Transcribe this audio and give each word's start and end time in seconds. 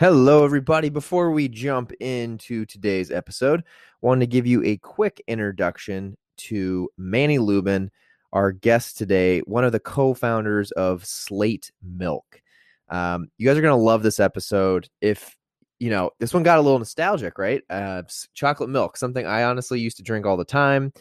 Hello, 0.00 0.46
everybody. 0.46 0.88
Before 0.88 1.30
we 1.30 1.46
jump 1.46 1.92
into 2.00 2.64
today's 2.64 3.10
episode, 3.10 3.64
wanted 4.00 4.20
to 4.20 4.26
give 4.28 4.46
you 4.46 4.64
a 4.64 4.78
quick 4.78 5.22
introduction 5.28 6.16
to 6.38 6.88
Manny 6.96 7.36
Lubin, 7.36 7.90
our 8.32 8.50
guest 8.50 8.96
today, 8.96 9.40
one 9.40 9.62
of 9.62 9.72
the 9.72 9.78
co-founders 9.78 10.70
of 10.70 11.04
Slate 11.04 11.70
Milk. 11.82 12.40
Um, 12.88 13.28
you 13.36 13.46
guys 13.46 13.58
are 13.58 13.60
going 13.60 13.78
to 13.78 13.84
love 13.84 14.02
this 14.02 14.20
episode. 14.20 14.88
If 15.02 15.36
you 15.78 15.90
know, 15.90 16.12
this 16.18 16.32
one 16.32 16.44
got 16.44 16.56
a 16.56 16.62
little 16.62 16.78
nostalgic, 16.78 17.36
right? 17.36 17.62
Uh, 17.68 18.04
chocolate 18.32 18.70
milk, 18.70 18.96
something 18.96 19.26
I 19.26 19.44
honestly 19.44 19.80
used 19.80 19.98
to 19.98 20.02
drink 20.02 20.24
all 20.24 20.38
the 20.38 20.46
time. 20.46 20.94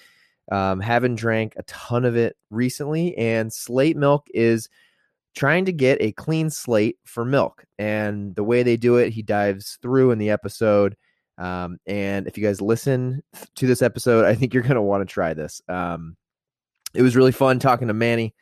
Um, 0.51 0.81
haven't 0.81 1.15
drank 1.15 1.53
a 1.55 1.63
ton 1.63 2.03
of 2.03 2.17
it 2.17 2.35
recently, 2.49 3.17
and 3.17 3.53
Slate 3.53 3.95
Milk 3.95 4.27
is 4.33 4.67
trying 5.35 5.65
to 5.65 5.71
get 5.71 6.01
a 6.01 6.11
clean 6.13 6.49
slate 6.49 6.97
for 7.05 7.25
milk. 7.25 7.65
And 7.77 8.35
the 8.35 8.43
way 8.43 8.63
they 8.63 8.77
do 8.77 8.97
it, 8.97 9.11
he 9.11 9.21
dives 9.21 9.77
through 9.81 10.11
in 10.11 10.19
the 10.19 10.29
episode. 10.29 10.95
Um, 11.37 11.77
and 11.85 12.27
if 12.27 12.37
you 12.37 12.43
guys 12.43 12.61
listen 12.61 13.21
to 13.55 13.67
this 13.67 13.81
episode, 13.81 14.25
I 14.25 14.35
think 14.35 14.53
you're 14.53 14.63
going 14.63 14.75
to 14.75 14.81
want 14.81 15.07
to 15.07 15.11
try 15.11 15.33
this. 15.33 15.61
Um, 15.69 16.17
it 16.93 17.01
was 17.01 17.15
really 17.15 17.31
fun 17.31 17.59
talking 17.59 17.87
to 17.87 17.93
Manny. 17.93 18.33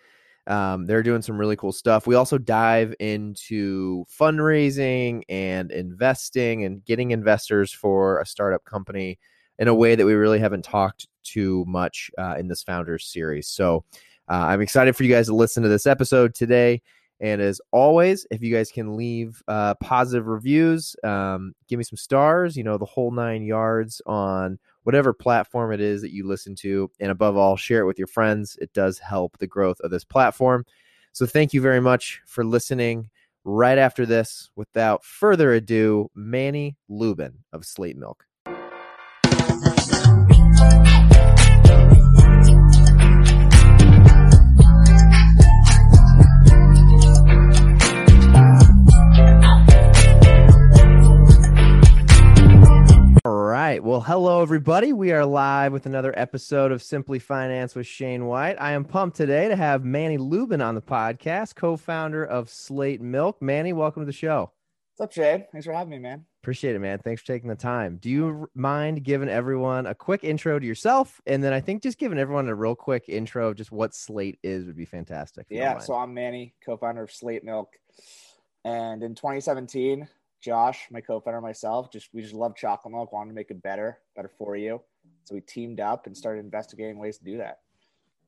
Um, 0.47 0.85
they're 0.85 1.03
doing 1.03 1.21
some 1.21 1.37
really 1.37 1.57
cool 1.57 1.73
stuff. 1.73 2.07
We 2.07 2.15
also 2.15 2.37
dive 2.37 2.95
into 2.99 4.05
fundraising 4.05 5.23
and 5.27 5.71
investing 5.71 6.63
and 6.63 6.83
getting 6.85 7.11
investors 7.11 7.71
for 7.71 8.19
a 8.19 8.25
startup 8.25 8.63
company 8.63 9.19
in 9.59 9.67
a 9.67 9.75
way 9.75 9.95
that 9.95 10.05
we 10.05 10.13
really 10.13 10.39
haven't 10.39 10.63
talked 10.63 11.07
too 11.23 11.65
much 11.67 12.09
uh, 12.17 12.35
in 12.39 12.47
this 12.47 12.63
founders 12.63 13.05
series. 13.05 13.49
So 13.49 13.83
I'm 14.29 14.61
excited 14.61 14.95
for 14.95 15.03
you 15.03 15.13
guys 15.13 15.27
to 15.27 15.35
listen 15.35 15.63
to 15.63 15.69
this 15.69 15.85
episode 15.85 16.35
today. 16.35 16.81
And 17.19 17.41
as 17.41 17.59
always, 17.71 18.27
if 18.29 18.43
you 18.43 18.53
guys 18.53 18.71
can 18.71 18.95
leave 18.95 19.41
uh, 19.47 19.73
positive 19.75 20.27
reviews, 20.27 20.95
um, 21.03 21.53
give 21.67 21.77
me 21.77 21.83
some 21.83 21.97
stars, 21.97 22.55
you 22.55 22.63
know, 22.63 22.77
the 22.77 22.85
whole 22.85 23.09
nine 23.11 23.43
yards 23.43 24.01
on 24.05 24.59
whatever 24.83 25.13
platform 25.13 25.71
it 25.71 25.81
is 25.81 26.01
that 26.01 26.13
you 26.13 26.27
listen 26.27 26.55
to. 26.55 26.91
And 26.99 27.09
above 27.09 27.35
all, 27.35 27.57
share 27.57 27.81
it 27.81 27.87
with 27.87 27.97
your 27.97 28.07
friends. 28.07 28.55
It 28.61 28.71
does 28.73 28.99
help 28.99 29.37
the 29.37 29.47
growth 29.47 29.79
of 29.79 29.89
this 29.89 30.03
platform. 30.03 30.63
So 31.11 31.25
thank 31.25 31.53
you 31.53 31.61
very 31.61 31.81
much 31.81 32.21
for 32.27 32.43
listening. 32.43 33.09
Right 33.43 33.77
after 33.77 34.05
this, 34.05 34.49
without 34.55 35.05
further 35.05 35.53
ado, 35.53 36.11
Manny 36.13 36.75
Lubin 36.89 37.39
of 37.53 37.65
Slate 37.65 37.97
Milk. 37.97 38.26
Right. 53.77 53.83
Well, 53.83 54.01
hello, 54.01 54.41
everybody. 54.41 54.91
We 54.91 55.11
are 55.11 55.23
live 55.23 55.71
with 55.71 55.85
another 55.85 56.11
episode 56.17 56.71
of 56.71 56.81
Simply 56.81 57.19
Finance 57.19 57.75
with 57.75 57.85
Shane 57.85 58.25
White. 58.25 58.55
I 58.59 58.71
am 58.71 58.83
pumped 58.83 59.15
today 59.15 59.47
to 59.49 59.55
have 59.55 59.85
Manny 59.85 60.17
Lubin 60.17 60.61
on 60.61 60.73
the 60.73 60.81
podcast, 60.81 61.53
co 61.53 61.77
founder 61.77 62.25
of 62.25 62.49
Slate 62.49 63.01
Milk. 63.01 63.39
Manny, 63.39 63.73
welcome 63.73 64.01
to 64.01 64.05
the 64.07 64.11
show. 64.11 64.51
What's 64.95 65.11
up, 65.11 65.13
Shane? 65.13 65.45
Thanks 65.51 65.65
for 65.65 65.73
having 65.73 65.91
me, 65.91 65.99
man. 65.99 66.25
Appreciate 66.41 66.75
it, 66.75 66.79
man. 66.79 66.97
Thanks 66.97 67.21
for 67.21 67.27
taking 67.27 67.49
the 67.49 67.55
time. 67.55 67.97
Do 67.97 68.09
you 68.09 68.49
mind 68.55 69.03
giving 69.03 69.29
everyone 69.29 69.85
a 69.85 69.93
quick 69.93 70.23
intro 70.23 70.57
to 70.57 70.65
yourself? 70.65 71.21
And 71.27 71.43
then 71.43 71.53
I 71.53 71.59
think 71.59 71.83
just 71.83 71.99
giving 71.99 72.17
everyone 72.17 72.47
a 72.47 72.55
real 72.55 72.73
quick 72.73 73.03
intro 73.07 73.49
of 73.49 73.57
just 73.57 73.71
what 73.71 73.93
Slate 73.93 74.39
is 74.41 74.65
would 74.65 74.77
be 74.77 74.85
fantastic. 74.85 75.45
Yeah. 75.51 75.77
So 75.77 75.93
I'm 75.93 76.15
Manny, 76.15 76.55
co 76.65 76.77
founder 76.77 77.03
of 77.03 77.11
Slate 77.11 77.43
Milk. 77.43 77.75
And 78.65 79.03
in 79.03 79.13
2017, 79.13 80.07
Josh, 80.41 80.87
my 80.91 81.01
co-founder, 81.01 81.37
and 81.37 81.45
myself, 81.45 81.91
just 81.91 82.09
we 82.13 82.21
just 82.21 82.33
love 82.33 82.55
chocolate 82.55 82.93
milk, 82.93 83.11
wanted 83.11 83.29
to 83.29 83.35
make 83.35 83.51
it 83.51 83.61
better, 83.61 83.99
better 84.15 84.31
for 84.37 84.55
you. 84.55 84.81
So 85.23 85.35
we 85.35 85.41
teamed 85.41 85.79
up 85.79 86.05
and 86.05 86.15
started 86.15 86.43
investigating 86.43 86.99
ways 86.99 87.17
to 87.17 87.23
do 87.23 87.37
that. 87.37 87.59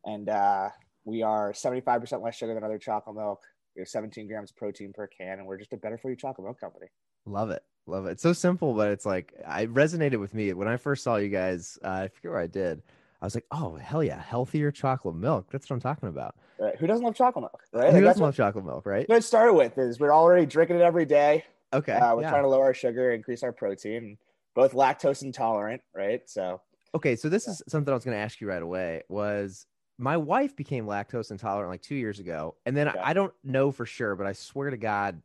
And 0.06 0.30
uh, 0.30 0.70
we 1.06 1.24
are 1.24 1.52
75% 1.52 2.22
less 2.24 2.36
sugar 2.36 2.54
than 2.54 2.64
other 2.64 2.78
chocolate 2.78 3.16
milk. 3.16 3.42
We 3.76 3.82
have 3.82 3.88
17 3.88 4.28
grams 4.28 4.52
of 4.52 4.58
protein 4.58 4.92
per 4.94 5.08
can, 5.08 5.40
and 5.40 5.46
we're 5.46 5.58
just 5.58 5.74
a 5.74 5.78
better 5.78 5.98
for 5.98 6.10
you 6.10 6.16
chocolate 6.16 6.46
milk 6.46 6.60
company. 6.60 6.88
Love 7.26 7.52
it. 7.52 7.64
Love 7.86 8.06
it. 8.06 8.12
It's 8.12 8.24
so 8.24 8.34
simple, 8.34 8.74
but 8.74 8.92
it's 8.92 9.06
like 9.06 9.34
I 9.48 9.66
resonated 9.68 10.20
with 10.20 10.34
me 10.34 10.54
when 10.54 10.68
I 10.68 10.78
first 10.78 11.04
saw 11.04 11.16
you 11.16 11.30
guys. 11.30 11.78
Uh, 11.84 11.88
I 11.88 12.08
forget 12.08 12.32
where 12.32 12.42
I 12.42 12.48
did. 12.48 12.82
I 13.22 13.26
was 13.26 13.36
like, 13.36 13.46
oh 13.52 13.76
hell 13.76 14.04
yeah, 14.04 14.22
healthier 14.22 14.72
chocolate 14.72 15.16
milk. 15.16 15.48
That's 15.52 15.70
what 15.70 15.76
I'm 15.76 15.82
talking 15.82 16.10
about. 16.10 16.36
Right. 16.60 16.76
Who 16.78 16.88
doesn't 16.88 17.04
love 17.04 17.16
chocolate 17.16 17.44
milk? 17.44 17.64
Right. 17.74 17.92
Who 17.92 17.98
like, 17.98 18.06
doesn't 18.06 18.24
love 18.24 18.36
chocolate 18.36 18.66
milk? 18.66 18.86
Right. 18.86 19.08
What 19.10 19.18
it 19.18 19.24
started 19.24 19.54
with 19.54 19.78
is 19.78 20.00
we're 20.00 20.14
already 20.14 20.46
drinking 20.46 20.78
it 20.78 20.82
every 20.82 21.06
day. 21.06 21.46
Okay. 21.74 21.94
Uh, 21.94 22.16
we're 22.16 22.24
yeah. 22.24 22.30
trying 22.30 22.44
to 22.44 22.50
lower 22.50 22.66
our 22.66 22.74
sugar, 22.74 23.12
increase 23.12 23.44
our 23.44 23.52
protein. 23.52 24.18
Both 24.56 24.74
lactose 24.74 25.22
intolerant, 25.24 25.82
right? 25.96 26.22
So. 26.28 26.62
Okay, 26.96 27.16
so 27.16 27.30
this 27.30 27.46
yeah. 27.46 27.54
is 27.54 27.64
something 27.68 27.92
I 27.92 27.96
was 27.96 28.04
going 28.04 28.18
to 28.18 28.22
ask 28.22 28.42
you 28.42 28.48
right 28.48 28.62
away. 28.62 29.04
Was 29.10 29.68
my 29.98 30.18
wife 30.18 30.56
became 30.56 30.86
lactose 30.86 31.30
intolerant 31.30 31.70
like 31.70 31.84
two 31.84 31.96
years 31.96 32.20
ago, 32.20 32.56
and 32.66 32.76
then 32.76 32.88
okay. 32.90 33.00
I, 33.00 33.12
I 33.12 33.14
don't 33.14 33.34
know 33.44 33.72
for 33.72 33.86
sure, 33.86 34.16
but 34.16 34.26
I 34.26 34.34
swear 34.34 34.72
to 34.72 34.78
God, 34.78 35.22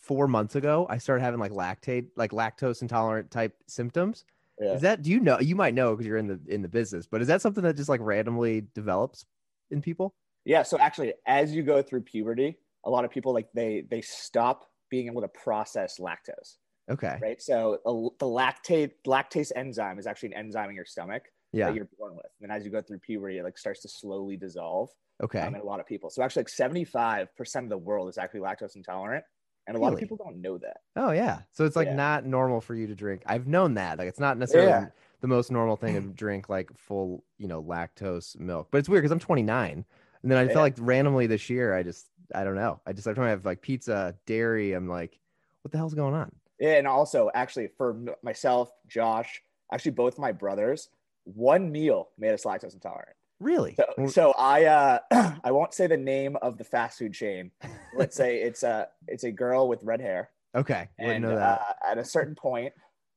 four 0.00 0.28
months 0.28 0.54
ago 0.54 0.86
I 0.88 0.98
started 0.98 1.22
having 1.22 1.40
like 1.40 1.52
lactate, 1.52 2.08
like 2.16 2.30
lactose 2.30 2.82
intolerant 2.82 3.30
type 3.30 3.54
symptoms. 3.66 4.24
Yeah. 4.60 4.72
Is 4.72 4.80
that 4.82 5.02
do 5.02 5.10
you 5.10 5.20
know? 5.20 5.38
You 5.38 5.54
might 5.54 5.74
know 5.74 5.92
because 5.92 6.06
you're 6.06 6.16
in 6.16 6.26
the 6.26 6.40
in 6.46 6.62
the 6.62 6.68
business, 6.68 7.06
but 7.06 7.20
is 7.20 7.28
that 7.28 7.42
something 7.42 7.62
that 7.64 7.76
just 7.76 7.88
like 7.88 8.00
randomly 8.02 8.66
develops 8.74 9.24
in 9.70 9.80
people? 9.80 10.14
Yeah. 10.44 10.62
So 10.62 10.78
actually, 10.78 11.14
as 11.26 11.54
you 11.54 11.62
go 11.62 11.80
through 11.80 12.02
puberty, 12.02 12.58
a 12.84 12.90
lot 12.90 13.04
of 13.04 13.10
people 13.10 13.32
like 13.32 13.48
they 13.54 13.84
they 13.88 14.00
stop 14.00 14.67
being 14.90 15.06
able 15.06 15.22
to 15.22 15.28
process 15.28 15.98
lactose. 15.98 16.56
Okay. 16.90 17.18
Right. 17.20 17.40
So 17.40 17.74
uh, 17.84 18.14
the 18.18 18.26
lactate 18.26 18.92
lactase 19.06 19.52
enzyme 19.54 19.98
is 19.98 20.06
actually 20.06 20.30
an 20.32 20.38
enzyme 20.38 20.70
in 20.70 20.76
your 20.76 20.86
stomach 20.86 21.24
yeah. 21.52 21.66
that 21.66 21.74
you're 21.74 21.88
born 21.98 22.14
with. 22.16 22.32
And 22.42 22.50
as 22.50 22.64
you 22.64 22.70
go 22.70 22.80
through 22.80 22.98
puberty, 23.00 23.38
it 23.38 23.44
like 23.44 23.58
starts 23.58 23.80
to 23.82 23.88
slowly 23.88 24.36
dissolve. 24.36 24.90
Okay. 25.22 25.40
Um, 25.40 25.54
in 25.54 25.60
a 25.60 25.64
lot 25.64 25.80
of 25.80 25.86
people. 25.86 26.10
So 26.10 26.22
actually, 26.22 26.42
like 26.42 26.72
75% 26.72 27.56
of 27.56 27.68
the 27.68 27.78
world 27.78 28.08
is 28.08 28.18
actually 28.18 28.40
lactose 28.40 28.76
intolerant. 28.76 29.24
And 29.66 29.76
a 29.76 29.80
really? 29.80 29.90
lot 29.90 29.94
of 29.94 30.00
people 30.00 30.16
don't 30.16 30.40
know 30.40 30.56
that. 30.58 30.78
Oh 30.96 31.10
yeah. 31.10 31.40
So 31.52 31.66
it's 31.66 31.76
like 31.76 31.88
yeah. 31.88 31.94
not 31.94 32.24
normal 32.24 32.60
for 32.60 32.74
you 32.74 32.86
to 32.86 32.94
drink. 32.94 33.22
I've 33.26 33.46
known 33.46 33.74
that. 33.74 33.98
Like 33.98 34.08
it's 34.08 34.20
not 34.20 34.38
necessarily 34.38 34.70
yeah. 34.70 34.86
the 35.20 35.26
most 35.26 35.50
normal 35.50 35.76
thing 35.76 35.94
to 35.94 36.00
drink 36.00 36.48
like 36.48 36.70
full, 36.74 37.24
you 37.36 37.48
know, 37.48 37.62
lactose 37.62 38.38
milk. 38.38 38.68
But 38.70 38.78
it's 38.78 38.88
weird 38.88 39.02
because 39.02 39.12
I'm 39.12 39.18
29. 39.18 39.84
And 40.22 40.30
then 40.30 40.38
I 40.38 40.42
yeah. 40.42 40.48
felt 40.48 40.62
like 40.62 40.74
randomly 40.78 41.26
this 41.26 41.50
year, 41.50 41.74
I 41.74 41.82
just 41.82 42.06
I 42.34 42.44
don't 42.44 42.54
know. 42.54 42.80
I 42.86 42.92
just 42.92 43.06
every 43.06 43.16
time 43.16 43.26
I 43.26 43.30
have 43.30 43.44
like 43.44 43.62
pizza, 43.62 44.14
dairy, 44.26 44.72
I'm 44.72 44.88
like, 44.88 45.18
what 45.62 45.72
the 45.72 45.78
hell's 45.78 45.94
going 45.94 46.14
on? 46.14 46.30
Yeah, 46.58 46.74
and 46.74 46.86
also 46.86 47.30
actually 47.34 47.68
for 47.76 47.96
myself, 48.22 48.70
Josh, 48.88 49.42
actually 49.72 49.92
both 49.92 50.18
my 50.18 50.32
brothers, 50.32 50.88
one 51.24 51.70
meal 51.70 52.08
made 52.18 52.32
us 52.32 52.44
lactose 52.44 52.74
intolerant. 52.74 53.16
Really? 53.40 53.76
So, 53.76 54.06
so 54.08 54.34
I 54.36 54.64
uh 54.64 54.98
I 55.44 55.52
won't 55.52 55.72
say 55.72 55.86
the 55.86 55.96
name 55.96 56.36
of 56.42 56.58
the 56.58 56.64
fast 56.64 56.98
food 56.98 57.12
chain. 57.14 57.50
Let's 57.96 58.16
say 58.16 58.38
it's 58.38 58.62
a 58.62 58.88
it's 59.06 59.24
a 59.24 59.30
girl 59.30 59.68
with 59.68 59.82
red 59.82 60.00
hair. 60.00 60.30
Okay. 60.54 60.88
And 60.98 61.24
uh, 61.24 61.58
at 61.86 61.98
a 61.98 62.04
certain 62.04 62.34
point, 62.34 62.72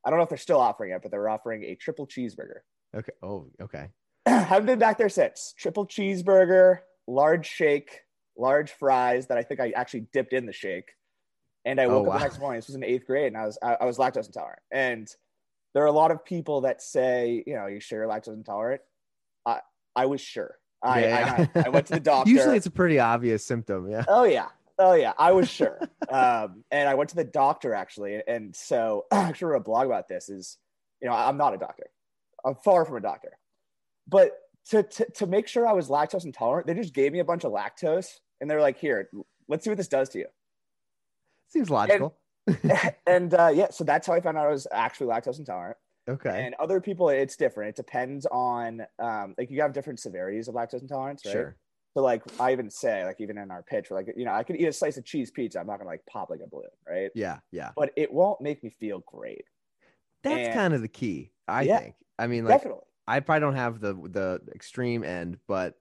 I 0.06 0.10
don't 0.10 0.20
know 0.20 0.24
if 0.24 0.30
they're 0.30 0.38
still 0.38 0.60
offering 0.60 0.92
it, 0.92 1.02
but 1.02 1.12
they're 1.12 1.30
offering 1.30 1.64
a 1.64 1.76
triple 1.76 2.06
cheeseburger. 2.06 2.60
Okay. 2.96 3.14
Oh, 3.24 3.48
okay. 3.62 3.88
Haven't 4.26 4.66
been 4.66 4.80
back 4.80 4.98
there 4.98 5.10
since. 5.10 5.54
Triple 5.58 5.88
cheeseburger, 5.88 6.80
large 7.08 7.48
shake, 7.48 8.02
large 8.38 8.72
fries 8.72 9.28
that 9.28 9.38
I 9.38 9.44
think 9.44 9.60
I 9.60 9.72
actually 9.72 10.08
dipped 10.14 10.34
in 10.34 10.46
the 10.46 10.54
shake. 10.54 10.92
And 11.66 11.80
I 11.80 11.86
oh, 11.86 11.90
woke 11.90 11.98
oh, 11.98 12.02
wow. 12.04 12.14
up 12.14 12.20
the 12.20 12.26
next 12.26 12.40
morning. 12.40 12.58
This 12.58 12.68
was 12.68 12.76
in 12.76 12.84
eighth 12.84 13.06
grade, 13.06 13.28
and 13.28 13.38
I 13.38 13.46
was 13.46 13.58
I, 13.62 13.78
I, 13.82 13.86
was 13.86 13.98
lactose 13.98 14.26
intolerant. 14.26 14.62
And 14.72 15.08
there 15.74 15.84
are 15.84 15.88
a 15.88 15.92
lot 15.92 16.10
of 16.10 16.26
people 16.26 16.62
that 16.62 16.82
say, 16.82 17.44
you 17.46 17.56
know, 17.56 17.68
you 17.68 17.80
sure 17.80 18.00
you're 18.00 18.08
lactose 18.08 18.34
intolerant. 18.34 18.82
I 19.46 19.60
I 19.96 20.08
was 20.08 20.22
sure. 20.22 20.58
I, 20.84 21.04
yeah. 21.04 21.48
I, 21.54 21.64
I, 21.68 21.70
went 21.70 21.86
to 21.88 21.94
the 21.94 22.00
doctor. 22.12 22.32
Usually, 22.32 22.58
it's 22.58 22.66
a 22.66 22.72
pretty 22.72 22.98
obvious 22.98 23.46
symptom. 23.46 23.90
Yeah. 23.90 24.06
Oh 24.08 24.24
yeah. 24.24 24.48
Oh 24.80 24.94
yeah. 24.94 25.14
I 25.20 25.32
was 25.34 25.48
sure. 25.48 25.80
um, 26.10 26.64
and 26.72 26.90
I 26.90 26.96
went 26.96 27.12
to 27.12 27.16
the 27.16 27.24
doctor 27.24 27.76
actually, 27.76 28.22
and 28.28 28.56
so 28.56 29.06
I 29.12 29.18
actually 29.18 29.52
wrote 29.52 29.62
a 29.62 29.64
blog 29.64 29.86
about 29.86 30.10
this. 30.10 30.30
Is 30.30 30.58
you 31.00 31.08
know, 31.08 31.16
I'm 31.16 31.38
not 31.38 31.54
a 31.54 31.58
doctor. 31.58 31.86
I'm 32.44 32.56
far 32.56 32.86
from 32.86 32.98
a 32.98 33.02
doctor, 33.02 33.38
but 34.08 34.32
to, 34.70 34.84
to, 34.84 35.12
to 35.12 35.28
make 35.28 35.48
sure 35.48 35.68
I 35.68 35.74
was 35.74 35.90
lactose 35.90 36.26
intolerant, 36.26 36.68
they 36.68 36.74
just 36.74 36.94
gave 36.94 37.12
me 37.12 37.20
a 37.20 37.26
bunch 37.26 37.44
of 37.44 37.52
lactose 37.52 38.08
and 38.40 38.50
they're 38.50 38.62
like, 38.62 38.78
here, 38.78 39.10
let's 39.48 39.64
see 39.64 39.70
what 39.70 39.78
this 39.78 39.88
does 39.88 40.10
to 40.10 40.20
you. 40.20 40.28
Seems 41.50 41.70
logical. 41.70 42.16
And, 42.48 42.94
and 43.08 43.34
uh, 43.34 43.52
yeah, 43.54 43.70
so 43.70 43.84
that's 43.84 44.08
how 44.08 44.14
I 44.14 44.22
found 44.22 44.38
out 44.38 44.48
I 44.48 44.52
was 44.52 44.68
actually 44.72 45.08
lactose 45.08 45.40
intolerant. 45.40 45.78
Okay. 46.10 46.46
And 46.46 46.56
other 46.60 46.82
people, 46.82 47.10
it's 47.10 47.36
different. 47.36 47.70
It 47.70 47.76
depends 47.76 48.26
on, 48.32 48.82
um, 49.00 49.36
like, 49.38 49.52
you 49.52 49.62
have 49.62 49.74
different 49.74 50.00
severities 50.00 50.48
of 50.48 50.56
lactose 50.56 50.82
intolerance, 50.82 51.24
right? 51.26 51.32
Sure. 51.32 51.56
So, 51.94 52.02
like, 52.02 52.24
I 52.40 52.54
even 52.54 52.70
say, 52.70 53.06
like, 53.06 53.18
even 53.20 53.38
in 53.38 53.52
our 53.52 53.64
pitch, 53.64 53.90
we're 53.90 53.98
like, 53.98 54.08
you 54.16 54.26
know, 54.26 54.32
I 54.32 54.44
could 54.44 54.56
eat 54.56 54.66
a 54.66 54.74
slice 54.74 54.98
of 54.98 55.06
cheese 55.06 55.30
pizza. 55.30 55.60
I'm 55.60 55.68
not 55.68 55.78
going 55.78 55.86
to, 55.86 55.92
like, 55.92 56.06
pop 56.10 56.30
like 56.30 56.40
a 56.44 56.50
balloon, 56.50 56.70
right? 56.88 57.12
Yeah. 57.14 57.40
Yeah. 57.52 57.72
But 57.76 57.92
it 57.96 58.12
won't 58.12 58.42
make 58.42 58.64
me 58.64 58.74
feel 58.80 59.04
great. 59.06 59.44
That's 60.24 60.48
and, 60.48 60.54
kind 60.54 60.74
of 60.74 60.82
the 60.82 60.88
key, 60.88 61.32
I 61.48 61.64
yeah, 61.64 61.80
think. 61.80 61.96
I 62.18 62.28
mean, 62.28 62.46
like, 62.46 62.56
definitely 62.58 62.84
I 63.08 63.20
probably 63.20 63.42
don't 63.42 63.56
have 63.56 63.80
the 63.80 63.94
the 63.94 64.42
extreme 64.54 65.04
end, 65.04 65.40
but 65.48 65.76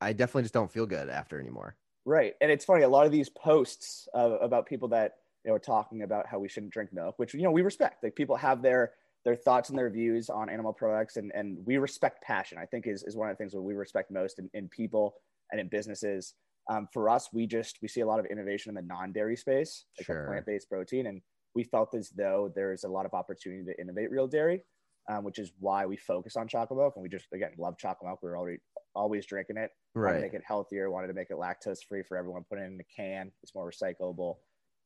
I 0.00 0.12
definitely 0.12 0.42
just 0.42 0.54
don't 0.54 0.70
feel 0.70 0.86
good 0.86 1.08
after 1.08 1.40
anymore. 1.40 1.76
Right, 2.04 2.34
and 2.40 2.50
it's 2.50 2.64
funny. 2.64 2.82
A 2.82 2.88
lot 2.88 3.06
of 3.06 3.12
these 3.12 3.30
posts 3.30 4.08
uh, 4.14 4.38
about 4.40 4.66
people 4.66 4.88
that 4.88 5.14
you 5.44 5.52
know, 5.52 5.58
talking 5.58 6.02
about 6.02 6.26
how 6.26 6.38
we 6.38 6.48
shouldn't 6.48 6.72
drink 6.72 6.92
milk, 6.92 7.18
which 7.18 7.34
you 7.34 7.42
know 7.42 7.50
we 7.50 7.62
respect. 7.62 8.02
Like 8.02 8.14
people 8.14 8.36
have 8.36 8.62
their 8.62 8.92
their 9.24 9.36
thoughts 9.36 9.70
and 9.70 9.78
their 9.78 9.90
views 9.90 10.28
on 10.30 10.48
animal 10.48 10.72
products, 10.72 11.16
and 11.16 11.32
and 11.34 11.58
we 11.64 11.76
respect 11.76 12.22
passion. 12.22 12.58
I 12.58 12.66
think 12.66 12.86
is 12.86 13.02
is 13.04 13.16
one 13.16 13.30
of 13.30 13.36
the 13.36 13.38
things 13.38 13.52
that 13.52 13.62
we 13.62 13.74
respect 13.74 14.10
most 14.10 14.38
in, 14.38 14.50
in 14.54 14.68
people 14.68 15.14
and 15.50 15.60
in 15.60 15.68
businesses. 15.68 16.34
Um, 16.70 16.88
for 16.92 17.10
us, 17.10 17.28
we 17.32 17.46
just 17.46 17.78
we 17.82 17.88
see 17.88 18.00
a 18.00 18.06
lot 18.06 18.20
of 18.20 18.26
innovation 18.26 18.70
in 18.70 18.74
the 18.74 18.82
non-dairy 18.82 19.36
space, 19.36 19.84
like 19.98 20.06
Sure. 20.06 20.26
plant-based 20.26 20.68
protein, 20.68 21.06
and 21.06 21.20
we 21.54 21.62
felt 21.62 21.94
as 21.94 22.10
though 22.10 22.50
there's 22.54 22.84
a 22.84 22.88
lot 22.88 23.06
of 23.06 23.12
opportunity 23.12 23.64
to 23.64 23.80
innovate 23.80 24.10
real 24.10 24.26
dairy, 24.26 24.64
um, 25.08 25.24
which 25.24 25.38
is 25.38 25.52
why 25.58 25.86
we 25.86 25.96
focus 25.96 26.36
on 26.36 26.48
chocolate 26.48 26.78
milk. 26.78 26.94
And 26.96 27.02
we 27.02 27.08
just 27.08 27.26
again 27.32 27.52
love 27.58 27.76
chocolate 27.78 28.08
milk. 28.08 28.20
We 28.22 28.30
were 28.30 28.38
already 28.38 28.58
always 28.94 29.26
drinking 29.26 29.56
it. 29.56 29.70
Right. 29.94 30.20
make 30.20 30.34
it 30.34 30.42
healthier. 30.46 30.90
Wanted 30.90 31.08
to 31.08 31.14
make 31.14 31.30
it 31.30 31.36
lactose 31.36 31.84
free 31.88 32.02
for 32.02 32.16
everyone. 32.16 32.44
Put 32.48 32.58
it 32.58 32.62
in 32.62 32.80
a 32.80 32.84
can. 32.84 33.30
It's 33.42 33.54
more 33.54 33.70
recyclable. 33.70 34.36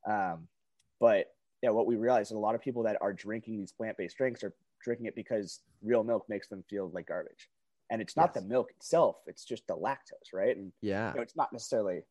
Um, 0.07 0.49
but 1.01 1.27
yeah, 1.63 1.71
what 1.71 1.87
we 1.87 1.97
realized 1.97 2.31
is 2.31 2.37
a 2.37 2.39
lot 2.39 2.55
of 2.55 2.61
people 2.61 2.83
that 2.85 2.99
are 3.01 3.13
drinking 3.13 3.59
these 3.59 3.73
plant-based 3.73 4.17
drinks 4.17 4.45
are 4.45 4.55
drinking 4.85 5.07
it 5.07 5.15
because 5.17 5.61
real 5.83 6.05
milk 6.05 6.25
makes 6.29 6.49
them 6.49 6.63
feel 6.69 6.91
like 6.95 7.09
garbage. 7.09 7.49
And 7.91 8.01
it's 8.03 8.17
not 8.17 8.33
Yes. 8.35 8.43
the 8.43 8.49
milk 8.49 8.71
itself; 8.71 9.17
it's 9.27 9.45
just 9.45 9.67
the 9.67 9.75
lactose, 9.77 10.33
right? 10.35 10.57
And 10.57 10.73
Yeah. 10.83 11.11
you 11.13 11.17
know, 11.17 11.23
it's 11.23 11.37
not 11.37 11.53
necessarily 11.53 12.03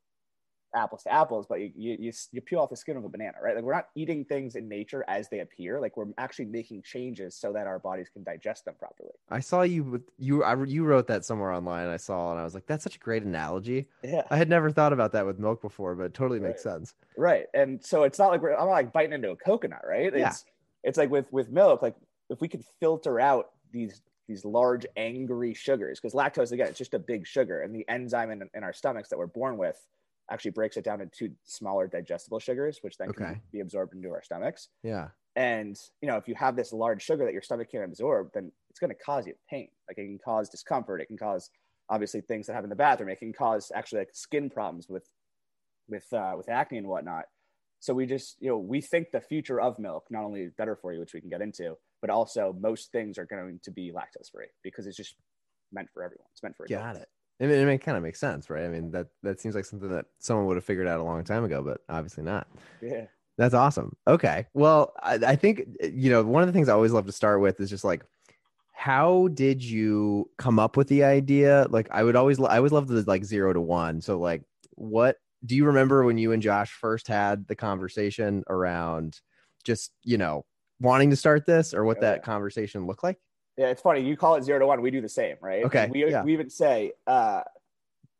apples 0.75 1.03
to 1.03 1.13
apples, 1.13 1.45
but 1.47 1.59
you, 1.59 1.71
you 1.75 2.11
you 2.31 2.41
peel 2.41 2.59
off 2.59 2.69
the 2.69 2.75
skin 2.75 2.97
of 2.97 3.03
a 3.05 3.09
banana, 3.09 3.37
right? 3.41 3.55
Like 3.55 3.63
we're 3.63 3.73
not 3.73 3.89
eating 3.95 4.25
things 4.25 4.55
in 4.55 4.67
nature 4.67 5.03
as 5.07 5.29
they 5.29 5.39
appear. 5.39 5.79
Like 5.79 5.95
we're 5.97 6.07
actually 6.17 6.45
making 6.45 6.81
changes 6.83 7.35
so 7.35 7.53
that 7.53 7.67
our 7.67 7.79
bodies 7.79 8.09
can 8.11 8.23
digest 8.23 8.65
them 8.65 8.75
properly. 8.77 9.11
I 9.29 9.39
saw 9.39 9.61
you 9.61 9.83
with 9.83 10.03
you. 10.17 10.43
I 10.43 10.61
you 10.65 10.83
wrote 10.83 11.07
that 11.07 11.25
somewhere 11.25 11.51
online. 11.51 11.87
I 11.87 11.97
saw, 11.97 12.31
and 12.31 12.39
I 12.39 12.43
was 12.43 12.53
like, 12.53 12.65
"That's 12.67 12.83
such 12.83 12.95
a 12.95 12.99
great 12.99 13.23
analogy." 13.23 13.87
Yeah. 14.03 14.23
I 14.29 14.37
had 14.37 14.49
never 14.49 14.69
thought 14.71 14.93
about 14.93 15.11
that 15.13 15.25
with 15.25 15.39
milk 15.39 15.61
before, 15.61 15.95
but 15.95 16.03
it 16.05 16.13
totally 16.13 16.39
makes 16.39 16.65
Right. 16.65 16.73
sense. 16.73 16.93
Right. 17.17 17.45
And 17.53 17.83
so 17.83 18.03
it's 18.03 18.19
not 18.19 18.29
like 18.29 18.41
we're 18.41 18.53
I'm 18.53 18.65
not 18.67 18.71
like 18.71 18.91
biting 18.93 19.13
into 19.13 19.31
a 19.31 19.35
coconut, 19.35 19.81
right? 19.87 20.11
Yeah. 20.15 20.29
It's 20.29 20.45
it's 20.83 20.97
like 20.97 21.09
with 21.09 21.31
with 21.31 21.49
milk, 21.49 21.81
like 21.81 21.95
if 22.29 22.41
we 22.41 22.47
could 22.47 22.63
filter 22.79 23.19
out 23.19 23.51
these 23.71 24.01
these 24.27 24.43
large 24.43 24.85
angry 24.97 25.53
sugars, 25.53 25.99
because 26.01 26.13
lactose 26.13 26.51
again, 26.51 26.67
it's 26.67 26.77
just 26.77 26.93
a 26.93 26.99
big 26.99 27.25
sugar, 27.25 27.61
and 27.61 27.73
the 27.73 27.87
enzyme 27.87 28.29
in, 28.31 28.49
in 28.53 28.63
our 28.63 28.73
stomachs 28.73 29.07
that 29.09 29.17
we're 29.17 29.25
born 29.27 29.57
with 29.57 29.79
actually 30.31 30.51
breaks 30.51 30.77
it 30.77 30.83
down 30.83 31.01
into 31.01 31.31
smaller 31.43 31.87
digestible 31.87 32.39
sugars, 32.39 32.79
which 32.81 32.97
then 32.97 33.09
Okay. 33.09 33.23
can 33.25 33.41
be 33.51 33.59
absorbed 33.61 33.93
into 33.93 34.09
our 34.09 34.21
stomachs. 34.23 34.69
Yeah. 34.83 35.09
And 35.35 35.79
you 36.01 36.07
know, 36.07 36.17
if 36.17 36.27
you 36.27 36.35
have 36.35 36.55
this 36.55 36.73
large 36.73 37.03
sugar 37.03 37.23
that 37.25 37.33
your 37.33 37.41
stomach 37.41 37.69
can't 37.71 37.83
absorb, 37.85 38.31
then 38.33 38.51
it's 38.69 38.79
going 38.79 38.89
to 38.89 38.95
cause 38.95 39.27
you 39.27 39.35
pain. 39.49 39.69
Like 39.87 39.97
it 39.97 40.05
can 40.05 40.19
cause 40.23 40.49
discomfort. 40.49 40.99
It 41.01 41.05
can 41.07 41.17
cause 41.17 41.49
obviously 41.89 42.21
things 42.21 42.47
that 42.47 42.53
happen 42.53 42.65
in 42.65 42.69
the 42.71 42.75
bathroom. 42.75 43.09
It 43.09 43.19
can 43.19 43.33
cause 43.33 43.71
actually 43.73 43.99
like 43.99 44.09
skin 44.13 44.49
problems 44.49 44.87
with 44.89 45.07
with 45.87 46.11
uh, 46.11 46.33
with 46.35 46.49
acne 46.49 46.79
and 46.79 46.87
whatnot. 46.87 47.25
So 47.79 47.93
we 47.93 48.07
just 48.07 48.37
you 48.41 48.49
know 48.49 48.57
we 48.57 48.81
think 48.81 49.11
the 49.11 49.21
future 49.21 49.61
of 49.61 49.77
milk 49.79 50.07
not 50.09 50.23
only 50.25 50.41
is 50.41 50.53
better 50.53 50.75
for 50.75 50.91
you, 50.91 50.99
which 50.99 51.13
we 51.13 51.21
can 51.21 51.29
get 51.29 51.41
into, 51.41 51.77
but 52.01 52.09
also 52.09 52.55
most 52.59 52.91
things 52.91 53.17
are 53.19 53.25
going 53.25 53.59
to 53.63 53.71
be 53.71 53.91
lactose 53.91 54.31
free 54.31 54.47
because 54.63 54.87
it's 54.87 54.97
just 54.97 55.15
meant 55.71 55.89
for 55.93 56.03
everyone. 56.03 56.25
It's 56.33 56.41
meant 56.41 56.57
for 56.57 56.65
Got 56.67 56.95
it. 56.95 57.07
I 57.39 57.45
mean, 57.45 57.67
it 57.67 57.77
kind 57.79 57.97
of 57.97 58.03
makes 58.03 58.19
sense, 58.19 58.49
right? 58.49 58.65
I 58.65 58.67
mean, 58.67 58.91
that 58.91 59.07
that 59.23 59.39
seems 59.39 59.53
like 59.55 59.65
something 59.65 59.89
that 59.89 60.05
someone 60.19 60.47
would 60.47 60.57
have 60.57 60.65
figured 60.65 60.87
out 60.87 60.99
a 60.99 61.03
long 61.03 61.23
time 61.23 61.43
ago, 61.43 61.61
but 61.61 61.81
obviously 61.87 62.23
not. 62.23 62.47
Yeah. 62.81 63.05
That's 63.37 63.53
awesome. 63.53 63.95
Okay. 64.07 64.47
Well, 64.55 64.93
I, 65.03 65.15
I 65.15 65.35
think, 65.35 65.63
you 65.81 66.09
know, 66.09 66.23
one 66.23 66.41
of 66.41 66.47
the 66.47 66.53
things 66.53 66.69
I 66.69 66.73
always 66.73 66.91
love 66.91 67.05
to 67.05 67.11
start 67.11 67.39
with 67.39 67.59
is 67.59 67.69
just 67.69 67.83
like, 67.83 68.03
how 68.73 69.27
did 69.33 69.63
you 69.63 70.29
come 70.37 70.57
up 70.59 70.77
with 70.77 70.87
the 70.87 71.03
idea? 71.03 71.67
Like, 71.69 71.87
I 71.91 72.03
would 72.03 72.15
always, 72.15 72.39
I 72.39 72.57
always 72.57 72.71
love 72.71 72.87
the 72.87 73.03
like 73.05 73.23
zero 73.23 73.53
to 73.53 73.61
one. 73.61 74.01
So, 74.01 74.19
like, 74.19 74.43
what 74.75 75.17
do 75.45 75.55
you 75.55 75.65
remember 75.65 76.03
when 76.03 76.17
you 76.17 76.31
and 76.31 76.41
Josh 76.41 76.71
first 76.71 77.07
had 77.07 77.47
the 77.47 77.55
conversation 77.55 78.43
around 78.49 79.19
just, 79.63 79.91
you 80.03 80.17
know, 80.17 80.45
wanting 80.79 81.11
to 81.11 81.15
start 81.15 81.45
this 81.45 81.73
or 81.73 81.83
what 81.85 81.97
Oh, 81.97 82.01
that 82.01 82.15
yeah. 82.17 82.21
conversation 82.23 82.87
looked 82.87 83.03
like? 83.03 83.19
Yeah, 83.57 83.67
it's 83.67 83.81
funny. 83.81 84.01
You 84.01 84.15
call 84.15 84.35
it 84.35 84.43
zero 84.43 84.59
to 84.59 84.67
one. 84.67 84.81
We 84.81 84.91
do 84.91 85.01
the 85.01 85.09
same, 85.09 85.35
right? 85.41 85.63
Okay, 85.65 85.89
We, 85.91 86.09
yeah. 86.09 86.23
we 86.23 86.33
even 86.33 86.49
say 86.49 86.91
uh, 87.07 87.41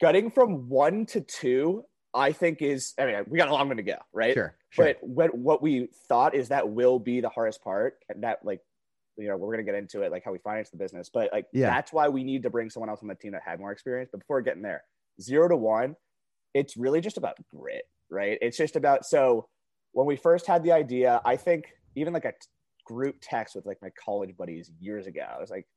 gutting 0.02 0.32
from 0.32 0.68
one 0.68 1.06
to 1.08 1.22
two, 1.22 1.86
I 2.14 2.32
think 2.32 2.62
is, 2.62 2.94
I 2.98 3.06
mean, 3.06 3.16
we 3.28 3.38
got 3.38 3.48
a 3.48 3.54
long 3.54 3.70
way 3.70 3.76
to 3.76 3.84
go, 3.84 3.98
right? 4.12 4.34
Sure. 4.34 4.56
Sure. 4.72 4.86
But 4.86 4.98
what, 5.02 5.36
what 5.38 5.62
we 5.62 5.90
thought 6.08 6.34
is 6.34 6.50
that 6.50 6.68
will 6.70 6.98
be 7.00 7.22
the 7.22 7.30
hardest 7.30 7.64
part. 7.64 8.00
And 8.10 8.24
that, 8.24 8.40
like, 8.44 8.62
you 9.16 9.28
know, 9.28 9.38
we're 9.38 9.54
going 9.54 9.64
to 9.66 9.72
get 9.72 9.78
into 9.78 10.02
it, 10.02 10.12
like 10.12 10.24
how 10.26 10.32
we 10.32 10.40
finance 10.40 10.72
the 10.72 10.78
business. 10.78 11.10
But, 11.14 11.30
like, 11.32 11.46
Yeah. 11.54 11.70
that's 11.70 11.94
why 11.94 12.10
we 12.10 12.24
need 12.24 12.44
to 12.44 12.50
bring 12.50 12.70
someone 12.72 12.90
else 12.90 13.02
on 13.04 13.08
the 13.08 13.16
team 13.16 13.34
that 13.34 13.44
had 13.46 13.60
more 13.60 13.72
experience. 13.72 14.10
But 14.12 14.20
before 14.22 14.42
getting 14.42 14.64
there, 14.64 14.84
zero 15.22 15.48
to 15.50 15.56
one, 15.56 15.96
it's 16.56 16.76
really 16.78 17.00
just 17.02 17.18
about 17.18 17.38
grit, 17.56 17.84
right? 18.10 18.40
It's 18.42 18.58
just 18.58 18.76
about, 18.76 19.06
so 19.06 19.48
when 19.92 20.08
we 20.08 20.16
first 20.16 20.48
had 20.48 20.64
the 20.64 20.72
idea, 20.72 21.22
I 21.24 21.36
think 21.36 21.68
even 21.96 22.14
like 22.14 22.26
a 22.26 22.34
group 22.88 23.16
text 23.22 23.56
with 23.56 23.66
like 23.66 23.78
my 23.82 23.90
college 24.04 24.36
buddies 24.38 24.72
years 24.80 25.08
ago, 25.08 25.22
I 25.22 25.40
was 25.40 25.50
like, 25.50 25.68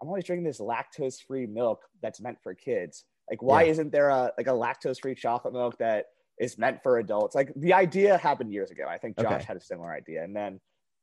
I'm 0.00 0.08
always 0.08 0.24
drinking 0.24 0.44
this 0.44 0.60
lactose 0.60 1.20
free 1.26 1.46
milk 1.46 1.80
that's 2.02 2.20
meant 2.20 2.38
for 2.42 2.54
kids. 2.54 3.04
Like, 3.28 3.42
why 3.42 3.64
Yeah. 3.64 3.70
isn't 3.72 3.92
there 3.92 4.08
a 4.08 4.32
like 4.38 4.46
a 4.46 4.50
lactose 4.50 5.00
free 5.00 5.14
chocolate 5.14 5.52
milk 5.52 5.76
that 5.78 6.06
is 6.40 6.56
meant 6.58 6.82
for 6.82 6.98
adults? 6.98 7.34
Like 7.34 7.52
the 7.56 7.74
idea 7.74 8.16
happened 8.16 8.52
years 8.52 8.70
ago. 8.70 8.84
I 8.88 8.98
think 8.98 9.18
Josh 9.18 9.42
Okay. 9.42 9.44
had 9.44 9.56
a 9.56 9.60
similar 9.60 9.92
idea. 9.92 10.24
And 10.24 10.34
then 10.34 10.60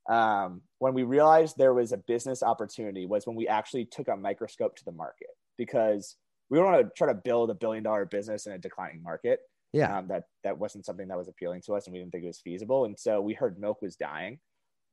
um, 0.10 0.62
when 0.80 0.94
we 0.94 1.04
realized 1.04 1.58
there 1.58 1.74
was 1.74 1.92
a 1.92 1.98
business 1.98 2.42
opportunity 2.42 3.06
was 3.06 3.28
when 3.28 3.36
we 3.36 3.48
actually 3.48 3.86
took 3.86 4.08
a 4.08 4.16
microscope 4.16 4.76
to 4.78 4.86
the 4.86 4.92
market 4.94 5.28
because 5.58 6.16
we 6.50 6.58
don't 6.58 6.72
want 6.72 6.86
to 6.86 6.92
try 6.96 7.08
to 7.08 7.14
build 7.14 7.50
a 7.50 7.56
billion 7.56 7.84
dollar 7.84 8.06
business 8.06 8.46
in 8.48 8.54
a 8.54 8.58
declining 8.58 9.04
market. 9.04 9.42
Yeah. 9.74 9.96
Um, 9.98 10.08
that 10.08 10.24
that 10.46 10.58
wasn't 10.58 10.86
something 10.86 11.10
that 11.10 11.18
was 11.18 11.28
appealing 11.28 11.62
to 11.66 11.76
us, 11.76 11.86
and 11.86 11.94
we 11.94 12.00
didn't 12.00 12.14
think 12.14 12.24
it 12.24 12.28
was 12.28 12.40
feasible. 12.40 12.86
And 12.86 12.98
so 12.98 13.22
we 13.22 13.34
heard 13.34 13.60
milk 13.60 13.82
was 13.82 13.98
dying, 13.98 14.40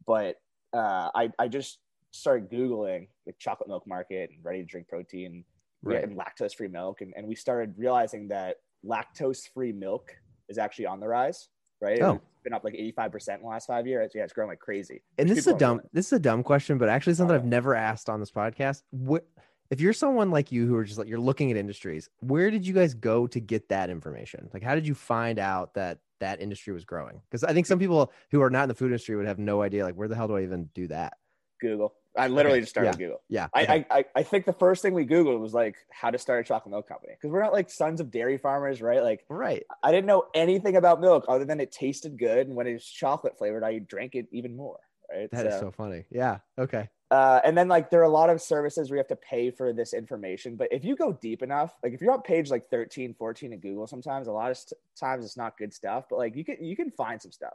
but 0.04 0.34
uh, 0.74 1.10
I 1.14 1.30
I 1.38 1.48
just 1.48 1.78
started 2.10 2.50
googling 2.50 3.08
like 3.26 3.38
chocolate 3.38 3.68
milk 3.68 3.84
market 3.86 4.30
and 4.30 4.44
ready 4.44 4.60
to 4.60 4.64
drink 4.66 4.88
protein 4.88 5.44
Right. 5.86 6.02
and 6.02 6.16
lactose 6.16 6.54
free 6.54 6.68
milk, 6.68 7.02
and, 7.02 7.12
and 7.14 7.26
we 7.26 7.34
started 7.34 7.74
realizing 7.76 8.28
that 8.28 8.56
lactose 8.86 9.46
free 9.52 9.70
milk 9.72 10.16
is 10.48 10.56
actually 10.56 10.86
on 10.86 10.98
the 10.98 11.06
rise. 11.06 11.48
Right? 11.80 12.00
Oh. 12.00 12.14
It's 12.14 12.42
been 12.42 12.54
up 12.54 12.64
like 12.64 12.72
eighty 12.74 12.92
five 12.92 13.12
percent 13.12 13.40
in 13.40 13.42
the 13.44 13.50
last 13.50 13.66
five 13.66 13.86
years. 13.86 14.12
Yeah, 14.14 14.22
it's 14.24 14.32
growing 14.32 14.48
like 14.48 14.60
crazy. 14.60 15.02
and 15.18 15.28
this 15.28 15.36
is 15.38 15.46
a 15.46 15.52
dumb 15.58 15.82
this 15.92 16.06
is 16.06 16.12
a 16.14 16.18
dumb 16.18 16.42
question 16.42 16.78
but 16.78 16.88
actually 16.88 17.12
something 17.14 17.34
Oh, 17.36 17.38
i've 17.38 17.44
never 17.44 17.74
asked 17.74 18.08
on 18.08 18.18
this 18.20 18.30
podcast 18.30 18.82
what 18.90 19.26
if 19.70 19.80
you're 19.80 19.92
someone 19.92 20.30
like 20.30 20.52
you 20.52 20.66
who 20.66 20.74
are 20.76 20.84
just 20.84 20.98
like 20.98 21.08
you're 21.08 21.18
looking 21.18 21.50
at 21.50 21.56
industries 21.56 22.08
where 22.20 22.50
did 22.50 22.66
you 22.66 22.74
guys 22.74 22.94
go 22.94 23.26
to 23.26 23.40
get 23.40 23.68
that 23.68 23.90
information 23.90 24.48
like 24.52 24.62
how 24.62 24.74
did 24.74 24.86
you 24.86 24.94
find 24.94 25.38
out 25.38 25.74
that 25.74 25.98
that 26.20 26.40
industry 26.40 26.72
was 26.72 26.84
growing 26.84 27.20
because 27.28 27.44
i 27.44 27.52
think 27.52 27.66
some 27.66 27.78
people 27.78 28.12
who 28.30 28.40
are 28.42 28.50
not 28.50 28.64
in 28.64 28.68
the 28.68 28.74
food 28.74 28.86
industry 28.86 29.16
would 29.16 29.26
have 29.26 29.38
no 29.38 29.62
idea 29.62 29.84
like 29.84 29.94
where 29.94 30.08
the 30.08 30.14
hell 30.16 30.28
do 30.28 30.36
i 30.36 30.42
even 30.42 30.68
do 30.74 30.86
that 30.86 31.14
Google. 31.60 31.94
I 32.16 32.28
literally 32.28 32.58
Okay, 32.58 32.62
just 32.62 32.70
started 32.70 32.98
Google. 32.98 33.22
yeah 33.28 33.48
I, 33.54 33.62
okay. 33.62 33.86
I, 33.90 33.98
I 33.98 34.04
I 34.16 34.22
think 34.22 34.44
the 34.44 34.52
first 34.52 34.82
thing 34.82 34.94
we 34.94 35.04
Googled 35.04 35.40
was 35.40 35.52
like 35.52 35.76
how 35.90 36.10
to 36.10 36.18
start 36.18 36.44
a 36.44 36.44
chocolate 36.46 36.70
milk 36.70 36.86
company 36.88 37.14
because 37.16 37.30
we're 37.32 37.42
not 37.42 37.52
like 37.52 37.70
sons 37.70 38.00
of 38.00 38.10
dairy 38.10 38.38
farmers, 38.38 38.80
right? 38.80 39.02
Like 39.02 39.24
right 39.28 39.64
I 39.82 39.90
didn't 39.90 40.06
know 40.06 40.24
anything 40.34 40.76
about 40.76 41.00
milk 41.00 41.24
other 41.28 41.44
than 41.44 41.58
it 41.58 41.72
tasted 41.72 42.16
good, 42.18 42.46
and 42.46 42.54
when 42.54 42.66
it 42.68 42.74
was 42.74 42.84
chocolate 42.86 43.36
flavored, 43.36 43.64
I 43.64 43.78
drank 43.78 44.14
it 44.14 44.26
even 44.30 44.56
more, 44.56 44.78
right? 45.10 45.30
That 45.30 45.46
is 45.46 45.58
so 45.60 45.70
funny 45.70 46.04
yeah 46.10 46.38
okay 46.58 46.88
uh, 47.10 47.40
and 47.44 47.56
then 47.56 47.68
like 47.68 47.90
there 47.90 48.00
are 48.00 48.04
a 48.04 48.08
lot 48.08 48.28
of 48.28 48.40
services 48.42 48.90
where 48.90 48.96
you 48.96 48.98
have 49.00 49.06
to 49.06 49.14
pay 49.14 49.48
for 49.50 49.72
this 49.72 49.92
information, 49.94 50.56
but 50.56 50.66
if 50.72 50.84
you 50.84 50.96
go 50.96 51.12
deep 51.12 51.42
enough, 51.42 51.72
like 51.84 51.92
if 51.92 52.00
you're 52.00 52.12
on 52.12 52.22
page 52.22 52.50
like 52.50 52.68
13, 52.70 53.14
14 53.14 53.52
in 53.52 53.60
Google, 53.60 53.86
sometimes 53.86 54.26
a 54.26 54.32
lot 54.32 54.50
of 54.50 54.56
st- 54.56 54.80
times 54.98 55.24
it's 55.24 55.36
not 55.36 55.56
good 55.56 55.72
stuff, 55.72 56.06
but 56.10 56.16
like 56.18 56.34
you 56.34 56.44
can 56.44 56.56
you 56.64 56.74
can 56.74 56.90
find 56.90 57.22
some 57.22 57.30
stuff. 57.30 57.52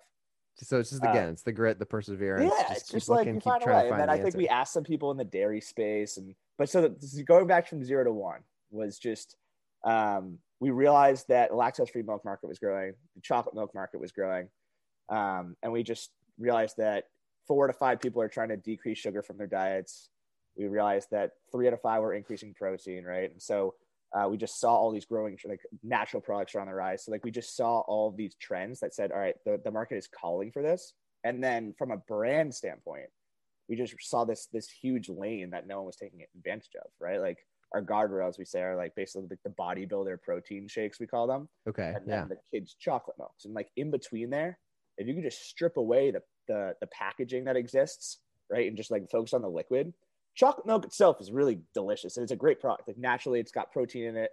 so 0.56 0.80
it's 0.80 0.92
just 0.92 1.04
Uh, 1.04 1.10
again 1.10 1.30
it's 1.30 1.42
the 1.42 1.52
grit 1.52 1.78
the 1.78 1.86
perseverance 1.86 2.50
Yeah, 2.50 2.70
just 2.70 2.82
it's 2.82 2.92
just 2.92 3.10
like 3.10 3.26
looking, 3.26 3.42
keep 3.42 3.54
a 3.54 3.60
trying 3.60 3.84
way. 3.84 3.88
to 3.88 3.92
And 3.92 4.00
then 4.00 4.08
the 4.08 4.14
I 4.14 4.18
think 4.18 4.28
answer. 4.28 4.38
we 4.38 4.48
asked 4.48 4.72
some 4.72 4.84
people 4.84 5.12
in 5.12 5.18
the 5.18 5.26
dairy 5.26 5.60
space, 5.62 6.16
and 6.18 6.36
but 6.58 6.70
so 6.70 6.96
going 7.26 7.48
back 7.48 7.68
from 7.68 7.84
zero 7.84 8.06
to 8.06 8.14
one 8.14 8.42
was 8.72 8.98
just 8.98 9.36
um, 9.84 10.38
we 10.62 10.70
realized 10.70 11.28
that 11.30 11.52
lactose 11.52 11.90
free 11.90 12.04
milk 12.04 12.24
market 12.24 12.48
was 12.48 12.60
growing, 12.60 12.94
the 13.16 13.22
chocolate 13.22 13.56
milk 13.56 13.74
market 13.74 14.00
was 14.00 14.12
growing, 14.14 14.48
um, 15.10 15.58
and 15.64 15.74
we 15.74 15.84
just 15.84 16.12
realized 16.38 16.78
that 16.78 17.06
four 17.50 17.68
to 17.68 17.74
five 17.74 18.00
people 18.00 18.22
are 18.22 18.30
trying 18.30 18.50
to 18.50 18.58
decrease 18.58 19.00
sugar 19.00 19.22
from 19.22 19.38
their 19.38 19.48
diets. 19.48 20.10
We 20.56 20.68
realized 20.68 21.10
that 21.12 21.32
three 21.52 21.68
out 21.68 21.74
of 21.74 21.82
five 21.82 22.02
were 22.02 22.14
increasing 22.14 22.54
protein, 22.54 23.04
right? 23.04 23.30
And 23.30 23.42
so 23.42 23.74
uh, 24.16 24.30
we 24.30 24.38
just 24.38 24.60
saw 24.60 24.74
all 24.74 24.92
these 24.92 25.06
growing 25.06 25.38
like 25.46 25.62
natural 25.84 26.22
products 26.22 26.56
are 26.56 26.62
on 26.62 26.68
the 26.68 26.74
rise. 26.74 27.04
So 27.04 27.12
like 27.12 27.26
we 27.26 27.32
just 27.32 27.58
saw 27.58 27.80
all 27.82 28.12
these 28.12 28.36
trends 28.36 28.80
that 28.80 28.94
said, 28.94 29.12
all 29.12 29.20
right, 29.20 29.36
the, 29.46 29.60
the 29.64 29.72
market 29.72 29.98
is 29.98 30.08
calling 30.08 30.52
for 30.52 30.62
this. 30.62 30.94
And 31.24 31.44
then 31.44 31.74
from 31.78 31.92
a 31.92 31.98
brand 31.98 32.54
standpoint, 32.54 33.08
we 33.68 33.76
just 33.76 33.94
saw 34.00 34.26
this 34.26 34.48
this 34.52 34.70
huge 34.70 35.10
lane 35.10 35.52
that 35.52 35.68
no 35.68 35.78
one 35.78 35.86
was 35.88 35.96
taking 35.96 36.22
advantage 36.36 36.76
of, 36.84 36.90
right? 37.00 37.20
Like 37.20 37.38
our 37.74 37.84
guardrails, 37.84 38.40
we 38.40 38.46
say, 38.46 38.62
are 38.62 38.76
like 38.76 38.96
basically 38.96 39.28
like 39.30 39.40
the 39.44 39.52
bodybuilder 39.52 40.22
protein 40.24 40.68
shakes, 40.68 41.00
we 41.00 41.08
call 41.08 41.28
them, 41.28 41.50
okay 41.68 41.94
and 41.96 42.08
then 42.08 42.20
yeah 42.20 42.26
the 42.26 42.38
kids' 42.52 42.76
chocolate 42.80 43.18
milks. 43.20 43.46
And 43.46 43.54
like 43.54 43.70
in 43.76 43.92
between 43.92 44.30
there, 44.30 44.58
if 44.98 45.08
you 45.08 45.14
could 45.14 45.24
just 45.24 45.48
strip 45.48 45.78
away 45.78 46.12
the, 46.12 46.22
the 46.50 46.76
the 46.82 46.88
packaging 46.88 47.46
that 47.46 47.56
exists, 47.56 48.18
right, 48.50 48.68
and 48.68 48.76
just 48.76 48.92
like 48.92 49.10
focus 49.10 49.34
on 49.34 49.42
the 49.42 49.50
liquid, 49.50 49.94
chocolate 50.36 50.68
milk 50.68 50.84
itself 50.84 51.22
is 51.22 51.32
really 51.32 51.60
delicious 51.74 52.18
and 52.18 52.24
it's 52.24 52.34
a 52.34 52.36
great 52.36 52.60
product. 52.60 52.90
Like 52.90 52.98
naturally, 52.98 53.40
it's 53.40 53.54
got 53.54 53.72
protein 53.72 54.04
in 54.04 54.18
it. 54.18 54.32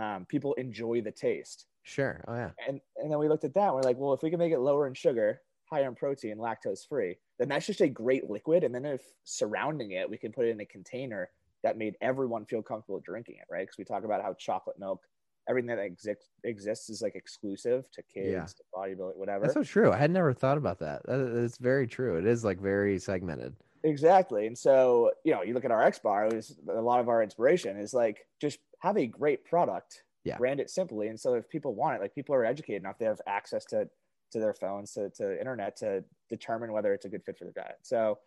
Um, 0.00 0.24
people 0.26 0.54
enjoy 0.54 1.00
the 1.02 1.10
taste 1.10 1.66
sure 1.82 2.22
oh 2.26 2.34
yeah 2.34 2.50
and 2.66 2.80
and 2.96 3.10
then 3.10 3.18
we 3.18 3.28
looked 3.28 3.44
at 3.44 3.54
that 3.54 3.66
and 3.66 3.74
we're 3.74 3.80
like 3.82 3.96
well 3.96 4.12
if 4.12 4.20
we 4.20 4.28
can 4.28 4.40
make 4.40 4.52
it 4.52 4.58
lower 4.58 4.88
in 4.88 4.92
sugar 4.92 5.40
higher 5.66 5.88
in 5.88 5.94
protein, 5.94 6.38
lactose 6.38 6.86
free, 6.88 7.16
then 7.38 7.48
that's 7.48 7.66
just 7.66 7.80
a 7.80 7.88
great 7.88 8.30
liquid. 8.30 8.64
And 8.64 8.74
then 8.74 8.84
if 8.84 9.02
surrounding 9.24 9.92
it, 9.92 10.08
we 10.08 10.16
can 10.16 10.32
put 10.32 10.46
it 10.46 10.50
in 10.50 10.60
a 10.60 10.66
container 10.66 11.28
that 11.62 11.76
made 11.76 11.96
everyone 12.00 12.46
feel 12.46 12.62
comfortable 12.62 13.00
drinking 13.00 13.36
it, 13.36 13.46
right? 13.50 13.62
Because 13.62 13.78
we 13.78 13.84
talk 13.84 14.04
about 14.04 14.22
how 14.22 14.34
chocolate 14.34 14.78
milk, 14.78 15.02
everything 15.48 15.68
that 15.68 15.78
exists 15.78 16.28
exists 16.44 16.90
is 16.90 17.02
like 17.02 17.14
exclusive 17.14 17.90
to 17.92 18.02
kids, 18.02 18.30
Yeah. 18.32 18.44
to 18.44 18.62
bodybuilding, 18.74 19.16
whatever. 19.16 19.42
That's 19.42 19.54
so 19.54 19.62
true. 19.64 19.92
I 19.92 19.96
had 19.96 20.10
never 20.10 20.32
thought 20.32 20.58
about 20.58 20.78
that. 20.80 21.02
It's 21.08 21.58
very 21.58 21.86
true. 21.86 22.16
It 22.18 22.26
is 22.26 22.44
like 22.44 22.60
very 22.60 22.98
segmented. 22.98 23.54
Exactly. 23.84 24.46
And 24.46 24.56
so, 24.58 25.12
you 25.24 25.32
know, 25.32 25.42
you 25.42 25.54
look 25.54 25.64
at 25.64 25.70
RXBAR, 25.70 26.30
it 26.32 26.34
was 26.36 26.58
a 26.68 26.80
lot 26.80 26.98
of 27.00 27.08
our 27.08 27.22
inspiration 27.22 27.76
is 27.78 27.94
like 27.94 28.26
just 28.40 28.58
have 28.80 28.96
a 28.96 29.06
great 29.06 29.44
product, 29.44 30.02
Yeah. 30.24 30.36
brand 30.38 30.58
it 30.60 30.70
simply. 30.70 31.08
And 31.08 31.18
so 31.18 31.34
if 31.34 31.48
people 31.48 31.74
want 31.74 31.96
it, 31.96 32.00
like 32.00 32.14
people 32.14 32.34
are 32.34 32.44
educated 32.44 32.82
enough, 32.82 32.98
they 32.98 33.04
have 33.06 33.20
access 33.26 33.64
to 33.66 33.88
to 34.32 34.40
their 34.40 34.54
phones, 34.54 34.92
to, 34.94 35.08
to 35.10 35.38
internet 35.38 35.76
to 35.76 36.02
determine 36.28 36.72
whether 36.72 36.92
it's 36.92 37.04
a 37.04 37.08
good 37.08 37.22
fit 37.22 37.38
for 37.38 37.44
their 37.44 37.52
diet. 37.52 37.76
So 37.82 38.18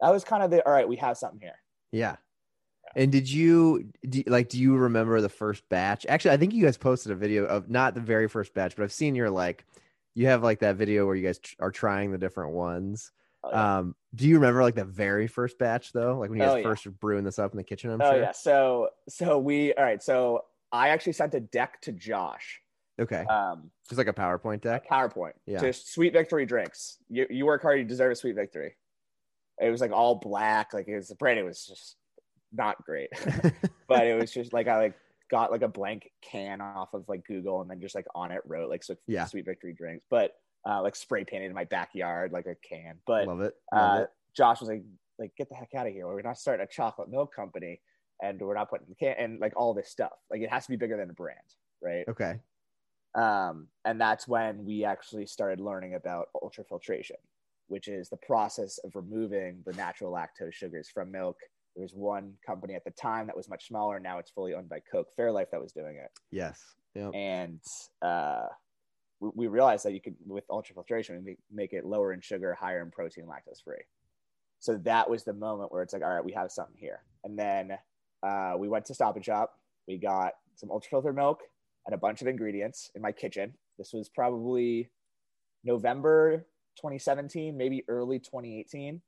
that 0.00 0.08
was 0.10 0.24
kind 0.24 0.42
of 0.42 0.50
the 0.50 0.66
all 0.66 0.72
right, 0.72 0.88
we 0.88 0.96
have 0.96 1.18
something 1.18 1.40
here. 1.40 1.58
Yeah. 1.92 2.16
And 2.96 3.12
did 3.12 3.30
you 3.30 3.90
do, 4.08 4.22
like 4.26 4.48
do 4.48 4.58
you 4.58 4.74
remember 4.76 5.20
the 5.20 5.28
first 5.28 5.68
batch? 5.68 6.06
Actually, 6.08 6.32
I 6.32 6.36
think 6.38 6.54
you 6.54 6.64
guys 6.64 6.76
posted 6.78 7.12
a 7.12 7.14
video 7.14 7.44
of 7.44 7.68
not 7.70 7.94
the 7.94 8.00
very 8.00 8.26
first 8.26 8.54
batch, 8.54 8.74
but 8.74 8.82
I've 8.82 8.92
seen 8.92 9.14
your 9.14 9.30
like 9.30 9.64
you 10.14 10.26
have 10.28 10.42
like 10.42 10.60
that 10.60 10.76
video 10.76 11.04
where 11.06 11.14
you 11.14 11.24
guys 11.24 11.38
tr- 11.38 11.54
are 11.60 11.70
trying 11.70 12.10
the 12.10 12.16
different 12.18 12.52
ones. 12.52 13.12
Oh, 13.44 13.50
yeah. 13.52 13.76
Um, 13.78 13.94
do 14.14 14.26
you 14.26 14.36
remember 14.36 14.62
like 14.62 14.74
the 14.74 14.86
very 14.86 15.26
first 15.26 15.58
batch 15.58 15.92
though? 15.92 16.18
Like 16.18 16.30
when 16.30 16.38
you 16.38 16.44
guys 16.46 16.54
Oh, 16.54 16.56
yeah. 16.56 16.62
first 16.64 16.86
were 16.86 16.92
brewing 16.92 17.22
this 17.24 17.38
up 17.38 17.52
in 17.52 17.58
the 17.58 17.64
kitchen, 17.64 17.90
I'm 17.90 18.00
oh 18.00 18.10
sure. 18.12 18.20
yeah. 18.22 18.32
So 18.32 18.88
so 19.10 19.38
we 19.38 19.74
all 19.74 19.84
right, 19.84 20.02
so 20.02 20.46
I 20.72 20.88
actually 20.88 21.12
sent 21.12 21.34
a 21.34 21.40
deck 21.40 21.82
to 21.82 21.92
Josh. 21.92 22.62
Okay. 22.98 23.26
Um 23.26 23.70
Just 23.90 23.98
like 23.98 24.08
a 24.08 24.14
PowerPoint 24.14 24.62
deck. 24.62 24.88
PowerPoint. 24.88 25.32
Yeah. 25.44 25.60
Just 25.60 25.92
sweet 25.92 26.14
victory 26.14 26.46
drinks. 26.46 26.96
You 27.10 27.26
you 27.28 27.44
work 27.44 27.60
hard, 27.60 27.78
you 27.78 27.84
deserve 27.84 28.10
a 28.12 28.16
sweet 28.16 28.36
victory. 28.36 28.74
It 29.60 29.70
was 29.70 29.82
like 29.82 29.92
all 29.92 30.14
black, 30.14 30.72
like 30.72 30.88
it 30.88 30.96
was 30.96 31.08
the 31.08 31.14
brand. 31.14 31.38
It 31.38 31.44
was 31.44 31.62
just 31.66 31.96
not 32.56 32.82
great, 32.84 33.10
but 33.88 34.06
it 34.06 34.18
was 34.18 34.32
just 34.32 34.52
like 34.52 34.68
I 34.68 34.78
like 34.78 34.94
got 35.30 35.50
like 35.50 35.62
a 35.62 35.68
blank 35.68 36.10
can 36.22 36.60
off 36.60 36.94
of 36.94 37.04
like 37.08 37.26
Google 37.26 37.60
and 37.60 37.70
then 37.70 37.80
just 37.80 37.94
like 37.94 38.06
on 38.14 38.30
it 38.30 38.40
wrote 38.46 38.70
like 38.70 38.84
so, 38.84 38.94
Yeah. 39.06 39.24
sweet 39.26 39.44
victory 39.44 39.74
drinks, 39.74 40.04
but 40.10 40.32
uh, 40.68 40.82
like 40.82 40.96
spray 40.96 41.24
painted 41.24 41.46
in 41.46 41.54
my 41.54 41.64
backyard 41.64 42.32
like 42.32 42.46
a 42.46 42.56
can. 42.68 42.96
But 43.06 43.26
Love 43.26 43.40
it. 43.40 43.54
Love 43.72 43.98
uh, 43.98 44.02
it. 44.02 44.10
Josh 44.36 44.60
was 44.60 44.68
like, 44.68 44.82
like 45.18 45.32
get 45.36 45.48
the 45.48 45.54
heck 45.54 45.74
out 45.74 45.86
of 45.86 45.92
here. 45.92 46.06
We're 46.06 46.22
not 46.22 46.38
starting 46.38 46.64
a 46.64 46.68
chocolate 46.68 47.08
milk 47.08 47.34
company, 47.34 47.80
and 48.22 48.40
we're 48.40 48.54
not 48.54 48.68
putting 48.70 48.86
the 48.88 48.94
can 48.94 49.14
and 49.18 49.40
like 49.40 49.52
all 49.56 49.74
this 49.74 49.90
stuff. 49.90 50.12
Like 50.30 50.40
it 50.40 50.50
has 50.50 50.66
to 50.66 50.70
be 50.70 50.76
bigger 50.76 50.96
than 50.96 51.10
a 51.10 51.14
brand, 51.14 51.38
right? 51.82 52.04
Okay. 52.08 52.38
Um, 53.14 53.68
and 53.84 54.00
that's 54.00 54.28
when 54.28 54.64
we 54.64 54.84
actually 54.84 55.26
started 55.26 55.60
learning 55.60 55.94
about 55.94 56.28
ultrafiltration, 56.42 57.12
which 57.68 57.88
is 57.88 58.10
the 58.10 58.18
process 58.18 58.78
of 58.84 58.94
removing 58.94 59.62
the 59.64 59.72
natural 59.72 60.12
lactose 60.12 60.52
sugars 60.52 60.90
from 60.92 61.10
milk. 61.10 61.38
There 61.76 61.82
was 61.82 61.92
one 61.94 62.32
company 62.44 62.74
at 62.74 62.84
the 62.84 62.90
time 62.90 63.26
that 63.26 63.36
was 63.36 63.50
much 63.50 63.68
smaller. 63.68 64.00
Now 64.00 64.18
it's 64.18 64.30
fully 64.30 64.54
owned 64.54 64.68
by 64.68 64.80
Coke 64.90 65.08
Fairlife 65.18 65.50
that 65.52 65.60
was 65.60 65.72
doing 65.72 65.96
it. 65.96 66.10
Yes. 66.30 66.58
Yep. 66.94 67.10
And 67.14 67.60
uh, 68.00 68.46
we, 69.20 69.30
we 69.34 69.46
realized 69.46 69.84
that 69.84 69.92
you 69.92 70.00
could, 70.00 70.16
with 70.26 70.48
ultrafiltration, 70.48 71.22
make, 71.22 71.38
make 71.52 71.72
it 71.74 71.84
lower 71.84 72.14
in 72.14 72.22
sugar, 72.22 72.54
higher 72.54 72.80
in 72.80 72.90
protein, 72.90 73.26
lactose 73.26 73.62
free. 73.62 73.82
So 74.58 74.78
that 74.78 75.10
was 75.10 75.24
the 75.24 75.34
moment 75.34 75.70
where 75.70 75.82
it's 75.82 75.92
like, 75.92 76.02
all 76.02 76.14
right, 76.14 76.24
we 76.24 76.32
have 76.32 76.50
something 76.50 76.76
here. 76.78 77.02
And 77.24 77.38
then 77.38 77.72
uh, 78.22 78.54
we 78.58 78.68
went 78.68 78.86
to 78.86 78.94
Stop 78.94 79.16
and 79.16 79.24
Shop. 79.24 79.52
We 79.86 79.98
got 79.98 80.32
some 80.54 80.70
ultrafiltered 80.70 81.14
milk 81.14 81.40
and 81.84 81.94
a 81.94 81.98
bunch 81.98 82.22
of 82.22 82.26
ingredients 82.26 82.90
in 82.94 83.02
my 83.02 83.12
kitchen. 83.12 83.52
This 83.76 83.92
was 83.92 84.08
probably 84.08 84.88
November 85.62 86.46
2017, 86.76 87.56
maybe 87.56 87.84
early 87.88 88.18
2018. 88.18 89.02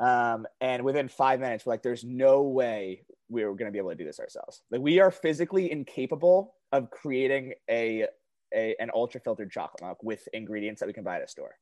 Um, 0.00 0.46
and 0.60 0.82
within 0.82 1.08
five 1.08 1.40
minutes, 1.40 1.66
we're 1.66 1.74
like, 1.74 1.82
there's 1.82 2.04
no 2.04 2.42
way 2.42 3.02
we're 3.28 3.52
going 3.54 3.66
to 3.66 3.70
be 3.72 3.78
able 3.78 3.90
to 3.90 3.96
do 3.96 4.04
this 4.04 4.18
ourselves. 4.18 4.62
Like, 4.70 4.80
we 4.80 4.98
are 4.98 5.10
physically 5.10 5.70
incapable 5.70 6.54
of 6.72 6.90
creating 6.90 7.52
a, 7.68 8.06
a 8.54 8.74
an 8.80 8.90
ultra 8.94 9.20
filtered 9.20 9.50
chocolate 9.52 9.82
milk 9.82 9.98
with 10.02 10.26
ingredients 10.32 10.80
that 10.80 10.86
we 10.86 10.92
can 10.92 11.04
buy 11.04 11.16
at 11.16 11.22
a 11.22 11.28
store. 11.28 11.54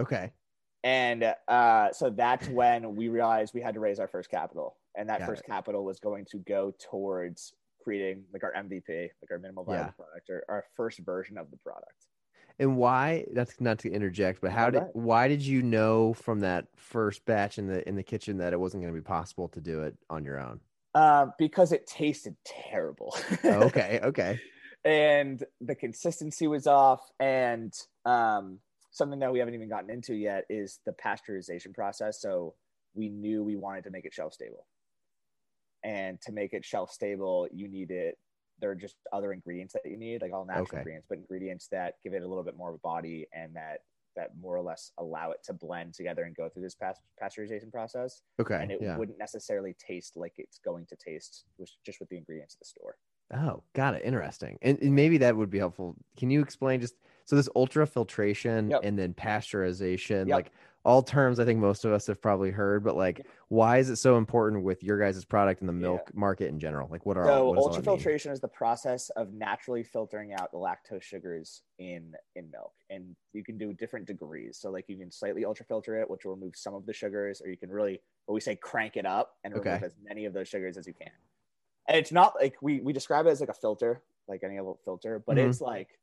Okay. 0.00 0.32
And 0.84 1.34
uh, 1.46 1.92
so 1.92 2.10
that's 2.10 2.48
when 2.48 2.96
we 2.96 3.08
realized 3.08 3.54
we 3.54 3.60
had 3.60 3.74
to 3.74 3.80
raise 3.80 4.00
our 4.00 4.08
first 4.08 4.30
capital. 4.30 4.76
And 4.96 5.08
that 5.08 5.20
Got 5.20 5.28
first 5.28 5.42
it. 5.44 5.46
capital 5.46 5.84
was 5.84 6.00
going 6.00 6.24
to 6.32 6.38
go 6.38 6.72
towards 6.90 7.54
creating 7.82 8.24
like 8.32 8.42
our 8.44 8.52
MVP, 8.52 8.88
like 8.88 9.30
our 9.30 9.38
minimal 9.38 9.64
viable 9.64 9.84
Yeah. 9.84 9.90
product, 9.90 10.30
or 10.30 10.44
our 10.48 10.64
first 10.76 10.98
version 11.00 11.38
of 11.38 11.50
the 11.50 11.56
product. 11.58 12.06
And 12.62 12.76
why? 12.76 13.26
That's 13.32 13.60
not 13.60 13.80
to 13.80 13.90
interject, 13.90 14.40
but 14.40 14.52
how 14.52 14.66
All 14.66 14.70
did 14.70 14.82
right. 14.82 14.90
why 14.92 15.26
did 15.26 15.42
you 15.42 15.62
know 15.62 16.14
from 16.14 16.40
that 16.40 16.68
first 16.76 17.24
batch 17.24 17.58
in 17.58 17.66
the 17.66 17.86
in 17.88 17.96
the 17.96 18.04
kitchen 18.04 18.38
that 18.38 18.52
it 18.52 18.60
wasn't 18.60 18.84
going 18.84 18.94
to 18.94 19.00
be 19.00 19.04
possible 19.04 19.48
to 19.48 19.60
do 19.60 19.82
it 19.82 19.96
on 20.08 20.24
your 20.24 20.38
own? 20.38 20.60
Uh, 20.94 21.26
because 21.38 21.72
it 21.72 21.88
tasted 21.88 22.36
terrible. 22.44 23.16
Oh, 23.44 23.48
okay. 23.64 23.98
Okay. 24.04 24.40
and 24.84 25.42
the 25.60 25.74
consistency 25.74 26.46
was 26.46 26.68
off. 26.68 27.00
And 27.18 27.74
um, 28.04 28.60
something 28.92 29.18
that 29.18 29.32
we 29.32 29.40
haven't 29.40 29.54
even 29.54 29.68
gotten 29.68 29.90
into 29.90 30.14
yet 30.14 30.44
is 30.48 30.78
the 30.86 30.92
pasteurization 30.92 31.74
process. 31.74 32.20
So 32.20 32.54
we 32.94 33.08
knew 33.08 33.42
we 33.42 33.56
wanted 33.56 33.82
to 33.84 33.90
make 33.90 34.04
it 34.04 34.14
shelf 34.14 34.34
stable. 34.34 34.66
And 35.82 36.20
to 36.22 36.32
make 36.32 36.52
it 36.52 36.64
shelf 36.64 36.92
stable, 36.92 37.48
you 37.52 37.66
need 37.66 37.90
it. 37.90 38.18
There 38.62 38.70
are 38.70 38.76
just 38.76 38.96
other 39.12 39.32
ingredients 39.32 39.74
that 39.74 39.82
you 39.84 39.96
need, 39.98 40.22
like 40.22 40.32
all 40.32 40.46
natural 40.46 40.62
Okay. 40.62 40.76
ingredients, 40.78 41.06
but 41.08 41.18
ingredients 41.18 41.66
that 41.72 41.96
give 42.04 42.14
it 42.14 42.22
a 42.22 42.26
little 42.26 42.44
bit 42.44 42.56
more 42.56 42.68
of 42.70 42.76
a 42.76 42.78
body 42.78 43.26
and 43.34 43.54
that 43.56 43.80
that 44.14 44.36
more 44.38 44.54
or 44.54 44.60
less 44.60 44.92
allow 44.98 45.30
it 45.30 45.42
to 45.42 45.54
blend 45.54 45.94
together 45.94 46.24
and 46.24 46.36
go 46.36 46.46
through 46.46 46.62
this 46.62 46.74
past- 46.74 47.00
pasteurization 47.20 47.72
process. 47.72 48.20
Okay. 48.38 48.58
And 48.60 48.70
it 48.70 48.78
yeah. 48.82 48.96
wouldn't 48.98 49.18
necessarily 49.18 49.74
taste 49.84 50.18
like 50.18 50.34
it's 50.36 50.58
going 50.58 50.84
to 50.86 50.96
taste 50.96 51.44
with, 51.58 51.70
just 51.84 51.98
with 51.98 52.10
the 52.10 52.18
ingredients 52.18 52.54
of 52.54 52.58
the 52.58 52.66
store. 52.66 52.96
Oh, 53.34 53.62
got 53.72 53.94
it. 53.94 54.02
Interesting. 54.04 54.58
And, 54.60 54.78
and 54.82 54.94
maybe 54.94 55.16
that 55.16 55.34
would 55.34 55.48
be 55.48 55.56
helpful. 55.56 55.96
Can 56.18 56.28
you 56.30 56.42
explain 56.42 56.82
just 56.82 56.94
so 57.24 57.36
this 57.36 57.48
ultra 57.56 57.86
filtration 57.86 58.68
Yep. 58.70 58.80
and 58.84 58.98
then 58.98 59.14
pasteurization, 59.14 60.28
Yep. 60.28 60.34
like 60.36 60.52
all 60.84 61.02
terms 61.02 61.38
I 61.38 61.44
think 61.44 61.60
most 61.60 61.84
of 61.84 61.92
us 61.92 62.06
have 62.08 62.20
probably 62.20 62.50
heard, 62.50 62.82
but 62.84 62.96
like 62.96 63.26
why 63.48 63.78
is 63.78 63.88
it 63.90 63.96
so 63.96 64.16
important 64.16 64.64
with 64.64 64.82
your 64.82 64.98
guys' 64.98 65.24
product 65.24 65.60
and 65.60 65.68
the 65.68 65.72
Yeah. 65.78 65.82
milk 65.82 66.14
market 66.14 66.48
in 66.48 66.58
general? 66.58 66.88
Like 66.90 67.06
what 67.06 67.16
are 67.16 67.26
So 67.26 67.44
what 67.44 67.56
does 67.56 67.66
all 67.66 67.74
that 67.74 67.84
mean? 67.84 68.12
ultrafiltration 68.18 68.32
is 68.32 68.40
the 68.40 68.48
process 68.48 69.10
of 69.10 69.32
naturally 69.32 69.84
filtering 69.84 70.32
out 70.32 70.50
the 70.50 70.58
lactose 70.58 71.02
sugars 71.02 71.62
in 71.78 72.14
in 72.34 72.50
milk, 72.50 72.72
and 72.90 73.14
you 73.32 73.44
can 73.44 73.58
do 73.58 73.72
different 73.72 74.06
degrees. 74.06 74.58
So 74.58 74.70
like 74.70 74.86
you 74.88 74.96
can 74.96 75.10
slightly 75.10 75.42
ultrafilter 75.44 76.00
it, 76.00 76.10
which 76.10 76.24
will 76.24 76.34
remove 76.34 76.56
some 76.56 76.74
of 76.74 76.84
the 76.84 76.92
sugars, 76.92 77.40
or 77.40 77.48
you 77.48 77.56
can 77.56 77.70
really 77.70 78.00
what 78.26 78.34
we 78.34 78.40
say 78.40 78.56
crank 78.56 78.96
it 78.96 79.06
up 79.06 79.36
and 79.44 79.54
remove 79.54 79.66
Okay. 79.66 79.84
as 79.84 79.94
many 80.02 80.24
of 80.24 80.32
those 80.32 80.48
sugars 80.48 80.76
as 80.76 80.86
you 80.86 80.94
can. 80.94 81.12
And 81.88 81.96
it's 81.96 82.12
not 82.12 82.34
like 82.40 82.56
we 82.60 82.80
we 82.80 82.92
describe 82.92 83.26
it 83.26 83.30
as 83.30 83.40
like 83.40 83.50
a 83.50 83.54
filter, 83.54 84.02
like 84.28 84.42
any 84.42 84.58
other 84.58 84.72
filter, 84.84 85.18
but 85.24 85.36
Mhm. 85.36 85.46
it's 85.46 85.60
like 85.60 85.98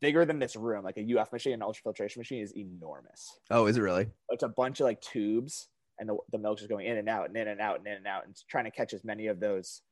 bigger 0.00 0.24
than 0.24 0.38
this 0.38 0.56
room. 0.56 0.84
Like 0.84 0.96
a 0.98 1.18
UF 1.18 1.32
machine, 1.32 1.52
an 1.54 1.60
ultrafiltration 1.60 2.18
machine 2.18 2.42
is 2.42 2.52
enormous. 2.56 3.38
Oh, 3.50 3.66
is 3.66 3.76
it 3.76 3.80
really? 3.80 4.08
It's 4.30 4.42
a 4.42 4.48
bunch 4.48 4.80
of 4.80 4.84
like 4.84 5.00
tubes, 5.00 5.68
and 5.98 6.08
the 6.08 6.16
the 6.32 6.38
milk's 6.38 6.60
just 6.62 6.70
going 6.70 6.86
in 6.86 6.96
and 6.98 7.08
out 7.08 7.28
and 7.28 7.36
in 7.36 7.48
and 7.48 7.60
out 7.60 7.78
and 7.78 7.86
in 7.86 7.94
and 7.94 8.06
out, 8.06 8.24
and 8.24 8.30
it's 8.32 8.42
trying 8.44 8.64
to 8.64 8.70
catch 8.70 8.92
as 8.92 9.04
many 9.04 9.26
of 9.28 9.40
those 9.40 9.82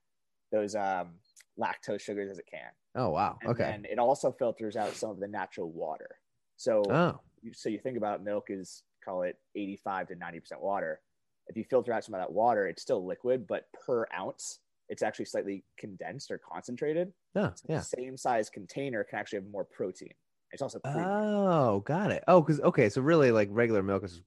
those 0.52 0.74
um, 0.74 1.14
lactose 1.58 2.00
sugars 2.00 2.30
as 2.30 2.38
it 2.38 2.46
can. 2.50 2.70
Oh 2.94 3.10
wow. 3.10 3.38
And 3.42 3.50
Okay. 3.50 3.64
And 3.72 3.86
it 3.86 3.98
also 3.98 4.30
filters 4.32 4.76
out 4.76 4.94
some 4.94 5.10
of 5.10 5.18
the 5.20 5.26
natural 5.28 5.70
water. 5.70 6.16
So 6.56 6.82
Oh. 6.90 7.20
you- 7.42 7.52
so 7.54 7.68
you 7.68 7.78
think 7.78 7.96
about 7.96 8.22
milk 8.22 8.44
is 8.50 8.82
call 9.04 9.22
it 9.22 9.36
85 9.56 10.08
to 10.08 10.14
90% 10.16 10.60
water. 10.60 11.00
If 11.48 11.56
you 11.56 11.64
filter 11.64 11.92
out 11.92 12.04
some 12.04 12.14
of 12.14 12.20
that 12.20 12.32
water, 12.32 12.66
it's 12.68 12.80
still 12.80 13.04
liquid, 13.04 13.46
but 13.46 13.66
per 13.84 14.06
ounce, 14.16 14.60
it's 14.88 15.02
actually 15.02 15.24
slightly 15.24 15.64
condensed 15.78 16.30
or 16.30 16.38
concentrated. 16.38 17.12
Yeah. 17.34 17.52
So 17.54 17.66
Yeah. 17.68 17.80
same 17.80 18.16
size 18.16 18.50
container 18.50 19.04
can 19.04 19.18
actually 19.18 19.40
have 19.40 19.48
more 19.50 19.64
protein. 19.64 20.12
It's 20.52 20.62
also. 20.62 20.80
Oh, 20.84 21.80
got 21.80 22.10
it. 22.12 22.22
Oh, 22.28 22.40
because 22.40 22.60
okay, 22.60 22.88
so 22.88 23.00
really, 23.02 23.30
like 23.32 23.48
regular 23.50 23.82
milk 23.82 24.04
is 24.04 24.22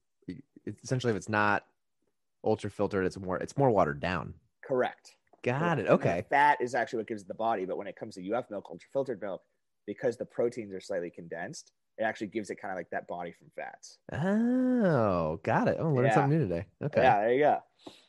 essentially 0.84 1.12
if 1.12 1.18
it's 1.18 1.30
not 1.30 1.66
ultra 2.44 2.70
filtered, 2.70 3.06
it's 3.06 3.18
more 3.18 3.38
it's 3.38 3.58
more 3.58 3.70
watered 3.70 4.00
down. 4.00 4.34
correct. 4.64 5.16
Got 5.44 5.80
it. 5.80 5.88
Okay. 5.88 6.26
Fat 6.30 6.58
is 6.60 6.76
actually 6.76 6.98
what 6.98 7.08
gives 7.08 7.22
it 7.22 7.28
the 7.30 7.34
body, 7.34 7.64
but 7.64 7.78
when 7.78 7.88
it 7.88 7.96
comes 7.96 8.16
to 8.16 8.34
UF 8.34 8.50
milk, 8.50 8.66
ultra 8.70 8.90
filtered 8.92 9.22
milk, 9.22 9.42
because 9.86 10.18
the 10.18 10.26
proteins 10.26 10.74
are 10.74 10.82
slightly 10.82 11.10
condensed, 11.10 11.72
it 11.98 12.04
actually 12.04 12.28
gives 12.28 12.50
it 12.50 12.56
kind 12.56 12.72
of 12.74 12.78
like 12.78 12.90
that 12.90 13.08
body 13.08 13.32
from 13.32 13.48
fats. 13.56 14.00
Oh, 14.12 15.40
got 15.44 15.70
it. 15.70 15.78
Oh, 15.80 15.90
learned 15.94 16.08
Yeah. 16.08 16.14
something 16.16 16.38
new 16.38 16.48
today. 16.48 16.66
Okay. 16.84 17.02
Yeah, 17.02 17.20
there 17.22 17.34
you 17.34 17.40
go. 17.40 17.60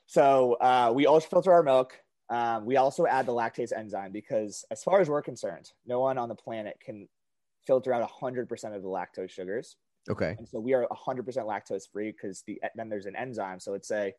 So 0.06 0.54
uh, 0.54 0.90
we 0.94 1.06
ultra 1.06 1.28
filter 1.30 1.52
our 1.52 1.62
milk. 1.62 2.00
Um, 2.30 2.66
we 2.66 2.76
also 2.76 3.06
add 3.06 3.26
the 3.26 3.32
lactase 3.32 3.72
enzyme 3.76 4.12
because, 4.12 4.64
as 4.70 4.82
far 4.82 5.00
as 5.00 5.08
we're 5.08 5.22
concerned, 5.22 5.70
no 5.86 6.00
one 6.00 6.18
on 6.18 6.28
the 6.28 6.34
planet 6.34 6.78
can 6.84 7.08
filter 7.66 7.92
out 7.92 8.08
100% 8.08 8.42
of 8.76 8.82
the 8.82 8.88
lactose 8.88 9.30
sugars. 9.30 9.76
Okay. 10.10 10.34
And 10.38 10.48
so 10.48 10.60
we 10.60 10.74
are 10.74 10.86
100% 10.90 11.24
lactose 11.46 11.84
free 11.90 12.12
because 12.12 12.42
the 12.46 12.60
then 12.76 12.88
there's 12.88 13.06
an 13.06 13.16
enzyme. 13.16 13.60
So 13.60 13.72
let's 13.72 13.88
say, 13.88 14.12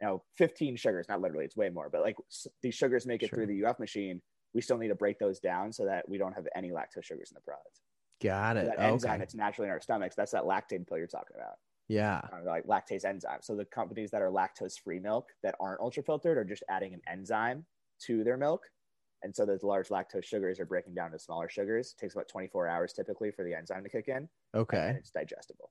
you 0.00 0.06
know, 0.06 0.22
15 0.38 0.76
sugars, 0.76 1.06
not 1.08 1.20
literally, 1.20 1.44
it's 1.44 1.56
way 1.56 1.68
more, 1.70 1.88
but 1.90 2.02
like 2.02 2.16
s- 2.30 2.46
these 2.62 2.74
sugars 2.74 3.06
make 3.06 3.22
it 3.22 3.28
Sure. 3.28 3.38
through 3.38 3.46
the 3.46 3.64
UF 3.64 3.78
machine. 3.78 4.20
We 4.54 4.60
still 4.60 4.78
need 4.78 4.88
to 4.88 4.94
break 4.94 5.18
those 5.18 5.40
down 5.40 5.72
so 5.72 5.84
that 5.86 6.08
we 6.08 6.18
don't 6.18 6.32
have 6.34 6.46
any 6.54 6.70
lactose 6.70 7.04
sugars 7.04 7.30
in 7.30 7.34
the 7.36 7.40
product. 7.40 7.80
Got 8.22 8.56
it. 8.56 8.66
that 8.66 8.78
Okay. 8.78 8.88
enzyme 8.92 9.18
that's 9.18 9.34
naturally 9.34 9.66
in 9.68 9.72
our 9.72 9.80
stomachs. 9.80 10.14
That's 10.14 10.30
that 10.32 10.44
Lactaid 10.44 10.86
pill 10.86 10.98
you're 10.98 11.06
talking 11.08 11.36
about, 11.36 11.56
Yeah. 11.88 12.20
of 12.32 12.44
like 12.44 12.66
lactase 12.66 13.04
enzyme. 13.04 13.38
So 13.42 13.54
the 13.56 13.64
companies 13.66 14.10
that 14.12 14.22
are 14.22 14.30
lactose 14.30 14.80
free 14.82 14.98
milk 14.98 15.28
that 15.42 15.54
aren't 15.60 15.80
ultra 15.80 16.02
filtered 16.02 16.38
are 16.38 16.44
just 16.44 16.62
adding 16.70 16.94
an 16.94 17.00
enzyme 17.10 17.64
to 18.06 18.24
their 18.24 18.36
milk. 18.36 18.62
And 19.24 19.34
so 19.34 19.44
those 19.46 19.62
large 19.62 19.88
lactose 19.88 20.24
sugars 20.24 20.58
are 20.58 20.66
breaking 20.66 20.94
down 20.94 21.12
to 21.12 21.18
smaller 21.18 21.48
sugars. 21.48 21.94
It 21.96 22.00
takes 22.00 22.14
about 22.14 22.28
24 22.28 22.66
hours 22.66 22.92
typically 22.92 23.30
for 23.30 23.44
the 23.44 23.54
enzyme 23.54 23.84
to 23.84 23.88
kick 23.88 24.08
in. 24.08 24.28
Okay. 24.54 24.96
it's 24.98 25.10
digestible. 25.10 25.70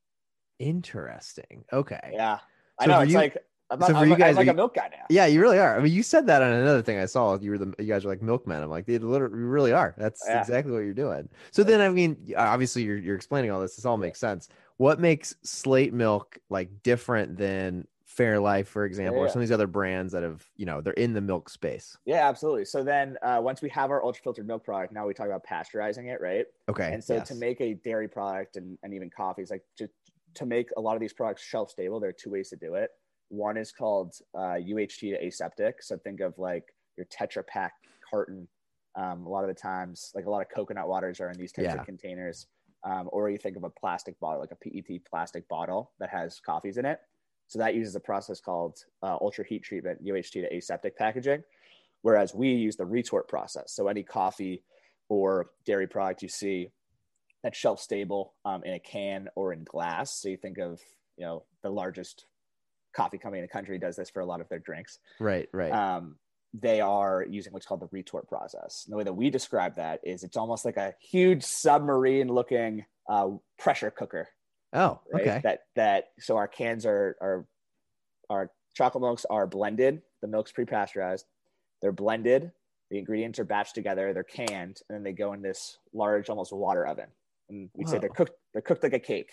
Interesting. 0.60 1.66
Okay. 1.74 2.12
Yeah. 2.14 2.40
I 2.80 2.86
know. 2.86 3.00
It's 3.02 3.12
you- 3.12 3.18
like, 3.18 3.38
I'm, 3.70 3.80
not, 3.80 3.88
so 3.88 3.94
for 3.94 4.00
I'm, 4.00 4.08
you 4.10 4.14
I'm 4.16 4.20
guys, 4.20 4.36
like 4.36 4.48
are 4.48 4.52
a 4.52 4.54
milk 4.54 4.76
guy 4.76 4.90
now. 4.92 5.06
Yeah, 5.10 5.28
you 5.28 5.40
really 5.40 5.58
are. 5.58 5.78
I 5.78 5.82
mean, 5.82 5.94
you 5.94 6.04
said 6.04 6.28
that 6.28 6.42
on 6.42 6.52
another 6.52 6.82
thing 6.82 7.00
I 7.00 7.06
saw. 7.06 7.40
You 7.40 7.52
were 7.52 7.58
the 7.58 7.74
you 7.80 7.86
guys 7.86 8.04
are 8.04 8.10
like 8.10 8.22
milkmen. 8.22 8.62
I'm 8.62 8.70
like, 8.70 8.86
they 8.86 8.98
literally 8.98 9.40
you 9.40 9.46
really 9.46 9.72
are. 9.72 9.96
That's 9.98 10.22
Yeah. 10.28 10.42
exactly 10.42 10.74
what 10.74 10.80
you're 10.80 10.94
doing. 10.94 11.30
So 11.52 11.64
then, 11.64 11.80
I 11.80 11.88
mean, 11.88 12.34
obviously, 12.36 12.84
you're 12.84 12.98
you're 12.98 13.16
explaining 13.16 13.50
all 13.50 13.62
this. 13.62 13.78
This 13.78 13.86
all 13.86 13.96
makes 13.96 14.20
sense. 14.20 14.50
What 14.82 15.00
makes 15.00 15.36
Slate 15.44 15.94
Milk 15.94 16.40
like 16.50 16.82
different 16.82 17.38
than 17.38 17.88
Fairlife, 18.18 18.66
for 18.66 18.84
example, 18.84 19.20
or 19.22 19.28
Yeah. 19.28 19.32
some 19.32 19.40
of 19.40 19.48
these 19.48 19.52
other 19.54 19.68
brands 19.68 20.12
that 20.12 20.24
have 20.24 20.44
you 20.56 20.66
know 20.66 20.82
they're 20.82 20.94
in 20.94 21.14
the 21.14 21.22
milk 21.22 21.50
space? 21.50 21.96
Yeah, 22.06 22.28
absolutely. 22.28 22.66
So 22.66 22.84
then 22.84 23.16
uh, 23.22 23.40
once 23.44 23.62
we 23.62 23.70
have 23.70 23.92
our 23.92 24.04
ultra 24.04 24.24
filtered 24.24 24.48
milk 24.48 24.64
product, 24.64 24.92
now 24.92 25.06
we 25.06 25.14
talk 25.14 25.28
about 25.28 25.46
pasteurizing 25.46 26.08
it, 26.12 26.20
right? 26.20 26.48
Okay. 26.68 26.92
and 26.92 27.04
so 27.04 27.18
yes. 27.18 27.28
to 27.28 27.36
make 27.36 27.62
a 27.62 27.76
dairy 27.76 28.08
product 28.08 28.56
and, 28.56 28.76
and 28.82 28.92
even 28.92 29.12
coffees, 29.12 29.52
like 29.52 29.62
to, 29.78 29.88
to 30.34 30.48
make 30.48 30.70
a 30.78 30.82
lot 30.82 30.96
of 30.96 31.00
these 31.00 31.14
products 31.14 31.44
shelf 31.44 31.70
stable, 31.70 32.00
there 32.00 32.10
are 32.10 32.14
two 32.24 32.32
ways 32.32 32.50
to 32.50 32.56
do 32.56 32.74
it. 32.74 32.90
One 33.30 33.58
is 33.58 33.72
called 33.72 34.16
uh, 34.34 34.58
UHT 34.58 34.98
to 35.12 35.24
aseptic. 35.24 35.84
So 35.84 35.96
think 35.96 36.22
of 36.22 36.40
like 36.40 36.74
your 36.98 37.06
Tetra 37.06 37.46
Pak 37.46 37.74
carton. 38.10 38.48
Um, 38.96 39.28
a 39.28 39.30
lot 39.30 39.44
of 39.44 39.48
the 39.48 39.54
times, 39.62 40.12
like 40.16 40.26
a 40.26 40.30
lot 40.32 40.42
of 40.42 40.50
coconut 40.50 40.88
waters 40.88 41.22
are 41.22 41.30
in 41.30 41.38
these 41.38 41.52
types 41.52 41.68
Yeah. 41.68 41.80
of 41.80 41.86
containers. 41.86 42.48
Um, 42.84 43.10
or 43.12 43.30
you 43.30 43.38
think 43.38 43.58
of 43.58 43.64
a 43.64 43.70
plastic 43.70 44.20
bottle, 44.20 44.40
like 44.40 44.52
a 44.52 44.56
PET 44.56 45.06
plastic 45.10 45.48
bottle 45.48 45.92
that 46.00 46.10
has 46.10 46.40
coffees 46.40 46.78
in 46.78 46.86
it. 46.86 47.00
So 47.48 47.60
that 47.60 47.76
uses 47.76 47.96
a 47.96 48.00
process 48.00 48.40
called 48.40 48.78
uh, 49.04 49.18
ultra 49.22 49.46
heat 49.46 49.64
treatment, 49.64 50.04
UHT 50.04 50.32
to 50.32 50.56
aseptic 50.56 50.98
packaging. 50.98 51.44
Whereas 52.02 52.34
we 52.34 52.50
use 52.50 52.76
the 52.76 52.86
retort 52.86 53.28
process. 53.28 53.74
So 53.74 53.88
any 53.88 54.04
coffee 54.04 54.64
or 55.10 55.52
dairy 55.66 55.86
product 55.86 56.24
you 56.24 56.30
see 56.30 56.72
that's 57.44 57.58
shelf 57.58 57.80
stable 57.80 58.34
um, 58.46 58.64
in 58.64 58.74
a 58.74 58.80
can 58.80 59.28
or 59.36 59.54
in 59.54 59.64
glass. 59.64 60.22
So 60.22 60.30
you 60.30 60.38
think 60.38 60.58
of, 60.58 60.80
you 61.18 61.26
know, 61.26 61.44
the 61.64 61.70
largest 61.70 62.26
coffee 62.96 63.18
company 63.18 63.40
in 63.40 63.44
the 63.44 63.52
country 63.52 63.78
does 63.78 63.96
this 63.96 64.10
for 64.10 64.20
a 64.20 64.26
lot 64.26 64.42
of 64.42 64.50
their 64.50 64.60
drinks. 64.60 65.00
right, 65.20 65.50
right. 65.54 65.72
Um, 65.72 66.18
they 66.54 66.82
are 66.82 67.26
using 67.30 67.54
what's 67.54 67.66
called 67.66 67.80
the 67.82 67.88
retort 67.92 68.28
process. 68.28 68.84
And 68.86 68.94
the 68.94 68.98
way 68.98 69.04
that 69.04 69.14
we 69.14 69.30
describe 69.30 69.76
that 69.78 70.02
is 70.04 70.24
it's 70.24 70.38
almost 70.38 70.66
like 70.66 70.78
a 70.78 70.94
huge 71.00 71.44
submarine 71.44 72.28
looking 72.28 72.86
uh, 73.10 73.30
pressure 73.58 73.92
cooker. 73.92 74.28
oh, 74.74 75.00
Right? 75.14 75.22
okay. 75.22 75.42
That 75.44 75.60
that 75.76 76.06
so 76.20 76.38
our 76.38 76.48
cans 76.48 76.86
are 76.86 77.16
are 77.22 77.46
our 78.30 78.52
chocolate 78.76 79.02
milks 79.02 79.26
are 79.30 79.48
blended. 79.48 80.02
The 80.22 80.28
milk's 80.28 80.52
pre-pasteurized. 80.52 81.26
They're 81.82 81.92
blended. 81.92 82.52
The 82.90 82.98
ingredients 83.00 83.40
are 83.40 83.46
batched 83.46 83.74
together. 83.74 84.14
They're 84.14 84.24
canned, 84.24 84.82
and 84.90 84.96
then 84.96 85.04
they 85.04 85.14
go 85.14 85.34
in 85.34 85.42
this 85.42 85.78
large, 85.94 86.30
almost 86.30 86.52
water 86.54 86.86
oven. 86.86 87.08
And 87.50 87.70
we 87.74 87.86
say 87.86 87.98
they're 88.00 88.10
cooked. 88.10 88.34
They're 88.54 88.62
cooked 88.62 88.84
like 88.84 88.94
a 88.94 89.00
cake. 89.00 89.32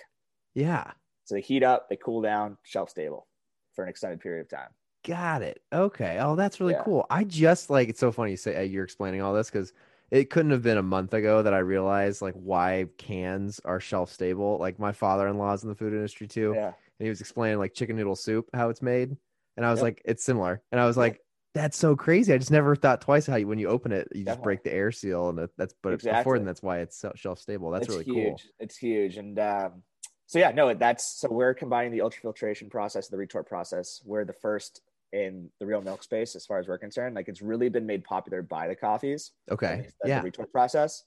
yeah. 0.54 0.92
So 1.24 1.34
they 1.34 1.42
heat 1.42 1.62
up, 1.62 1.90
they 1.90 1.96
cool 1.96 2.22
down, 2.22 2.56
shelf 2.62 2.88
stable 2.88 3.26
for 3.74 3.82
an 3.84 3.90
extended 3.90 4.20
period 4.20 4.40
of 4.40 4.48
time. 4.48 4.70
Got 5.04 5.42
it. 5.42 5.62
Okay. 5.72 6.18
Oh, 6.20 6.34
that's 6.36 6.60
really 6.60 6.72
Yeah. 6.74 6.82
cool. 6.84 7.06
I 7.08 7.24
just 7.24 7.70
like 7.70 7.88
it's 7.88 8.00
so 8.00 8.12
funny 8.12 8.32
you 8.32 8.36
say 8.36 8.56
uh, 8.56 8.60
you're 8.62 8.84
explaining 8.84 9.22
all 9.22 9.32
this 9.32 9.48
because 9.50 9.72
it 10.10 10.28
couldn't 10.30 10.50
have 10.50 10.62
been 10.62 10.78
a 10.78 10.82
month 10.82 11.14
ago 11.14 11.42
that 11.42 11.54
I 11.54 11.58
realized 11.58 12.20
like 12.20 12.34
why 12.34 12.86
cans 12.98 13.60
are 13.64 13.80
shelf 13.80 14.10
stable. 14.10 14.58
Like 14.58 14.78
my 14.78 14.92
father-in-law's 14.92 15.62
in 15.62 15.68
the 15.68 15.74
food 15.74 15.92
industry 15.92 16.26
too, 16.26 16.52
Yeah. 16.54 16.66
and 16.68 16.74
he 17.04 17.08
was 17.08 17.20
explaining 17.20 17.58
like 17.58 17.74
chicken 17.74 17.96
noodle 17.96 18.16
soup 18.16 18.48
how 18.52 18.70
it's 18.70 18.82
made, 18.82 19.16
and 19.56 19.64
I 19.64 19.70
was 19.70 19.78
Yep. 19.78 19.84
like, 19.84 20.02
it's 20.04 20.24
similar, 20.24 20.62
and 20.72 20.80
I 20.80 20.86
was 20.86 20.96
like, 20.96 21.20
that's 21.54 21.76
so 21.78 21.94
crazy. 21.96 22.32
I 22.32 22.38
just 22.38 22.50
never 22.50 22.74
thought 22.76 23.00
twice 23.00 23.26
how 23.26 23.36
you 23.36 23.46
when 23.48 23.58
you 23.58 23.68
open 23.68 23.92
it, 23.92 24.08
you 24.14 24.24
just 24.24 24.42
break 24.42 24.62
the 24.62 24.72
air 24.72 24.92
seal, 24.92 25.28
and 25.30 25.38
that's 25.56 25.74
but 25.82 25.92
it's 25.92 26.04
before 26.04 26.16
Exactly. 26.16 26.38
then 26.40 26.46
that's 26.46 26.62
why 26.62 26.78
it's 26.80 27.04
shelf 27.14 27.38
stable. 27.38 27.70
That's 27.70 27.86
it's 27.86 27.92
really 27.92 28.04
huge. 28.04 28.14
cool. 28.14 28.40
It's 28.58 28.76
huge. 28.76 29.16
And 29.16 29.38
um, 29.38 29.82
so 30.26 30.38
yeah, 30.38 30.50
no, 30.50 30.72
that's 30.74 31.04
so 31.20 31.28
we're 31.30 31.54
combining 31.54 31.92
the 31.92 31.98
ultrafiltration 32.00 32.70
process, 32.70 33.08
the 33.08 33.16
retort 33.16 33.48
process. 33.48 34.02
We're 34.04 34.24
the 34.24 34.32
first 34.34 34.82
in 35.12 35.50
the 35.60 35.66
real 35.66 35.80
milk 35.80 36.02
space 36.02 36.36
as 36.36 36.44
far 36.46 36.58
as 36.58 36.68
we're 36.68 36.78
concerned. 36.78 37.14
Like 37.14 37.28
it's 37.28 37.42
really 37.42 37.68
been 37.68 37.86
made 37.86 38.04
popular 38.04 38.42
by 38.42 38.68
the 38.68 38.74
coffees. 38.74 39.32
Okay. 39.50 39.88
Yeah. 40.04 40.18
the 40.20 40.24
retort 40.24 40.52
process. 40.52 41.04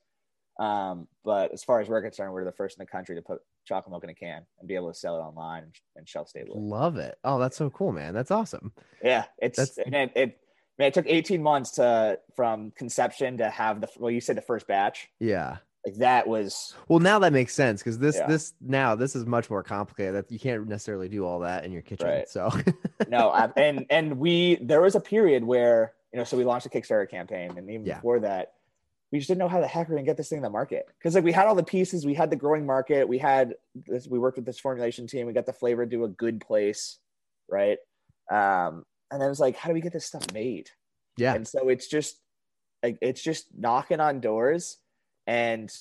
Um, 0.60 1.08
but 1.24 1.52
as 1.54 1.64
far 1.64 1.80
as 1.80 1.88
we're 1.88 2.02
concerned, 2.02 2.34
we're 2.34 2.46
the 2.46 2.52
first 2.52 2.78
in 2.78 2.84
the 2.84 2.92
country 2.92 3.16
to 3.16 3.22
put 3.22 3.40
chocolate 3.66 3.92
milk 3.92 4.04
in 4.04 4.10
a 4.10 4.14
can 4.14 4.46
and 4.60 4.68
be 4.68 4.76
able 4.76 4.92
to 4.92 4.98
sell 4.98 5.16
it 5.18 5.20
online 5.20 5.72
and, 5.96 6.08
shelf 6.08 6.28
stable. 6.28 6.62
Love 6.68 6.98
it. 6.98 7.18
Oh, 7.24 7.40
that's 7.40 7.58
so 7.58 7.70
cool, 7.70 7.92
man. 7.92 8.14
That's 8.14 8.32
awesome. 8.32 8.74
Yeah, 9.04 9.26
it's 9.38 9.58
That's- 9.58 9.78
it, 9.78 10.12
it 10.16 10.38
man, 10.78 10.88
it 10.88 10.94
took 10.94 11.08
18 11.08 11.42
months 11.42 11.72
to 11.72 12.20
from 12.36 12.72
conception 12.72 13.38
to 13.38 13.50
have 13.50 13.82
the 13.82 13.88
well, 13.98 14.12
you 14.12 14.22
said 14.22 14.36
the 14.36 14.42
first 14.42 14.68
batch. 14.68 15.08
Yeah. 15.20 15.58
Like 15.86 15.96
that 15.96 16.28
was 16.28 16.76
Well, 16.88 17.00
now 17.00 17.18
that 17.20 17.34
makes 17.34 17.54
sense 17.56 17.82
because 17.82 17.98
this 17.98 18.18
Yeah. 18.18 18.28
this 18.28 18.54
now 18.62 18.96
this 18.96 19.16
is 19.16 19.26
much 19.26 19.50
more 19.50 19.64
complicated. 19.64 20.16
That 20.16 20.32
you 20.32 20.40
can't 20.40 20.68
necessarily 20.68 21.10
do 21.10 21.26
all 21.26 21.40
that 21.40 21.66
in 21.66 21.72
your 21.72 21.82
kitchen. 21.82 22.08
Right. 22.08 22.30
So 22.30 22.52
no, 23.08 23.30
I, 23.30 23.50
and 23.58 23.86
and 23.90 24.20
we 24.20 24.56
there 24.62 24.82
was 24.82 24.94
a 24.96 25.00
period 25.00 25.44
where 25.44 25.94
you 26.14 26.18
know, 26.20 26.24
so 26.24 26.38
we 26.38 26.44
launched 26.44 26.66
a 26.66 26.70
Kickstarter 26.70 27.10
campaign, 27.10 27.58
and 27.58 27.70
even 27.70 27.86
Yeah. 27.86 27.96
before 27.96 28.20
that, 28.20 28.54
we 29.12 29.18
just 29.20 29.28
didn't 29.28 29.40
know 29.40 29.48
how 29.48 29.60
the 29.60 29.68
heck 29.68 29.90
we're 29.90 29.96
gonna 29.96 30.06
get 30.06 30.18
this 30.18 30.30
thing 30.30 30.38
in 30.38 30.44
the 30.44 30.50
market 30.52 30.88
because 31.00 31.16
like 31.16 31.24
we 31.24 31.32
had 31.32 31.48
all 31.48 31.56
the 31.56 31.64
pieces, 31.64 32.06
we 32.06 32.14
had 32.14 32.30
the 32.30 32.36
growing 32.36 32.66
market, 32.66 33.08
we 33.08 33.18
had 33.18 33.56
this, 33.88 34.08
we 34.08 34.20
worked 34.20 34.38
with 34.38 34.46
this 34.46 34.60
formulation 34.60 35.08
team, 35.08 35.26
we 35.26 35.34
got 35.34 35.48
the 35.48 35.54
flavor 35.54 35.86
to 35.86 36.04
a 36.04 36.10
good 36.10 36.42
place, 36.42 37.00
right? 37.50 37.80
Um, 38.32 38.86
and 39.10 39.20
then 39.20 39.26
it 39.26 39.30
was 39.30 39.40
like, 39.40 39.56
how 39.58 39.68
do 39.70 39.74
we 39.74 39.82
get 39.82 39.94
this 39.94 40.06
stuff 40.06 40.32
made? 40.32 40.70
yeah, 41.18 41.34
And 41.34 41.48
so 41.48 41.70
it's 41.70 41.88
just 41.88 42.20
like 42.84 42.98
it's 43.02 43.22
just 43.22 43.48
knocking 43.58 44.00
on 44.00 44.20
doors, 44.20 44.78
and 45.32 45.72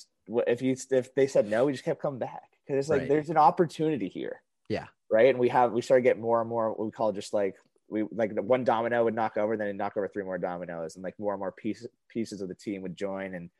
if 0.46 0.62
you 0.62 0.76
if 0.90 1.14
they 1.14 1.26
said 1.26 1.48
no, 1.48 1.64
we 1.64 1.72
just 1.72 1.84
kept 1.84 2.00
coming 2.00 2.18
back 2.18 2.50
because 2.66 2.78
it's 2.78 2.88
like 2.88 3.00
Right. 3.00 3.08
there's 3.08 3.30
an 3.30 3.36
opportunity 3.36 4.08
here. 4.08 4.42
Yeah. 4.68 4.86
Right. 5.10 5.28
And 5.30 5.38
we 5.38 5.48
have 5.48 5.72
we 5.72 5.82
started 5.82 6.02
getting 6.02 6.22
more 6.22 6.40
and 6.40 6.48
more 6.48 6.70
what 6.70 6.84
we 6.86 6.90
call 6.92 7.12
just 7.12 7.32
like 7.34 7.56
we 7.88 8.04
like 8.12 8.34
the 8.36 8.42
one 8.42 8.62
domino 8.62 9.02
would 9.02 9.14
knock 9.14 9.36
over, 9.36 9.56
then 9.56 9.66
it'd 9.66 9.76
knock 9.76 9.96
over 9.96 10.06
three 10.06 10.22
more 10.22 10.38
dominoes, 10.38 10.94
and 10.94 11.02
like 11.02 11.18
more 11.18 11.32
and 11.34 11.40
more 11.40 11.50
pieces 11.52 11.88
pieces 12.08 12.40
of 12.40 12.48
the 12.48 12.54
team 12.54 12.82
would 12.82 12.96
join, 12.96 13.34
and 13.34 13.50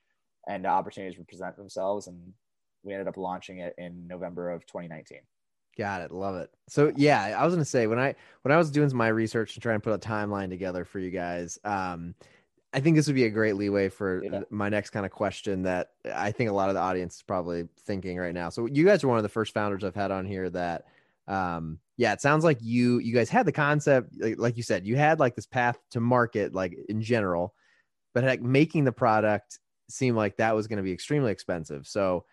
and 0.49 0.65
opportunities 0.67 1.19
would 1.19 1.27
present 1.29 1.57
themselves, 1.57 2.07
and 2.07 2.33
we 2.85 2.93
ended 2.95 3.09
up 3.09 3.17
launching 3.17 3.59
it 3.59 3.75
in 3.77 4.07
November 4.07 4.51
of 4.51 4.65
2019. 4.67 5.19
got 5.77 6.03
it. 6.03 6.13
Love 6.13 6.37
it. 6.37 6.51
So 6.69 6.93
yeah, 6.97 7.35
I 7.37 7.45
was 7.45 7.53
gonna 7.55 7.65
say 7.65 7.89
when 7.89 7.99
I 7.99 8.15
when 8.43 8.53
I 8.53 8.57
was 8.57 8.71
doing 8.71 8.95
my 8.95 9.09
research 9.09 9.57
and 9.57 9.63
trying 9.63 9.81
to 9.81 9.81
put 9.81 9.93
a 9.95 9.99
timeline 9.99 10.49
together 10.51 10.85
for 10.85 11.01
you 11.01 11.11
guys, 11.11 11.59
um, 11.65 12.15
I 12.73 12.81
think 12.81 12.97
this 12.97 13.07
would 13.09 13.17
be 13.17 13.25
a 13.25 13.31
great 13.31 13.57
leeway 13.57 13.89
for 13.89 14.23
Yeah. 14.23 14.43
my 14.51 14.69
next 14.69 14.91
kind 14.91 15.05
of 15.05 15.13
question 15.13 15.63
that 15.63 15.91
I 16.15 16.31
think 16.31 16.51
a 16.51 16.53
lot 16.53 16.69
of 16.69 16.75
the 16.75 16.81
audience 16.81 17.17
is 17.17 17.23
probably 17.23 17.69
thinking 17.81 18.17
right 18.17 18.35
now. 18.35 18.49
So 18.49 18.67
you 18.67 18.85
guys 18.85 19.03
are 19.03 19.09
one 19.09 19.17
of 19.19 19.25
the 19.25 19.29
first 19.29 19.53
founders 19.53 19.83
I've 19.83 19.95
had 19.95 20.11
on 20.11 20.25
here 20.25 20.49
that 20.51 20.85
um 21.29 21.79
yeah 21.97 22.13
it 22.13 22.21
sounds 22.21 22.45
like 22.45 22.59
you 22.63 22.99
you 22.99 23.13
guys 23.15 23.29
had 23.29 23.45
the 23.47 23.53
concept 23.53 24.15
like, 24.19 24.39
like 24.39 24.57
you 24.57 24.63
said 24.63 24.87
you 24.87 24.97
had 24.97 25.21
like 25.21 25.37
this 25.37 25.47
path 25.47 25.79
to 25.91 26.01
market 26.01 26.55
like 26.55 26.77
in 26.89 27.03
general 27.03 27.55
but 28.15 28.25
like 28.25 28.41
making 28.41 28.85
the 28.85 28.91
product 28.91 29.61
seemed 29.89 30.17
like 30.17 30.37
that 30.39 30.57
was 30.57 30.67
going 30.67 30.79
to 30.79 30.83
be 30.83 30.93
extremely 30.93 31.31
expensive 31.31 31.87
so 31.87 32.25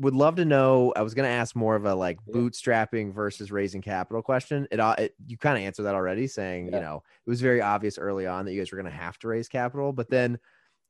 would 0.00 0.14
love 0.14 0.36
to 0.36 0.44
know 0.44 0.92
i 0.96 1.02
was 1.02 1.14
going 1.14 1.28
to 1.28 1.34
ask 1.34 1.56
more 1.56 1.76
of 1.76 1.84
a 1.84 1.94
like 1.94 2.18
bootstrapping 2.32 3.12
versus 3.12 3.50
raising 3.50 3.82
capital 3.82 4.22
question 4.22 4.66
it, 4.70 4.80
it 4.98 5.14
you 5.26 5.36
kind 5.36 5.56
of 5.56 5.64
answered 5.64 5.84
that 5.84 5.94
already 5.94 6.26
saying 6.26 6.68
Yeah. 6.68 6.76
you 6.76 6.82
know 6.82 7.02
it 7.26 7.30
was 7.30 7.40
very 7.40 7.60
obvious 7.60 7.98
early 7.98 8.26
on 8.26 8.44
that 8.44 8.52
you 8.52 8.60
guys 8.60 8.70
were 8.72 8.80
going 8.80 8.90
to 8.90 8.98
have 8.98 9.18
to 9.20 9.28
raise 9.28 9.48
capital 9.48 9.92
but 9.92 10.10
then 10.10 10.38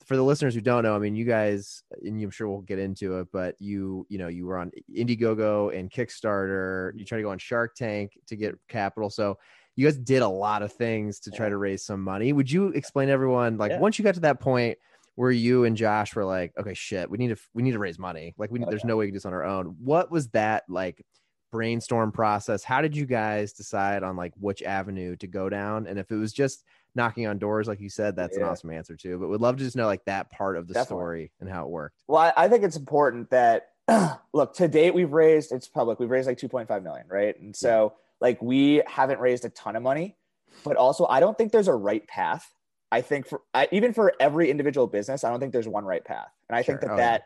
for 0.05 0.16
the 0.16 0.23
listeners 0.23 0.55
who 0.55 0.61
don't 0.61 0.85
know, 0.85 0.94
I 0.94 0.99
mean, 0.99 1.14
you 1.16 1.25
guys, 1.25 1.83
and 2.03 2.23
I'm 2.23 2.31
sure 2.31 2.49
we'll 2.49 2.61
get 2.62 2.79
into 2.79 3.18
it, 3.18 3.29
but 3.33 3.57
you, 3.59 4.07
you 4.09 4.18
know, 4.18 4.29
you 4.29 4.47
were 4.47 4.57
on 4.57 4.71
Indiegogo 4.97 5.77
and 5.77 5.90
Kickstarter. 5.90 6.92
You 6.92 7.01
mm-hmm. 7.01 7.05
tried 7.05 7.18
to 7.18 7.23
go 7.25 7.31
on 7.31 7.38
Shark 7.38 7.75
Tank 7.75 8.18
to 8.29 8.37
get 8.37 8.59
capital. 8.68 9.11
So 9.11 9.38
you 9.77 9.87
guys 9.87 9.99
did 9.99 10.23
a 10.23 10.29
lot 10.29 10.62
of 10.62 10.73
things 10.73 11.21
to 11.21 11.31
try 11.31 11.49
to 11.49 11.57
raise 11.57 11.85
some 11.85 12.03
money. 12.03 12.33
Would 12.33 12.51
you 12.51 12.68
explain 12.68 13.09
to 13.09 13.12
everyone, 13.12 13.59
like, 13.59 13.73
Yeah. 13.73 13.81
once 13.81 13.99
you 13.99 14.03
got 14.03 14.14
to 14.14 14.21
that 14.21 14.40
point 14.40 14.79
where 15.18 15.33
you 15.33 15.64
and 15.64 15.76
Josh 15.76 16.14
were 16.14 16.24
like, 16.24 16.52
okay, 16.57 16.74
shit, 16.74 17.11
we 17.11 17.18
need 17.18 17.28
to, 17.28 17.37
we 17.52 17.64
need 17.64 17.72
to 17.72 17.81
raise 17.81 17.98
money. 17.98 18.35
Like, 18.38 18.52
we, 18.52 18.61
Oh, 18.62 18.66
there's 18.70 18.85
no 18.85 18.96
way 18.96 19.07
we 19.07 19.09
can 19.09 19.14
do 19.14 19.16
this 19.16 19.26
on 19.26 19.33
our 19.33 19.42
own. 19.44 19.74
What 19.81 20.11
was 20.11 20.28
that 20.28 20.62
like? 20.68 21.04
brainstorm 21.50 22.12
process 22.12 22.62
how 22.62 22.83
did 22.83 22.94
you 22.94 23.07
guys 23.07 23.54
decide 23.54 24.02
on 24.02 24.16
like 24.16 24.35
which 24.38 24.62
avenue 24.62 25.16
to 25.16 25.26
go 25.26 25.48
down 25.48 25.87
and 25.87 25.98
if 25.98 26.11
it 26.11 26.16
was 26.16 26.31
just 26.31 26.62
knocking 26.94 27.26
on 27.26 27.38
doors 27.38 27.66
like 27.66 27.81
you 27.81 27.88
said 27.88 28.14
that's 28.14 28.37
an 28.37 28.42
awesome 28.42 28.70
answer 28.70 28.94
too 28.96 29.16
but 29.18 29.28
would 29.31 29.40
love 29.40 29.57
to 29.57 29.64
just 29.64 29.74
know 29.74 29.87
like 29.87 30.04
that 30.04 30.31
part 30.31 30.59
of 30.59 30.68
the 30.68 30.74
Definitely. 30.74 31.00
story 31.00 31.33
and 31.40 31.48
how 31.48 31.64
it 31.64 31.70
worked 31.70 32.02
Well, 32.07 32.20
I, 32.20 32.33
I 32.44 32.48
think 32.50 32.64
it's 32.64 32.76
important 32.76 33.31
that 33.31 33.70
look 34.35 34.52
to 34.57 34.68
date 34.68 34.92
we've 34.92 35.11
raised 35.11 35.50
it's 35.50 35.66
public 35.66 35.98
we've 35.98 36.11
raised 36.11 36.28
like 36.28 36.37
2.5 36.37 36.83
million, 36.83 37.07
right? 37.09 37.35
And 37.40 37.57
so 37.57 37.94
like 38.20 38.42
we 38.42 38.83
haven't 38.87 39.18
raised 39.18 39.46
a 39.46 39.48
ton 39.48 39.74
of 39.74 39.83
money, 39.83 40.16
but 40.64 40.76
also 40.76 41.07
I 41.07 41.18
don't 41.18 41.38
think 41.38 41.50
there's 41.52 41.68
a 41.68 41.74
right 41.74 42.07
path. 42.07 42.52
I 42.90 43.01
think 43.03 43.27
for 43.27 43.42
I, 43.53 43.68
even 43.70 43.92
for 43.92 44.14
every 44.18 44.51
individual 44.51 44.87
business, 44.87 45.24
I 45.24 45.31
don't 45.31 45.40
think 45.40 45.53
there's 45.53 45.68
one 45.68 45.85
right 45.85 46.05
path, 46.05 46.33
and 46.48 46.57
I 46.57 46.62
think 46.62 46.81
that 46.81 46.90
Oh, 46.90 46.96
that 46.96 47.22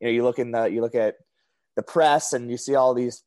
you 0.00 0.08
know, 0.08 0.12
you 0.12 0.24
look 0.24 0.38
in 0.38 0.50
the 0.50 0.64
you 0.66 0.80
look 0.80 0.94
at 0.94 1.16
the 1.76 1.82
press 1.82 2.32
and 2.32 2.50
you 2.50 2.56
see 2.56 2.74
all 2.74 2.94
these 2.94 3.22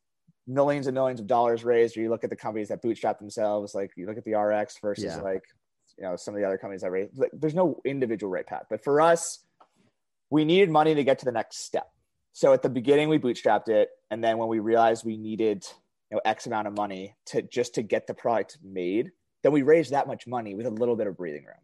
millions 0.46 0.86
and 0.86 0.94
millions 0.94 1.20
of 1.20 1.26
dollars 1.26 1.64
raised, 1.64 1.96
or 1.96 2.00
you 2.00 2.10
look 2.10 2.24
at 2.24 2.30
the 2.30 2.36
companies 2.36 2.68
that 2.68 2.82
bootstrap 2.82 3.18
themselves, 3.18 3.74
like 3.74 3.90
you 3.96 4.06
look 4.06 4.18
at 4.18 4.24
the 4.24 4.34
RX 4.34 4.78
versus 4.80 5.04
Yeah. 5.04 5.20
like 5.22 5.42
you 5.96 6.04
know 6.04 6.16
some 6.16 6.34
of 6.34 6.40
the 6.40 6.46
other 6.46 6.58
companies 6.58 6.82
that 6.82 6.90
raise. 6.90 7.08
Like, 7.16 7.30
there's 7.32 7.54
no 7.54 7.80
individual 7.84 8.30
right 8.30 8.46
path, 8.46 8.64
but 8.68 8.84
for 8.84 9.00
us, 9.00 9.40
we 10.30 10.44
needed 10.44 10.70
money 10.70 10.94
to 10.94 11.04
get 11.04 11.18
to 11.20 11.24
the 11.24 11.32
next 11.32 11.64
step. 11.64 11.88
So 12.32 12.52
at 12.52 12.62
the 12.62 12.68
beginning, 12.68 13.08
we 13.08 13.18
bootstrapped 13.18 13.68
it, 13.68 13.88
and 14.10 14.22
then 14.22 14.36
when 14.36 14.48
we 14.48 14.58
realized 14.58 15.06
we 15.06 15.16
needed 15.16 15.66
you 16.10 16.16
know 16.16 16.20
X 16.26 16.46
amount 16.46 16.68
of 16.68 16.76
money 16.76 17.16
to 17.26 17.40
just 17.40 17.74
to 17.76 17.82
get 17.82 18.06
the 18.06 18.14
product 18.14 18.58
made, 18.62 19.10
then 19.42 19.52
we 19.52 19.62
raised 19.62 19.92
that 19.92 20.06
much 20.06 20.26
money 20.26 20.54
with 20.54 20.66
a 20.66 20.70
little 20.70 20.94
bit 20.94 21.06
of 21.06 21.16
breathing 21.16 21.44
room 21.46 21.56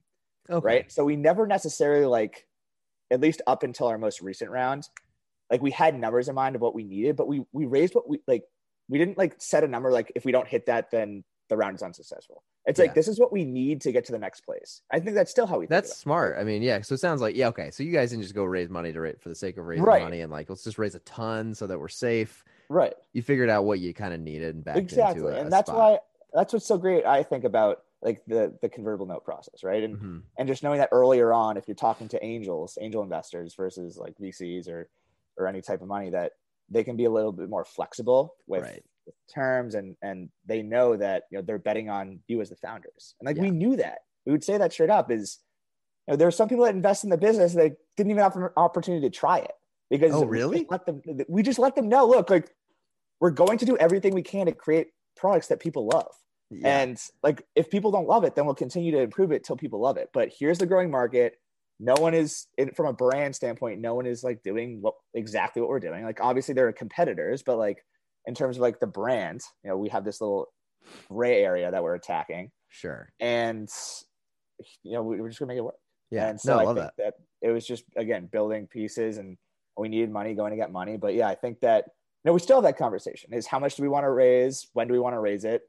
Okay. 0.50 0.64
right? 0.66 0.92
So 0.92 1.04
we 1.04 1.16
never 1.16 1.46
necessarily 1.46 2.06
like, 2.06 2.46
at 3.10 3.20
least 3.20 3.42
up 3.46 3.62
until 3.62 3.86
our 3.88 3.98
most 3.98 4.20
recent 4.20 4.50
round, 4.50 4.88
like 5.50 5.62
we 5.62 5.70
had 5.70 5.98
numbers 5.98 6.28
in 6.28 6.34
mind 6.34 6.56
of 6.56 6.62
what 6.62 6.74
we 6.74 6.84
needed, 6.84 7.16
but 7.16 7.28
we 7.28 7.44
we 7.52 7.66
raised 7.66 7.94
what 7.94 8.08
we 8.08 8.20
like. 8.26 8.44
We 8.88 8.98
didn't 8.98 9.16
like 9.16 9.34
set 9.38 9.64
a 9.64 9.68
number 9.68 9.90
like 9.90 10.12
if 10.14 10.24
we 10.24 10.32
don't 10.32 10.48
hit 10.48 10.66
that, 10.66 10.90
then 10.90 11.24
the 11.48 11.56
round 11.56 11.76
is 11.76 11.82
unsuccessful. 11.82 12.42
It's 12.66 12.78
Yeah. 12.78 12.86
like 12.86 12.94
this 12.94 13.08
is 13.08 13.20
what 13.20 13.30
we 13.32 13.44
need 13.44 13.82
to 13.82 13.92
get 13.92 14.04
to 14.06 14.12
the 14.12 14.18
next 14.18 14.40
place. 14.40 14.80
I 14.90 15.00
think 15.00 15.14
that's 15.14 15.30
still 15.30 15.46
how 15.46 15.56
we. 15.58 15.64
think 15.64 15.70
That's 15.70 15.94
smart. 15.96 16.36
I 16.38 16.44
mean, 16.44 16.62
yeah. 16.62 16.80
So 16.80 16.94
it 16.94 16.98
sounds 16.98 17.20
like 17.20 17.36
yeah. 17.36 17.48
Okay. 17.48 17.70
So 17.70 17.82
you 17.82 17.92
guys 17.92 18.10
didn't 18.10 18.22
just 18.22 18.34
go 18.34 18.44
raise 18.44 18.68
money 18.70 18.92
to 18.92 19.00
rate 19.00 19.20
for 19.20 19.28
the 19.28 19.34
sake 19.34 19.58
of 19.58 19.66
raising 19.66 19.84
Right. 19.84 20.02
money 20.02 20.20
and 20.22 20.32
like 20.32 20.48
let's 20.48 20.64
just 20.64 20.78
raise 20.78 20.94
a 20.94 21.00
ton 21.00 21.54
so 21.54 21.66
that 21.66 21.78
we're 21.78 21.88
safe. 21.88 22.42
right? 22.70 22.94
You 23.12 23.20
figured 23.22 23.50
out 23.50 23.64
what 23.64 23.78
you 23.80 23.92
kind 23.94 24.12
of 24.14 24.20
needed 24.20 24.54
and 24.54 24.64
backed 24.64 24.78
Exactly, 24.78 25.26
into 25.28 25.36
and 25.40 25.52
that's 25.52 25.68
spot. 25.68 25.78
why 25.92 25.98
that's 26.32 26.52
what's 26.54 26.66
so 26.66 26.78
great. 26.78 27.04
I 27.04 27.22
think 27.22 27.44
about 27.44 27.83
like 28.04 28.22
the 28.26 28.56
the 28.62 28.68
convertible 28.68 29.06
note 29.06 29.24
process, 29.24 29.64
right? 29.64 29.82
And 29.82 29.96
Mhm. 29.98 30.22
and 30.38 30.48
just 30.48 30.62
knowing 30.62 30.78
that 30.78 30.90
earlier 30.92 31.32
on 31.32 31.56
if 31.56 31.66
you're 31.66 31.74
talking 31.74 32.08
to 32.08 32.24
angels 32.24 32.76
angel 32.80 33.02
investors 33.02 33.54
versus 33.56 33.96
like 33.96 34.14
vcs 34.20 34.68
or 34.68 34.88
or 35.36 35.46
any 35.48 35.62
type 35.62 35.80
of 35.82 35.88
money 35.88 36.10
that 36.10 36.32
they 36.70 36.84
can 36.84 36.96
be 36.96 37.04
a 37.06 37.10
little 37.10 37.32
bit 37.32 37.48
more 37.48 37.64
flexible 37.64 38.34
with, 38.46 38.62
Right. 38.62 38.82
with 39.06 39.14
terms 39.32 39.74
and 39.74 39.96
and 40.02 40.28
they 40.46 40.62
know 40.62 40.96
that 40.96 41.24
you 41.30 41.38
know 41.38 41.42
they're 41.42 41.58
betting 41.58 41.88
on 41.90 42.20
you 42.28 42.40
as 42.40 42.50
the 42.50 42.56
founders 42.56 43.14
and 43.20 43.26
like 43.26 43.36
we 43.36 43.50
knew 43.50 43.76
that 43.76 43.98
we 44.26 44.32
would 44.32 44.44
say 44.44 44.58
that 44.58 44.72
straight 44.72 44.90
up 44.90 45.10
is 45.10 45.40
you 46.06 46.12
know 46.12 46.16
there 46.16 46.28
are 46.28 46.32
some 46.32 46.48
people 46.48 46.64
that 46.64 46.74
invest 46.74 47.04
in 47.04 47.10
the 47.10 47.16
business 47.18 47.54
that 47.54 47.72
didn't 47.96 48.10
even 48.10 48.22
have 48.22 48.36
an 48.36 48.48
opportunity 48.56 49.08
to 49.08 49.10
try 49.16 49.38
it 49.38 49.52
because 49.90 50.12
Oh, 50.14 50.24
really? 50.24 50.66
let 50.70 50.84
them 50.86 51.00
we 51.28 51.42
just 51.42 51.58
let 51.58 51.74
them 51.76 51.88
know 51.88 52.06
look 52.06 52.28
like 52.30 52.54
we're 53.20 53.30
going 53.30 53.58
to 53.58 53.64
do 53.66 53.76
everything 53.78 54.12
we 54.14 54.22
can 54.22 54.46
to 54.46 54.52
create 54.52 54.88
products 55.16 55.48
that 55.48 55.60
people 55.60 55.86
love 55.86 56.12
Yeah. 56.60 56.78
and 56.82 57.00
like, 57.22 57.46
if 57.54 57.70
people 57.70 57.90
don't 57.90 58.06
love 58.08 58.24
it, 58.24 58.34
then 58.34 58.44
we'll 58.46 58.54
continue 58.54 58.92
to 58.92 59.00
improve 59.00 59.32
it 59.32 59.44
till 59.44 59.56
people 59.56 59.80
love 59.80 59.96
it. 59.96 60.10
But 60.12 60.30
here's 60.38 60.58
the 60.58 60.66
growing 60.66 60.90
market. 60.90 61.38
No 61.80 61.94
one 61.94 62.14
is, 62.14 62.46
in, 62.56 62.70
from 62.72 62.86
a 62.86 62.92
brand 62.92 63.34
standpoint, 63.34 63.80
no 63.80 63.94
one 63.94 64.06
is 64.06 64.22
like 64.22 64.42
doing 64.42 64.80
what 64.80 64.94
exactly 65.14 65.60
what 65.60 65.68
we're 65.68 65.80
doing. 65.80 66.04
Like, 66.04 66.20
obviously, 66.20 66.54
there 66.54 66.68
are 66.68 66.72
competitors, 66.72 67.42
but 67.42 67.58
like 67.58 67.84
in 68.26 68.34
terms 68.34 68.56
of 68.56 68.62
like 68.62 68.78
the 68.80 68.86
brand, 68.86 69.40
you 69.64 69.70
know, 69.70 69.76
we 69.76 69.88
have 69.88 70.04
this 70.04 70.20
little 70.20 70.48
gray 71.08 71.42
area 71.42 71.70
that 71.70 71.82
we're 71.82 71.94
attacking, 71.96 72.50
sure. 72.68 73.10
and 73.20 73.68
you 74.82 74.92
know, 74.92 75.02
we- 75.02 75.20
we're 75.20 75.28
just 75.28 75.40
gonna 75.40 75.48
make 75.48 75.58
it 75.58 75.64
work. 75.64 75.74
Yeah. 76.10 76.28
And 76.28 76.40
so 76.40 76.54
no, 76.54 76.60
I 76.60 76.64
love 76.64 76.76
think 76.76 76.86
that. 76.86 76.96
that. 76.98 77.14
it 77.42 77.50
was 77.50 77.66
just 77.66 77.84
again 77.96 78.26
building 78.30 78.66
pieces, 78.68 79.18
and 79.18 79.36
we 79.76 79.88
needed 79.88 80.10
money, 80.10 80.34
going 80.34 80.52
to 80.52 80.56
get 80.56 80.70
money. 80.70 80.96
But 80.96 81.14
yeah, 81.14 81.28
I 81.28 81.34
think 81.34 81.60
that 81.60 81.86
you 81.86 82.28
know 82.28 82.32
we 82.34 82.38
still 82.38 82.56
have 82.58 82.64
that 82.64 82.78
conversation: 82.78 83.32
is 83.32 83.46
how 83.46 83.58
much 83.58 83.74
do 83.76 83.82
we 83.82 83.88
want 83.88 84.04
to 84.04 84.10
raise? 84.10 84.68
When 84.74 84.86
do 84.86 84.92
we 84.94 85.00
want 85.00 85.14
to 85.14 85.20
raise 85.20 85.44
it? 85.44 85.62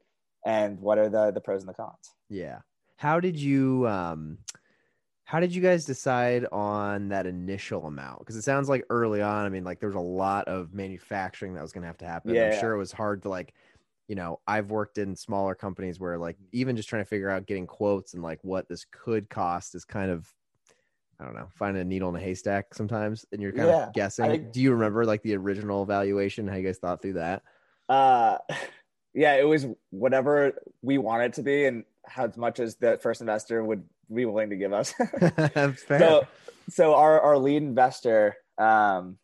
And 0.46 0.78
what 0.80 0.96
are 0.96 1.08
the 1.08 1.32
the 1.32 1.40
pros 1.40 1.60
and 1.62 1.68
the 1.68 1.74
cons? 1.74 2.14
Yeah. 2.30 2.60
How 2.96 3.18
did 3.20 3.36
you 3.38 3.86
um 3.88 4.38
how 5.24 5.40
did 5.40 5.52
you 5.52 5.60
guys 5.60 5.84
decide 5.84 6.46
on 6.52 7.08
that 7.08 7.26
initial 7.26 7.86
amount? 7.86 8.20
Because 8.20 8.36
it 8.36 8.42
sounds 8.42 8.68
like 8.68 8.84
early 8.88 9.20
on, 9.20 9.44
I 9.44 9.48
mean, 9.48 9.64
like 9.64 9.80
there 9.80 9.88
was 9.88 9.96
a 9.96 10.00
lot 10.00 10.46
of 10.46 10.72
manufacturing 10.72 11.54
that 11.54 11.62
was 11.62 11.72
gonna 11.72 11.88
have 11.88 11.98
to 11.98 12.06
happen. 12.06 12.32
Yeah, 12.32 12.44
I'm 12.44 12.52
Yeah. 12.52 12.60
sure 12.60 12.72
it 12.74 12.78
was 12.78 12.92
hard 12.92 13.22
to 13.22 13.28
like, 13.28 13.54
you 14.06 14.14
know, 14.14 14.38
I've 14.46 14.70
worked 14.70 14.98
in 14.98 15.16
smaller 15.16 15.56
companies 15.56 15.98
where 15.98 16.16
like 16.16 16.36
even 16.52 16.76
just 16.76 16.88
trying 16.88 17.02
to 17.02 17.08
figure 17.08 17.28
out 17.28 17.46
getting 17.46 17.66
quotes 17.66 18.14
and 18.14 18.22
like 18.22 18.38
what 18.42 18.68
this 18.68 18.86
could 18.92 19.28
cost 19.28 19.74
is 19.74 19.84
kind 19.84 20.12
of 20.12 20.32
I 21.18 21.24
don't 21.24 21.34
know, 21.34 21.48
finding 21.50 21.80
a 21.80 21.84
needle 21.84 22.10
in 22.10 22.14
a 22.14 22.20
haystack 22.20 22.72
sometimes, 22.72 23.24
and 23.32 23.42
you're 23.42 23.50
kind 23.50 23.70
Yeah, 23.70 23.86
of 23.88 23.92
guessing. 23.94 24.30
think- 24.30 24.52
Do 24.52 24.60
you 24.60 24.70
remember 24.72 25.04
like 25.04 25.22
the 25.22 25.34
original 25.36 25.84
valuation? 25.86 26.46
How 26.46 26.54
you 26.54 26.62
guys 26.66 26.78
thought 26.78 27.02
through 27.02 27.14
that? 27.14 27.42
Uh, 27.88 28.38
yeah, 29.16 29.34
it 29.36 29.48
was 29.48 29.66
whatever 29.90 30.52
we 30.82 30.98
want 30.98 31.22
it 31.22 31.32
to 31.34 31.42
be, 31.42 31.64
and 31.64 31.84
how 32.06 32.30
much 32.36 32.60
as 32.60 32.76
the 32.76 32.98
first 32.98 33.22
investor 33.22 33.64
would 33.64 33.82
be 34.14 34.26
willing 34.26 34.50
to 34.50 34.56
give 34.56 34.72
us. 34.72 34.94
So, 35.98 36.26
so 36.68 36.94
our 36.94 37.20
our 37.20 37.38
lead 37.38 37.62
investor 37.62 38.36
um, 38.58 39.16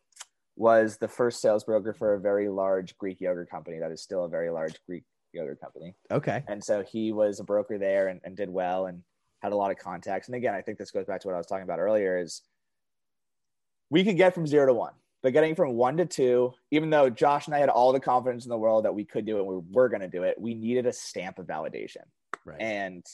was 0.55 0.97
the 0.97 1.07
first 1.07 1.41
sales 1.41 1.63
broker 1.63 1.93
for 1.93 2.15
a 2.15 2.19
very 2.19 2.49
large 2.49 2.97
Greek 2.97 3.21
yogurt 3.21 3.49
company 3.49 3.79
that 3.79 3.91
is 3.91 4.01
still 4.01 4.25
a 4.25 4.29
very 4.29 4.49
large 4.49 4.73
Greek 4.87 5.03
yogurt 5.31 5.61
company. 5.61 5.95
okay. 6.11 6.43
And 6.47 6.63
so 6.63 6.83
he 6.83 7.11
was 7.11 7.39
a 7.39 7.43
broker 7.43 7.77
there 7.77 8.07
and, 8.07 8.19
and 8.23 8.35
did 8.35 8.49
well 8.49 8.87
and 8.87 9.03
had 9.41 9.51
a 9.51 9.55
lot 9.55 9.71
of 9.71 9.77
contacts. 9.77 10.27
And 10.27 10.35
again, 10.35 10.53
I 10.53 10.61
think 10.61 10.77
this 10.77 10.91
goes 10.91 11.05
back 11.05 11.21
to 11.21 11.27
what 11.27 11.33
I 11.33 11.37
was 11.37 11.47
talking 11.47 11.63
about 11.63 11.79
earlier 11.79 12.17
is 12.17 12.41
we 13.89 14.03
could 14.03 14.17
get 14.17 14.33
from 14.33 14.47
zero 14.47 14.67
to 14.67 14.73
one, 14.73 14.93
but 15.23 15.31
getting 15.31 15.55
from 15.55 15.73
one 15.73 15.95
to 15.97 16.05
two, 16.05 16.53
even 16.69 16.89
though 16.89 17.09
Josh 17.09 17.47
and 17.47 17.55
I 17.55 17.59
had 17.59 17.69
all 17.69 17.93
the 17.93 17.99
confidence 17.99 18.43
in 18.45 18.49
the 18.49 18.57
world 18.57 18.83
that 18.83 18.93
we 18.93 19.05
could 19.05 19.25
do 19.25 19.37
it, 19.37 19.45
we 19.45 19.61
were 19.71 19.87
going 19.87 20.01
to 20.01 20.09
do 20.09 20.23
it, 20.23 20.39
we 20.39 20.53
needed 20.53 20.85
a 20.85 20.91
stamp 20.91 21.39
of 21.39 21.47
validation. 21.47 22.03
Right. 22.45 22.59
And 22.59 23.05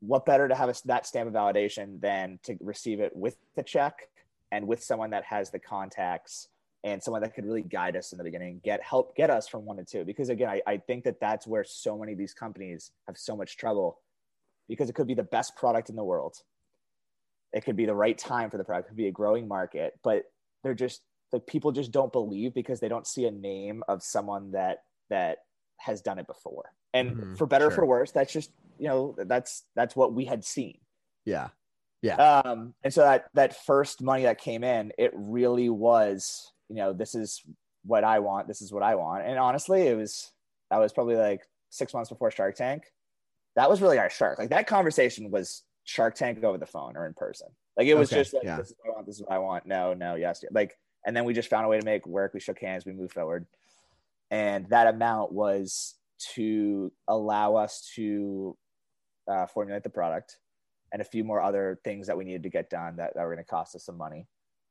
what 0.00 0.26
better 0.26 0.48
to 0.48 0.54
have 0.54 0.68
a, 0.68 0.74
that 0.86 1.06
stamp 1.06 1.28
of 1.28 1.34
validation 1.34 2.00
than 2.00 2.40
to 2.42 2.56
receive 2.60 2.98
it 2.98 3.14
with 3.14 3.36
the 3.54 3.62
check 3.62 4.08
and 4.50 4.66
with 4.66 4.82
someone 4.82 5.10
that 5.10 5.22
has 5.24 5.50
the 5.50 5.60
contacts 5.60 6.48
and 6.82 7.00
someone 7.00 7.22
that 7.22 7.34
could 7.34 7.44
really 7.44 7.62
guide 7.62 7.94
us 7.94 8.10
in 8.10 8.18
the 8.18 8.24
beginning, 8.24 8.60
get 8.64 8.82
help, 8.82 9.14
get 9.14 9.30
us 9.30 9.46
from 9.46 9.64
one 9.64 9.76
to 9.76 9.84
two. 9.84 10.04
Because 10.04 10.28
again, 10.28 10.48
I, 10.48 10.60
I 10.66 10.76
think 10.78 11.04
that 11.04 11.20
that's 11.20 11.46
where 11.46 11.62
so 11.62 11.96
many 11.96 12.12
of 12.12 12.18
these 12.18 12.34
companies 12.34 12.90
have 13.06 13.16
so 13.16 13.36
much 13.36 13.56
trouble 13.56 14.00
because 14.68 14.88
it 14.88 14.94
could 14.94 15.06
be 15.06 15.14
the 15.14 15.22
best 15.22 15.54
product 15.54 15.88
in 15.88 15.94
the 15.94 16.02
world. 16.02 16.36
It 17.52 17.64
could 17.64 17.76
be 17.76 17.86
the 17.86 17.94
right 17.94 18.18
time 18.18 18.50
for 18.50 18.56
the 18.56 18.64
product. 18.64 18.88
It 18.88 18.90
could 18.90 18.96
be 18.96 19.08
a 19.08 19.12
growing 19.12 19.46
market, 19.46 19.96
but 20.02 20.24
they're 20.62 20.74
just 20.74 21.02
like 21.32 21.46
people 21.46 21.72
just 21.72 21.92
don't 21.92 22.12
believe 22.12 22.54
because 22.54 22.80
they 22.80 22.88
don't 22.88 23.06
see 23.06 23.26
a 23.26 23.30
name 23.30 23.82
of 23.88 24.02
someone 24.02 24.52
that 24.52 24.78
that 25.10 25.38
has 25.78 26.02
done 26.02 26.18
it 26.18 26.26
before. 26.26 26.72
And 26.92 27.16
Mhm, 27.16 27.38
for 27.38 27.46
better 27.46 27.66
or 27.68 27.70
sure. 27.70 27.76
for 27.76 27.86
worse, 27.86 28.10
that's 28.12 28.32
just 28.32 28.50
you 28.78 28.88
know 28.88 29.14
that's 29.18 29.64
that's 29.76 29.94
what 29.94 30.12
we 30.12 30.24
had 30.24 30.44
seen. 30.44 30.78
Yeah. 31.24 31.48
Yeah. 32.02 32.16
Um, 32.16 32.74
and 32.82 32.92
so 32.92 33.02
that 33.02 33.26
that 33.34 33.64
first 33.64 34.02
money 34.02 34.22
that 34.24 34.38
came 34.40 34.64
in, 34.64 34.92
it 34.98 35.12
really 35.14 35.68
was, 35.68 36.52
you 36.68 36.76
know, 36.76 36.92
this 36.94 37.14
is 37.14 37.42
what 37.84 38.04
I 38.04 38.20
want. 38.20 38.48
This 38.48 38.62
is 38.62 38.72
what 38.72 38.82
I 38.82 38.94
want. 38.94 39.26
And 39.26 39.38
honestly, 39.38 39.86
it 39.86 39.96
was 39.96 40.32
that 40.70 40.78
was 40.78 40.92
probably 40.92 41.16
like 41.16 41.42
six 41.68 41.92
months 41.94 42.08
before 42.10 42.30
Shark 42.30 42.56
Tank. 42.56 42.84
That 43.56 43.68
was 43.68 43.82
really 43.82 43.98
our 43.98 44.08
shark. 44.10 44.38
Like 44.38 44.50
that 44.50 44.66
conversation 44.66 45.30
was 45.30 45.62
Shark 45.84 46.14
Tank 46.14 46.42
over 46.42 46.56
the 46.58 46.66
phone 46.66 46.96
or 46.96 47.06
in 47.06 47.14
person. 47.14 47.48
Like 47.80 47.88
it 47.88 47.94
was 47.94 48.12
Okay, 48.12 48.20
just 48.20 48.34
like 48.34 48.44
yeah. 48.44 48.58
this 48.58 48.68
is 48.68 48.76
what 48.82 48.90
I 48.90 48.94
want. 48.94 49.06
This 49.06 49.14
is 49.16 49.22
what 49.22 49.32
I 49.32 49.38
want. 49.38 49.64
No, 49.64 49.94
no, 49.94 50.14
yes, 50.16 50.44
like. 50.50 50.76
And 51.06 51.16
then 51.16 51.24
we 51.24 51.32
just 51.32 51.48
found 51.48 51.64
a 51.64 51.68
way 51.68 51.80
to 51.80 51.84
make 51.84 52.06
work. 52.06 52.34
We 52.34 52.40
shook 52.40 52.60
hands. 52.60 52.84
We 52.84 52.92
moved 52.92 53.14
forward, 53.14 53.46
and 54.30 54.68
that 54.68 54.86
amount 54.86 55.32
was 55.32 55.94
to 56.34 56.92
allow 57.08 57.54
us 57.56 57.90
to 57.94 58.54
uh, 59.26 59.46
formulate 59.46 59.82
the 59.82 59.88
product 59.88 60.36
and 60.92 61.00
a 61.00 61.06
few 61.06 61.24
more 61.24 61.40
other 61.40 61.80
things 61.84 62.06
that 62.06 62.18
we 62.18 62.24
needed 62.24 62.42
to 62.42 62.50
get 62.50 62.68
done 62.68 62.96
that, 62.96 63.14
that 63.14 63.22
were 63.22 63.34
going 63.34 63.42
to 63.42 63.48
cost 63.48 63.74
us 63.74 63.84
some 63.84 63.96
money. 63.96 64.26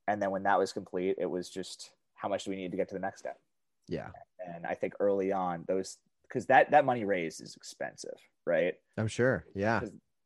And 0.08 0.22
then 0.22 0.30
when 0.30 0.44
that 0.44 0.60
was 0.60 0.72
complete, 0.72 1.16
it 1.18 1.26
was 1.26 1.50
just 1.50 1.90
how 2.14 2.30
much 2.30 2.44
do 2.44 2.52
we 2.52 2.58
need 2.58 2.70
to 2.70 2.78
get 2.78 2.90
to 2.90 2.94
the 2.94 3.00
next 3.00 3.22
step? 3.22 3.40
Yeah. 3.88 4.10
And 4.46 4.68
I 4.68 4.76
think 4.76 4.94
early 5.00 5.32
on, 5.32 5.66
those 5.68 5.98
because 6.28 6.46
that 6.46 6.70
that 6.70 6.86
money 6.86 7.06
raised 7.06 7.42
is 7.42 7.56
expensive, 7.56 8.20
right? 8.46 8.76
I'm 8.98 9.08
sure. 9.08 9.46
Yeah. 9.56 9.82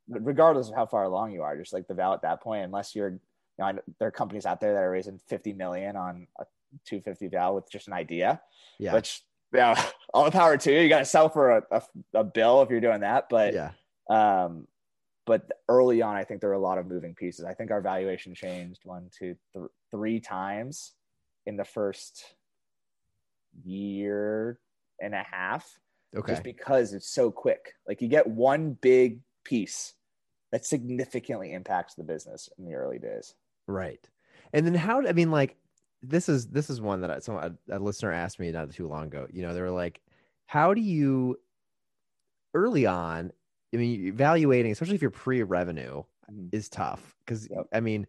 Regardless 0.08 0.68
of 0.68 0.74
how 0.74 0.86
far 0.86 1.04
along 1.04 1.32
you 1.32 1.42
are, 1.42 1.56
just 1.56 1.72
like 1.72 1.86
the 1.88 1.94
val 1.94 2.12
at 2.12 2.22
that 2.22 2.42
point, 2.42 2.64
unless 2.64 2.94
you're, 2.94 3.10
you 3.10 3.20
know, 3.58 3.64
I 3.64 3.72
know 3.72 3.82
there 3.98 4.08
are 4.08 4.12
companies 4.12 4.44
out 4.46 4.60
there 4.60 4.74
that 4.74 4.82
are 4.82 4.90
raising 4.90 5.18
50 5.18 5.52
million 5.54 5.96
on 5.96 6.26
a 6.38 6.44
250 6.86 7.28
val 7.28 7.54
with 7.54 7.70
just 7.70 7.86
an 7.86 7.94
idea, 7.94 8.40
Yeah. 8.78 8.92
which 8.94 9.22
yeah, 9.52 9.80
all 10.14 10.24
the 10.24 10.30
power 10.30 10.56
to 10.56 10.72
you. 10.72 10.80
You 10.80 10.88
got 10.88 10.98
to 10.98 11.04
sell 11.04 11.28
for 11.28 11.58
a, 11.58 11.62
a, 11.70 11.82
a 12.14 12.24
bill 12.24 12.60
if 12.62 12.70
you're 12.70 12.80
doing 12.80 13.00
that, 13.00 13.28
but 13.30 13.54
yeah. 13.54 13.70
um, 14.10 14.66
but 15.26 15.48
early 15.68 16.02
on, 16.02 16.16
I 16.16 16.24
think 16.24 16.40
there 16.40 16.50
were 16.50 16.54
a 16.56 16.58
lot 16.58 16.76
of 16.76 16.86
moving 16.86 17.14
pieces. 17.14 17.46
I 17.46 17.54
think 17.54 17.70
our 17.70 17.80
valuation 17.80 18.34
changed 18.34 18.80
one, 18.84 19.08
two, 19.16 19.36
th- 19.54 19.66
three 19.90 20.20
times 20.20 20.92
in 21.46 21.56
the 21.56 21.64
first 21.64 22.34
year 23.64 24.58
and 25.00 25.14
a 25.14 25.22
half, 25.22 25.78
Okay. 26.16 26.32
just 26.32 26.42
because 26.44 26.92
it's 26.92 27.08
so 27.08 27.30
quick. 27.30 27.74
Like 27.88 28.00
you 28.02 28.08
get 28.08 28.26
one 28.26 28.76
big 28.80 29.20
piece 29.44 29.94
that 30.52 30.66
significantly 30.66 31.52
impacts 31.52 31.94
the 31.94 32.04
business 32.04 32.48
in 32.58 32.64
the 32.66 32.74
early 32.74 32.98
days. 32.98 33.34
Right. 33.66 34.08
And 34.52 34.66
then 34.66 34.74
how 34.74 35.06
I 35.06 35.12
mean 35.12 35.30
like 35.30 35.56
this 36.02 36.28
is 36.28 36.48
this 36.48 36.68
is 36.68 36.80
one 36.80 37.00
that 37.00 37.10
I, 37.10 37.18
someone 37.20 37.58
a, 37.68 37.78
a 37.78 37.80
listener 37.80 38.12
asked 38.12 38.38
me 38.38 38.50
not 38.52 38.70
too 38.70 38.86
long 38.88 39.06
ago. 39.06 39.26
You 39.32 39.42
know, 39.42 39.54
they 39.54 39.62
were 39.62 39.70
like, 39.70 40.02
how 40.46 40.74
do 40.74 40.80
you 40.80 41.38
early 42.54 42.86
on? 42.86 43.32
I 43.72 43.76
mean, 43.76 44.06
evaluating, 44.06 44.72
especially 44.72 44.94
if 44.94 45.02
you're 45.02 45.10
pre-revenue, 45.10 46.02
Mhm. 46.28 46.52
is 46.52 46.68
tough 46.68 47.16
because 47.24 47.48
Yep. 47.48 47.68
I 47.72 47.80
mean, 47.80 48.06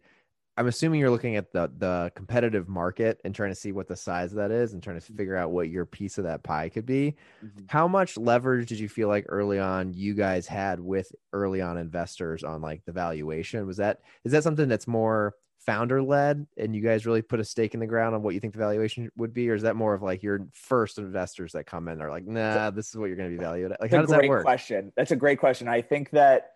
I'm 0.58 0.68
assuming 0.68 1.00
you're 1.00 1.10
looking 1.10 1.36
at 1.36 1.52
the 1.52 1.70
the 1.78 2.10
competitive 2.14 2.68
market 2.68 3.20
and 3.24 3.34
trying 3.34 3.50
to 3.50 3.54
see 3.54 3.72
what 3.72 3.88
the 3.88 3.96
size 3.96 4.32
of 4.32 4.36
that 4.38 4.50
is 4.50 4.72
and 4.72 4.82
trying 4.82 4.98
to 4.98 5.06
Mm-hmm. 5.06 5.16
figure 5.16 5.36
out 5.36 5.50
what 5.50 5.68
your 5.68 5.84
piece 5.86 6.18
of 6.18 6.24
that 6.24 6.42
pie 6.42 6.68
could 6.68 6.86
be. 6.86 7.14
Mm-hmm. 7.44 7.64
How 7.68 7.86
much 7.86 8.16
leverage 8.16 8.68
did 8.68 8.78
you 8.78 8.88
feel 8.88 9.08
like 9.08 9.26
early 9.28 9.58
on 9.58 9.92
you 9.92 10.14
guys 10.14 10.46
had 10.46 10.80
with 10.80 11.12
early 11.32 11.60
on 11.60 11.76
investors 11.78 12.42
on 12.42 12.62
like 12.62 12.82
the 12.86 12.92
valuation? 12.92 13.66
Was 13.66 13.76
that 13.76 14.00
is 14.24 14.32
that 14.32 14.42
something 14.42 14.68
that's 14.68 14.86
more 14.88 15.34
founder 15.58 16.00
led 16.02 16.46
and 16.56 16.76
you 16.76 16.80
guys 16.80 17.06
really 17.06 17.22
put 17.22 17.40
a 17.40 17.44
stake 17.44 17.74
in 17.74 17.80
the 17.80 17.86
ground 17.86 18.14
on 18.14 18.22
what 18.22 18.34
you 18.34 18.40
think 18.40 18.52
the 18.52 18.58
valuation 18.58 19.10
would 19.16 19.34
be, 19.34 19.50
or 19.50 19.54
is 19.54 19.62
that 19.62 19.76
more 19.76 19.94
of 19.94 20.02
like 20.02 20.22
your 20.22 20.46
first 20.52 20.98
investors 20.98 21.52
that 21.52 21.64
come 21.66 21.88
in 21.88 22.00
are 22.00 22.10
like, 22.10 22.24
nah, 22.26 22.70
this 22.70 22.88
is 22.88 22.96
what 22.96 23.06
you're 23.06 23.16
going 23.16 23.30
to 23.30 23.36
be 23.36 23.42
valued 23.42 23.72
at? 23.72 23.80
Like, 23.80 23.90
how 23.90 24.00
does 24.00 24.10
that 24.10 24.26
work? 24.28 24.42
question. 24.44 24.92
That's 24.96 25.10
a 25.10 25.16
great 25.16 25.38
question. 25.40 25.68
I 25.68 25.82
think 25.82 26.10
that 26.10 26.52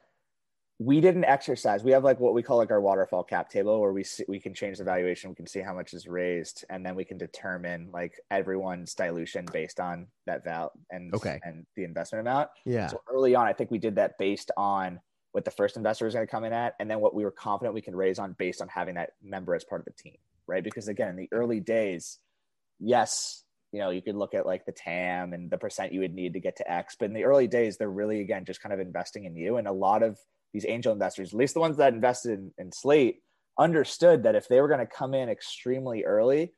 we 0.83 0.99
didn't 0.99 1.27
exercise. 1.27 1.85
We 1.85 1.91
have 1.91 2.05
like 2.05 2.19
what 2.21 2.33
we 2.33 2.43
call 2.43 2.57
like 2.57 2.71
our 2.71 2.81
waterfall 2.81 3.23
cap 3.23 3.51
table, 3.51 3.79
where 3.83 3.93
we 3.93 4.03
see, 4.03 4.25
we 4.27 4.41
can 4.41 4.55
change 4.55 4.79
the 4.79 4.85
valuation. 4.85 5.29
We 5.29 5.37
can 5.37 5.47
see 5.47 5.61
how 5.61 5.75
much 5.75 5.93
is 5.93 6.09
raised, 6.09 6.65
and 6.71 6.85
then 6.85 6.95
we 6.95 7.05
can 7.05 7.19
determine 7.19 7.91
like 7.93 8.19
everyone's 8.31 8.95
dilution 8.95 9.47
based 9.53 9.79
on 9.79 10.07
that 10.25 10.43
val 10.43 10.73
and 10.91 11.15
Okay. 11.15 11.39
and 11.45 11.67
the 11.77 11.85
investment 11.85 12.27
amount. 12.27 12.49
Yeah. 12.65 12.87
So 12.87 13.03
early 13.13 13.35
on, 13.35 13.47
I 13.47 13.53
think 13.53 13.71
we 13.71 13.77
did 13.77 13.97
that 13.97 14.17
based 14.17 14.51
on 14.57 14.99
what 15.33 15.45
the 15.45 15.51
first 15.51 15.77
investor 15.77 16.07
was 16.07 16.15
going 16.15 16.27
to 16.27 16.31
come 16.31 16.45
in 16.45 16.55
at, 16.55 16.77
and 16.81 16.91
then 16.91 17.01
what 17.01 17.15
we 17.15 17.25
were 17.25 17.31
confident 17.31 17.75
we 17.75 17.83
can 17.83 17.95
raise 17.95 18.19
on 18.19 18.35
based 18.39 18.63
on 18.63 18.69
having 18.69 18.95
that 18.95 19.11
member 19.23 19.55
as 19.55 19.65
part 19.65 19.83
of 19.83 19.85
the 19.85 20.03
team, 20.03 20.17
right? 20.47 20.65
Because 20.65 20.89
again, 20.89 21.09
in 21.11 21.17
the 21.17 21.29
early 21.31 21.61
days, 21.61 22.21
yes, 22.79 23.45
you 23.71 23.81
know, 23.81 23.91
you 23.91 24.01
could 24.01 24.17
look 24.17 24.33
at 24.33 24.47
like 24.47 24.65
the 24.65 24.73
TAM 24.73 25.35
and 25.35 25.51
the 25.51 25.59
percent 25.59 25.93
you 25.93 26.01
would 26.01 26.15
need 26.15 26.33
to 26.33 26.41
get 26.41 26.57
to 26.57 26.73
X, 26.73 26.97
but 26.99 27.05
in 27.05 27.13
the 27.13 27.25
early 27.25 27.49
days, 27.49 27.77
they're 27.77 27.91
really 27.91 28.23
again 28.23 28.47
just 28.47 28.63
kind 28.63 28.73
of 28.73 28.81
investing 28.81 29.27
in 29.27 29.37
you, 29.37 29.59
and 29.59 29.69
a 29.69 29.73
lot 29.73 30.03
of 30.03 30.19
these 30.53 30.67
angel 30.67 30.93
investors, 30.93 31.33
at 31.33 31.39
least 31.39 31.55
the 31.55 31.61
ones 31.61 31.77
that 31.77 31.93
invested 31.95 32.33
in, 32.33 32.53
in 32.59 32.73
Slate, 32.73 33.23
understood 33.59 34.23
that 34.23 34.35
if 34.35 34.49
they 34.49 34.61
were 34.61 34.69
going 34.69 34.81
to 34.81 34.87
come 34.87 35.15
in 35.15 35.29
extremely 35.29 36.05
early, 36.05 36.53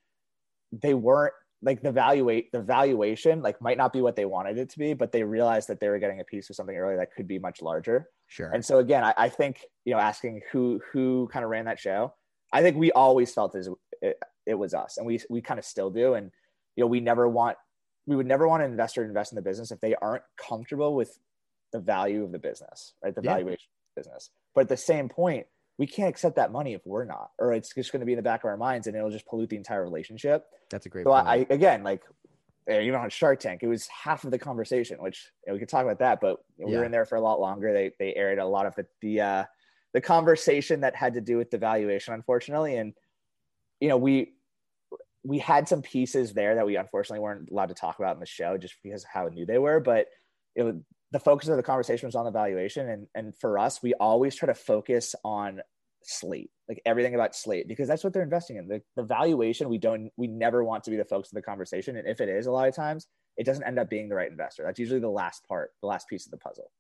they 0.73 0.95
weren't 0.95 1.35
like 1.65 1.81
the 1.81 1.93
valuate 1.93 2.51
the 2.51 2.61
valuation 2.61 3.41
like 3.41 3.61
might 3.63 3.79
not 3.79 3.93
be 3.93 4.01
what 4.01 4.17
they 4.17 4.25
wanted 4.25 4.59
it 4.59 4.69
to 4.71 4.79
be, 4.79 4.95
but 4.95 5.13
they 5.13 5.23
realized 5.23 5.69
that 5.69 5.79
they 5.81 5.89
were 5.89 5.99
getting 5.99 6.21
a 6.21 6.25
piece 6.25 6.51
of 6.51 6.57
something 6.57 6.77
early 6.77 6.97
that 6.97 7.15
could 7.15 7.29
be 7.29 7.39
much 7.39 7.63
larger. 7.63 8.09
Sure. 8.27 8.51
And 8.51 8.65
so 8.65 8.79
again, 8.79 9.05
I, 9.05 9.15
I 9.17 9.29
think 9.29 9.65
you 9.85 9.93
know, 9.93 10.01
asking 10.01 10.41
who 10.51 10.81
who 10.93 11.29
kind 11.33 11.45
of 11.45 11.51
ran 11.51 11.67
that 11.67 11.79
show, 11.79 12.15
I 12.53 12.63
think 12.63 12.77
we 12.77 12.91
always 12.93 13.33
felt 13.33 13.55
as 13.55 13.69
it, 14.01 14.19
it 14.47 14.55
was 14.55 14.75
us, 14.75 14.97
and 14.97 15.07
we 15.07 15.21
we 15.31 15.41
kind 15.41 15.59
of 15.59 15.65
still 15.65 15.91
do. 15.91 16.15
And 16.15 16.31
you 16.77 16.83
know, 16.83 16.89
we 16.89 17.01
never 17.01 17.29
want 17.29 17.57
we 18.07 18.17
would 18.17 18.27
never 18.27 18.49
want 18.49 18.63
an 18.65 18.71
investor 18.71 19.03
to 19.03 19.09
invest 19.09 19.33
in 19.33 19.37
the 19.37 19.43
business 19.43 19.71
if 19.71 19.81
they 19.81 19.95
aren't 19.95 20.25
comfortable 20.37 20.97
with 20.97 21.17
the 21.73 21.79
value 21.81 22.25
of 22.25 22.33
the 22.33 22.39
business, 22.39 22.95
right? 23.03 23.15
The 23.15 23.23
Yeah. 23.23 23.35
valuation 23.35 23.69
business. 23.95 24.31
But 24.55 24.63
at 24.63 24.69
the 24.69 24.77
same 24.77 25.09
point, 25.09 25.47
we 25.79 25.87
can't 25.87 26.09
accept 26.09 26.37
that 26.37 26.53
money 26.53 26.75
if 26.75 26.83
we're 26.85 27.05
not, 27.05 27.31
or 27.39 27.53
it's 27.53 27.75
just 27.75 27.93
going 27.93 28.01
to 28.01 28.07
be 28.07 28.13
in 28.13 28.17
the 28.17 28.23
back 28.23 28.45
of 28.45 28.49
our 28.49 28.57
minds, 28.57 28.87
and 28.87 28.97
it'll 28.97 29.11
just 29.11 29.27
pollute 29.27 29.51
the 29.51 29.57
entire 29.57 29.83
relationship. 29.83 30.45
That's 30.71 30.87
a 30.87 30.89
great 30.89 31.05
So 31.05 31.11
point. 31.11 31.27
I, 31.27 31.35
I 31.35 31.47
again 31.51 31.83
like 31.83 32.03
even 32.69 32.95
on 32.95 33.11
Shark 33.11 33.41
Tank, 33.41 33.63
it 33.63 33.69
was 33.69 33.89
half 33.89 34.25
of 34.25 34.31
the 34.31 34.39
conversation, 34.39 35.03
which 35.03 35.31
you 35.45 35.51
know, 35.51 35.55
we 35.55 35.59
could 35.59 35.69
talk 35.69 35.85
about 35.85 35.99
that, 35.99 36.21
but 36.21 36.39
we 36.59 36.77
were 36.77 36.85
in 36.85 36.93
there 36.93 37.05
for 37.05 37.17
a 37.17 37.21
lot 37.21 37.41
longer. 37.41 37.73
They 37.73 37.93
they 37.99 38.15
aired 38.15 38.39
a 38.39 38.47
lot 38.47 38.67
of 38.67 38.75
the 38.77 38.87
the 39.01 39.21
uh, 39.21 39.45
the 39.93 40.01
conversation 40.01 40.81
that 40.81 40.95
had 40.95 41.15
to 41.15 41.21
do 41.21 41.37
with 41.37 41.51
the 41.51 41.59
valuation, 41.59 42.15
unfortunately, 42.15 42.77
and 42.77 42.95
you 43.81 43.89
know 43.89 43.97
we 43.97 44.35
we 45.25 45.39
had 45.39 45.69
some 45.69 45.83
pieces 45.83 46.33
there 46.33 46.55
that 46.57 46.67
we 46.67 46.77
unfortunately 46.77 47.21
weren't 47.21 47.51
allowed 47.51 47.69
to 47.69 47.75
talk 47.75 47.99
about 47.99 48.15
in 48.15 48.21
the 48.21 48.27
show 48.27 48.57
just 48.59 48.75
because 48.83 49.05
of 49.05 49.11
how 49.13 49.29
new 49.29 49.47
they 49.47 49.59
were, 49.59 49.81
but 49.81 50.07
it 50.55 50.63
was, 50.63 50.75
the 51.13 51.21
focus 51.21 51.49
of 51.49 51.57
the 51.57 51.63
conversation 51.63 52.07
was 52.07 52.17
on 52.17 52.25
the 52.25 52.31
valuation, 52.31 52.89
and 52.89 53.07
and 53.15 53.37
for 53.37 53.59
us, 53.59 53.83
we 53.83 53.95
always 53.95 54.35
try 54.35 54.47
to 54.47 54.55
focus 54.55 55.15
on 55.25 55.61
slate 56.05 56.51
like 56.69 56.83
everything 56.85 57.15
about 57.15 57.33
slate 57.33 57.69
because 57.69 57.87
that's 57.87 58.03
what 58.03 58.13
they're 58.13 58.25
investing 58.25 58.57
in 58.57 58.67
the, 58.67 58.83
the 58.97 59.05
valuation 59.05 59.69
we 59.69 59.79
don't 59.79 60.11
we 60.17 60.27
never 60.27 60.65
want 60.65 60.83
to 60.83 60.91
be 60.91 60.97
the 60.97 61.05
focus 61.05 61.31
of 61.31 61.37
the 61.37 61.43
conversation 61.43 61.97
and 61.97 62.09
if 62.09 62.21
it 62.21 62.29
is 62.29 62.47
a 62.47 62.51
lot 62.51 62.67
of 62.67 62.75
times 62.75 63.07
it 63.37 63.47
doesn't 63.47 63.63
end 63.63 63.79
up 63.79 63.89
being 63.89 64.09
the 64.09 64.15
right 64.17 64.29
investor 64.29 64.65
that's 64.65 64.81
usually 64.81 64.99
the 64.99 65.09
last 65.09 65.47
part 65.47 65.71
the 65.81 65.87
last 65.87 66.09
piece 66.09 66.25
of 66.25 66.33
the 66.33 66.39
puzzle 66.39 66.73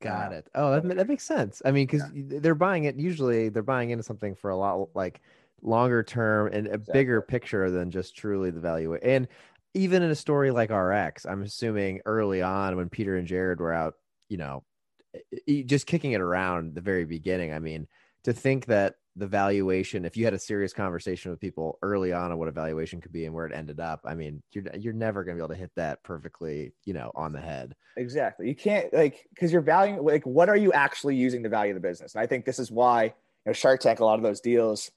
Got 0.00 0.32
Uh, 0.32 0.36
it. 0.36 0.48
Oh, 0.54 0.80
that, 0.80 0.96
that 0.96 1.08
makes 1.08 1.24
sense. 1.24 1.60
I 1.62 1.72
mean, 1.72 1.86
because 1.86 2.04
they're 2.14 2.54
buying 2.54 2.84
it. 2.84 2.96
Usually, 2.96 3.50
they're 3.50 3.62
buying 3.62 3.90
into 3.90 4.02
something 4.02 4.34
for 4.34 4.48
a 4.48 4.56
lot 4.56 4.88
like 4.94 5.20
longer 5.60 6.02
term 6.02 6.48
and 6.54 6.68
a 6.68 6.78
bigger 6.78 7.20
picture 7.20 7.70
than 7.70 7.90
just 7.90 8.16
truly 8.16 8.50
the 8.50 8.60
value. 8.60 8.94
And 8.94 9.28
even 9.74 10.02
in 10.02 10.10
a 10.10 10.14
story 10.14 10.50
like 10.50 10.70
RX, 10.70 11.26
I'm 11.26 11.42
assuming 11.42 12.00
early 12.06 12.42
on 12.42 12.76
when 12.76 12.88
Peter 12.88 13.16
and 13.16 13.26
Jared 13.26 13.60
were 13.60 13.72
out, 13.72 13.94
you 14.28 14.36
know, 14.36 14.64
just 15.66 15.86
kicking 15.86 16.12
it 16.12 16.20
around 16.20 16.74
the 16.74 16.80
very 16.80 17.04
beginning. 17.04 17.52
I 17.52 17.58
mean, 17.58 17.86
to 18.24 18.32
think 18.32 18.66
that 18.66 18.96
the 19.16 19.26
valuation, 19.26 20.04
if 20.04 20.16
you 20.16 20.24
had 20.24 20.34
a 20.34 20.38
serious 20.38 20.72
conversation 20.72 21.30
with 21.30 21.40
people 21.40 21.78
early 21.82 22.12
on 22.12 22.30
on 22.30 22.38
what 22.38 22.48
a 22.48 22.52
valuation 22.52 23.00
could 23.00 23.12
be 23.12 23.24
and 23.26 23.34
where 23.34 23.46
it 23.46 23.52
ended 23.52 23.80
up, 23.80 24.00
I 24.04 24.14
mean, 24.14 24.42
you're 24.52 24.64
you're 24.76 24.92
never 24.92 25.24
going 25.24 25.36
to 25.36 25.40
be 25.40 25.44
able 25.44 25.54
to 25.54 25.60
hit 25.60 25.72
that 25.76 26.02
perfectly, 26.04 26.72
you 26.84 26.92
know, 26.94 27.10
on 27.14 27.32
the 27.32 27.40
head. 27.40 27.74
exactly 27.96 28.46
you 28.48 28.54
can't 28.54 28.92
like 28.94 29.26
because 29.34 29.52
you're 29.52 29.62
valuing 29.62 30.04
like 30.04 30.24
what 30.24 30.48
are 30.48 30.56
you 30.56 30.72
actually 30.72 31.16
using 31.16 31.42
to 31.42 31.48
value 31.48 31.74
the 31.74 31.80
business 31.80 32.14
and 32.14 32.22
i 32.22 32.26
think 32.26 32.44
this 32.44 32.58
is 32.60 32.70
why 32.70 33.04
you 33.04 33.12
know 33.46 33.52
shark 33.52 33.80
tank 33.80 33.98
a 33.98 34.04
lot 34.04 34.14
of 34.14 34.22
those 34.22 34.40
deals 34.40 34.90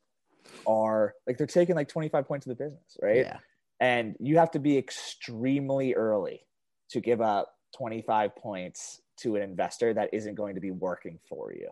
are 0.68 1.14
like 1.26 1.38
they're 1.38 1.48
taking 1.48 1.76
like 1.76 1.88
25 1.90 2.28
points 2.28 2.46
of 2.46 2.56
the 2.56 2.64
business 2.64 2.98
right 3.02 3.18
Yeah. 3.18 3.38
And 3.80 4.16
you 4.20 4.38
have 4.38 4.52
to 4.52 4.60
be 4.60 4.78
extremely 4.78 5.94
early 5.94 6.46
to 6.90 7.02
give 7.02 7.22
up 7.22 7.56
25 7.78 8.36
points 8.36 9.02
to 9.18 9.36
an 9.36 9.42
investor 9.42 9.94
that 9.94 10.10
isn't 10.14 10.36
going 10.36 10.56
to 10.56 10.62
be 10.62 10.72
working 10.72 11.20
for 11.28 11.54
you 11.54 11.70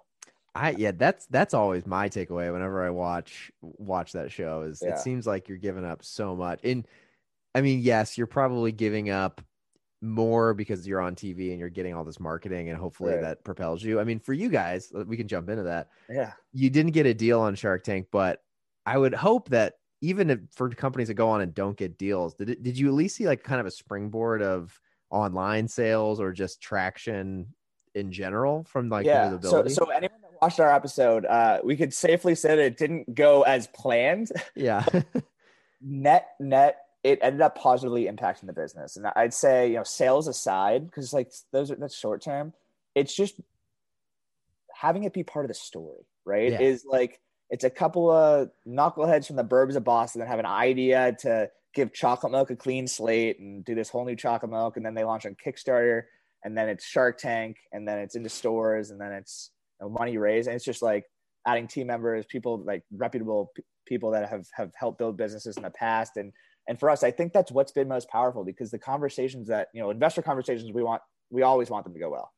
I 0.54 0.72
yeah, 0.72 0.92
that's 0.92 1.28
that's 1.28 1.54
always 1.54 1.86
my 1.86 2.10
takeaway 2.10 2.52
whenever 2.52 2.84
I 2.86 2.90
watch 2.90 3.52
watch 3.62 4.12
that 4.12 4.32
show 4.34 4.64
is 4.64 4.82
Yeah. 4.82 4.90
it 4.90 5.00
seems 5.00 5.26
like 5.26 5.48
you're 5.48 5.58
giving 5.58 5.86
up 5.86 6.04
so 6.04 6.36
much. 6.36 6.60
And 6.66 6.86
I 7.56 7.62
mean, 7.62 7.80
yes, 7.80 8.18
you're 8.18 8.28
probably 8.28 8.74
giving 8.74 9.10
up 9.10 9.42
more 10.02 10.54
because 10.54 10.86
you're 10.86 11.00
on 11.00 11.16
TV 11.16 11.52
and 11.52 11.60
you're 11.60 11.70
getting 11.70 11.94
all 11.94 12.04
this 12.04 12.20
marketing 12.20 12.68
and 12.68 12.78
hopefully 12.78 13.14
Right. 13.14 13.22
that 13.22 13.44
propels 13.46 13.82
you. 13.82 14.00
I 14.02 14.04
mean, 14.04 14.20
for 14.20 14.34
you 14.34 14.50
guys, 14.50 14.92
we 15.06 15.16
can 15.16 15.30
jump 15.30 15.48
into 15.50 15.64
that. 15.64 15.88
yeah 16.10 16.34
You 16.52 16.70
didn't 16.70 16.92
get 16.92 17.06
a 17.06 17.14
deal 17.14 17.40
on 17.40 17.56
Shark 17.56 17.86
Tank, 17.86 18.08
but 18.12 18.44
I 18.86 18.98
would 18.98 19.14
hope 19.14 19.48
that 19.50 19.76
even 20.02 20.30
if 20.32 20.40
for 20.52 20.70
companies 20.70 21.08
that 21.08 21.14
go 21.14 21.30
on 21.30 21.42
and 21.42 21.54
don't 21.54 21.78
get 21.78 21.98
deals, 21.98 22.34
did 22.34 22.50
it, 22.50 22.64
did 22.64 22.78
you 22.78 22.88
at 22.88 22.94
least 22.94 23.16
see 23.16 23.28
like 23.28 23.44
kind 23.44 23.60
of 23.60 23.68
a 23.68 23.72
springboard 23.72 24.42
of 24.42 24.80
online 25.10 25.68
sales 25.68 26.20
or 26.20 26.32
just 26.32 26.62
traction 26.62 27.48
in 27.94 28.12
general 28.12 28.64
from 28.64 28.90
like 28.90 29.06
the 29.06 29.10
yeah. 29.10 29.40
So, 29.42 29.68
so 29.68 29.86
anyone 29.86 30.22
that 30.22 30.32
watched 30.42 30.60
our 30.60 30.74
episode, 30.74 31.26
uh, 31.26 31.60
we 31.64 31.76
could 31.76 31.94
safely 31.94 32.36
say 32.36 32.50
that 32.50 32.60
it 32.60 32.78
didn't 32.78 33.14
go 33.14 33.44
as 33.44 33.68
planned. 33.68 34.32
yeah. 34.56 34.86
net, 35.82 36.30
net, 36.40 36.78
it 37.04 37.20
ended 37.22 37.42
up 37.42 37.58
positively 37.58 38.06
impacting 38.06 38.46
the 38.48 38.54
business. 38.54 38.96
And 38.96 39.08
I'd 39.16 39.34
say, 39.34 39.70
you 39.70 39.76
know, 39.76 39.84
sales 39.84 40.28
aside, 40.28 40.86
because 40.86 41.14
like 41.14 41.32
those 41.52 41.72
are 41.72 41.76
that's 41.76 41.96
short 41.96 42.22
term. 42.22 42.54
It's 42.96 43.16
just 43.16 43.40
having 44.74 45.04
it 45.04 45.14
be 45.14 45.24
part 45.24 45.46
of 45.46 45.50
the 45.50 45.56
story, 45.56 46.06
right? 46.26 46.52
Yeah. 46.52 46.62
Is 46.62 46.86
like 46.86 47.20
it's 47.52 47.66
a 47.66 47.70
couple 47.70 48.10
of 48.10 48.50
knuckleheads 48.66 49.28
from 49.28 49.36
the 49.36 49.44
burbs 49.44 49.76
of 49.76 49.84
Boston 49.84 50.22
that 50.22 50.28
have 50.30 50.40
an 50.40 50.46
idea 50.46 51.16
to 51.20 51.50
give 51.76 51.94
chocolate 51.94 52.32
milk 52.32 52.50
a 52.50 52.56
clean 52.56 52.88
slate 52.88 53.40
and 53.40 53.64
do 53.66 53.76
this 53.76 53.90
whole 53.90 54.06
new 54.06 54.16
chocolate 54.16 54.52
milk, 54.52 54.78
and 54.78 54.86
then 54.86 54.94
they 54.94 55.04
launch 55.04 55.26
on 55.26 55.36
Kickstarter, 55.46 56.04
and 56.44 56.58
then 56.58 56.70
it's 56.70 56.86
Shark 56.86 57.18
Tank, 57.18 57.58
and 57.74 57.86
then 57.86 58.00
it's 58.00 58.16
into 58.16 58.30
stores, 58.30 58.90
and 58.90 59.00
then 59.00 59.12
it's 59.12 59.52
you 59.80 59.86
know, 59.86 59.92
money 59.92 60.18
raised, 60.18 60.48
and 60.48 60.56
it's 60.56 60.66
just 60.66 60.82
like 60.82 61.06
adding 61.46 61.68
team 61.68 61.88
members, 61.88 62.26
people 62.26 62.64
like 62.66 62.84
reputable 62.92 63.52
p- 63.54 63.64
people 63.86 64.12
that 64.12 64.30
have 64.30 64.48
have 64.54 64.72
helped 64.76 64.98
build 64.98 65.18
businesses 65.18 65.58
in 65.58 65.64
the 65.64 65.72
past, 65.72 66.16
and 66.16 66.32
and 66.70 66.80
for 66.80 66.90
us, 66.90 67.04
I 67.04 67.12
think 67.12 67.34
that's 67.34 67.52
what's 67.52 67.74
been 67.74 67.90
most 67.90 68.08
powerful 68.10 68.46
because 68.46 68.72
the 68.72 68.80
conversations 68.80 69.50
that 69.50 69.68
you 69.74 69.82
know 69.82 69.92
investor 69.92 70.22
conversations 70.22 70.72
we 70.72 70.84
want 70.84 71.02
we 71.30 71.42
always 71.42 71.70
want 71.70 71.84
them 71.84 71.94
to 71.94 72.00
go 72.00 72.10
well, 72.10 72.32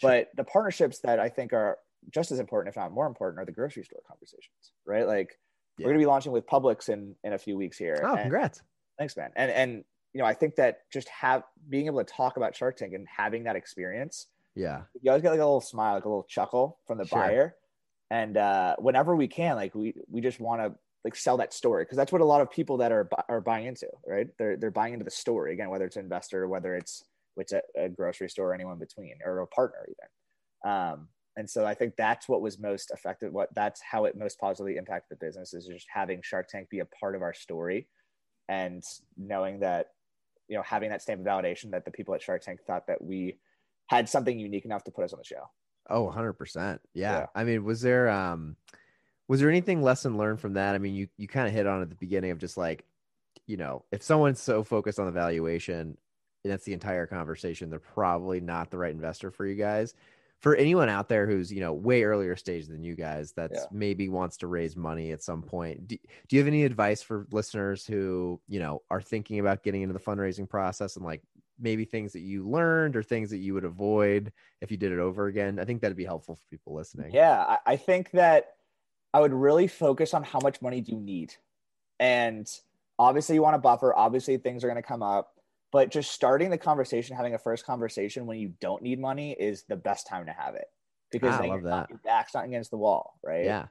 but 0.00 0.28
the 0.34 0.44
partnerships 0.44 1.00
that 1.00 1.18
I 1.18 1.28
think 1.28 1.52
are 1.52 1.76
just 2.10 2.30
as 2.32 2.38
important, 2.40 2.72
if 2.72 2.76
not 2.76 2.92
more 2.92 3.06
important, 3.06 3.40
are 3.40 3.44
the 3.44 3.52
grocery 3.52 3.84
store 3.84 4.00
conversations, 4.08 4.72
right? 4.86 5.06
Like 5.06 5.38
Yeah. 5.78 5.86
we're 5.86 5.92
gonna 5.92 5.98
be 6.02 6.06
launching 6.06 6.32
with 6.32 6.46
Publix 6.46 6.88
in 6.88 7.14
in 7.24 7.32
a 7.34 7.38
few 7.38 7.56
weeks 7.56 7.76
here. 7.76 8.00
Oh, 8.02 8.12
and- 8.12 8.22
congrats. 8.22 8.62
Thanks, 8.98 9.16
man. 9.16 9.32
And 9.36 9.50
and 9.50 9.84
you 10.12 10.18
know, 10.20 10.24
I 10.26 10.34
think 10.34 10.56
that 10.56 10.90
just 10.90 11.08
have 11.08 11.44
being 11.68 11.86
able 11.86 11.98
to 12.04 12.12
talk 12.12 12.36
about 12.36 12.56
Shark 12.56 12.76
Tank 12.76 12.94
and 12.94 13.06
having 13.08 13.44
that 13.44 13.54
experience, 13.54 14.26
Yeah. 14.56 14.82
you 15.00 15.10
always 15.10 15.22
get 15.22 15.30
like 15.30 15.38
a 15.38 15.44
little 15.44 15.60
smile, 15.60 15.94
like 15.94 16.04
a 16.04 16.08
little 16.08 16.24
chuckle 16.24 16.80
from 16.86 16.98
the 16.98 17.04
Sure. 17.06 17.18
buyer. 17.18 17.56
And 18.10 18.36
uh, 18.36 18.74
whenever 18.78 19.14
we 19.14 19.28
can, 19.28 19.54
like 19.56 19.74
we 19.74 19.94
we 20.08 20.20
just 20.20 20.40
want 20.40 20.60
to 20.62 20.76
like 21.04 21.14
sell 21.14 21.36
that 21.38 21.52
story 21.54 21.84
because 21.84 21.96
that's 21.96 22.10
what 22.12 22.20
a 22.20 22.24
lot 22.24 22.40
of 22.40 22.50
people 22.50 22.76
that 22.78 22.90
are 22.92 23.08
are 23.28 23.40
buying 23.40 23.66
into, 23.66 23.88
right? 24.04 24.26
They're 24.36 24.56
they're 24.56 24.70
buying 24.72 24.94
into 24.94 25.04
the 25.04 25.10
story 25.12 25.52
again, 25.52 25.70
whether 25.70 25.84
it's 25.86 25.96
an 25.96 26.02
investor, 26.02 26.48
whether 26.48 26.74
it's 26.74 27.04
which 27.36 27.52
a, 27.52 27.62
a 27.76 27.88
grocery 27.88 28.28
store, 28.28 28.50
or 28.50 28.54
anyone 28.54 28.78
between, 28.78 29.16
or 29.24 29.38
a 29.38 29.46
partner 29.46 29.86
even. 29.88 30.70
Um, 30.72 31.08
and 31.36 31.48
so 31.48 31.64
I 31.64 31.74
think 31.74 31.94
that's 31.96 32.28
what 32.28 32.42
was 32.42 32.58
most 32.58 32.90
effective. 32.90 33.32
What 33.32 33.54
that's 33.54 33.80
how 33.80 34.04
it 34.04 34.16
most 34.16 34.38
positively 34.38 34.76
impacted 34.76 35.18
the 35.18 35.24
business 35.24 35.54
is 35.54 35.66
just 35.66 35.86
having 35.92 36.22
Shark 36.22 36.48
Tank 36.48 36.68
be 36.70 36.80
a 36.80 36.86
part 36.86 37.14
of 37.14 37.22
our 37.22 37.34
story, 37.34 37.88
and 38.48 38.82
knowing 39.16 39.60
that 39.60 39.88
you 40.48 40.56
know 40.56 40.62
having 40.62 40.90
that 40.90 41.02
stamp 41.02 41.20
of 41.20 41.26
validation 41.26 41.70
that 41.70 41.84
the 41.84 41.90
people 41.90 42.14
at 42.14 42.22
Shark 42.22 42.42
Tank 42.42 42.60
thought 42.66 42.86
that 42.88 43.02
we 43.02 43.38
had 43.86 44.08
something 44.08 44.38
unique 44.38 44.64
enough 44.64 44.84
to 44.84 44.90
put 44.90 45.04
us 45.04 45.12
on 45.12 45.18
the 45.18 45.24
show. 45.24 45.44
Oh, 45.88 46.12
100%. 46.14 46.78
Yeah. 46.94 47.18
Yeah. 47.20 47.26
I 47.34 47.44
mean, 47.44 47.64
was 47.64 47.80
there 47.80 48.08
um 48.08 48.56
was 49.28 49.40
there 49.40 49.48
anything 49.48 49.82
lesson 49.82 50.16
learned 50.16 50.40
from 50.40 50.54
that? 50.54 50.74
I 50.74 50.78
mean, 50.78 50.94
you 50.94 51.08
you 51.16 51.28
kind 51.28 51.46
of 51.46 51.54
hit 51.54 51.66
on 51.66 51.82
at 51.82 51.88
the 51.88 51.96
beginning 51.96 52.30
of 52.30 52.38
just 52.38 52.56
like, 52.56 52.84
you 53.46 53.56
know, 53.56 53.84
if 53.92 54.02
someone's 54.02 54.40
so 54.40 54.64
focused 54.64 54.98
on 54.98 55.06
the 55.06 55.12
valuation, 55.12 55.96
and 56.44 56.52
that's 56.52 56.64
the 56.64 56.72
entire 56.72 57.06
conversation, 57.06 57.70
they're 57.70 57.78
probably 57.78 58.40
not 58.40 58.70
the 58.70 58.78
right 58.78 58.94
investor 58.94 59.30
for 59.30 59.46
you 59.46 59.56
guys. 59.56 59.94
For 60.40 60.56
anyone 60.56 60.88
out 60.88 61.08
there 61.08 61.26
who's, 61.26 61.52
you 61.52 61.60
know, 61.60 61.74
way 61.74 62.02
earlier 62.02 62.34
stage 62.34 62.66
than 62.66 62.82
you 62.82 62.94
guys 62.94 63.32
that's 63.32 63.60
Yeah. 63.60 63.66
maybe 63.70 64.08
wants 64.08 64.38
to 64.38 64.46
raise 64.46 64.74
money 64.74 65.12
at 65.12 65.22
some 65.22 65.42
point. 65.42 65.86
Do, 65.86 65.96
do 66.28 66.36
you 66.36 66.40
have 66.40 66.48
any 66.48 66.64
advice 66.64 67.02
for 67.02 67.26
listeners 67.30 67.86
who, 67.86 68.40
you 68.48 68.58
know, 68.58 68.82
are 68.90 69.02
thinking 69.02 69.38
about 69.38 69.62
getting 69.62 69.82
into 69.82 69.92
the 69.92 70.00
fundraising 70.00 70.48
process 70.48 70.96
and 70.96 71.04
like 71.04 71.22
maybe 71.58 71.84
things 71.84 72.14
that 72.14 72.20
you 72.20 72.48
learned 72.48 72.96
or 72.96 73.02
things 73.02 73.28
that 73.30 73.38
you 73.38 73.52
would 73.52 73.64
avoid 73.64 74.32
if 74.62 74.70
you 74.70 74.78
did 74.78 74.92
it 74.92 74.98
over 74.98 75.26
again? 75.26 75.58
I 75.58 75.66
think 75.66 75.82
that'd 75.82 75.96
be 75.96 76.06
helpful 76.06 76.36
for 76.36 76.44
people 76.50 76.74
listening. 76.74 77.12
Yeah, 77.12 77.38
I, 77.38 77.58
I 77.66 77.76
think 77.76 78.10
that 78.12 78.54
I 79.12 79.20
would 79.20 79.34
really 79.34 79.66
focus 79.66 80.14
on 80.14 80.22
how 80.22 80.38
much 80.42 80.62
money 80.62 80.80
do 80.80 80.92
you 80.92 81.00
need. 81.00 81.34
And 81.98 82.50
obviously, 82.98 83.34
you 83.34 83.42
want 83.42 83.56
a 83.56 83.58
buffer. 83.58 83.94
Obviously, 83.94 84.38
things 84.38 84.64
are 84.64 84.68
going 84.68 84.76
to 84.76 84.82
come 84.82 85.02
up. 85.02 85.34
But 85.72 85.90
just 85.90 86.10
starting 86.10 86.50
the 86.50 86.58
conversation, 86.58 87.16
having 87.16 87.34
a 87.34 87.38
first 87.38 87.64
conversation 87.64 88.26
when 88.26 88.38
you 88.38 88.54
don't 88.60 88.82
need 88.82 88.98
money 89.00 89.32
is 89.38 89.64
the 89.68 89.76
best 89.76 90.06
time 90.06 90.26
to 90.26 90.32
have 90.32 90.54
it 90.54 90.66
because 91.12 91.34
Ah, 91.34 91.42
I 91.42 91.46
love 91.46 91.62
not- 91.62 91.88
that. 91.88 91.90
your 91.90 91.98
back's 91.98 92.34
not 92.34 92.44
against 92.44 92.70
the 92.70 92.78
wall, 92.78 93.18
right? 93.22 93.44
Yeah. 93.44 93.66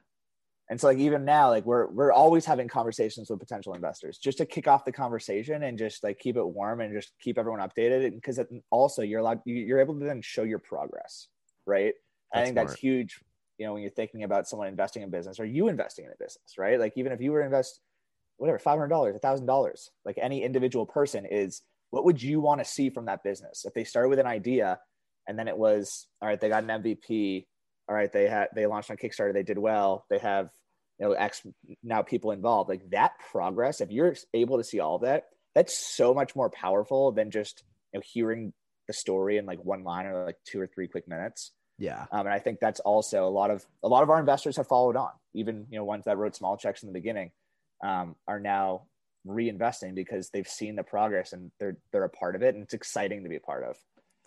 And 0.70 0.80
so 0.80 0.86
like 0.86 0.98
even 0.98 1.24
now, 1.24 1.50
like 1.50 1.66
we're 1.66 1.88
we're 1.88 2.12
always 2.12 2.44
having 2.44 2.68
conversations 2.68 3.28
with 3.28 3.40
potential 3.40 3.74
investors 3.74 4.18
just 4.18 4.38
to 4.38 4.46
kick 4.46 4.68
off 4.68 4.84
the 4.84 4.92
conversation 4.92 5.64
and 5.64 5.76
just 5.76 6.04
like 6.04 6.20
keep 6.20 6.36
it 6.36 6.44
warm 6.44 6.80
and 6.80 6.94
just 6.94 7.12
keep 7.20 7.38
everyone 7.38 7.60
updated. 7.60 8.14
Because 8.14 8.38
also 8.70 9.02
you're 9.02 9.18
allowed 9.20 9.40
you- 9.44 9.56
you're 9.56 9.80
able 9.80 9.98
to 9.98 10.04
then 10.04 10.22
show 10.22 10.44
your 10.44 10.60
progress, 10.60 11.26
right? 11.66 11.94
I 12.32 12.38
That's 12.38 12.46
think 12.46 12.54
that's 12.54 12.74
huge. 12.74 13.20
You 13.58 13.66
know, 13.66 13.72
when 13.74 13.82
you're 13.82 13.90
thinking 13.90 14.22
about 14.22 14.46
someone 14.48 14.68
investing 14.68 15.02
in 15.02 15.10
business, 15.10 15.40
or 15.40 15.44
you 15.44 15.66
investing 15.68 16.04
in 16.04 16.12
a 16.12 16.16
business, 16.16 16.56
right? 16.56 16.78
Like 16.78 16.92
even 16.96 17.10
if 17.12 17.20
you 17.20 17.32
were 17.32 17.40
to 17.40 17.44
invest 17.46 17.80
whatever 18.36 18.58
five 18.60 18.78
hundred 18.78 18.88
dollars, 18.90 19.16
a 19.16 19.18
thousand 19.18 19.46
dollars, 19.46 19.90
like 20.04 20.18
any 20.18 20.42
individual 20.44 20.86
person 20.86 21.26
is, 21.26 21.62
what 21.90 22.04
would 22.04 22.22
you 22.22 22.40
want 22.40 22.60
to 22.60 22.64
see 22.64 22.90
from 22.90 23.06
that 23.06 23.22
business 23.22 23.64
if 23.64 23.74
they 23.74 23.84
started 23.84 24.08
with 24.08 24.18
an 24.18 24.26
idea 24.26 24.78
and 25.26 25.38
then 25.38 25.48
it 25.48 25.56
was 25.56 26.06
all 26.20 26.28
right, 26.28 26.40
they 26.40 26.48
got 26.48 26.64
an 26.64 26.82
MVP, 26.82 27.46
all 27.88 27.94
right, 27.94 28.12
they 28.12 28.28
had 28.28 28.48
they 28.54 28.66
launched 28.66 28.90
on 28.90 28.96
Kickstarter, 28.96 29.32
they 29.32 29.42
did 29.42 29.58
well, 29.58 30.04
they 30.10 30.18
have 30.18 30.50
you 30.98 31.06
know 31.06 31.12
X 31.12 31.42
now 31.82 32.02
people 32.02 32.32
involved. 32.32 32.68
Like 32.68 32.90
that 32.90 33.12
progress, 33.30 33.80
if 33.80 33.90
you're 33.90 34.14
able 34.34 34.58
to 34.58 34.64
see 34.64 34.80
all 34.80 34.96
of 34.96 35.02
that, 35.02 35.24
that's 35.54 35.76
so 35.76 36.14
much 36.14 36.34
more 36.34 36.50
powerful 36.50 37.12
than 37.12 37.30
just 37.30 37.62
you 37.92 37.98
know 37.98 38.02
hearing 38.04 38.52
the 38.86 38.92
story 38.92 39.36
in 39.36 39.46
like 39.46 39.64
one 39.64 39.84
line 39.84 40.06
or 40.06 40.24
like 40.24 40.36
two 40.44 40.60
or 40.60 40.66
three 40.66 40.88
quick 40.88 41.06
minutes. 41.06 41.52
Yeah. 41.78 42.06
Um, 42.12 42.26
and 42.26 42.34
I 42.34 42.40
think 42.40 42.58
that's 42.60 42.80
also 42.80 43.26
a 43.26 43.30
lot 43.30 43.50
of 43.50 43.64
a 43.82 43.88
lot 43.88 44.02
of 44.02 44.10
our 44.10 44.18
investors 44.18 44.56
have 44.56 44.66
followed 44.66 44.96
on. 44.96 45.10
Even 45.34 45.66
you 45.70 45.78
know 45.78 45.84
ones 45.84 46.04
that 46.06 46.18
wrote 46.18 46.34
small 46.34 46.56
checks 46.56 46.82
in 46.82 46.88
the 46.88 46.92
beginning 46.92 47.30
um, 47.84 48.16
are 48.26 48.40
now 48.40 48.82
reinvesting 49.26 49.94
because 49.94 50.30
they've 50.30 50.48
seen 50.48 50.76
the 50.76 50.82
progress 50.82 51.32
and 51.32 51.50
they're 51.58 51.76
they're 51.92 52.04
a 52.04 52.10
part 52.10 52.36
of 52.36 52.42
it, 52.42 52.54
and 52.54 52.64
it's 52.64 52.74
exciting 52.74 53.22
to 53.22 53.28
be 53.28 53.36
a 53.36 53.40
part 53.40 53.64
of. 53.64 53.76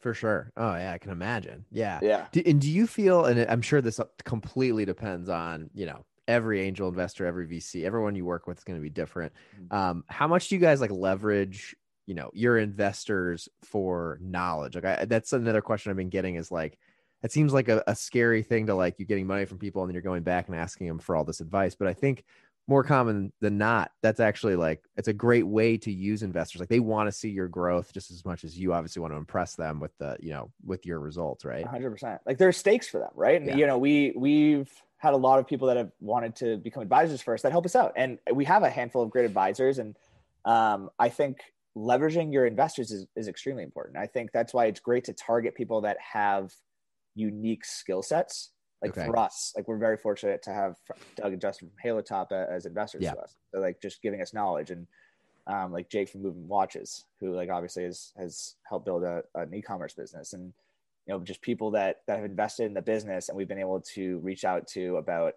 For 0.02 0.14
sure. 0.14 0.52
Oh 0.58 0.74
yeah, 0.76 0.92
I 0.92 0.98
can 0.98 1.12
imagine. 1.12 1.66
Yeah. 1.72 2.00
Yeah, 2.02 2.28
Do, 2.34 2.44
and 2.46 2.60
do 2.60 2.70
you 2.70 2.88
feel, 2.88 3.26
and 3.26 3.40
I'm 3.50 3.62
sure 3.62 3.80
this 3.80 4.02
completely 4.26 4.84
depends 4.84 5.30
on, 5.30 5.70
you 5.74 5.86
know, 5.86 6.06
every 6.28 6.62
angel 6.62 6.90
investor, 6.90 7.26
every 7.26 7.48
VC, 7.48 7.86
everyone 7.86 8.14
you 8.14 8.26
work 8.26 8.46
with 8.46 8.58
is 8.58 8.64
going 8.66 8.78
to 8.78 8.84
be 8.84 8.90
different. 8.90 9.32
Mhm. 9.58 9.74
Um, 9.74 10.04
how 10.10 10.28
much 10.28 10.50
do 10.50 10.56
you 10.56 10.62
guys 10.62 10.82
like 10.82 10.92
leverage, 10.92 11.74
you 12.06 12.16
know, 12.16 12.32
your 12.34 12.58
investors 12.58 13.48
for 13.64 14.20
knowledge? 14.22 14.76
Like, 14.76 14.86
I, 14.86 15.06
that's 15.06 15.32
another 15.32 15.62
question 15.62 15.90
I've 15.90 15.96
been 15.98 16.10
getting 16.10 16.36
is 16.36 16.52
like, 16.52 16.78
it 17.24 17.32
seems 17.32 17.54
like 17.54 17.70
a, 17.70 17.82
a 17.88 17.96
scary 17.96 18.44
thing 18.44 18.68
to 18.68 18.76
like 18.76 19.00
you 19.00 19.06
getting 19.06 19.26
money 19.26 19.46
from 19.46 19.58
people 19.58 19.82
and 19.82 19.90
then 19.90 19.94
you're 19.94 20.02
going 20.02 20.24
back 20.24 20.48
and 20.50 20.58
asking 20.58 20.88
them 20.88 21.00
for 21.00 21.16
all 21.16 21.24
this 21.24 21.40
advice. 21.40 21.76
But 21.76 21.88
I 21.88 21.94
think 21.94 22.26
more 22.68 22.84
common 22.84 23.34
than 23.42 23.58
not, 23.58 23.92
that's 24.02 24.20
actually 24.20 24.56
like 24.56 24.82
it's 24.96 25.08
a 25.08 25.14
great 25.14 25.46
way 25.46 25.78
to 25.78 25.92
use 25.92 26.24
investors. 26.24 26.60
Like 26.60 26.70
they 26.70 26.80
want 26.80 27.08
to 27.08 27.12
see 27.12 27.30
your 27.30 27.48
growth 27.48 27.94
just 27.94 28.10
as 28.10 28.24
much 28.24 28.44
as 28.44 28.58
you 28.58 28.74
obviously 28.74 29.02
want 29.02 29.14
to 29.14 29.18
impress 29.18 29.56
them 29.56 29.80
with 29.80 29.92
the, 29.98 30.16
you 30.22 30.32
know, 30.32 30.52
with 30.66 30.86
your 30.86 31.00
results, 31.00 31.44
right? 31.44 31.66
hundred 31.66 31.92
percent. 31.92 32.22
Like 32.26 32.38
there's 32.38 32.58
stakes 32.58 32.88
for 32.88 33.00
them, 33.00 33.12
right? 33.16 33.40
And 33.40 33.50
Yeah. 33.50 33.58
you 33.58 33.68
know, 33.68 33.78
we 33.78 34.14
we've 34.16 34.72
had 34.98 35.14
a 35.14 35.18
lot 35.18 35.40
of 35.40 35.46
people 35.48 35.68
that 35.68 35.76
have 35.76 35.92
wanted 36.00 36.36
to 36.38 36.58
become 36.58 36.82
advisors 36.82 37.22
first 37.22 37.44
that 37.44 37.52
help 37.52 37.66
us 37.66 37.76
out, 37.76 37.92
and 37.98 38.20
we 38.34 38.46
have 38.46 38.64
a 38.64 38.70
handful 38.70 39.02
of 39.02 39.10
great 39.10 39.26
advisors. 39.26 39.78
And 39.80 39.98
um, 40.46 40.90
I 40.98 41.10
think 41.10 41.40
leveraging 41.76 42.32
your 42.32 42.46
investors 42.46 42.92
is, 42.92 43.08
is 43.16 43.28
extremely 43.28 43.64
important. 43.64 43.98
I 43.98 44.08
think 44.08 44.32
that's 44.32 44.54
why 44.54 44.68
it's 44.68 44.80
great 44.80 45.04
to 45.06 45.14
target 45.14 45.56
people 45.56 45.82
that 45.82 45.98
have 46.00 46.54
unique 47.16 47.66
skill 47.66 48.02
sets. 48.02 48.52
Like 48.84 48.92
Okay. 48.92 49.06
for 49.06 49.18
us, 49.18 49.54
like 49.56 49.68
we're 49.68 49.78
very 49.78 49.98
fortunate 49.98 50.42
to 50.44 50.54
have 50.54 50.76
Doug 51.16 51.32
and 51.32 51.42
Justin 51.42 51.70
from 51.70 51.78
Halo 51.82 52.02
Top 52.02 52.32
uh, 52.32 52.46
as 52.52 52.66
investors 52.66 53.04
Yeah. 53.04 53.12
to 53.12 53.20
us. 53.22 53.36
So 53.54 53.62
like 53.62 53.82
just 53.82 54.02
giving 54.02 54.22
us 54.22 54.34
knowledge 54.34 54.72
and 54.72 54.86
um, 55.48 55.72
like 55.72 55.90
Jake 55.90 56.10
from 56.10 56.22
Moving 56.22 56.48
Watches, 56.48 57.06
who 57.20 57.34
like 57.34 57.50
obviously 57.50 57.84
has 57.84 58.12
has 58.18 58.56
helped 58.68 58.86
build 58.86 59.04
a, 59.04 59.24
an 59.36 59.54
e-commerce 59.54 59.94
business, 59.94 60.34
and 60.34 60.54
you 61.08 61.14
know 61.14 61.20
just 61.22 61.42
people 61.42 61.72
that 61.72 62.02
that 62.08 62.18
have 62.18 62.26
invested 62.26 62.66
in 62.66 62.74
the 62.74 62.82
business, 62.82 63.30
and 63.30 63.38
we've 63.38 63.48
been 63.48 63.60
able 63.60 63.80
to 63.82 64.20
reach 64.20 64.44
out 64.46 64.68
to 64.68 64.98
about 64.98 65.34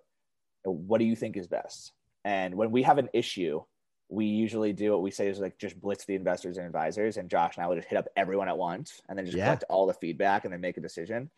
you 0.64 0.72
know, 0.72 0.78
what 0.86 0.98
do 0.98 1.04
you 1.04 1.16
think 1.16 1.36
is 1.36 1.46
best. 1.46 1.92
And 2.24 2.54
when 2.56 2.70
we 2.72 2.82
have 2.82 2.98
an 2.98 3.08
issue, 3.12 3.62
we 4.08 4.26
usually 4.26 4.72
do 4.72 4.90
what 4.92 5.02
we 5.02 5.10
say 5.10 5.28
is 5.28 5.38
like 5.38 5.58
just 5.58 5.80
blitz 5.80 6.04
the 6.04 6.14
investors 6.16 6.56
and 6.56 6.66
advisors, 6.66 7.16
and 7.16 7.28
Josh 7.30 7.56
and 7.56 7.64
I 7.64 7.68
will 7.68 7.76
just 7.76 7.88
hit 7.88 7.98
up 7.98 8.06
everyone 8.16 8.48
at 8.48 8.58
once, 8.58 9.02
and 9.08 9.16
then 9.16 9.24
just 9.26 9.36
Yeah. 9.38 9.44
collect 9.44 9.64
all 9.68 9.86
the 9.86 9.94
feedback, 9.94 10.44
and 10.44 10.52
then 10.52 10.60
make 10.60 10.76
a 10.76 10.80
decision. 10.80 11.30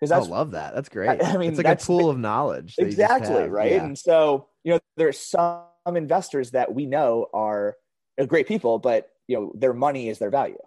Because 0.00 0.12
I 0.12 0.18
love 0.18 0.50
that. 0.52 0.74
That's 0.74 0.88
great. 0.88 1.22
I 1.24 1.36
mean, 1.36 1.50
it's 1.50 1.62
like 1.62 1.82
a 1.82 1.84
pool 1.84 2.10
of 2.10 2.18
knowledge. 2.18 2.76
that 2.76 2.82
you 2.82 2.88
just 2.90 3.00
exactly 3.00 3.48
right 3.48 3.72
Yeah. 3.72 3.84
and 3.84 3.98
so 3.98 4.48
you 4.64 4.72
know 4.72 4.80
there's 4.96 5.18
some 5.18 5.62
investors 5.86 6.50
that 6.50 6.74
we 6.74 6.86
know 6.86 7.28
are 7.32 7.76
are 8.18 8.26
great 8.26 8.48
people 8.48 8.78
but 8.78 9.08
you 9.28 9.36
know 9.36 9.52
their 9.54 9.72
money 9.72 10.08
is 10.08 10.18
their 10.18 10.30
value 10.30 10.58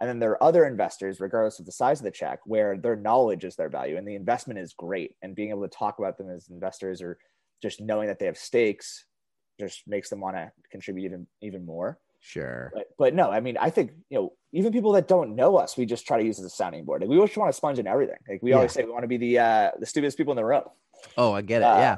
and 0.00 0.08
then 0.08 0.18
there 0.18 0.32
are 0.32 0.42
other 0.42 0.64
investors 0.64 1.20
regardless 1.20 1.60
of 1.60 1.66
the 1.66 1.72
size 1.72 2.00
of 2.00 2.04
the 2.04 2.10
check 2.10 2.40
where 2.44 2.76
their 2.76 2.96
knowledge 2.96 3.44
is 3.44 3.56
their 3.56 3.68
value 3.68 3.96
and 3.96 4.06
the 4.06 4.16
investment 4.16 4.58
is 4.58 4.74
great 4.74 5.14
and 5.22 5.34
being 5.36 5.50
able 5.50 5.62
to 5.62 5.68
talk 5.68 5.98
about 5.98 6.18
them 6.18 6.28
as 6.28 6.48
investors 6.48 7.00
or 7.00 7.16
just 7.62 7.80
knowing 7.80 8.08
that 8.08 8.18
they 8.18 8.26
have 8.26 8.36
stakes 8.36 9.06
just 9.60 9.82
makes 9.86 10.10
them 10.10 10.20
want 10.20 10.36
to 10.36 10.50
contribute 10.70 11.04
even 11.06 11.26
even 11.40 11.64
more 11.64 11.98
Sure. 12.26 12.72
but, 12.74 12.86
but 12.98 13.14
no 13.14 13.30
i 13.30 13.38
mean 13.38 13.58
i 13.58 13.68
think 13.68 13.92
you 14.08 14.18
know 14.18 14.32
even 14.52 14.72
people 14.72 14.92
that 14.92 15.06
don't 15.06 15.36
know 15.36 15.56
us 15.56 15.76
we 15.76 15.84
just 15.84 16.06
try 16.06 16.16
to 16.18 16.24
use 16.24 16.38
as 16.38 16.46
a 16.46 16.50
sounding 16.50 16.82
board 16.86 17.02
like, 17.02 17.10
we 17.10 17.16
always 17.16 17.36
want 17.36 17.50
to 17.50 17.56
sponge 17.56 17.78
in 17.78 17.86
everything 17.86 18.16
like 18.26 18.42
we 18.42 18.50
Yeah. 18.50 18.56
always 18.56 18.72
say 18.72 18.82
we 18.82 18.90
want 18.90 19.02
to 19.02 19.08
be 19.08 19.18
the 19.18 19.38
uh 19.38 19.70
the 19.78 19.84
stupidest 19.84 20.16
people 20.16 20.32
in 20.32 20.36
the 20.36 20.44
room 20.44 20.64
Oh, 21.18 21.32
I 21.34 21.42
get 21.42 21.60
it. 21.60 21.66
Uh, 21.66 21.76
yeah. 21.78 21.96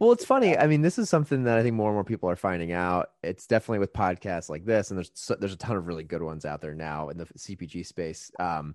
Well, 0.00 0.10
it's 0.10 0.24
funny. 0.24 0.56
I 0.58 0.66
mean, 0.66 0.82
this 0.82 0.98
is 0.98 1.08
something 1.08 1.44
that 1.44 1.58
I 1.58 1.62
think 1.62 1.76
more 1.76 1.90
and 1.90 1.94
more 1.94 2.02
people 2.02 2.28
are 2.28 2.34
finding 2.34 2.72
out. 2.72 3.10
It's 3.22 3.46
definitely 3.46 3.78
with 3.78 3.92
podcasts 3.92 4.48
like 4.48 4.64
this, 4.64 4.90
and 4.90 4.98
there's 4.98 5.12
so, 5.14 5.36
there's 5.36 5.52
a 5.52 5.56
ton 5.56 5.76
of 5.76 5.86
really 5.86 6.02
good 6.02 6.22
ones 6.22 6.44
out 6.44 6.60
there 6.60 6.74
now 6.74 7.08
in 7.10 7.18
the 7.18 7.26
CPG 7.26 7.86
space. 7.86 8.32
Um, 8.40 8.74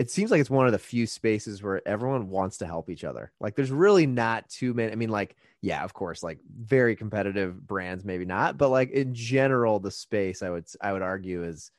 it 0.00 0.10
seems 0.10 0.30
like 0.30 0.40
it's 0.40 0.48
one 0.48 0.64
of 0.64 0.72
the 0.72 0.78
few 0.78 1.06
spaces 1.06 1.62
where 1.62 1.86
everyone 1.86 2.30
wants 2.30 2.56
to 2.56 2.66
help 2.66 2.88
each 2.88 3.04
other. 3.04 3.32
Like, 3.38 3.54
there's 3.54 3.70
really 3.70 4.06
not 4.06 4.48
too 4.48 4.72
many. 4.72 4.90
I 4.90 4.94
mean, 4.94 5.10
like, 5.10 5.36
yeah, 5.60 5.84
of 5.84 5.92
course, 5.92 6.22
like 6.22 6.38
very 6.58 6.96
competitive 6.96 7.66
brands, 7.66 8.02
maybe 8.02 8.24
not, 8.24 8.56
but 8.56 8.70
like 8.70 8.92
in 8.92 9.12
general, 9.12 9.78
the 9.78 9.90
space 9.90 10.42
I 10.42 10.48
would 10.48 10.64
I 10.80 10.94
would 10.94 11.02
argue 11.02 11.44
is 11.44 11.70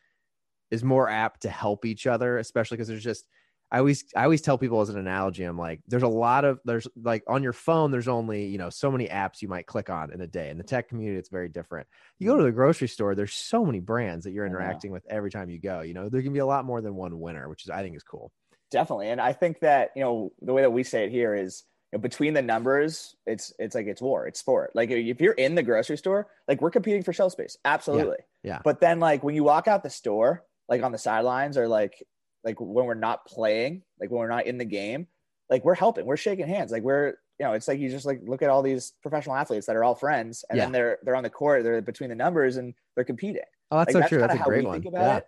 is 0.70 0.84
more 0.84 1.10
apt 1.10 1.42
to 1.42 1.50
help 1.50 1.84
each 1.84 2.06
other, 2.06 2.38
especially 2.38 2.78
because 2.78 2.90
there's 2.90 3.04
just 3.04 3.28
I 3.72 3.80
always 3.80 4.04
I 4.16 4.26
always 4.26 4.42
tell 4.42 4.58
people 4.58 4.82
as 4.82 4.90
an 4.90 4.98
analogy, 4.98 5.44
I'm 5.44 5.58
like, 5.58 5.80
there's 5.88 6.04
a 6.04 6.08
lot 6.08 6.44
of 6.44 6.60
there's 6.66 6.88
like 7.02 7.24
on 7.28 7.42
your 7.42 7.54
phone, 7.54 7.90
there's 7.90 8.10
only 8.10 8.48
you 8.48 8.58
know 8.58 8.70
so 8.70 8.92
many 8.92 9.08
apps 9.08 9.42
you 9.42 9.48
might 9.48 9.66
click 9.66 9.90
on 9.90 10.12
in 10.12 10.20
a 10.20 10.28
day. 10.28 10.50
In 10.50 10.58
the 10.58 10.64
tech 10.64 10.90
community, 10.90 11.18
it's 11.18 11.30
very 11.30 11.48
different. 11.48 11.88
You 12.20 12.28
go 12.28 12.34
to 12.34 12.40
mm-hmm. 12.40 12.48
the 12.48 12.52
grocery 12.52 12.90
store, 12.90 13.16
there's 13.16 13.34
so 13.34 13.66
many 13.66 13.80
brands 13.80 14.26
that 14.26 14.32
you're 14.32 14.46
interacting 14.46 14.92
with 14.92 15.06
every 15.10 15.32
time 15.32 15.50
you 15.50 15.58
go. 15.58 15.82
You 15.82 15.94
know, 15.94 16.10
there 16.10 16.22
can 16.22 16.34
be 16.34 16.40
a 16.40 16.46
lot 16.46 16.66
more 16.66 16.82
than 16.82 16.96
one 16.96 17.18
winner, 17.20 17.48
which 17.48 17.64
is 17.64 17.70
I 17.70 17.82
think 17.82 17.96
is 17.96 18.04
cool. 18.04 18.32
definitely 18.72 19.10
and 19.10 19.22
i 19.22 19.34
think 19.34 19.60
that 19.60 19.92
you 19.96 20.04
know 20.04 20.32
the 20.42 20.54
way 20.54 20.62
that 20.62 20.72
we 20.72 20.84
say 20.84 21.06
it 21.06 21.12
here 21.12 21.36
is 21.36 21.64
you 21.92 21.98
know, 21.98 22.02
between 22.02 22.34
the 22.34 22.42
numbers 22.42 23.16
it's 23.26 23.54
it's 23.60 23.76
like 23.76 23.86
it's 23.86 24.02
war 24.02 24.28
it's 24.28 24.40
sport 24.40 24.72
like 24.76 24.90
if 24.90 25.22
you're 25.22 25.34
in 25.34 25.56
the 25.56 25.64
grocery 25.64 25.98
store 25.98 26.28
like 26.48 26.62
we're 26.62 26.72
competing 26.72 27.04
for 27.04 27.14
shelf 27.14 27.34
space 27.34 27.58
absolutely 27.66 28.18
yeah. 28.44 28.60
but 28.64 28.80
then 28.80 29.00
like 29.00 29.24
when 29.24 29.36
you 29.36 29.44
walk 29.44 29.68
out 29.68 29.84
the 29.84 29.90
store 29.90 30.44
like 30.70 30.84
on 30.84 30.92
the 30.92 30.98
sidelines 30.98 31.58
or 31.58 31.68
like 31.68 32.02
like 32.44 32.60
when 32.60 32.86
we're 32.86 32.94
not 32.94 33.26
playing 33.26 33.82
like 34.00 34.10
when 34.10 34.20
we're 34.20 34.28
not 34.30 34.46
in 34.46 34.58
the 34.58 34.66
game 34.66 35.08
like 35.50 35.64
we're 35.66 35.76
helping 35.76 36.06
we're 36.06 36.18
shaking 36.18 36.48
hands 36.48 36.72
like 36.72 36.84
we're 36.84 37.10
you 37.40 37.46
know 37.46 37.54
it's 37.54 37.68
like 37.68 37.80
you 37.80 37.90
just 37.90 38.06
like 38.06 38.20
look 38.26 38.42
at 38.42 38.50
all 38.50 38.62
these 38.62 38.94
professional 39.02 39.36
athletes 39.36 39.66
that 39.68 39.76
are 39.76 39.84
all 39.84 39.96
friends 39.96 40.44
and 40.50 40.60
then 40.60 40.72
they're 40.72 40.98
they're 41.04 41.16
on 41.16 41.24
the 41.24 41.30
court 41.30 41.64
they're 41.64 41.82
between 41.82 42.10
the 42.10 42.16
numbers 42.16 42.58
and 42.58 42.74
they're 42.96 43.06
competing 43.06 43.42
Oh, 43.74 43.78
that's 43.78 43.94
like, 43.94 44.04
so 44.04 44.10
true. 44.10 44.18
That's 44.20 44.34
a 44.34 44.38
how 44.38 44.44
great 44.44 44.60
we 44.64 44.66
one. 44.66 44.82
think 44.82 44.94
about 44.94 45.02
Yeah. 45.06 45.18
it. 45.20 45.28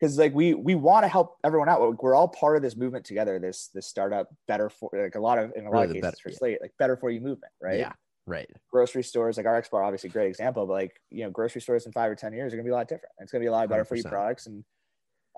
Because 0.00 0.18
like 0.18 0.34
we 0.34 0.54
we 0.54 0.74
want 0.74 1.04
to 1.04 1.08
help 1.08 1.36
everyone 1.44 1.68
out. 1.68 2.02
We're 2.02 2.16
all 2.16 2.26
part 2.26 2.56
of 2.56 2.62
this 2.62 2.74
movement 2.74 3.04
together. 3.06 3.38
This 3.38 3.68
this 3.72 3.86
startup 3.86 4.28
better 4.48 4.68
for 4.68 4.90
like 4.92 5.14
a 5.14 5.20
lot 5.20 5.38
of 5.38 5.52
in 5.54 5.66
a 5.66 5.70
Really 5.70 5.72
lot 5.72 5.82
of 5.84 5.88
cases 5.90 6.02
better- 6.02 6.16
for 6.20 6.28
yeah. 6.30 6.36
Slate 6.36 6.58
like 6.60 6.72
better 6.80 6.96
for 6.96 7.10
you 7.10 7.20
movement, 7.20 7.52
right? 7.62 7.78
Yeah. 7.78 7.92
Right. 8.26 8.50
Grocery 8.72 9.04
stores 9.04 9.36
like 9.36 9.46
RXBAR, 9.46 9.84
obviously 9.86 10.10
a 10.10 10.12
great 10.12 10.26
example, 10.26 10.66
but 10.66 10.72
like 10.72 11.00
you 11.10 11.22
know 11.22 11.30
grocery 11.30 11.60
stores 11.60 11.86
in 11.86 11.92
five 11.92 12.10
or 12.10 12.16
ten 12.16 12.32
years 12.32 12.52
are 12.52 12.56
gonna 12.56 12.64
be 12.64 12.70
a 12.70 12.74
lot 12.74 12.88
different. 12.88 13.12
It's 13.20 13.30
gonna 13.30 13.42
be 13.44 13.46
a 13.46 13.52
lot 13.52 13.68
better 13.68 13.84
for 13.84 13.94
you 13.94 14.02
100%. 14.02 14.08
products 14.10 14.46
and 14.48 14.64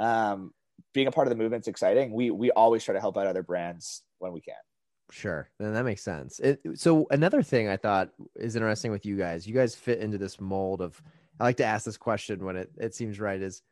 um 0.01 0.53
being 0.95 1.07
a 1.07 1.13
part 1.13 1.27
of 1.27 1.31
the 1.31 1.37
movement's 1.37 1.69
exciting. 1.69 2.13
We 2.13 2.31
we 2.31 2.51
always 2.51 2.85
try 2.85 2.95
to 2.95 3.01
help 3.01 3.17
out 3.17 3.27
other 3.27 3.43
brands 3.43 4.03
when 4.19 4.33
we 4.33 4.41
can. 4.41 4.55
Sure. 5.11 5.49
Then 5.59 5.75
that 5.75 5.85
makes 5.85 6.03
sense. 6.03 6.39
It, 6.41 6.61
so 6.75 7.07
another 7.11 7.43
thing 7.43 7.69
I 7.69 7.77
thought 7.77 8.11
is 8.37 8.57
interesting 8.57 8.91
with 8.91 9.07
you 9.07 9.17
guys, 9.17 9.47
you 9.47 9.55
guys 9.55 9.75
fit 9.75 10.01
into 10.01 10.19
this 10.19 10.41
mold 10.41 10.83
of, 10.83 11.01
I 11.41 11.45
like 11.45 11.57
to 11.59 11.65
ask 11.65 11.85
this 11.85 11.97
question 11.97 12.45
when 12.45 12.57
it, 12.57 12.71
it 12.77 12.95
seems 12.95 13.19
right 13.19 13.41
is 13.41 13.63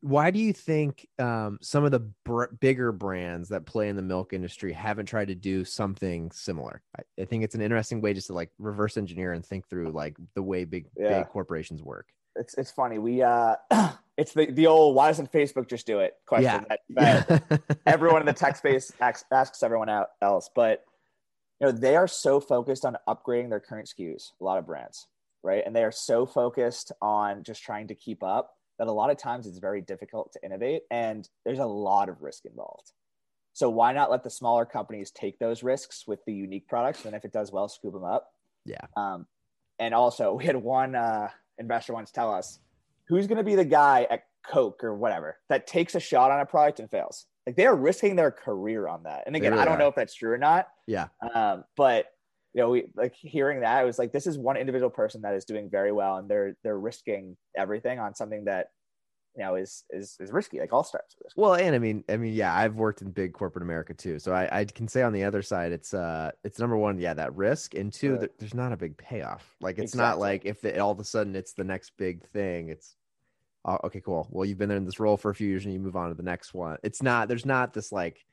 why 0.00 0.30
do 0.30 0.38
you 0.38 0.52
think 0.52 1.08
um, 1.18 1.58
some 1.60 1.84
of 1.84 1.90
the 1.90 2.00
br- 2.24 2.52
bigger 2.60 2.92
brands 2.92 3.48
that 3.48 3.66
play 3.66 3.88
in 3.88 3.96
the 3.96 4.02
milk 4.02 4.32
industry 4.32 4.72
haven't 4.72 5.06
tried 5.06 5.28
to 5.28 5.34
do 5.34 5.64
something 5.64 6.30
similar? 6.30 6.82
I, 6.96 7.22
I, 7.22 7.24
think 7.24 7.44
it's 7.44 7.54
an 7.54 7.62
interesting 7.62 8.00
way 8.00 8.14
just 8.14 8.28
to 8.28 8.34
like 8.34 8.50
reverse 8.58 8.96
engineer 8.96 9.32
and 9.32 9.44
think 9.44 9.68
through 9.68 9.90
like 9.90 10.16
the 10.34 10.42
way 10.42 10.64
big, 10.64 10.86
yeah. 10.96 11.18
big 11.18 11.28
corporations 11.28 11.82
work. 11.82 12.08
It's, 12.36 12.54
it's 12.54 12.70
funny. 12.70 12.98
We, 12.98 13.22
uh, 13.22 13.56
it's 14.16 14.32
the, 14.32 14.46
the 14.46 14.66
old 14.66 14.94
why 14.94 15.08
doesn't 15.08 15.30
Facebook 15.30 15.68
just 15.68 15.86
do 15.86 16.00
it 16.00 16.14
question 16.26 16.64
yeah. 16.68 16.78
that, 16.88 17.38
that 17.38 17.78
everyone 17.86 18.22
in 18.22 18.26
the 18.26 18.32
tech 18.32 18.56
space 18.56 18.90
asks, 19.00 19.24
asks 19.30 19.62
everyone 19.62 19.90
else. 20.22 20.50
But 20.54 20.84
you 21.60 21.66
know, 21.66 21.72
they 21.72 21.96
are 21.96 22.08
so 22.08 22.40
focused 22.40 22.84
on 22.84 22.96
upgrading 23.08 23.50
their 23.50 23.60
current 23.60 23.88
SKUs, 23.88 24.32
a 24.40 24.44
lot 24.44 24.58
of 24.58 24.66
brands, 24.66 25.06
right? 25.42 25.62
And 25.64 25.74
they 25.74 25.84
are 25.84 25.92
so 25.92 26.26
focused 26.26 26.92
on 27.00 27.42
just 27.44 27.62
trying 27.62 27.88
to 27.88 27.94
keep 27.94 28.22
up 28.22 28.54
that 28.78 28.88
a 28.88 28.92
lot 28.92 29.10
of 29.10 29.16
times 29.16 29.46
it's 29.46 29.58
very 29.58 29.80
difficult 29.80 30.32
to 30.32 30.44
innovate 30.44 30.82
and 30.90 31.28
there's 31.44 31.58
a 31.58 31.66
lot 31.66 32.08
of 32.08 32.22
risk 32.22 32.44
involved. 32.44 32.92
So 33.54 33.70
why 33.70 33.92
not 33.94 34.10
let 34.10 34.22
the 34.22 34.30
smaller 34.30 34.66
companies 34.66 35.10
take 35.10 35.38
those 35.38 35.62
risks 35.62 36.06
with 36.06 36.22
the 36.26 36.34
unique 36.34 36.68
products 36.68 37.06
and 37.06 37.14
if 37.14 37.24
it 37.24 37.32
does 37.32 37.52
well, 37.52 37.68
scoop 37.68 37.94
them 37.94 38.04
up. 38.04 38.32
Yeah. 38.66 38.84
Um, 38.96 39.26
and 39.78 39.94
also 39.94 40.34
we 40.38 40.44
had 40.44 40.56
one 40.56 40.94
uh, 40.94 41.28
investor 41.58 41.94
once 41.94 42.10
tell 42.10 42.32
us 42.34 42.58
who's 43.08 43.26
going 43.26 43.38
to 43.38 43.44
be 43.44 43.54
the 43.54 43.64
guy 43.64 44.06
at 44.10 44.22
Coke 44.46 44.82
or 44.84 44.94
whatever 44.94 45.38
that 45.48 45.66
takes 45.66 45.94
a 45.94 46.00
shot 46.00 46.30
on 46.30 46.40
a 46.40 46.46
product 46.46 46.80
and 46.80 46.90
fails. 46.90 47.26
Like 47.46 47.56
they 47.56 47.66
are 47.66 47.76
risking 47.76 48.16
their 48.16 48.30
career 48.30 48.88
on 48.88 49.04
that. 49.04 49.24
And 49.26 49.36
again, 49.36 49.52
really 49.52 49.62
I 49.62 49.64
don't 49.64 49.74
are. 49.74 49.78
know 49.78 49.88
if 49.88 49.94
that's 49.94 50.14
true 50.14 50.32
or 50.32 50.38
not. 50.38 50.66
Yeah. 50.86 51.08
Um, 51.34 51.64
but 51.76 52.06
you 52.54 52.62
know, 52.62 52.70
we 52.70 52.86
like 52.96 53.14
hearing 53.14 53.60
that, 53.60 53.76
I 53.76 53.84
was 53.84 53.98
like, 53.98 54.12
this 54.12 54.26
is 54.26 54.38
one 54.38 54.56
individual 54.56 54.90
person 54.90 55.22
that 55.22 55.34
is 55.34 55.44
doing 55.44 55.68
very 55.70 55.92
well 55.92 56.16
and 56.16 56.28
they're 56.28 56.56
they're 56.64 56.78
risking 56.78 57.36
everything 57.56 57.98
on 57.98 58.14
something 58.14 58.46
that 58.46 58.68
you 59.36 59.44
know 59.44 59.54
is 59.54 59.84
is 59.90 60.16
is 60.18 60.32
risky 60.32 60.58
like 60.58 60.72
all 60.72 60.82
startups 60.82 61.14
well 61.36 61.54
and 61.54 61.74
i 61.74 61.78
mean 61.78 62.02
i 62.08 62.16
mean 62.16 62.32
yeah 62.32 62.54
i've 62.54 62.76
worked 62.76 63.02
in 63.02 63.10
big 63.10 63.32
corporate 63.32 63.62
america 63.62 63.92
too 63.92 64.18
so 64.18 64.32
i, 64.32 64.60
I 64.60 64.64
can 64.64 64.88
say 64.88 65.02
on 65.02 65.12
the 65.12 65.24
other 65.24 65.42
side 65.42 65.72
it's 65.72 65.92
uh 65.92 66.30
it's 66.42 66.58
number 66.58 66.76
one 66.76 66.98
yeah 66.98 67.14
that 67.14 67.34
risk 67.36 67.74
and 67.74 67.92
two 67.92 68.16
right. 68.16 68.30
there's 68.38 68.54
not 68.54 68.72
a 68.72 68.76
big 68.76 68.96
payoff 68.96 69.54
like 69.60 69.78
it's 69.78 69.92
exactly. 69.92 69.98
not 69.98 70.18
like 70.18 70.44
if 70.44 70.80
all 70.80 70.90
of 70.90 71.00
a 71.00 71.04
sudden 71.04 71.36
it's 71.36 71.52
the 71.52 71.64
next 71.64 71.92
big 71.98 72.26
thing 72.30 72.70
it's 72.70 72.96
oh, 73.66 73.78
okay, 73.84 74.00
cool. 74.00 74.26
Well, 74.30 74.44
you've 74.44 74.58
been 74.58 74.70
in 74.70 74.84
this 74.84 75.00
role 75.00 75.16
for 75.16 75.30
a 75.30 75.34
few 75.34 75.48
years 75.48 75.64
and 75.64 75.74
you 75.74 75.80
move 75.80 75.96
on 75.96 76.08
to 76.08 76.14
the 76.14 76.22
next 76.22 76.54
one. 76.54 76.78
It's 76.82 77.02
not, 77.02 77.28
there's 77.28 77.44
not 77.44 77.74
this 77.74 77.92
like 77.92 78.24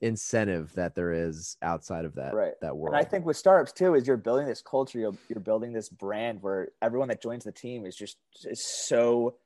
incentive 0.00 0.72
that 0.74 0.94
there 0.94 1.12
is 1.12 1.56
outside 1.62 2.04
of 2.04 2.14
that, 2.14 2.34
right. 2.34 2.54
that 2.62 2.76
world. 2.76 2.94
And 2.94 3.04
I 3.04 3.08
think 3.08 3.24
with 3.24 3.36
startups 3.36 3.72
too, 3.72 3.94
is 3.94 4.06
you're 4.06 4.16
building 4.16 4.46
this 4.46 4.62
culture, 4.62 4.98
you're, 4.98 5.16
you're 5.28 5.40
building 5.40 5.72
this 5.72 5.88
brand 5.88 6.42
where 6.42 6.68
everyone 6.82 7.08
that 7.08 7.22
joins 7.22 7.44
the 7.44 7.52
team 7.52 7.84
is 7.84 7.96
just, 7.96 8.16
is 8.44 8.64
so 8.64 9.36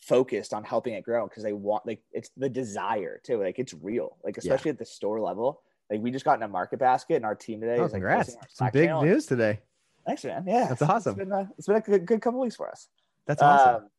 focused 0.00 0.52
on 0.54 0.64
helping 0.64 0.94
it 0.94 1.04
grow 1.04 1.26
because 1.26 1.42
they 1.42 1.52
want, 1.52 1.86
like, 1.86 2.02
it's 2.12 2.30
the 2.36 2.48
desire 2.48 3.20
too. 3.24 3.42
Like 3.42 3.58
it's 3.58 3.74
real, 3.74 4.16
like, 4.24 4.38
especially 4.38 4.70
yeah. 4.70 4.74
at 4.74 4.78
the 4.78 4.86
store 4.86 5.20
level. 5.20 5.62
Like 5.90 6.00
we 6.00 6.10
just 6.10 6.24
got 6.24 6.38
in 6.38 6.42
a 6.42 6.48
Market 6.48 6.78
Basket 6.78 7.16
and 7.16 7.24
our 7.24 7.34
team 7.34 7.60
today. 7.60 7.76
Oh, 7.78 7.84
is 7.84 7.92
congrats. 7.92 8.34
Like 8.34 8.50
Some 8.50 8.70
big 8.72 8.90
news 8.90 9.26
today. 9.26 9.60
Thanks, 10.06 10.24
man. 10.24 10.44
Yeah. 10.46 10.68
That's 10.68 10.82
awesome. 10.82 11.12
It's 11.12 11.18
been 11.18 11.32
a, 11.32 11.50
it's 11.58 11.66
been 11.66 11.76
a 11.76 11.80
good, 11.80 12.06
good 12.06 12.20
couple 12.20 12.40
weeks 12.40 12.56
for 12.56 12.68
us. 12.68 12.88
That's 13.26 13.42
awesome. 13.42 13.74
Um, 13.74 13.90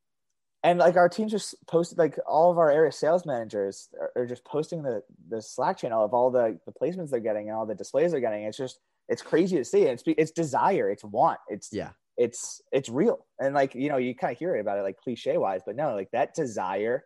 and 0.64 0.80
like 0.80 0.96
our 0.96 1.10
team 1.10 1.28
just 1.28 1.56
posted 1.68 1.98
like 1.98 2.18
all 2.28 2.52
of 2.52 2.58
our 2.58 2.70
area 2.70 2.92
sales 2.92 3.26
managers 3.26 3.90
are, 4.00 4.12
are, 4.16 4.26
just 4.26 4.46
posting 4.46 4.84
the 4.84 5.02
the 5.30 5.42
slack 5.42 5.78
channel 5.78 6.04
of 6.04 6.14
all 6.14 6.32
the 6.32 6.60
the 6.66 6.72
placements 6.72 7.10
they're 7.10 7.20
getting 7.20 7.50
and 7.50 7.58
all 7.58 7.66
the 7.66 7.76
displays 7.76 8.12
they're 8.12 8.22
getting 8.22 8.44
it's 8.44 8.58
just 8.58 8.80
it's 9.10 9.22
crazy 9.22 9.58
to 9.58 9.66
see 9.66 9.84
it's 9.84 10.04
it's 10.06 10.32
desire 10.32 10.90
it's 10.90 11.04
want 11.04 11.40
it's 11.48 11.70
yeah 11.72 11.90
it's 12.18 12.62
it's 12.72 12.90
real. 12.90 13.26
And 13.40 13.54
like 13.54 13.76
you 13.76 13.90
know 13.90 13.98
you 13.98 14.16
kind 14.16 14.32
of 14.32 14.38
hear 14.38 14.56
about 14.56 14.78
it 14.78 14.84
like 14.84 14.98
cliche 14.98 15.38
wise 15.38 15.62
but 15.66 15.76
no 15.76 15.96
like 15.96 16.10
that 16.12 16.34
desire 16.36 17.04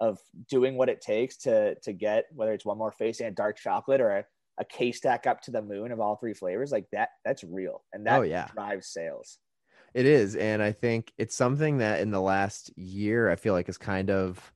of 0.00 0.18
doing 0.48 0.76
what 0.76 0.88
it 0.88 1.00
takes 1.00 1.36
to 1.38 1.74
to 1.76 1.92
get 1.92 2.24
whether 2.34 2.52
it's 2.52 2.66
one 2.66 2.78
more 2.78 2.92
face 2.92 3.20
and 3.20 3.34
dark 3.34 3.58
chocolate 3.58 4.00
or 4.00 4.10
a, 4.10 4.24
a 4.58 4.64
K 4.64 4.92
stack 4.92 5.26
up 5.26 5.40
to 5.42 5.50
the 5.50 5.62
moon 5.62 5.92
of 5.92 6.00
all 6.00 6.16
three 6.16 6.34
flavors 6.34 6.72
like 6.72 6.86
that 6.92 7.10
that's 7.24 7.44
real. 7.44 7.84
And 7.92 8.06
that 8.06 8.18
oh, 8.18 8.22
yeah. 8.22 8.48
drives 8.54 8.88
sales. 8.88 9.38
It 9.94 10.04
is, 10.04 10.36
and 10.36 10.62
I 10.62 10.72
think 10.72 11.10
it's 11.16 11.34
something 11.34 11.78
that 11.78 12.00
in 12.00 12.10
the 12.10 12.20
last 12.20 12.70
year 12.76 13.30
I 13.30 13.36
feel 13.36 13.54
like 13.54 13.68
is 13.70 13.78
kind 13.78 14.10
of 14.10 14.52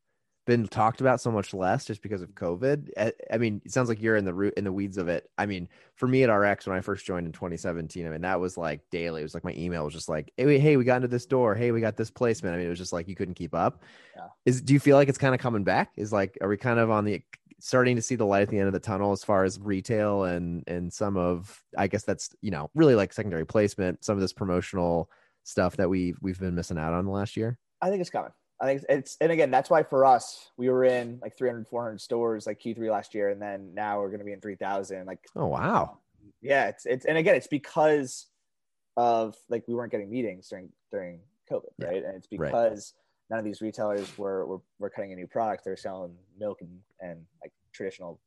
been 0.50 0.66
talked 0.66 1.00
about 1.00 1.20
so 1.20 1.30
much 1.30 1.54
less 1.54 1.84
just 1.84 2.02
because 2.02 2.22
of 2.22 2.34
COVID. 2.34 2.90
I, 2.98 3.12
I, 3.32 3.38
mean, 3.38 3.62
it 3.64 3.70
sounds 3.70 3.88
like 3.88 4.02
you're 4.02 4.16
in 4.16 4.24
the 4.24 4.34
root 4.34 4.54
in 4.56 4.64
the 4.64 4.72
weeds 4.72 4.98
of 4.98 5.06
it. 5.06 5.30
I 5.38 5.46
mean, 5.46 5.68
for 5.94 6.08
me 6.08 6.24
at 6.24 6.26
RX 6.28 6.66
when 6.66 6.76
I 6.76 6.80
first 6.80 7.06
joined 7.06 7.24
in 7.24 7.32
2017, 7.32 8.04
I 8.04 8.10
mean 8.10 8.22
that 8.22 8.40
was 8.40 8.56
like 8.56 8.80
daily. 8.90 9.20
It 9.20 9.24
was 9.24 9.32
like 9.32 9.44
my 9.44 9.54
email 9.56 9.84
was 9.84 9.94
just 9.94 10.08
like, 10.08 10.32
hey, 10.36 10.58
hey, 10.58 10.76
we 10.76 10.82
got 10.82 10.96
into 10.96 11.06
this 11.06 11.24
door. 11.24 11.54
Hey, 11.54 11.70
we 11.70 11.80
got 11.80 11.96
this 11.96 12.10
placement. 12.10 12.56
I 12.56 12.58
mean, 12.58 12.66
it 12.66 12.70
was 12.70 12.80
just 12.80 12.92
like 12.92 13.06
you 13.06 13.14
couldn't 13.14 13.34
keep 13.34 13.54
up. 13.54 13.84
Yeah. 14.16 14.26
Is 14.44 14.60
do 14.60 14.72
you 14.72 14.80
feel 14.80 14.96
like 14.96 15.08
it's 15.08 15.18
kind 15.18 15.36
of 15.36 15.40
coming 15.40 15.62
back? 15.62 15.92
Is 15.96 16.12
like, 16.12 16.36
are 16.40 16.48
we 16.48 16.56
kind 16.56 16.80
of 16.80 16.90
on 16.90 17.04
the 17.04 17.22
starting 17.60 17.94
to 17.94 18.02
see 18.02 18.16
the 18.16 18.26
light 18.26 18.42
at 18.42 18.48
the 18.48 18.58
end 18.58 18.66
of 18.66 18.72
the 18.72 18.80
tunnel 18.80 19.12
as 19.12 19.22
far 19.22 19.44
as 19.44 19.60
retail 19.60 20.24
and 20.24 20.64
and 20.66 20.92
some 20.92 21.16
of 21.16 21.62
I 21.78 21.86
guess 21.86 22.02
that's 22.02 22.34
you 22.40 22.50
know 22.50 22.70
really 22.74 22.96
like 22.96 23.12
secondary 23.12 23.46
placement, 23.46 24.04
some 24.04 24.16
of 24.16 24.20
this 24.20 24.32
promotional 24.32 25.08
stuff 25.44 25.76
that 25.76 25.88
we 25.88 26.14
we've 26.20 26.40
been 26.40 26.56
missing 26.56 26.76
out 26.76 26.92
on 26.92 27.04
the 27.04 27.12
last 27.12 27.36
year? 27.36 27.56
I 27.80 27.88
think 27.88 28.00
it's 28.00 28.10
coming. 28.10 28.32
I 28.60 28.66
think 28.66 28.82
it's 28.88 29.16
and 29.20 29.32
again 29.32 29.50
that's 29.50 29.70
why 29.70 29.82
for 29.82 30.04
us 30.04 30.50
we 30.56 30.68
were 30.68 30.84
in 30.84 31.18
like 31.22 31.36
300 31.36 31.66
400 31.68 32.00
stores 32.00 32.46
like 32.46 32.60
Q3 32.60 32.90
last 32.90 33.14
year 33.14 33.30
and 33.30 33.40
then 33.40 33.72
now 33.74 34.00
we're 34.00 34.08
going 34.08 34.18
to 34.18 34.24
be 34.24 34.32
in 34.32 34.40
3000 34.40 35.06
like 35.06 35.20
oh 35.34 35.46
wow. 35.46 35.98
Yeah 36.42 36.68
it's 36.68 36.84
it's 36.84 37.06
and 37.06 37.16
again 37.16 37.34
it's 37.34 37.46
because 37.46 38.26
of 38.96 39.34
like 39.48 39.64
we 39.66 39.74
weren't 39.74 39.92
getting 39.92 40.10
meetings 40.10 40.48
during 40.48 40.68
during 40.90 41.20
COVID 41.50 41.70
yeah. 41.78 41.86
right? 41.86 42.04
And 42.04 42.16
it's 42.16 42.26
because 42.26 42.94
right. 43.30 43.34
none 43.34 43.38
of 43.38 43.44
these 43.44 43.62
retailers 43.62 44.16
were, 44.18 44.44
were 44.46 44.60
were 44.78 44.90
cutting 44.90 45.12
a 45.12 45.16
new 45.16 45.26
product. 45.26 45.64
They're 45.64 45.76
selling 45.76 46.14
milk 46.38 46.60
and 46.60 46.78
and 47.00 47.24
like 47.42 47.52
traditional 47.72 48.20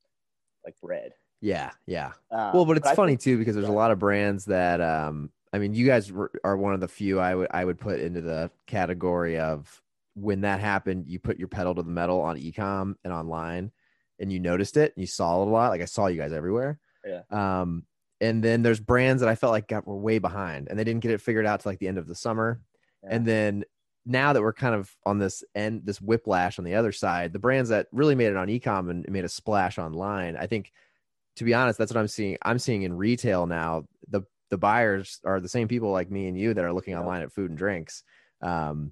like 0.65 0.75
bread. 0.81 1.11
Yeah 1.41 1.71
yeah. 1.85 2.13
Um, 2.31 2.51
well 2.53 2.65
but 2.65 2.77
it's 2.77 2.87
but 2.87 2.95
funny 2.95 3.11
think, 3.11 3.21
too 3.21 3.37
because 3.37 3.53
there's 3.53 3.67
a 3.67 3.71
lot 3.71 3.91
of 3.91 3.99
brands 3.99 4.45
that 4.45 4.81
um 4.81 5.29
I 5.53 5.59
mean, 5.59 5.75
you 5.75 5.85
guys 5.85 6.11
are 6.43 6.57
one 6.57 6.73
of 6.73 6.79
the 6.79 6.87
few 6.87 7.19
I 7.19 7.35
would 7.35 7.47
I 7.51 7.63
would 7.63 7.79
put 7.79 7.99
into 7.99 8.21
the 8.21 8.49
category 8.65 9.37
of 9.37 9.82
when 10.15 10.41
that 10.41 10.59
happened, 10.59 11.05
you 11.07 11.19
put 11.19 11.39
your 11.39 11.47
pedal 11.47 11.75
to 11.75 11.83
the 11.83 11.89
metal 11.89 12.21
on 12.21 12.37
ecom 12.37 12.95
and 13.03 13.13
online, 13.13 13.71
and 14.19 14.31
you 14.31 14.39
noticed 14.39 14.77
it 14.77 14.93
and 14.95 15.01
you 15.01 15.07
saw 15.07 15.41
it 15.41 15.47
a 15.47 15.51
lot. 15.51 15.69
Like 15.69 15.81
I 15.81 15.85
saw 15.85 16.07
you 16.07 16.19
guys 16.19 16.33
everywhere. 16.33 16.79
Yeah. 17.05 17.21
Um, 17.31 17.85
and 18.21 18.43
then 18.43 18.61
there's 18.61 18.79
brands 18.79 19.21
that 19.21 19.29
I 19.29 19.35
felt 19.35 19.51
like 19.51 19.67
got 19.67 19.87
were 19.87 19.97
way 19.97 20.19
behind, 20.19 20.67
and 20.69 20.77
they 20.77 20.83
didn't 20.83 21.01
get 21.01 21.11
it 21.11 21.21
figured 21.21 21.45
out 21.45 21.61
to 21.61 21.67
like 21.67 21.79
the 21.79 21.87
end 21.87 21.97
of 21.97 22.07
the 22.07 22.15
summer. 22.15 22.61
Yeah. 23.03 23.09
And 23.15 23.25
then 23.25 23.63
now 24.05 24.33
that 24.33 24.41
we're 24.41 24.53
kind 24.53 24.75
of 24.75 24.93
on 25.05 25.19
this 25.19 25.43
end, 25.55 25.81
this 25.85 26.01
whiplash 26.01 26.59
on 26.59 26.65
the 26.65 26.75
other 26.75 26.91
side, 26.91 27.33
the 27.33 27.39
brands 27.39 27.69
that 27.69 27.87
really 27.91 28.15
made 28.15 28.27
it 28.27 28.37
on 28.37 28.47
ecom 28.47 28.89
and 28.89 29.05
made 29.09 29.25
a 29.25 29.29
splash 29.29 29.77
online, 29.77 30.35
I 30.37 30.47
think 30.47 30.71
to 31.37 31.43
be 31.43 31.53
honest, 31.53 31.79
that's 31.79 31.91
what 31.91 31.99
I'm 31.99 32.07
seeing. 32.07 32.37
I'm 32.43 32.59
seeing 32.59 32.83
in 32.83 32.93
retail 32.93 33.47
now. 33.47 33.85
The 34.09 34.23
the 34.49 34.57
buyers 34.57 35.19
are 35.25 35.39
the 35.39 35.49
same 35.49 35.67
people 35.67 35.91
like 35.91 36.11
me 36.11 36.27
and 36.27 36.37
you 36.37 36.53
that 36.53 36.63
are 36.63 36.73
looking 36.73 36.95
online 36.95 37.23
at 37.23 37.31
food 37.31 37.49
and 37.49 37.57
drinks 37.57 38.03
um, 38.41 38.91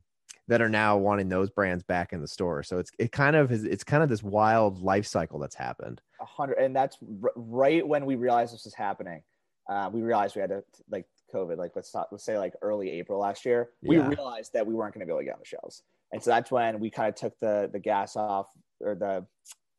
that 0.52 0.62
are 0.62 0.68
now 0.68 0.98
wanting 0.98 1.30
those 1.30 1.50
brands 1.50 1.82
back 1.82 2.12
in 2.12 2.20
the 2.20 2.28
store. 2.28 2.62
So 2.62 2.78
it's 2.78 2.92
it 3.00 3.14
kind 3.14 3.38
of 3.38 3.54
is 3.54 3.64
it's 3.64 3.86
kind 3.86 4.04
of 4.04 4.10
this 4.10 4.22
wild 4.22 4.82
life 4.82 5.08
cycle 5.08 5.40
that's 5.40 5.56
happened. 5.56 6.02
A 6.20 6.26
hundred, 6.26 6.58
and 6.58 6.76
that's 6.76 6.98
r- 7.24 7.32
right 7.38 7.88
when 7.88 8.06
we 8.06 8.16
realized 8.16 8.54
this 8.54 8.66
was 8.66 8.74
happening. 8.74 9.24
Uh, 9.70 9.90
we 9.94 10.02
realized 10.02 10.36
we 10.36 10.42
had 10.42 10.50
to 10.50 10.62
like 10.90 11.06
COVID, 11.34 11.56
like 11.56 11.72
let's 11.74 11.90
talk, 11.90 12.10
let's 12.12 12.26
say 12.26 12.38
like 12.38 12.54
early 12.62 12.92
April 12.92 13.18
last 13.18 13.46
year. 13.46 13.70
We 13.82 13.96
yeah. 13.96 14.10
realized 14.10 14.52
that 14.52 14.68
we 14.68 14.74
weren't 14.74 14.94
going 14.94 15.00
to 15.00 15.06
be 15.06 15.12
able 15.12 15.22
to 15.22 15.26
get 15.26 15.36
on 15.36 15.40
the 15.40 15.46
shelves, 15.46 15.84
and 16.12 16.22
so 16.22 16.32
that's 16.32 16.52
when 16.52 16.82
we 16.82 16.90
kind 16.90 17.08
of 17.08 17.16
took 17.16 17.40
the 17.40 17.70
the 17.72 17.80
gas 17.80 18.18
off 18.18 18.48
or 18.82 18.96
the 18.96 19.26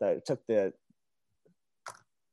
the 0.01 0.23
took 0.25 0.41
the 0.49 0.73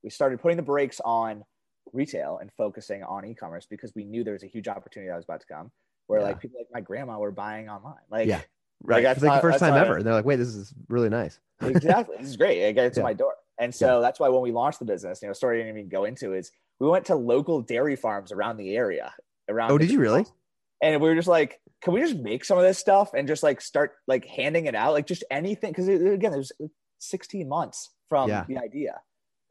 we 0.01 0.09
started 0.09 0.41
putting 0.41 0.55
the 0.55 0.63
brakes 0.63 1.01
on 1.03 1.43
retail 1.91 2.37
and 2.39 2.53
focusing 2.53 3.03
on 3.03 3.25
e-commerce 3.25 3.67
because 3.69 3.93
we 3.95 4.05
knew 4.05 4.23
there 4.23 4.31
was 4.31 4.43
a 4.43 4.47
huge 4.47 4.69
opportunity 4.69 5.09
that 5.09 5.17
was 5.17 5.25
about 5.25 5.41
to 5.41 5.47
come 5.47 5.71
where 6.10 6.20
yeah. 6.20 6.28
like 6.28 6.39
people 6.39 6.60
like 6.60 6.68
my 6.74 6.82
grandma 6.82 7.20
were 7.20 7.32
buying 7.32 7.70
online. 7.70 7.95
Like 8.10 8.28
yeah. 8.28 8.41
right. 8.82 9.03
like, 9.03 9.22
like 9.22 9.41
the 9.41 9.41
first 9.41 9.60
time 9.60 9.76
ever 9.76 10.01
they're 10.01 10.14
like 10.14 10.26
wait 10.26 10.38
this 10.38 10.55
is 10.55 10.74
really 10.88 11.10
nice. 11.10 11.39
Exactly. 11.62 12.16
This 12.18 12.30
is 12.30 12.38
great. 12.38 12.57
It 12.62 12.74
gets 12.74 12.95
to 12.95 13.01
yeah. 13.01 13.03
my 13.03 13.14
door. 13.14 13.34
And 13.60 13.76
so 13.76 13.95
yeah. 13.95 14.01
that's 14.01 14.20
why 14.20 14.30
when 14.30 14.41
we 14.41 14.51
launched 14.51 14.80
the 14.80 14.86
business 14.86 15.22
you 15.22 15.28
know 15.28 15.34
story 15.34 15.60
I 15.60 15.66
didn't 15.66 15.78
even 15.78 15.89
go 15.89 16.05
into 16.05 16.34
is 16.34 16.51
we 16.80 16.88
went 16.88 17.05
to 17.05 17.16
local 17.16 17.62
dairy 17.62 17.95
farms 17.95 18.32
around 18.32 18.57
the 18.57 18.76
area 18.76 19.14
around 19.49 19.72
oh 19.72 19.78
did 19.78 19.91
you 19.91 19.99
really? 19.99 20.26
and 20.82 21.01
we 21.01 21.10
were 21.10 21.16
just 21.16 21.28
like 21.28 21.60
can 21.82 21.93
we 21.93 22.01
just 22.01 22.18
make 22.18 22.43
some 22.43 22.57
of 22.57 22.64
this 22.64 22.78
stuff 22.78 23.14
and 23.14 23.28
just 23.28 23.43
like 23.43 23.62
start 23.62 23.93
like 24.07 24.26
handing 24.26 24.66
it 24.66 24.76
out? 24.76 24.93
Like 24.93 25.05
just 25.05 25.24
anything 25.30 25.72
because 25.72 25.88
again 25.88 26.32
there's 26.32 26.51
16 26.99 27.47
months 27.47 27.91
from 28.10 28.30
the 28.30 28.57
idea. 28.57 28.99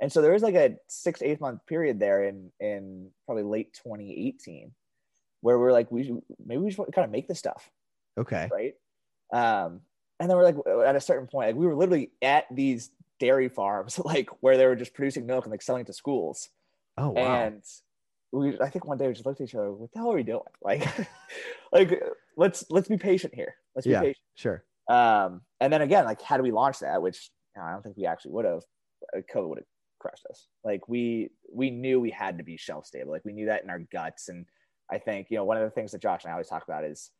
And 0.00 0.12
so 0.12 0.22
there 0.22 0.32
was 0.32 0.42
like 0.42 0.54
a 0.54 0.76
six 0.88 1.22
eight 1.22 1.40
month 1.40 1.66
period 1.66 1.98
there 1.98 2.24
in 2.24 2.50
in 2.60 3.10
probably 3.26 3.44
late 3.44 3.72
2018 3.74 4.72
where 5.40 5.58
we're 5.58 5.72
like 5.72 5.90
we 5.90 6.04
should, 6.04 6.20
maybe 6.44 6.62
we 6.62 6.70
should 6.70 6.86
kind 6.92 7.04
of 7.04 7.10
make 7.10 7.28
this 7.28 7.38
stuff 7.38 7.70
okay 8.18 8.48
right 8.52 8.74
um 9.32 9.80
and 10.20 10.28
then 10.28 10.36
we're 10.36 10.44
like 10.44 10.56
at 10.86 10.96
a 10.96 11.00
certain 11.00 11.26
point 11.26 11.48
like 11.48 11.56
we 11.56 11.66
were 11.66 11.76
literally 11.76 12.10
at 12.22 12.44
these 12.50 12.90
dairy 13.20 13.48
farms 13.48 13.98
like 14.04 14.28
where 14.40 14.56
they 14.56 14.66
were 14.66 14.76
just 14.76 14.94
producing 14.94 15.26
milk 15.26 15.44
and 15.44 15.50
like 15.50 15.62
selling 15.62 15.82
it 15.82 15.86
to 15.86 15.92
schools 15.92 16.48
Oh 17.00 17.10
wow. 17.10 17.42
And 17.42 17.62
we, 18.32 18.58
I 18.60 18.68
think 18.70 18.84
one 18.84 18.98
day 18.98 19.06
we 19.06 19.12
just 19.12 19.24
looked 19.24 19.40
at 19.40 19.44
each 19.48 19.54
other. 19.54 19.72
What 19.72 19.92
the 19.92 20.00
hell 20.00 20.10
are 20.10 20.16
we 20.16 20.24
doing? 20.24 20.40
Like, 20.60 20.82
like 21.72 22.02
let's 22.36 22.64
let's 22.70 22.88
be 22.88 22.96
patient 22.98 23.34
here. 23.34 23.54
Let's 23.76 23.86
be 23.86 23.92
Yeah. 23.92 24.00
patient. 24.00 24.16
sure. 24.34 24.64
Um, 24.90 25.42
and 25.60 25.72
then 25.72 25.80
again, 25.80 26.04
like, 26.06 26.20
how 26.20 26.36
do 26.36 26.42
we 26.42 26.50
launch 26.50 26.80
that, 26.80 27.00
which 27.00 27.30
you 27.54 27.62
know, 27.62 27.68
I 27.68 27.72
don't 27.72 27.82
think 27.82 27.96
we 27.96 28.04
actually 28.06 28.32
would 28.32 28.44
have, 28.46 28.62
uh, 29.16 29.20
COVID 29.32 29.48
would 29.48 29.58
have 29.58 29.66
crushed 30.00 30.26
us. 30.28 30.48
Like, 30.64 30.88
we 30.88 31.30
we 31.52 31.70
knew 31.70 32.00
we 32.00 32.10
had 32.10 32.38
to 32.38 32.44
be 32.44 32.56
shelf 32.56 32.84
stable. 32.84 33.12
Like, 33.12 33.24
we 33.24 33.32
knew 33.32 33.46
that 33.46 33.62
in 33.62 33.70
our 33.70 33.78
guts. 33.78 34.28
And 34.28 34.44
I 34.90 34.98
think 34.98 35.28
you 35.30 35.36
know 35.36 35.44
one 35.44 35.56
of 35.56 35.62
the 35.64 35.70
things 35.70 35.92
that 35.92 36.00
Josh 36.02 36.24
and 36.24 36.30
I 36.30 36.32
always 36.32 36.48
talk 36.48 36.64
about 36.64 36.84
is 36.84 37.10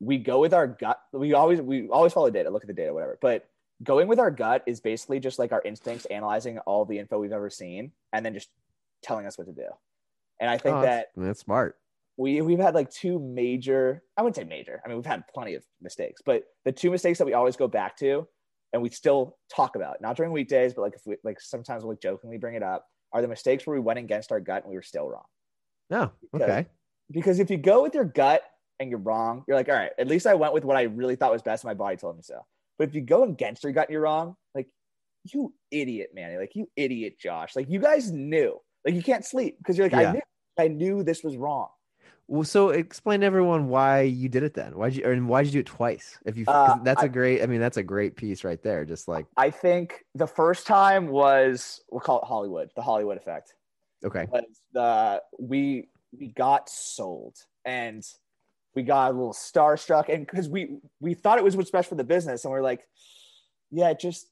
we 0.00 0.18
go 0.18 0.40
with 0.40 0.52
our 0.54 0.66
gut. 0.66 1.00
We 1.12 1.34
always 1.34 1.60
we 1.60 1.88
always 1.88 2.12
follow 2.12 2.30
data, 2.30 2.50
look 2.50 2.62
at 2.64 2.68
the 2.68 2.74
data, 2.74 2.92
whatever. 2.92 3.18
But 3.20 3.48
going 3.82 4.08
with 4.08 4.18
our 4.18 4.30
gut 4.30 4.62
is 4.66 4.80
basically 4.80 5.20
just 5.20 5.38
like 5.38 5.52
our 5.52 5.62
instincts, 5.64 6.04
analyzing 6.06 6.58
all 6.60 6.84
the 6.84 6.98
info 6.98 7.18
we've 7.18 7.32
ever 7.32 7.50
seen, 7.50 7.92
and 8.12 8.24
then 8.24 8.34
just 8.34 8.50
telling 9.02 9.26
us 9.26 9.36
what 9.38 9.46
to 9.46 9.52
do. 9.52 9.68
And 10.40 10.50
I 10.50 10.58
think 10.58 10.76
Oh, 10.76 10.82
that 10.82 11.08
that's, 11.16 11.40
smart. 11.40 11.76
we 12.16 12.40
we've 12.42 12.58
had 12.58 12.74
like 12.74 12.90
two 12.90 13.18
major 13.18 14.02
i 14.16 14.22
wouldn't 14.22 14.36
say 14.36 14.44
major 14.44 14.80
i 14.84 14.88
mean 14.88 14.96
we've 14.96 15.06
had 15.06 15.26
plenty 15.28 15.54
of 15.54 15.64
mistakes 15.80 16.20
but 16.24 16.44
the 16.64 16.72
two 16.72 16.90
mistakes 16.90 17.18
that 17.18 17.24
we 17.24 17.32
always 17.34 17.56
go 17.56 17.66
back 17.68 17.96
to 17.96 18.26
and 18.72 18.82
we 18.82 18.88
still 18.90 19.36
talk 19.48 19.74
about 19.76 20.00
not 20.00 20.16
during 20.16 20.32
weekdays 20.32 20.74
but 20.74 20.82
like 20.82 20.94
if 20.94 21.02
we 21.06 21.16
like 21.24 21.40
sometimes 21.40 21.84
we'll 21.84 21.96
jokingly 21.96 22.36
bring 22.38 22.54
it 22.56 22.62
up 22.62 22.86
are 23.12 23.22
the 23.22 23.28
mistakes 23.28 23.66
where 23.66 23.74
we 23.74 23.80
went 23.80 23.98
against 23.98 24.30
our 24.32 24.40
gut 24.40 24.62
and 24.62 24.70
we 24.70 24.76
were 24.76 24.82
still 24.82 25.08
wrong 25.08 25.24
No. 25.90 26.10
Because- 26.32 26.48
Okay. 26.50 26.66
because 27.10 27.38
if 27.38 27.50
you 27.50 27.56
go 27.58 27.82
with 27.82 27.94
your 27.94 28.04
gut 28.04 28.42
and 28.80 28.90
you're 28.90 28.98
wrong 28.98 29.44
you're 29.46 29.56
like 29.56 29.68
all 29.68 29.74
right 29.76 29.92
at 29.98 30.08
least 30.08 30.26
i 30.26 30.34
went 30.34 30.52
with 30.52 30.64
what 30.64 30.76
i 30.76 30.82
really 30.82 31.14
thought 31.16 31.30
was 31.30 31.42
best 31.42 31.64
my 31.64 31.74
body 31.74 31.96
told 31.96 32.16
me 32.16 32.22
so 32.22 32.40
but 32.78 32.88
if 32.88 32.94
you 32.94 33.00
go 33.02 33.22
against 33.24 33.62
your 33.62 33.72
gut 33.72 33.86
and 33.88 33.92
you're 33.92 34.02
wrong 34.02 34.34
like 34.54 34.66
you 35.32 35.52
idiot 35.70 36.10
Manny, 36.14 36.36
like 36.38 36.56
you 36.56 36.68
idiot 36.76 37.18
josh 37.18 37.54
like 37.54 37.68
you 37.70 37.78
guys 37.78 38.10
knew 38.10 38.58
like 38.84 38.94
you 38.94 39.02
can't 39.02 39.24
sleep 39.24 39.58
because 39.58 39.78
you're 39.78 39.88
like 39.88 40.00
Yeah. 40.02 40.08
i 40.08 40.12
knew 40.12 40.20
i 40.58 40.68
knew 40.68 41.02
this 41.04 41.22
was 41.22 41.36
wrong 41.36 41.68
Well, 42.26 42.42
so 42.44 42.70
explain 42.70 43.20
to 43.20 43.26
everyone 43.26 43.68
why 43.68 44.00
you 44.00 44.30
did 44.30 44.42
it 44.44 44.54
then. 44.54 44.72
Why'd 44.78 44.94
you, 44.96 45.04
or 45.04 45.14
why'd 45.14 45.44
you 45.44 45.52
do 45.52 45.58
it 45.60 45.66
twice? 45.66 46.18
If 46.24 46.38
you 46.38 46.46
Uh, 46.48 46.78
that's 46.82 47.02
a 47.02 47.04
I- 47.04 47.08
great. 47.08 47.42
I 47.42 47.46
mean, 47.46 47.60
that's 47.60 47.76
a 47.76 47.82
great 47.82 48.16
piece 48.16 48.44
right 48.44 48.62
there. 48.62 48.86
Just 48.86 49.08
like, 49.08 49.26
I 49.36 49.50
think 49.50 50.06
the 50.14 50.26
first 50.26 50.66
time 50.66 51.08
was 51.08 51.84
we'll 51.90 52.00
call 52.00 52.20
it 52.22 52.24
Hollywood, 52.26 52.70
the 52.76 52.80
Hollywood 52.82 53.18
effect. 53.18 53.52
Okay, 54.04 54.26
the 54.72 55.22
we 55.38 55.88
we 56.18 56.28
got 56.28 56.68
sold 56.68 57.36
and 57.64 58.04
we 58.74 58.82
got 58.82 59.10
a 59.10 59.14
little 59.14 59.32
starstruck 59.32 60.08
and 60.08 60.26
because 60.26 60.48
we 60.48 60.78
we 61.00 61.14
thought 61.14 61.38
it 61.38 61.44
was 61.44 61.56
what's 61.56 61.70
best 61.70 61.88
for 61.88 61.94
the 61.94 62.04
business 62.04 62.44
and 62.44 62.52
we're 62.52 62.62
like, 62.62 62.86
yeah, 63.70 63.90
it 63.90 64.00
just 64.00 64.26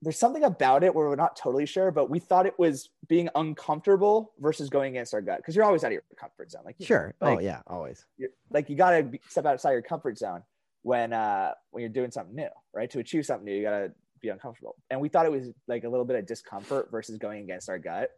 there's 0.00 0.18
something 0.18 0.44
about 0.44 0.84
it 0.84 0.94
where 0.94 1.08
we're 1.08 1.16
not 1.16 1.34
totally 1.34 1.66
sure, 1.66 1.90
but 1.90 2.08
we 2.08 2.20
thought 2.20 2.46
it 2.46 2.56
was 2.56 2.88
being 3.08 3.28
uncomfortable 3.34 4.32
versus 4.38 4.68
going 4.70 4.90
against 4.90 5.12
our 5.12 5.20
gut 5.20 5.38
because 5.38 5.56
you're 5.56 5.64
always 5.64 5.82
out 5.82 5.88
of 5.88 5.94
your 5.94 6.04
comfort 6.16 6.50
zone. 6.52 6.62
Like 6.64 6.76
you 6.78 6.84
know, 6.84 6.86
sure. 6.86 7.14
oh 7.20 7.40
yeah, 7.40 7.62
always. 7.66 8.04
like 8.50 8.70
you 8.70 8.76
got 8.76 8.90
to 8.90 9.18
step 9.28 9.46
outside 9.46 9.72
your 9.72 9.82
comfort 9.82 10.18
zone 10.18 10.42
when 10.82 11.12
uh 11.12 11.52
when 11.70 11.82
you're 11.82 11.90
doing 11.90 12.10
something 12.10 12.34
new 12.34 12.48
right 12.72 12.90
to 12.90 12.98
achieve 12.98 13.26
something 13.26 13.44
new 13.44 13.54
you 13.54 13.62
got 13.62 13.78
to 13.78 13.92
be 14.20 14.28
uncomfortable 14.28 14.76
and 14.90 15.00
we 15.00 15.08
thought 15.08 15.26
it 15.26 15.32
was 15.32 15.50
like 15.66 15.84
a 15.84 15.88
little 15.88 16.04
bit 16.04 16.16
of 16.16 16.26
discomfort 16.26 16.88
versus 16.90 17.18
going 17.18 17.42
against 17.42 17.68
our 17.68 17.78
gut 17.78 18.10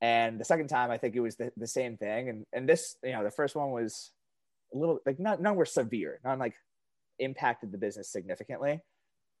and 0.00 0.38
the 0.38 0.44
second 0.44 0.68
time 0.68 0.90
i 0.90 0.98
think 0.98 1.16
it 1.16 1.20
was 1.20 1.36
the, 1.36 1.50
the 1.56 1.66
same 1.66 1.96
thing 1.96 2.28
and 2.28 2.46
and 2.52 2.68
this 2.68 2.96
you 3.02 3.12
know 3.12 3.24
the 3.24 3.30
first 3.30 3.56
one 3.56 3.70
was 3.70 4.12
a 4.74 4.76
little 4.76 4.98
like 5.06 5.18
not 5.18 5.40
none 5.40 5.56
were 5.56 5.64
severe 5.64 6.20
none 6.24 6.38
like 6.38 6.54
impacted 7.18 7.72
the 7.72 7.78
business 7.78 8.10
significantly 8.10 8.80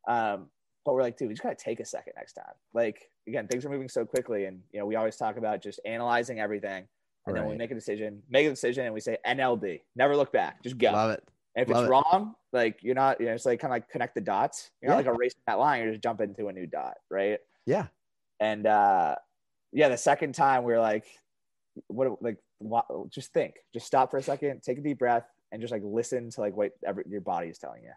um 0.08 0.46
but 0.84 0.94
we're 0.94 1.02
like 1.02 1.16
dude 1.16 1.28
we 1.28 1.34
just 1.34 1.42
got 1.42 1.56
to 1.56 1.64
take 1.64 1.80
a 1.80 1.84
second 1.84 2.12
next 2.16 2.32
time 2.32 2.54
like 2.74 3.10
again 3.28 3.46
things 3.46 3.64
are 3.64 3.70
moving 3.70 3.88
so 3.88 4.04
quickly 4.04 4.46
and 4.46 4.60
you 4.72 4.80
know 4.80 4.86
we 4.86 4.96
always 4.96 5.16
talk 5.16 5.36
about 5.36 5.62
just 5.62 5.80
analyzing 5.84 6.40
everything 6.40 6.86
and 7.28 7.36
then 7.36 7.46
we 7.46 7.56
make 7.56 7.70
a 7.70 7.74
decision, 7.74 8.22
make 8.30 8.46
a 8.46 8.50
decision, 8.50 8.84
and 8.86 8.94
we 8.94 9.00
say 9.00 9.18
NLB. 9.26 9.82
Never 9.96 10.16
look 10.16 10.32
back. 10.32 10.62
Just 10.62 10.78
go. 10.78 10.92
Love 10.92 11.10
it. 11.12 11.22
And 11.54 11.64
if 11.64 11.72
Love 11.72 11.84
it's 11.84 11.88
it. 11.88 11.90
wrong, 11.90 12.34
like 12.52 12.78
you're 12.82 12.94
not, 12.94 13.20
you 13.20 13.26
know, 13.26 13.32
it's 13.32 13.46
like 13.46 13.60
kind 13.60 13.70
of 13.70 13.76
like 13.76 13.88
connect 13.88 14.14
the 14.14 14.20
dots. 14.20 14.70
You're 14.80 14.90
not 14.90 15.04
like 15.04 15.06
erasing 15.06 15.40
that 15.46 15.58
line. 15.58 15.82
You're 15.82 15.92
just 15.92 16.02
jumping 16.02 16.30
into 16.30 16.48
a 16.48 16.52
new 16.52 16.66
dot, 16.66 16.94
right? 17.10 17.38
Yeah. 17.66 17.86
And 18.40 18.66
uh, 18.66 19.16
yeah, 19.72 19.88
the 19.88 19.98
second 19.98 20.34
time 20.34 20.64
we 20.64 20.72
are 20.72 20.80
like, 20.80 21.04
what, 21.86 22.22
like, 22.22 22.38
what, 22.58 22.86
just 23.10 23.32
think, 23.32 23.54
just 23.72 23.86
stop 23.86 24.10
for 24.10 24.18
a 24.18 24.22
second, 24.22 24.62
take 24.62 24.78
a 24.78 24.82
deep 24.82 24.98
breath, 24.98 25.24
and 25.52 25.60
just 25.60 25.72
like 25.72 25.82
listen 25.84 26.30
to 26.30 26.40
like 26.40 26.56
what 26.56 26.72
every, 26.86 27.04
your 27.08 27.20
body 27.20 27.48
is 27.48 27.58
telling 27.58 27.82
you. 27.82 27.92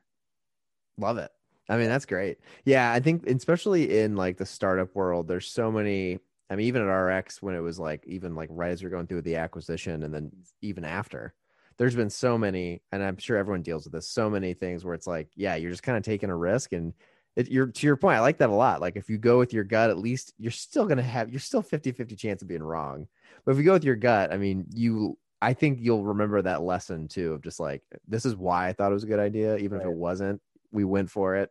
Love 0.98 1.18
it. 1.18 1.32
I 1.70 1.78
mean, 1.78 1.88
that's 1.88 2.06
great. 2.06 2.38
Yeah, 2.66 2.92
I 2.92 3.00
think 3.00 3.28
especially 3.28 4.00
in 4.00 4.16
like 4.16 4.38
the 4.38 4.46
startup 4.46 4.94
world, 4.96 5.28
there's 5.28 5.48
so 5.48 5.72
many. 5.72 6.20
I 6.50 6.56
mean, 6.56 6.68
even 6.68 6.82
at 6.82 6.92
RX 6.92 7.42
when 7.42 7.56
it 7.56 7.60
was 7.62 7.80
like 7.80 8.04
even 8.06 8.36
like 8.36 8.50
right 8.52 8.72
as 8.72 8.84
we're 8.84 8.90
going 8.90 9.08
through 9.08 9.22
the 9.22 9.38
acquisition, 9.38 10.04
and 10.04 10.14
then 10.14 10.32
even 10.62 10.84
after, 10.84 11.34
there's 11.78 11.96
been 11.96 12.10
so 12.10 12.38
many, 12.38 12.82
and 12.92 13.02
I'm 13.02 13.18
sure 13.18 13.38
everyone 13.38 13.62
deals 13.62 13.86
with 13.86 13.94
this. 13.94 14.10
So 14.10 14.30
many 14.30 14.54
things 14.54 14.84
where 14.84 14.94
it's 14.94 15.08
like, 15.08 15.30
yeah, 15.36 15.56
you're 15.56 15.72
just 15.72 15.84
kind 15.84 15.98
of 15.98 16.04
taking 16.04 16.30
a 16.30 16.36
risk, 16.36 16.74
and 16.74 16.94
it, 17.36 17.50
you're 17.50 17.68
to 17.68 17.88
your 17.88 17.98
point. 17.98 18.18
I 18.18 18.22
like 18.22 18.38
that 18.40 18.50
a 18.50 18.54
lot. 18.54 18.82
Like 18.82 18.96
if 18.96 19.10
you 19.10 19.18
go 19.18 19.40
with 19.40 19.54
your 19.54 19.64
gut, 19.64 19.90
at 19.90 19.98
least 19.98 20.34
you're 20.38 20.52
still 20.52 20.86
gonna 20.86 21.02
have 21.02 21.30
you're 21.30 21.40
still 21.40 21.62
50 21.62 21.92
50 21.92 22.16
chance 22.16 22.42
of 22.42 22.48
being 22.48 22.64
wrong. 22.64 23.08
But 23.46 23.54
if 23.54 23.58
you 23.58 23.64
go 23.64 23.74
with 23.74 23.84
your 23.84 23.96
gut, 23.96 24.32
I 24.32 24.38
mean, 24.38 24.66
you. 24.74 25.18
I 25.44 25.54
think 25.54 25.80
you'll 25.82 26.06
remember 26.06 26.40
that 26.40 26.62
lesson 26.62 27.08
too 27.08 27.34
of 27.34 27.42
just 27.42 27.60
like 27.60 27.82
this 28.08 28.28
is 28.28 28.36
why 28.36 28.68
I 28.68 28.74
thought 28.74 28.92
it 28.92 28.94
was 28.94 29.04
a 29.04 29.08
good 29.08 29.20
idea, 29.20 29.58
even 29.58 29.80
if 29.80 29.86
it 29.88 29.92
wasn't. 29.92 30.40
We 30.72 30.84
went 30.84 31.10
for 31.10 31.36
it 31.36 31.50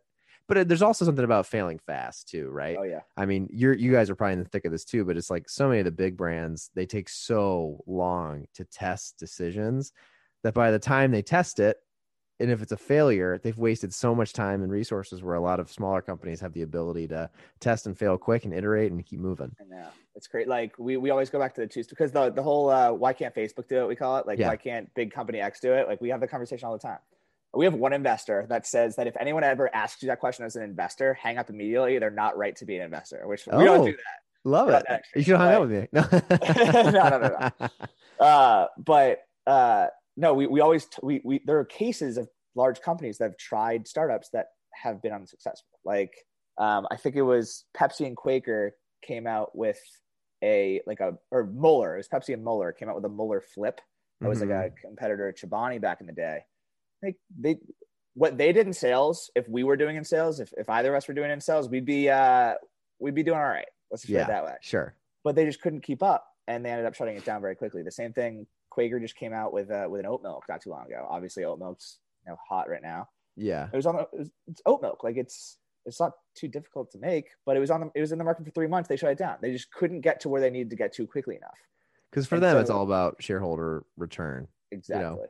but 0.50 0.58
uh, 0.58 0.64
there's 0.64 0.82
also 0.82 1.04
something 1.04 1.24
about 1.24 1.46
failing 1.46 1.78
fast 1.78 2.28
too, 2.28 2.48
right? 2.50 2.76
Oh 2.76 2.82
yeah, 2.82 3.02
I 3.16 3.24
mean, 3.24 3.48
you're 3.52 3.72
you 3.72 3.92
guys 3.92 4.10
are 4.10 4.16
probably 4.16 4.32
in 4.32 4.38
the 4.40 4.48
thick 4.48 4.64
of 4.64 4.72
this 4.72 4.84
too, 4.84 5.04
but 5.04 5.16
it's 5.16 5.30
like 5.30 5.48
so 5.48 5.68
many 5.68 5.78
of 5.78 5.84
the 5.84 5.92
big 5.92 6.16
brands 6.16 6.70
they 6.74 6.86
take 6.86 7.08
so 7.08 7.84
long 7.86 8.48
to 8.54 8.64
test 8.64 9.16
decisions 9.16 9.92
that 10.42 10.52
by 10.52 10.72
the 10.72 10.78
time 10.80 11.12
they 11.12 11.22
test 11.22 11.60
it, 11.60 11.76
and 12.40 12.50
if 12.50 12.62
it's 12.62 12.72
a 12.72 12.76
failure, 12.76 13.38
they've 13.42 13.56
wasted 13.58 13.92
so 13.94 14.14
much 14.14 14.32
time 14.32 14.62
and 14.62 14.72
resources. 14.72 15.22
Where 15.22 15.34
a 15.36 15.40
lot 15.40 15.60
of 15.60 15.70
smaller 15.70 16.00
companies 16.02 16.40
have 16.40 16.52
the 16.52 16.62
ability 16.62 17.06
to 17.08 17.30
test 17.60 17.86
and 17.86 17.96
fail 17.96 18.16
quick 18.18 18.44
and 18.44 18.52
iterate 18.54 18.90
and 18.90 19.04
keep 19.04 19.20
moving. 19.20 19.54
I 19.60 19.64
know 19.64 19.88
it's 20.16 20.26
great. 20.26 20.48
Like 20.48 20.78
we, 20.78 20.96
we 20.96 21.10
always 21.10 21.30
go 21.30 21.38
back 21.38 21.54
to 21.54 21.60
the 21.60 21.66
two 21.66 21.84
because 21.88 22.10
the 22.12 22.30
the 22.30 22.42
whole 22.42 22.68
uh, 22.70 22.92
why 22.92 23.12
can't 23.12 23.34
Facebook 23.34 23.68
do 23.68 23.80
it? 23.82 23.88
We 23.88 23.96
call 23.96 24.16
it 24.16 24.26
like 24.26 24.38
Yeah. 24.38 24.48
why 24.48 24.56
can't 24.56 24.92
big 24.94 25.12
company 25.12 25.40
X 25.40 25.60
do 25.60 25.72
it? 25.72 25.86
Like 25.88 26.00
we 26.00 26.08
have 26.08 26.20
the 26.20 26.28
conversation 26.28 26.66
all 26.66 26.72
the 26.72 26.78
time. 26.78 26.98
We 27.52 27.64
have 27.64 27.74
one 27.74 27.92
investor 27.92 28.46
that 28.48 28.66
says 28.66 28.94
that 28.96 29.06
if 29.08 29.16
anyone 29.18 29.42
ever 29.42 29.74
asks 29.74 30.02
you 30.02 30.06
that 30.08 30.20
question 30.20 30.44
as 30.44 30.54
an 30.56 30.62
investor, 30.62 31.14
hang 31.14 31.36
up 31.36 31.50
immediately. 31.50 31.98
They're 31.98 32.10
not 32.10 32.36
right 32.36 32.54
to 32.56 32.64
be 32.64 32.76
an 32.76 32.82
investor, 32.82 33.26
which 33.26 33.44
we 33.46 33.52
Oh. 33.54 33.64
don't 33.64 33.84
do 33.86 33.92
that. 33.92 34.20
Love 34.44 34.68
it. 34.70 34.84
that 34.88 35.02
You 35.16 35.22
should 35.22 35.36
have 35.36 35.40
hung 35.40 35.52
out 35.54 35.60
with 35.68 35.70
me. 35.72 35.88
No, 35.92 36.90
No, 36.90 37.08
no, 37.08 37.18
no, 37.18 37.50
that. 37.58 37.72
Uh, 38.20 38.66
but 38.78 39.20
uh, 39.46 39.86
no, 40.16 40.34
we, 40.34 40.46
we 40.46 40.60
always 40.60 40.84
t- 40.86 40.98
we, 41.02 41.20
we 41.24 41.40
there 41.46 41.58
are 41.58 41.64
cases 41.64 42.16
of 42.16 42.28
large 42.54 42.80
companies 42.80 43.18
that 43.18 43.24
have 43.24 43.36
tried 43.38 43.86
startups 43.88 44.30
that 44.32 44.46
have 44.82 45.00
been 45.02 45.12
unsuccessful. 45.12 45.78
Like 45.84 46.12
um, 46.58 46.86
I 46.90 46.96
think 46.96 47.16
it 47.16 47.22
was 47.22 47.64
Pepsi 47.76 48.06
and 48.06 48.16
Quaker 48.16 48.72
came 49.02 49.26
out 49.26 49.56
with 49.56 49.78
a 50.42 50.80
like 50.86 51.00
a 51.00 51.16
or 51.30 51.46
Müller. 51.46 51.94
It 51.94 51.98
was 51.98 52.08
Pepsi 52.08 52.34
and 52.34 52.44
Müller 52.44 52.76
came 52.76 52.88
out 52.88 52.96
with 52.96 53.04
a 53.04 53.08
Müller 53.08 53.40
Flip. 53.42 53.80
That 54.20 54.28
was 54.28 54.40
like 54.42 54.50
a 54.50 54.70
competitor 54.84 55.32
to 55.32 55.46
Chobani 55.46 55.80
back 55.80 56.00
in 56.02 56.06
the 56.06 56.12
day. 56.12 56.40
Like 57.02 57.16
they 57.38 57.58
what 58.14 58.36
they 58.36 58.52
did 58.52 58.66
in 58.66 58.72
sales, 58.74 59.30
if 59.34 59.48
we 59.48 59.62
were 59.64 59.76
doing 59.76 59.96
in 59.96 60.04
sales, 60.04 60.40
if, 60.40 60.52
if 60.58 60.68
either 60.68 60.90
of 60.94 60.98
us 60.98 61.08
were 61.08 61.14
doing 61.14 61.30
in 61.30 61.40
sales, 61.40 61.70
we'd 61.70 61.86
be 61.86 62.10
uh 62.10 62.54
we'd 62.98 63.14
be 63.14 63.22
doing 63.22 63.38
all 63.38 63.44
right. 63.44 63.64
Let's 63.90 64.02
just 64.02 64.12
put 64.12 64.18
Yeah. 64.18 64.24
it 64.24 64.28
that 64.28 64.44
way 64.44 64.54
sure. 64.60 64.94
but 65.24 65.34
they 65.36 65.46
just 65.46 65.62
couldn't 65.62 65.80
keep 65.82 66.02
up 66.02 66.26
and 66.46 66.64
they 66.64 66.70
ended 66.70 66.84
up 66.86 66.94
shutting 66.94 67.16
it 67.16 67.24
down 67.24 67.40
very 67.40 67.54
quickly. 67.56 67.82
The 67.82 67.90
same 67.92 68.12
thing, 68.12 68.46
Quaker 68.70 69.00
just 69.00 69.16
came 69.16 69.32
out 69.32 69.52
with 69.52 69.70
uh, 69.70 69.86
with 69.90 70.00
an 70.00 70.06
oat 70.06 70.22
milk 70.22 70.44
not 70.48 70.62
too 70.62 70.70
long 70.70 70.86
ago. 70.86 71.06
Obviously, 71.08 71.44
oat 71.44 71.58
milk's 71.58 71.98
you 72.24 72.32
know 72.32 72.38
hot 72.48 72.68
right 72.68 72.82
now. 72.82 73.08
Yeah. 73.36 73.68
It 73.72 73.76
was 73.76 73.86
on 73.86 73.96
the 73.96 74.02
it 74.02 74.18
was, 74.18 74.30
it's 74.46 74.62
oat 74.66 74.82
milk, 74.82 75.04
like 75.04 75.16
it's 75.16 75.58
it's 75.86 75.98
not 76.00 76.12
too 76.34 76.48
difficult 76.48 76.90
to 76.92 76.98
make, 76.98 77.28
but 77.46 77.56
it 77.56 77.60
was 77.60 77.70
on 77.70 77.80
the 77.80 77.90
it 77.94 78.00
was 78.00 78.12
in 78.12 78.18
the 78.18 78.24
market 78.24 78.44
for 78.44 78.50
three 78.50 78.66
months. 78.66 78.88
They 78.88 78.96
shut 78.96 79.10
it 79.10 79.18
down. 79.18 79.36
They 79.40 79.52
just 79.52 79.72
couldn't 79.72 80.00
get 80.00 80.20
to 80.20 80.28
where 80.28 80.40
they 80.40 80.50
needed 80.50 80.70
to 80.70 80.76
get 80.76 80.92
to 80.94 81.06
quickly 81.06 81.36
enough. 81.36 81.58
Because 82.10 82.26
for 82.26 82.36
And 82.36 82.44
them, 82.44 82.56
it's 82.58 82.70
all 82.70 82.82
about 82.82 83.22
shareholder 83.22 83.84
return. 83.96 84.48
Exactly. 84.72 85.26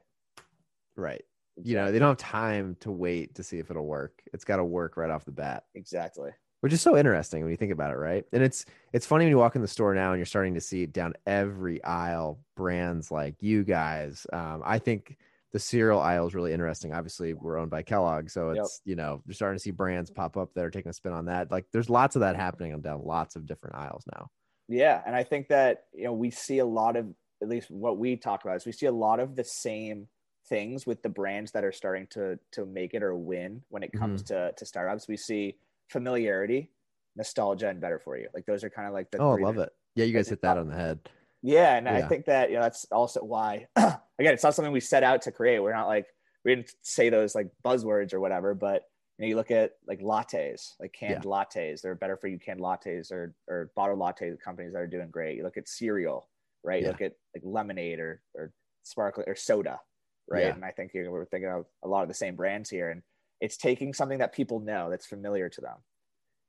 Right. 0.97 1.23
You 1.63 1.77
know, 1.77 1.93
they 1.93 1.99
don't 1.99 2.09
have 2.09 2.31
time 2.31 2.77
to 2.81 2.91
wait 2.91 3.35
to 3.35 3.43
see 3.43 3.59
if 3.59 3.71
it'll 3.71 3.87
work. 3.87 4.23
It's 4.33 4.45
got 4.45 4.57
to 4.57 4.65
work 4.65 4.97
right 4.97 5.11
off 5.11 5.25
the 5.25 5.31
bat. 5.31 5.65
exactly. 5.75 6.31
Which 6.61 6.73
is 6.73 6.81
so 6.83 6.97
interesting 6.97 7.43
when 7.43 7.51
you 7.51 7.57
think 7.57 7.73
about 7.73 7.91
it, 7.93 7.97
right? 7.97 8.25
And 8.33 8.43
it's 8.43 8.65
it's 8.93 9.07
funny 9.07 9.25
when 9.25 9.31
you 9.31 9.39
walk 9.39 9.57
in 9.57 9.63
the 9.63 9.69
store 9.69 9.95
now 9.95 10.13
and 10.13 10.19
you're 10.19 10.27
starting 10.27 10.55
to 10.55 10.61
see 10.61 10.87
down 10.87 11.15
every 11.27 11.83
aisle 11.85 12.45
brands 12.57 13.11
like 13.11 13.37
you 13.43 13.65
guys. 13.65 14.27
Um, 14.33 14.63
I 14.65 14.79
think 14.79 15.17
the 15.53 15.59
cereal 15.59 16.01
aisle 16.01 16.27
is 16.27 16.35
really 16.35 16.53
interesting. 16.53 16.93
Obviously, 16.95 17.35
we're 17.35 17.59
owned 17.59 17.71
by 17.71 17.83
Kellogg, 17.83 18.29
so 18.31 18.51
Yep. 18.53 18.71
it's 18.71 18.81
you 18.85 18.97
know 18.97 19.23
you're 19.27 19.35
starting 19.35 19.57
to 19.59 19.63
see 19.63 19.71
brands 19.73 20.11
pop 20.11 20.37
up 20.37 20.55
that 20.55 20.65
are 20.65 20.71
taking 20.71 20.91
a 20.91 20.93
spin 20.93 21.13
on 21.13 21.27
that. 21.27 21.51
Like 21.51 21.67
there's 21.73 21.91
lots 21.91 22.17
of 22.17 22.21
that 22.21 22.37
happening 22.37 22.73
on 22.75 22.83
down 22.83 23.05
lots 23.05 23.37
of 23.37 23.47
different 23.47 23.77
aisles 23.77 24.05
now. 24.13 24.31
Yeah, 24.69 25.03
and 25.05 25.17
I 25.17 25.25
think 25.25 25.49
that 25.49 25.85
you 25.93 26.05
know 26.05 26.13
we 26.13 26.31
see 26.31 26.59
a 26.59 26.65
lot 26.67 26.97
of 26.97 27.15
at 27.43 27.49
least 27.49 27.71
what 27.71 27.99
we 27.99 28.17
talk 28.17 28.45
about 28.45 28.57
is 28.57 28.67
we 28.67 28.73
see 28.73 28.87
a 28.87 28.93
lot 28.93 29.19
of 29.21 29.35
the 29.37 29.45
same 29.45 30.09
things 30.49 30.87
with 30.87 31.03
the 31.03 31.09
brands 31.09 31.53
that 31.53 31.65
are 31.65 31.73
starting 31.73 32.07
to 32.09 32.39
to 32.53 32.67
make 32.67 32.95
it 32.95 33.03
or 33.03 33.15
win 33.17 33.63
when 33.69 33.83
it 33.83 33.93
comes 33.93 34.23
Mm-hmm. 34.23 34.25
to 34.25 34.53
to 34.57 34.67
startups. 34.67 35.09
We 35.09 35.17
see 35.17 35.57
familiarity, 35.91 36.71
nostalgia, 37.17 37.69
and 37.69 37.81
better 37.81 37.99
for 37.99 38.17
you. 38.17 38.29
Like 38.35 38.47
those 38.47 38.65
are 38.65 38.71
kind 38.71 38.89
of 38.89 38.95
like 38.95 39.11
the 39.11 39.19
Oh, 39.19 39.37
I 39.37 39.41
love 39.41 39.57
that, 39.57 39.63
it. 39.69 39.73
Yeah, 39.97 40.05
you 40.07 40.15
guys 40.15 40.29
hit 40.29 40.43
that 40.43 40.57
on 40.59 40.69
the 40.69 40.77
head. 40.77 41.01
Yeah, 41.43 41.77
and 41.77 41.87
Yeah. 41.87 41.97
I 41.97 42.03
think 42.03 42.27
that 42.27 42.51
you 42.51 42.57
know 42.57 42.63
that's 42.63 42.87
also 42.93 43.21
why 43.21 43.67
again 43.77 43.99
it's 44.35 44.45
not 44.45 44.55
something 44.55 44.73
we 44.73 44.81
set 44.81 45.03
out 45.03 45.23
to 45.23 45.33
create. 45.33 45.59
We're 45.61 45.75
not 45.75 45.89
like 45.89 46.07
we 46.45 46.55
didn't 46.55 46.73
say 46.83 47.09
those 47.11 47.35
like 47.35 47.51
buzzwords 47.65 48.15
or 48.15 48.21
whatever, 48.21 48.55
but 48.55 48.85
you 49.19 49.25
know 49.25 49.29
you 49.29 49.37
look 49.37 49.51
at 49.51 49.73
like 49.87 50.01
lattes, 50.01 50.75
like 50.81 50.93
canned 50.93 51.25
lattes, 51.25 51.81
they're 51.83 51.95
better 51.95 52.17
for 52.17 52.29
you 52.29 52.39
canned 52.39 52.61
lattes 52.61 53.11
or 53.11 53.35
or 53.49 53.71
bottled 53.75 53.99
latte 53.99 54.37
companies 54.43 54.73
that 54.73 54.79
are 54.81 54.87
doing 54.87 55.11
great. 55.11 55.37
You 55.37 55.43
look 55.43 55.57
at 55.57 55.69
cereal, 55.69 56.29
right? 56.63 56.83
You 56.83 56.89
look 56.89 57.03
at 57.03 57.15
like 57.35 57.43
lemonade 57.45 57.99
or 57.99 58.23
or 58.35 58.53
sparkling 58.83 59.29
or 59.29 59.35
soda, 59.37 59.81
right? 60.29 60.45
Yeah. 60.45 60.55
And 60.55 60.65
I 60.65 60.71
think 60.71 60.93
you 60.95 61.05
know, 61.05 61.11
we're 61.11 61.25
thinking 61.27 61.51
of 61.51 61.67
a 61.85 61.89
lot 61.89 62.03
of 62.03 62.09
the 62.09 62.15
same 62.15 62.37
brands 62.37 62.71
here, 62.71 62.91
and 62.91 63.03
it's 63.41 63.57
taking 63.57 63.93
something 63.95 64.19
that 64.19 64.33
people 64.33 64.61
know 64.61 64.91
that's 64.91 65.07
familiar 65.07 65.49
to 65.49 65.61
them, 65.61 65.77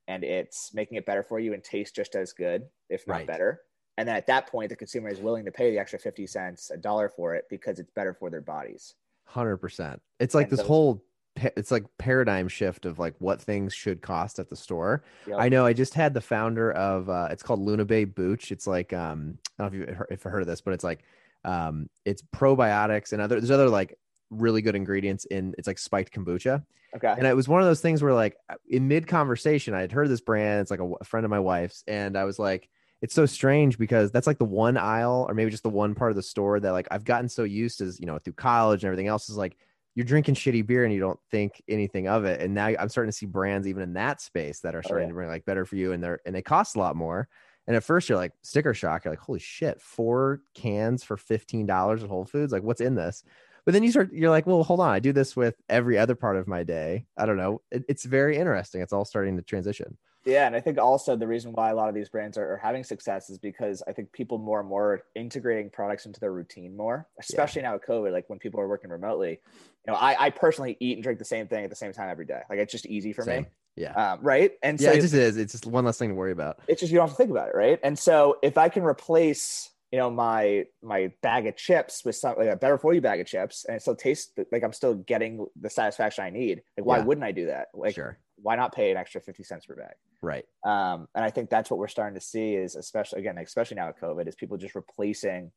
and 0.07 0.23
it's 0.23 0.73
making 0.73 0.97
it 0.97 1.05
better 1.05 1.23
for 1.23 1.39
you 1.39 1.53
and 1.53 1.63
taste 1.63 1.95
just 1.95 2.15
as 2.15 2.33
good, 2.33 2.63
if 2.89 3.07
not 3.07 3.13
Right. 3.17 3.27
better. 3.27 3.61
And 3.97 4.07
then 4.07 4.15
at 4.15 4.27
that 4.27 4.47
point, 4.47 4.69
the 4.69 4.75
consumer 4.75 5.09
is 5.09 5.19
willing 5.19 5.45
to 5.45 5.51
pay 5.51 5.69
the 5.71 5.77
extra 5.79 5.99
50 5.99 6.25
cents, 6.25 6.69
a 6.71 6.77
dollar 6.77 7.09
for 7.09 7.35
it 7.35 7.45
because 7.49 7.77
it's 7.79 7.91
better 7.91 8.13
for 8.13 8.29
their 8.29 8.41
bodies. 8.41 8.95
Hundred 9.25 9.57
percent. 9.57 10.01
It's 10.19 10.33
like 10.33 10.45
And 10.45 10.51
this 10.51 10.59
those- 10.59 10.67
whole. 10.67 11.03
It's 11.37 11.71
like 11.71 11.85
paradigm 11.97 12.49
shift 12.49 12.85
of 12.85 12.99
like 12.99 13.15
what 13.19 13.41
things 13.41 13.73
should 13.73 14.01
cost 14.01 14.37
at 14.37 14.49
the 14.49 14.55
store. 14.57 15.01
Yep. 15.27 15.37
I 15.39 15.47
know. 15.47 15.65
I 15.65 15.71
just 15.71 15.93
had 15.93 16.13
the 16.13 16.19
founder 16.19 16.73
of. 16.73 17.09
uh 17.09 17.29
It's 17.31 17.41
called 17.41 17.61
Luna 17.61 17.85
Bay 17.85 18.03
Booch. 18.03 18.51
It's 18.51 18.67
like 18.67 18.91
um. 18.91 19.37
I 19.57 19.63
don't 19.63 19.73
know 19.73 19.81
if 19.83 19.87
you've 19.87 19.97
heard, 19.97 20.07
if 20.11 20.25
you 20.25 20.31
heard 20.31 20.41
of 20.41 20.47
this, 20.47 20.59
but 20.59 20.73
it's 20.73 20.83
like 20.83 21.03
um. 21.45 21.89
It's 22.03 22.21
probiotics 22.21 23.13
and 23.13 23.21
other. 23.21 23.39
There's 23.39 23.49
other 23.51 23.69
like 23.69 23.97
really 24.31 24.63
good 24.63 24.75
ingredients 24.75 25.25
in. 25.25 25.53
It's 25.59 25.67
like 25.67 25.77
spiked 25.77 26.11
kombucha. 26.11 26.63
Okay. 26.95 27.13
And 27.15 27.25
it 27.25 27.35
was 27.35 27.47
one 27.47 27.61
of 27.61 27.67
those 27.67 27.79
things 27.79 28.01
where, 28.01 28.13
like, 28.13 28.35
uh, 28.49 28.55
in 28.67 28.87
mid 28.87 29.07
conversation, 29.07 29.73
I 29.73 29.81
had 29.81 29.91
heard 29.91 30.09
this 30.09 30.19
brand. 30.19 30.61
It's 30.61 30.71
like 30.71 30.81
a, 30.81 30.91
a 30.99 31.03
friend 31.05 31.25
of 31.25 31.29
my 31.29 31.39
wife's, 31.39 31.83
and 31.87 32.17
I 32.17 32.25
was 32.25 32.39
like, 32.39 32.67
it's 33.01 33.13
so 33.13 33.25
strange 33.25 33.77
because 33.77 34.11
that's 34.11 34.27
like 34.27 34.39
the 34.39 34.45
one 34.45 34.77
aisle, 34.77 35.25
or 35.29 35.33
maybe 35.33 35.51
just 35.51 35.63
the 35.63 35.69
one 35.69 35.95
part 35.95 36.11
of 36.11 36.15
the 36.15 36.23
store 36.23 36.59
that, 36.59 36.71
like, 36.71 36.87
I've 36.91 37.05
gotten 37.05 37.29
so 37.29 37.43
used 37.43 37.77
to, 37.77 37.93
you 37.97 38.07
know, 38.07 38.19
through 38.19 38.33
college 38.33 38.83
and 38.83 38.87
everything 38.87 39.07
else 39.07 39.29
is 39.29 39.37
like 39.37 39.57
you're 39.95 40.05
drinking 40.05 40.35
shitty 40.35 40.65
beer 40.65 40.83
and 40.83 40.93
you 40.93 40.99
don't 40.99 41.19
think 41.31 41.61
anything 41.67 42.07
of 42.07 42.25
it. 42.25 42.41
And 42.41 42.53
now 42.53 42.67
I'm 42.67 42.89
starting 42.89 43.11
to 43.11 43.17
see 43.17 43.25
brands 43.25 43.67
even 43.67 43.83
in 43.83 43.93
that 43.93 44.21
space 44.21 44.59
that 44.61 44.75
are 44.75 44.79
oh, 44.79 44.81
starting 44.81 45.07
yeah. 45.07 45.11
to 45.11 45.15
bring 45.15 45.29
like 45.29 45.45
better 45.45 45.65
for 45.65 45.75
you, 45.75 45.93
and 45.93 46.03
they're 46.03 46.19
and 46.25 46.35
they 46.35 46.41
cost 46.41 46.75
a 46.75 46.79
lot 46.79 46.95
more. 46.95 47.27
And 47.67 47.75
at 47.75 47.83
first, 47.83 48.09
you're 48.09 48.17
like 48.17 48.33
sticker 48.41 48.73
shock. 48.73 49.05
You're 49.05 49.13
like, 49.13 49.19
holy 49.19 49.39
shit, 49.39 49.79
four 49.79 50.41
cans 50.55 51.03
for 51.03 51.15
fifteen 51.15 51.65
dollars 51.65 52.03
at 52.03 52.09
Whole 52.09 52.25
Foods. 52.25 52.51
Like, 52.51 52.63
what's 52.63 52.81
in 52.81 52.95
this? 52.95 53.23
But 53.65 53.73
then 53.73 53.83
you 53.83 53.91
start, 53.91 54.11
you're 54.13 54.29
like, 54.29 54.47
well, 54.47 54.63
hold 54.63 54.79
on. 54.79 54.89
I 54.89 54.99
do 54.99 55.13
this 55.13 55.35
with 55.35 55.55
every 55.69 55.97
other 55.97 56.15
part 56.15 56.35
of 56.37 56.47
my 56.47 56.63
day. 56.63 57.05
I 57.17 57.25
don't 57.25 57.37
know. 57.37 57.61
It, 57.71 57.85
it's 57.87 58.05
very 58.05 58.37
interesting. 58.37 58.81
It's 58.81 58.93
all 58.93 59.05
starting 59.05 59.37
to 59.37 59.43
transition. 59.43 59.97
Yeah, 60.23 60.45
and 60.45 60.55
I 60.55 60.59
think 60.59 60.77
also 60.77 61.15
the 61.15 61.27
reason 61.27 61.51
why 61.53 61.71
a 61.71 61.75
lot 61.75 61.89
of 61.89 61.95
these 61.95 62.07
brands 62.09 62.37
are, 62.37 62.53
are 62.53 62.57
having 62.57 62.83
success 62.83 63.31
is 63.31 63.39
because 63.39 63.81
I 63.87 63.91
think 63.91 64.11
people 64.11 64.37
more 64.37 64.59
and 64.59 64.69
more 64.69 64.93
are 64.93 65.03
integrating 65.15 65.71
products 65.71 66.05
into 66.05 66.19
their 66.19 66.31
routine 66.31 66.77
more, 66.77 67.07
especially 67.19 67.63
now 67.63 67.73
with 67.73 67.83
COVID. 67.87 68.11
Like 68.11 68.29
when 68.29 68.37
people 68.37 68.59
are 68.59 68.67
working 68.67 68.91
remotely, 68.91 69.31
you 69.31 69.91
know, 69.91 69.95
I, 69.95 70.25
I 70.25 70.29
personally 70.29 70.77
eat 70.79 70.97
and 70.97 71.03
drink 71.03 71.17
the 71.17 71.25
same 71.25 71.47
thing 71.47 71.63
at 71.63 71.71
the 71.71 71.75
same 71.75 71.91
time 71.91 72.09
every 72.09 72.25
day. 72.27 72.41
Like 72.51 72.59
it's 72.59 72.71
just 72.71 72.85
easy 72.85 73.13
for 73.13 73.23
Same. 73.23 73.43
me, 73.43 73.47
Yeah. 73.77 73.93
um, 73.93 74.19
right? 74.21 74.51
And 74.61 74.79
so 74.79 74.91
yeah, 74.91 74.97
it 74.97 75.01
just 75.01 75.15
is. 75.15 75.37
It's 75.37 75.53
just 75.53 75.65
one 75.65 75.85
less 75.85 75.97
thing 75.97 76.09
to 76.09 76.15
worry 76.15 76.31
about. 76.33 76.59
it's 76.67 76.81
just 76.81 76.91
you 76.91 76.99
don't 76.99 77.07
have 77.07 77.17
to 77.17 77.17
think 77.17 77.31
about 77.31 77.49
it, 77.49 77.55
right? 77.55 77.79
And 77.81 77.97
so 77.97 78.37
if 78.43 78.59
I 78.59 78.69
can 78.69 78.83
replace, 78.83 79.71
you 79.91 79.99
know, 79.99 80.09
my 80.09 80.65
my 80.81 81.11
bag 81.21 81.47
of 81.47 81.55
chips 81.57 82.03
with 82.05 82.15
something 82.15 82.45
like 82.45 82.53
a 82.53 82.57
better 82.57 82.77
for 82.77 82.93
you 82.93 83.01
bag 83.01 83.19
of 83.19 83.27
chips, 83.27 83.65
and 83.65 83.75
it 83.75 83.81
still 83.81 83.95
tastes 83.95 84.31
like 84.51 84.63
I'm 84.63 84.73
still 84.73 84.95
getting 84.95 85.45
the 85.59 85.69
satisfaction 85.69 86.23
I 86.23 86.29
need, 86.29 86.61
like 86.77 86.85
why 86.85 86.97
Yeah. 86.97 87.03
wouldn't 87.05 87.25
I 87.25 87.31
do 87.31 87.47
that? 87.47 87.67
Like 87.73 87.95
sure. 87.95 88.17
why 88.37 88.55
not 88.55 88.73
pay 88.73 88.91
an 88.91 88.97
extra 88.97 89.19
fifty 89.21 89.43
cents 89.43 89.65
per 89.65 89.75
bag? 89.75 89.95
Right. 90.21 90.45
Um, 90.63 91.07
and 91.15 91.25
I 91.25 91.29
think 91.31 91.49
that's 91.49 91.69
what 91.69 91.79
we're 91.79 91.87
starting 91.87 92.13
to 92.19 92.25
see 92.25 92.55
is 92.55 92.75
especially 92.75 93.19
again, 93.19 93.37
especially 93.37 93.75
now 93.75 93.87
with 93.87 93.97
COVID, 93.97 94.27
is 94.27 94.35
people 94.35 94.57
just 94.57 94.75
replacing 94.75 95.51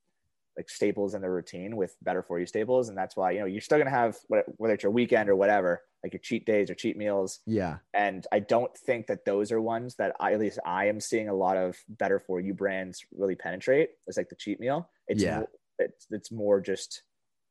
like 0.57 0.69
staples 0.71 1.15
in 1.15 1.21
their 1.23 1.33
routine 1.33 1.77
with 1.77 1.97
better 2.03 2.23
for 2.23 2.39
you 2.39 2.47
staples, 2.47 2.89
and 2.89 2.97
that's 2.97 3.17
why 3.17 3.33
you 3.33 3.41
know 3.41 3.47
you're 3.47 3.61
still 3.61 3.79
gonna 3.79 3.91
have 3.91 4.17
whether 4.29 4.75
it's 4.75 4.83
your 4.83 4.93
weekend 4.93 5.29
or 5.29 5.37
whatever, 5.37 5.83
like 6.03 6.13
your 6.13 6.21
cheat 6.21 6.47
days 6.47 6.71
or 6.71 6.75
cheat 6.75 6.97
meals, 6.97 7.41
Yeah. 7.47 7.79
and 7.93 8.27
I 8.31 8.39
don't 8.41 8.77
think 8.77 9.07
that 9.09 9.25
those 9.25 9.51
are 9.53 9.61
ones 9.61 9.97
that 9.97 10.15
I, 10.21 10.33
at 10.33 10.39
least 10.41 10.59
I 10.65 10.87
am 10.87 11.01
seeing 11.01 11.29
a 11.29 11.35
lot 11.35 11.57
of 11.57 11.77
better 11.89 12.21
for 12.21 12.41
you 12.41 12.55
brands 12.55 13.05
really 13.13 13.35
penetrate. 13.35 13.91
It's 14.07 14.17
like 14.17 14.29
the 14.29 14.37
cheat 14.37 14.61
meal. 14.61 14.89
It's 15.09 15.23
Yeah. 15.23 15.39
more, 15.39 15.49
it's, 15.79 16.07
it's 16.11 16.31
more 16.33 16.61
just 16.61 17.03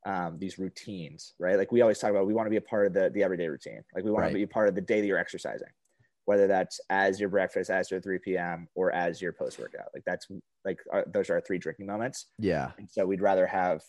um, 0.06 0.38
these 0.38 0.58
routines, 0.58 1.32
right? 1.38 1.56
Like 1.56 1.72
we 1.72 1.80
always 1.80 1.98
talk 1.98 2.10
about, 2.10 2.26
we 2.26 2.34
want 2.34 2.46
to 2.46 2.50
be 2.50 2.56
a 2.56 2.60
part 2.60 2.86
of 2.86 2.92
the 2.92 3.10
the 3.10 3.22
everyday 3.22 3.48
routine. 3.48 3.82
Like 3.94 4.04
we 4.04 4.10
want 4.10 4.22
Right. 4.22 4.28
to 4.30 4.34
be 4.34 4.42
a 4.42 4.48
part 4.48 4.68
of 4.68 4.74
the 4.74 4.80
day 4.82 5.00
that 5.00 5.06
you're 5.06 5.18
exercising, 5.18 5.68
whether 6.24 6.46
that's 6.46 6.80
as 6.90 7.20
your 7.20 7.28
breakfast, 7.28 7.70
as 7.70 7.90
your 7.90 8.00
3 8.00 8.18
p.m., 8.18 8.68
or 8.74 8.92
as 8.92 9.20
your 9.20 9.32
post 9.32 9.58
workout. 9.58 9.88
Like 9.94 10.04
that's 10.04 10.26
like 10.64 10.78
our, 10.92 11.04
those 11.12 11.30
are 11.30 11.34
our 11.34 11.40
three 11.40 11.58
drinking 11.58 11.86
moments. 11.86 12.26
Yeah. 12.38 12.70
And 12.78 12.88
so 12.90 13.06
we'd 13.06 13.20
rather 13.20 13.46
have 13.46 13.82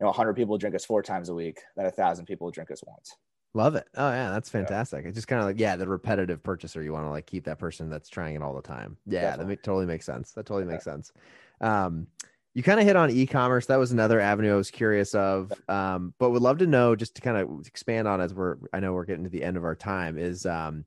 you 0.00 0.04
know 0.04 0.08
100 0.08 0.34
people 0.34 0.58
drink 0.58 0.74
us 0.74 0.84
four 0.84 1.02
times 1.02 1.28
a 1.28 1.34
week 1.34 1.60
than 1.76 1.86
a 1.86 1.90
thousand 1.90 2.26
people 2.26 2.50
drink 2.50 2.70
us 2.70 2.82
once. 2.86 3.14
Love 3.54 3.74
it. 3.74 3.86
Oh 3.96 4.10
yeah, 4.10 4.30
that's 4.30 4.48
fantastic. 4.48 5.04
It's 5.04 5.14
just 5.14 5.28
kind 5.28 5.40
of 5.40 5.46
like 5.46 5.60
yeah, 5.60 5.76
the 5.76 5.86
repetitive 5.86 6.42
purchaser. 6.42 6.82
You 6.82 6.92
want 6.92 7.04
to 7.04 7.10
like 7.10 7.26
keep 7.26 7.44
that 7.44 7.58
person 7.58 7.90
that's 7.90 8.08
trying 8.08 8.34
it 8.34 8.42
all 8.42 8.54
the 8.54 8.62
time. 8.62 8.96
Yeah, 9.06 9.22
that 9.22 9.30
Definitely. 9.30 9.56
ma- 9.56 9.60
totally 9.62 9.86
makes 9.86 10.06
sense. 10.06 10.32
That 10.32 10.46
totally 10.46 10.64
makes 10.64 10.84
sense. 10.84 11.12
Um, 11.60 12.06
you 12.54 12.62
kind 12.62 12.80
of 12.80 12.86
hit 12.86 12.96
on 12.96 13.10
e-commerce. 13.10 13.66
That 13.66 13.78
was 13.78 13.92
another 13.92 14.20
avenue 14.20 14.52
I 14.52 14.56
was 14.56 14.70
curious 14.70 15.14
of. 15.14 15.52
Um, 15.68 16.12
but 16.18 16.30
would 16.30 16.42
love 16.42 16.58
to 16.58 16.66
know 16.66 16.94
just 16.94 17.14
to 17.16 17.22
kind 17.22 17.36
of 17.36 17.66
expand 17.66 18.06
on 18.06 18.20
as 18.20 18.34
we're 18.34 18.56
I 18.72 18.80
know 18.80 18.92
we're 18.92 19.04
getting 19.04 19.24
to 19.24 19.30
the 19.30 19.42
end 19.42 19.56
of 19.56 19.64
our 19.64 19.74
time 19.76 20.18
is 20.18 20.46
um 20.46 20.84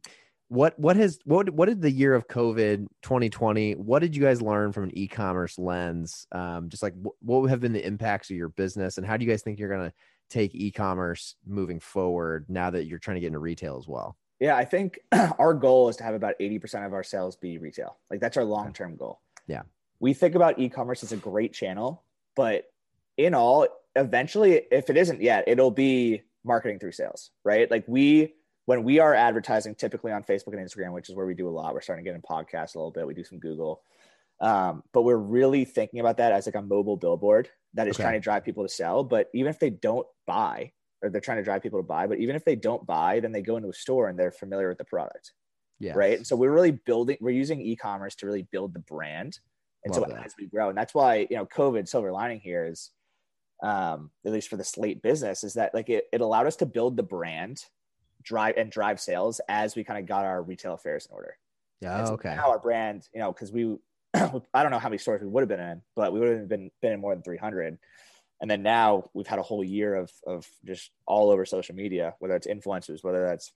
what 0.48 0.78
what 0.80 0.96
has 0.96 1.20
what 1.26 1.50
what 1.50 1.68
did 1.68 1.82
the 1.82 1.92
year 1.92 2.14
of 2.14 2.28
COVID 2.28 2.86
2020 3.02 3.74
what 3.74 4.00
did 4.00 4.16
you 4.16 4.22
guys 4.22 4.42
learn 4.42 4.72
from 4.72 4.84
an 4.84 4.98
e-commerce 4.98 5.58
lens? 5.58 6.28
Um, 6.32 6.70
just 6.70 6.84
like 6.84 6.94
wh- 6.94 7.24
what 7.24 7.50
have 7.50 7.62
been 7.62 7.74
the 7.74 7.86
impacts 7.86 8.30
of 8.30 8.38
your 8.38 8.50
business 8.50 8.98
and 8.98 9.08
how 9.08 9.18
do 9.18 9.26
you 9.26 9.32
guys 9.32 9.42
think 9.42 9.60
you're 9.60 9.70
gonna 9.70 9.94
take 10.30 10.54
e-commerce 10.54 11.36
moving 11.46 11.80
forward 11.80 12.46
now 12.50 12.70
that 12.70 12.86
you're 12.86 13.00
trying 13.00 13.16
to 13.16 13.22
get 13.22 13.28
into 13.28 13.40
retail 13.40 13.78
as 13.78 13.88
well? 13.88 14.18
Yeah, 14.40 14.56
I 14.56 14.66
think 14.66 15.00
our 15.40 15.54
goal 15.54 15.90
is 15.90 15.96
to 15.98 16.04
have 16.04 16.14
about 16.14 16.36
80% 16.40 16.86
of 16.86 16.94
our 16.94 17.04
sales 17.04 17.36
be 17.36 17.58
retail. 17.58 17.98
Like 18.10 18.20
that's 18.20 18.38
our 18.38 18.44
long 18.44 18.74
term 18.74 18.96
goal. 18.96 19.22
Yeah. 19.48 19.64
We 20.00 20.14
think 20.14 20.36
about 20.36 20.60
e 20.60 20.70
commerce 20.70 21.04
as 21.04 21.12
a 21.12 21.18
great 21.18 21.54
channel, 21.54 22.04
but 22.36 22.66
in 23.18 23.34
all, 23.34 23.68
eventually, 23.96 24.62
if 24.72 24.90
it 24.90 24.98
isn't 24.98 25.22
yet, 25.22 25.46
it'll 25.48 25.72
be 25.72 26.24
marketing 26.44 26.80
through 26.80 26.92
sales, 26.92 27.32
right? 27.44 27.70
Like 27.72 27.86
we, 27.88 28.34
when 28.66 28.84
we 28.84 29.00
are 29.00 29.14
advertising 29.14 29.76
typically 29.76 30.12
on 30.12 30.24
Facebook 30.24 30.54
and 30.54 30.60
Instagram, 30.60 30.92
which 30.94 31.10
is 31.10 31.16
where 31.16 31.26
we 31.26 31.36
do 31.36 31.48
a 31.48 31.52
lot, 31.52 31.74
we're 31.74 31.82
starting 31.82 32.04
to 32.04 32.10
get 32.10 32.16
in 32.16 32.22
podcasts 32.22 32.76
a 32.76 32.80
little 32.80 32.92
bit. 32.92 33.06
We 33.08 33.14
do 33.14 33.24
some 33.24 33.40
Google. 33.40 33.84
Um, 34.42 34.84
but 34.92 35.04
we're 35.04 35.16
really 35.18 35.66
thinking 35.66 36.00
about 36.00 36.18
that 36.18 36.34
as 36.34 36.46
like 36.46 36.56
a 36.56 36.62
mobile 36.62 36.98
billboard 36.98 37.50
that 37.76 37.88
is 37.88 37.96
Okay. 37.96 38.04
trying 38.04 38.14
to 38.16 38.20
drive 38.20 38.44
people 38.44 38.64
to 38.64 38.70
sell. 38.70 39.04
But 39.04 39.30
even 39.34 39.50
if 39.50 39.60
they 39.60 39.70
don't 39.70 40.08
buy, 40.26 40.72
or 41.02 41.10
they're 41.10 41.22
trying 41.22 41.38
to 41.38 41.44
drive 41.44 41.62
people 41.62 41.80
to 41.80 41.84
buy, 41.88 42.08
but 42.08 42.20
even 42.20 42.36
if 42.36 42.44
they 42.44 42.56
don't 42.56 42.86
buy, 42.86 43.20
then 43.20 43.32
they 43.32 43.42
go 43.42 43.58
into 43.58 43.70
a 43.70 43.74
store 43.74 44.10
and 44.10 44.18
they're 44.18 44.32
familiar 44.32 44.70
with 44.70 44.78
the 44.78 44.86
product, 44.86 45.34
Yeah. 45.80 45.94
right? 45.94 46.26
So 46.26 46.36
we're 46.36 46.52
really 46.52 46.72
building, 46.72 47.18
we're 47.22 47.32
using 47.32 47.62
e-commerce 47.62 48.16
to 48.16 48.26
really 48.26 48.48
build 48.52 48.74
the 48.74 48.80
brand, 48.80 49.40
and 49.84 49.94
Love 49.94 50.06
so 50.10 50.14
that. 50.16 50.26
as 50.26 50.34
we 50.40 50.48
grow, 50.48 50.70
and 50.70 50.78
that's 50.78 50.94
why 50.96 51.28
you 51.30 51.38
know, 51.38 51.46
COVID 51.46 51.88
silver 51.88 52.12
lining 52.12 52.40
here 52.40 52.66
is, 52.66 52.92
um, 53.64 54.10
at 54.26 54.32
least 54.32 54.50
for 54.50 54.58
the 54.58 54.64
Slate 54.64 55.02
business, 55.02 55.44
is 55.44 55.54
that 55.54 55.74
like 55.74 55.90
it, 55.90 56.06
it 56.12 56.22
allowed 56.22 56.48
us 56.48 56.56
to 56.58 56.66
build 56.66 56.98
the 56.98 57.04
brand, 57.04 57.64
drive 58.26 58.56
and 58.58 58.72
drive 58.72 59.00
sales 59.00 59.40
as 59.48 59.76
we 59.76 59.84
kind 59.84 60.00
of 60.00 60.06
got 60.06 60.26
our 60.26 60.42
retail 60.42 60.74
affairs 60.74 61.08
in 61.10 61.16
order. 61.16 61.38
Yeah. 61.82 62.06
So 62.06 62.14
okay. 62.14 62.36
Now 62.36 62.50
our 62.50 62.60
brand, 62.60 63.08
you 63.14 63.20
know, 63.20 63.32
because 63.32 63.52
we, 63.52 63.78
I 64.14 64.64
don't 64.64 64.72
know 64.72 64.80
how 64.80 64.90
many 64.90 64.98
stores 64.98 65.22
we 65.22 65.28
would 65.28 65.42
have 65.42 65.50
been 65.50 65.60
in, 65.60 65.82
but 65.96 66.12
we 66.12 66.20
would 66.20 66.30
have 66.30 66.50
been 66.50 66.72
been 66.82 66.94
in 66.94 67.02
more 67.02 67.14
than 67.14 67.24
300. 67.24 67.78
And 68.42 68.52
then 68.52 68.64
now 68.64 69.10
we've 69.14 69.28
had 69.28 69.40
a 69.40 69.44
whole 69.44 69.64
year 69.64 69.96
of 69.96 70.12
of 70.26 70.48
just 70.66 70.92
all 71.06 71.30
over 71.30 71.46
social 71.46 71.76
media, 71.76 72.16
whether 72.20 72.36
it's 72.36 72.48
influencers, 72.48 73.04
whether 73.04 73.26
that's 73.26 73.54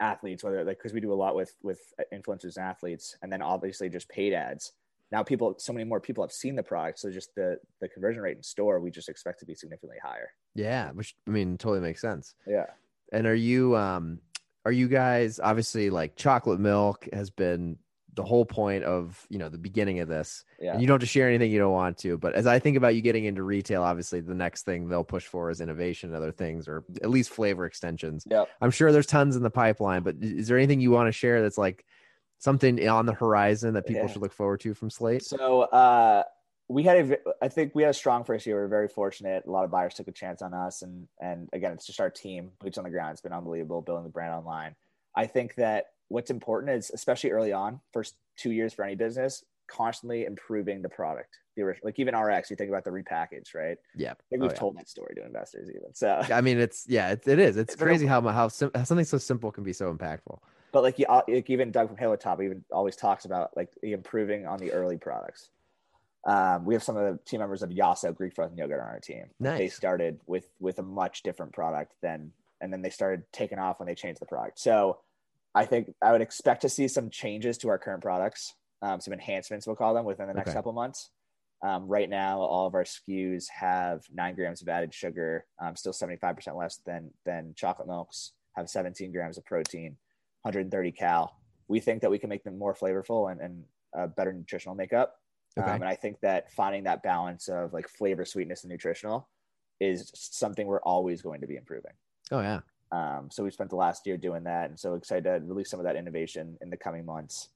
athletes, 0.00 0.42
whether 0.42 0.64
like 0.64 0.78
because 0.78 0.92
we 0.92 1.00
do 1.00 1.12
a 1.12 1.14
lot 1.14 1.34
with 1.34 1.54
with 1.62 1.80
influencers 2.12 2.56
and 2.56 2.66
athletes, 2.66 3.16
and 3.22 3.32
then 3.32 3.40
obviously 3.40 3.88
just 3.88 4.08
paid 4.08 4.32
ads. 4.34 4.72
Now 5.12 5.22
people, 5.22 5.54
so 5.58 5.72
many 5.72 5.84
more 5.84 6.00
people 6.00 6.24
have 6.24 6.32
seen 6.32 6.56
the 6.56 6.62
product, 6.62 6.98
so 6.98 7.10
just 7.10 7.34
the 7.34 7.58
the 7.80 7.88
conversion 7.88 8.22
rate 8.22 8.36
in 8.36 8.42
store, 8.42 8.80
we 8.80 8.90
just 8.90 9.08
expect 9.08 9.40
to 9.40 9.46
be 9.46 9.54
significantly 9.54 9.98
higher. 10.02 10.30
Yeah. 10.54 10.90
Which 10.92 11.14
I 11.26 11.30
mean 11.30 11.56
totally 11.56 11.80
makes 11.80 12.00
sense. 12.00 12.34
Yeah. 12.46 12.66
And 13.14 13.26
are 13.26 13.34
you 13.34 13.76
um 13.76 14.18
are 14.66 14.72
you 14.72 14.88
guys 14.88 15.38
obviously 15.42 15.90
like 15.90 16.16
chocolate 16.16 16.58
milk 16.60 17.08
has 17.12 17.30
been 17.30 17.78
the 18.14 18.22
whole 18.22 18.44
point 18.44 18.84
of 18.84 19.26
you 19.28 19.38
know 19.38 19.48
the 19.48 19.58
beginning 19.58 19.98
of 20.00 20.08
this 20.08 20.44
Yeah. 20.60 20.72
and 20.72 20.80
you 20.80 20.86
don't 20.86 20.94
have 20.94 21.00
to 21.00 21.06
share 21.12 21.28
anything 21.28 21.50
you 21.50 21.58
don't 21.58 21.72
want 21.72 21.98
to 21.98 22.16
but 22.16 22.34
as 22.34 22.46
i 22.46 22.60
think 22.60 22.76
about 22.76 22.94
you 22.94 23.02
getting 23.02 23.24
into 23.24 23.42
retail 23.42 23.82
obviously 23.82 24.20
the 24.20 24.36
next 24.36 24.62
thing 24.62 24.88
they'll 24.88 25.02
push 25.02 25.26
for 25.26 25.50
is 25.50 25.60
innovation 25.60 26.10
and 26.10 26.16
other 26.16 26.30
things 26.30 26.68
or 26.68 26.84
at 27.02 27.10
least 27.10 27.30
flavor 27.30 27.66
extensions 27.66 28.24
Yep. 28.30 28.48
i'm 28.60 28.70
sure 28.70 28.92
there's 28.92 29.06
tons 29.06 29.34
in 29.34 29.42
the 29.42 29.50
pipeline 29.50 30.04
but 30.04 30.14
is 30.20 30.46
there 30.46 30.56
anything 30.56 30.80
you 30.80 30.92
want 30.92 31.08
to 31.08 31.12
share 31.12 31.42
that's 31.42 31.58
like 31.58 31.84
something 32.38 32.88
on 32.88 33.04
the 33.06 33.12
horizon 33.14 33.74
that 33.74 33.84
people 33.84 34.02
Yeah. 34.02 34.12
should 34.12 34.22
look 34.22 34.32
forward 34.32 34.60
to 34.60 34.74
from 34.74 34.90
slate 34.90 35.24
So 35.24 35.62
uh, 35.62 36.22
we 36.68 36.82
had 36.82 37.10
a 37.10 37.18
i 37.42 37.48
think 37.48 37.74
we 37.74 37.82
had 37.82 37.90
a 37.90 37.94
strong 37.94 38.24
first 38.24 38.46
year. 38.46 38.56
We 38.56 38.62
are 38.64 38.68
very 38.68 38.88
fortunate. 38.88 39.44
A 39.46 39.50
lot 39.50 39.64
of 39.64 39.70
buyers 39.70 39.94
took 39.94 40.08
a 40.08 40.12
chance 40.12 40.40
on 40.42 40.54
us, 40.54 40.82
and 40.82 41.06
and 41.20 41.48
again, 41.52 41.72
it's 41.72 41.86
just 41.86 42.00
our 42.00 42.10
team, 42.10 42.50
boots 42.60 42.78
on 42.78 42.84
the 42.84 42.90
ground. 42.90 43.12
It's 43.12 43.20
been 43.20 43.32
unbelievable 43.32 43.82
building 43.82 44.04
the 44.04 44.10
brand 44.10 44.32
online. 44.34 44.74
I 45.14 45.26
think 45.26 45.54
that 45.56 45.86
what's 46.08 46.30
important 46.30 46.72
is, 46.72 46.90
especially 46.92 47.30
early 47.30 47.52
on, 47.52 47.80
first 47.92 48.16
two 48.36 48.50
years 48.50 48.72
for 48.72 48.84
any 48.84 48.94
business, 48.94 49.44
constantly 49.68 50.24
improving 50.24 50.82
the 50.82 50.88
product. 50.88 51.38
The 51.56 51.62
original, 51.62 51.86
like 51.86 51.98
even 52.00 52.16
RX, 52.16 52.50
you 52.50 52.56
think 52.56 52.68
about 52.70 52.82
the 52.84 52.90
repackage, 52.90 53.54
right? 53.54 53.76
Yeah. 53.94 54.10
I 54.12 54.14
think 54.28 54.40
Oh, 54.42 54.46
we've 54.46 54.50
yeah. 54.52 54.56
told 54.58 54.76
that 54.76 54.88
story 54.88 55.14
to 55.14 55.24
investors 55.24 55.68
even. 55.70 55.94
So, 55.94 56.20
I 56.32 56.40
mean, 56.40 56.58
it's 56.58 56.84
yeah, 56.88 57.12
it, 57.12 57.28
it 57.28 57.38
is. 57.38 57.56
It's 57.56 57.74
It's 57.74 57.80
crazy 57.82 58.06
how 58.06 58.20
how, 58.22 58.48
sim- 58.48 58.72
how 58.74 58.82
something 58.84 59.04
so 59.04 59.18
simple 59.18 59.52
can 59.52 59.62
be 59.62 59.72
so 59.72 59.92
impactful. 59.94 60.38
but 60.72 60.82
like, 60.82 60.98
you, 60.98 61.06
uh, 61.08 61.22
like 61.28 61.48
even 61.50 61.70
Doug 61.70 61.86
from 61.88 61.96
Halo 61.96 62.16
Top 62.16 62.42
even 62.42 62.64
always 62.72 62.96
talks 62.96 63.24
about 63.26 63.56
like 63.56 63.70
improving 63.84 64.46
on 64.46 64.58
the 64.58 64.72
early 64.72 64.96
products. 64.96 65.50
Um, 66.26 66.64
we 66.64 66.74
have 66.74 66.82
some 66.82 66.96
of 66.96 67.04
the 67.04 67.18
team 67.24 67.40
members 67.40 67.62
of 67.62 67.70
Yasso 67.70 68.14
Greek 68.14 68.34
frozen 68.34 68.56
yogurt 68.56 68.80
on 68.80 68.88
our 68.88 69.00
team. 69.00 69.26
They 69.58 69.68
started 69.68 70.20
with 70.26 70.46
with 70.58 70.78
a 70.78 70.82
much 70.82 71.22
different 71.22 71.52
product 71.52 71.94
than, 72.02 72.32
and 72.60 72.72
then 72.72 72.82
they 72.82 72.90
started 72.90 73.24
taking 73.32 73.58
off 73.58 73.78
when 73.78 73.86
they 73.86 73.94
changed 73.94 74.20
the 74.20 74.26
product. 74.26 74.58
So, 74.58 74.98
I 75.54 75.66
think 75.66 75.94
I 76.02 76.12
would 76.12 76.22
expect 76.22 76.62
to 76.62 76.68
see 76.68 76.88
some 76.88 77.10
changes 77.10 77.58
to 77.58 77.68
our 77.68 77.78
current 77.78 78.02
products, 78.02 78.54
um, 78.82 79.00
some 79.00 79.12
enhancements 79.12 79.66
we'll 79.66 79.76
call 79.76 79.94
them 79.94 80.04
within 80.04 80.26
the 80.28 80.34
next 80.34 80.48
Okay. 80.50 80.56
couple 80.56 80.72
months. 80.72 81.10
Um, 81.62 81.86
right 81.86 82.08
now, 82.10 82.40
all 82.40 82.66
of 82.66 82.74
our 82.74 82.84
SKUs 82.84 83.48
have 83.48 84.04
nine 84.12 84.34
grams 84.34 84.60
of 84.60 84.68
added 84.68 84.92
sugar, 84.92 85.46
um, 85.58 85.76
still 85.76 85.92
75% 85.92 86.56
less 86.56 86.78
than 86.84 87.10
than 87.24 87.54
chocolate 87.54 87.88
milks. 87.88 88.32
Have 88.56 88.70
17 88.70 89.12
grams 89.12 89.36
of 89.36 89.44
protein, 89.44 89.96
130 90.42 90.92
cal. 90.92 91.36
We 91.68 91.80
think 91.80 92.02
that 92.02 92.10
we 92.10 92.18
can 92.18 92.28
make 92.28 92.44
them 92.44 92.56
more 92.58 92.74
flavorful 92.74 93.32
and, 93.32 93.40
and 93.40 93.64
uh, 93.96 94.06
better 94.06 94.32
nutritional 94.32 94.74
makeup. 94.74 95.16
Okay. 95.58 95.70
Um, 95.70 95.82
and 95.82 95.88
I 95.88 95.94
think 95.94 96.20
that 96.20 96.50
finding 96.52 96.84
that 96.84 97.02
balance 97.02 97.48
of 97.48 97.72
like 97.72 97.88
flavor, 97.88 98.24
sweetness, 98.24 98.64
and 98.64 98.70
nutritional 98.72 99.28
is 99.80 100.10
something 100.14 100.66
we're 100.66 100.82
always 100.82 101.22
going 101.22 101.40
to 101.40 101.46
be 101.46 101.56
improving. 101.56 101.92
Oh 102.30 102.40
yeah. 102.40 102.60
Um, 102.92 103.28
so 103.30 103.42
we 103.44 103.50
spent 103.50 103.70
the 103.70 103.76
last 103.76 104.06
year 104.06 104.16
doing 104.16 104.44
that, 104.44 104.70
and 104.70 104.78
so 104.78 104.94
excited 104.94 105.24
to 105.24 105.40
release 105.44 105.70
some 105.70 105.80
of 105.80 105.84
that 105.84 105.96
innovation 105.96 106.56
in 106.60 106.70
the 106.70 106.76
coming 106.76 107.04
months. 107.04 107.48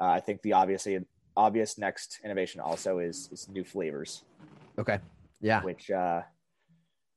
Uh, 0.00 0.06
I 0.06 0.20
think 0.20 0.42
the 0.42 0.52
obviously 0.52 0.98
obvious 1.36 1.78
next 1.78 2.20
innovation 2.24 2.60
also 2.60 2.98
is 2.98 3.28
is 3.32 3.48
new 3.48 3.64
flavors, 3.64 4.24
Okay. 4.78 4.98
Yeah. 5.40 5.62
which 5.62 5.90
uh, 5.90 6.22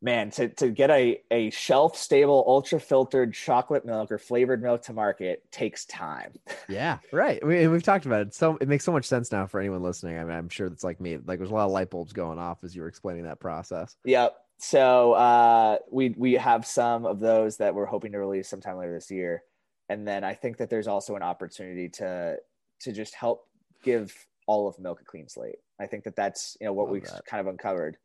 man 0.01 0.29
to 0.29 0.47
to 0.49 0.69
get 0.69 0.91
a 0.91 1.19
a 1.31 1.49
shelf 1.49 1.97
stable 1.97 2.43
ultra 2.47 2.79
filtered 2.79 3.33
chocolate 3.33 3.83
milk 3.83 4.11
or 4.11 4.19
flavored 4.19 4.61
milk 4.61 4.83
to 4.83 4.93
market 4.93 5.43
takes 5.51 5.85
time. 5.85 6.33
Yeah. 6.69 6.97
Right. 7.13 7.45
We, 7.45 7.65
we've 7.69 7.81
talked 7.81 8.05
about 8.05 8.23
it. 8.23 8.33
So 8.33 8.57
it 8.59 8.67
makes 8.67 8.83
so 8.83 8.91
much 8.91 9.05
sense 9.05 9.31
now 9.31 9.47
for 9.47 9.61
anyone 9.61 9.81
listening. 9.81 10.17
I 10.17 10.23
mean, 10.25 10.35
I'm 10.35 10.49
sure 10.49 10.67
that's 10.67 10.83
like 10.83 10.99
me. 10.99 11.17
Like 11.25 11.39
there's 11.39 11.49
a 11.49 11.53
lot 11.53 11.63
of 11.63 11.71
light 11.71 11.89
bulbs 11.89 12.11
going 12.11 12.39
off 12.39 12.61
as 12.65 12.75
you 12.75 12.81
were 12.81 12.89
explaining 12.89 13.23
that 13.23 13.39
process. 13.39 13.95
Yep. 14.03 14.35
So 14.57 15.13
uh, 15.13 15.77
we 15.89 16.09
we 16.17 16.33
have 16.33 16.65
some 16.65 17.05
of 17.05 17.19
those 17.19 17.55
that 17.57 17.73
we're 17.73 17.85
hoping 17.85 18.11
to 18.11 18.19
release 18.19 18.49
sometime 18.49 18.77
later 18.77 18.93
this 18.93 19.09
year, 19.09 19.43
and 19.87 20.05
then 20.05 20.23
I 20.25 20.33
think 20.33 20.57
that 20.57 20.69
there's 20.69 20.87
also 20.87 21.15
an 21.15 21.21
opportunity 21.21 21.87
to 21.89 22.37
to 22.81 22.91
just 22.91 23.15
help 23.15 23.47
give 23.83 24.13
all 24.47 24.67
of 24.67 24.77
milk 24.79 24.99
a 24.99 25.05
clean 25.05 25.29
slate. 25.29 25.59
I 25.79 25.85
think 25.85 26.03
that 26.05 26.15
that's 26.15 26.57
you 26.59 26.65
know 26.65 26.73
what 26.73 26.87
Love 26.87 26.93
we've 26.93 27.03
that. 27.05 27.25
kind 27.25 27.39
of 27.39 27.47
uncovered 27.47 27.97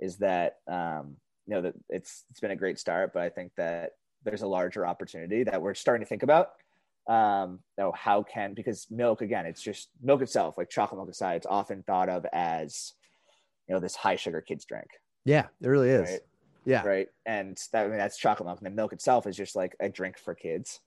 is 0.00 0.16
that 0.16 0.56
um, 0.66 1.16
you 1.48 1.54
know 1.54 1.62
that 1.62 1.74
it's 1.88 2.24
it's 2.30 2.40
been 2.40 2.50
a 2.50 2.56
great 2.56 2.78
start, 2.78 3.12
but 3.14 3.22
I 3.22 3.30
think 3.30 3.52
that 3.56 3.92
there's 4.22 4.42
a 4.42 4.46
larger 4.46 4.86
opportunity 4.86 5.44
that 5.44 5.62
we're 5.62 5.74
starting 5.74 6.04
to 6.04 6.08
think 6.08 6.22
about. 6.22 6.50
Um, 7.08 7.60
you 7.78 7.84
know, 7.84 7.92
how 7.92 8.22
can 8.22 8.52
because 8.52 8.86
milk 8.90 9.22
again, 9.22 9.46
it's 9.46 9.62
just 9.62 9.88
milk 10.02 10.20
itself, 10.20 10.58
like 10.58 10.68
chocolate 10.68 10.98
milk 10.98 11.08
aside, 11.08 11.36
it's 11.36 11.46
often 11.46 11.82
thought 11.82 12.10
of 12.10 12.26
as 12.34 12.92
you 13.66 13.74
know 13.74 13.80
this 13.80 13.96
high 13.96 14.16
sugar 14.16 14.42
kids 14.42 14.66
drink 14.66 14.88
Yeah, 15.24 15.46
it 15.62 15.68
really 15.68 15.88
is. 15.88 16.10
Right. 16.10 16.20
Yeah. 16.66 16.82
right? 16.84 17.08
And 17.24 17.56
that 17.72 17.86
I 17.86 17.88
mean, 17.88 17.96
that's 17.96 18.18
chocolate 18.18 18.46
milk, 18.46 18.58
and 18.58 18.66
the 18.66 18.76
milk 18.76 18.92
itself 18.92 19.26
is 19.26 19.36
just 19.36 19.56
like 19.56 19.74
a 19.80 19.88
drink 19.88 20.18
for 20.18 20.34
kids. 20.34 20.80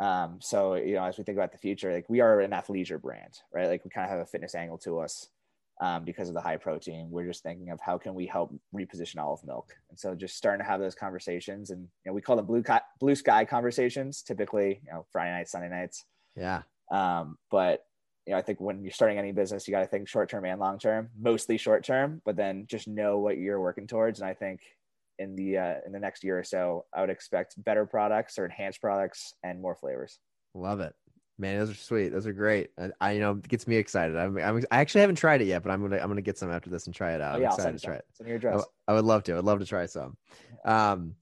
Um, 0.00 0.38
so 0.40 0.74
you 0.74 0.94
know, 0.94 1.02
as 1.02 1.18
we 1.18 1.24
think 1.24 1.36
about 1.36 1.50
the 1.50 1.58
future, 1.58 1.92
like 1.92 2.08
we 2.08 2.20
are 2.20 2.40
an 2.40 2.52
athleisure 2.52 3.02
brand, 3.02 3.40
right? 3.52 3.66
Like 3.66 3.84
we 3.84 3.90
kind 3.90 4.04
of 4.04 4.10
have 4.16 4.20
a 4.20 4.30
fitness 4.30 4.54
angle 4.54 4.78
to 4.78 5.00
us 5.00 5.28
um, 5.80 6.04
because 6.04 6.28
of 6.28 6.34
the 6.34 6.40
high 6.40 6.56
protein. 6.56 7.08
We're 7.10 7.26
just 7.26 7.42
thinking 7.42 7.70
of 7.70 7.80
how 7.80 7.98
can 7.98 8.14
we 8.14 8.26
help 8.26 8.54
reposition 8.74 9.18
olive 9.18 9.44
milk, 9.44 9.74
and 9.90 9.98
so 9.98 10.14
just 10.14 10.36
starting 10.36 10.64
to 10.64 10.70
have 10.70 10.80
those 10.80 10.94
conversations, 10.94 11.70
and 11.70 11.80
you 11.80 12.10
know, 12.10 12.12
we 12.12 12.20
call 12.20 12.36
them 12.36 12.46
blue 12.46 12.62
co- 12.62 12.78
blue 13.00 13.14
sky 13.14 13.44
conversations. 13.44 14.22
Typically, 14.22 14.80
you 14.84 14.92
know, 14.92 15.06
Friday 15.12 15.32
nights, 15.32 15.52
Sunday 15.52 15.68
nights. 15.68 16.04
Yeah. 16.36 16.62
Um, 16.90 17.36
but 17.50 17.84
you 18.26 18.32
know, 18.32 18.38
I 18.38 18.42
think 18.42 18.60
when 18.60 18.82
you're 18.82 18.92
starting 18.92 19.18
any 19.18 19.32
business, 19.32 19.66
you 19.66 19.72
got 19.72 19.80
to 19.80 19.86
think 19.86 20.08
short 20.08 20.28
term 20.28 20.44
and 20.44 20.60
long 20.60 20.78
term. 20.78 21.08
Mostly 21.18 21.56
short 21.56 21.84
term, 21.84 22.20
but 22.24 22.36
then 22.36 22.66
just 22.68 22.86
know 22.86 23.18
what 23.18 23.38
you're 23.38 23.60
working 23.60 23.86
towards. 23.86 24.20
And 24.20 24.28
I 24.28 24.34
think 24.34 24.60
in 25.18 25.34
the 25.34 25.56
uh, 25.56 25.74
in 25.86 25.92
the 25.92 25.98
next 25.98 26.22
year 26.22 26.38
or 26.38 26.44
so, 26.44 26.84
I 26.94 27.00
would 27.00 27.10
expect 27.10 27.62
better 27.64 27.86
products 27.86 28.38
or 28.38 28.44
enhanced 28.44 28.80
products 28.80 29.34
and 29.42 29.62
more 29.62 29.74
flavors. 29.74 30.18
Love 30.54 30.80
it. 30.80 30.94
Man, 31.40 31.58
those 31.60 31.70
are 31.70 31.74
sweet. 31.74 32.08
Those 32.08 32.26
are 32.26 32.32
great. 32.32 32.70
I, 32.76 32.90
I 33.00 33.12
you 33.12 33.20
know, 33.20 33.32
it 33.32 33.46
gets 33.46 33.68
me 33.68 33.76
excited. 33.76 34.16
I'm, 34.16 34.36
I'm, 34.38 34.64
I 34.72 34.80
actually 34.80 35.02
haven't 35.02 35.16
tried 35.16 35.40
it 35.40 35.46
yet, 35.46 35.62
but 35.62 35.70
I'm 35.70 35.80
gonna, 35.80 35.98
I'm 35.98 36.08
gonna 36.08 36.20
get 36.20 36.36
some 36.36 36.50
after 36.50 36.68
this 36.68 36.86
and 36.86 36.94
try 36.94 37.12
it 37.14 37.20
out. 37.20 37.34
Oh, 37.34 37.36
I'm 37.36 37.42
yeah, 37.42 37.48
I'll 37.50 37.54
excited 37.54 37.78
to 37.78 37.84
try 37.84 37.94
it. 37.94 38.04
Send 38.12 38.28
your 38.28 38.36
address. 38.38 38.64
I 38.88 38.94
would 38.94 39.04
love 39.04 39.22
to. 39.24 39.38
I'd 39.38 39.44
love 39.44 39.60
to 39.60 39.66
try 39.66 39.86
some. 39.86 40.16
Um, 40.64 41.14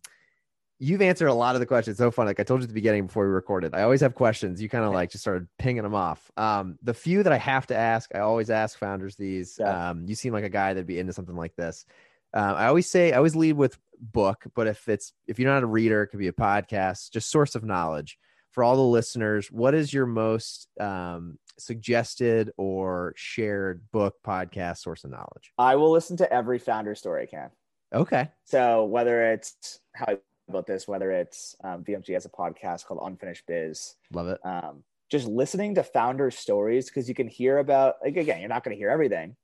you've 0.79 1.03
answered 1.03 1.27
a 1.27 1.35
lot 1.35 1.55
of 1.55 1.61
the 1.61 1.67
questions. 1.67 1.99
So 1.99 2.11
fun. 2.11 2.27
Like 2.27 2.41
I 2.41 2.45
told 2.45 2.61
you 2.61 2.65
at 2.65 2.69
the 2.69 2.75
beginning 2.75 3.07
before 3.07 3.27
we 3.27 3.33
recorded, 3.33 3.75
I 3.75 3.83
always 3.83 4.01
have 4.01 4.15
questions. 4.15 4.61
You 4.63 4.71
kind 4.71 4.85
of 4.85 4.93
like 4.93 5.11
just 5.11 5.23
started 5.23 5.49
pinging 5.59 5.83
them 5.83 5.95
off. 5.95 6.31
Um, 6.39 6.79
the 6.83 6.95
few 6.95 7.23
that 7.23 7.33
I 7.33 7.39
have 7.39 7.67
to 7.69 7.77
ask, 7.77 8.11
I 8.15 8.21
always 8.21 8.49
ask 8.49 8.79
founders 8.79 9.17
these. 9.17 9.59
Yeah. 9.61 9.91
Um, 9.91 10.05
you 10.07 10.15
seem 10.15 10.33
like 10.33 10.45
a 10.45 10.49
guy 10.49 10.73
that'd 10.73 10.87
be 10.87 10.99
into 10.99 11.13
something 11.13 11.37
like 11.37 11.55
this. 11.57 11.85
Um, 12.33 12.57
I 12.57 12.67
always 12.67 12.91
say, 12.91 13.13
I 13.13 13.19
always 13.19 13.37
lead 13.37 13.55
with 13.55 13.79
book, 14.01 14.45
but 14.55 14.67
if 14.67 14.89
it's 14.89 15.13
if 15.27 15.39
you're 15.39 15.53
not 15.53 15.63
a 15.63 15.67
reader, 15.67 16.03
it 16.03 16.09
could 16.09 16.21
be 16.21 16.29
a 16.29 16.33
podcast, 16.33 17.11
just 17.11 17.31
source 17.31 17.55
of 17.55 17.65
knowledge 17.65 18.19
for 18.57 18.65
all 18.65 18.75
the 18.75 18.83
listeners. 18.83 19.53
What 19.53 19.75
is 19.75 19.93
your 19.93 20.07
most 20.07 20.67
um, 20.81 21.39
suggested 21.59 22.51
or 22.57 23.13
shared 23.15 23.83
book, 23.93 24.15
podcast, 24.27 24.79
source 24.79 25.05
of 25.05 25.11
knowledge? 25.11 25.53
I 25.59 25.77
will 25.77 25.93
listen 25.93 26.17
to 26.17 26.33
every 26.33 26.59
founder 26.59 26.95
story 26.95 27.25
I 27.25 27.27
can. 27.27 27.51
Okay. 27.95 28.31
So 28.45 28.87
whether 28.87 29.31
it's 29.31 29.79
How 29.95 30.07
I 30.09 30.19
Built 30.51 30.67
This, 30.67 30.89
whether 30.89 31.11
it's 31.11 31.55
um, 31.65 31.85
VMG 31.85 32.15
has 32.15 32.25
a 32.25 32.31
podcast 32.31 32.87
called 32.87 33.01
Unfinished 33.05 33.45
Biz, 33.47 33.95
Love 34.15 34.29
it. 34.29 34.41
um, 34.43 34.83
just 35.11 35.29
listening 35.29 35.75
to 35.75 35.83
founder 35.83 36.31
stories 36.31 36.87
because 36.87 37.11
you 37.11 37.15
can 37.15 37.29
hear 37.29 37.59
about 37.59 37.97
like 38.03 38.17
again 38.17 38.41
you're 38.41 38.49
not 38.49 38.65
going 38.65 38.75
to 38.75 38.79
hear 38.79 38.91
everything 38.91 39.37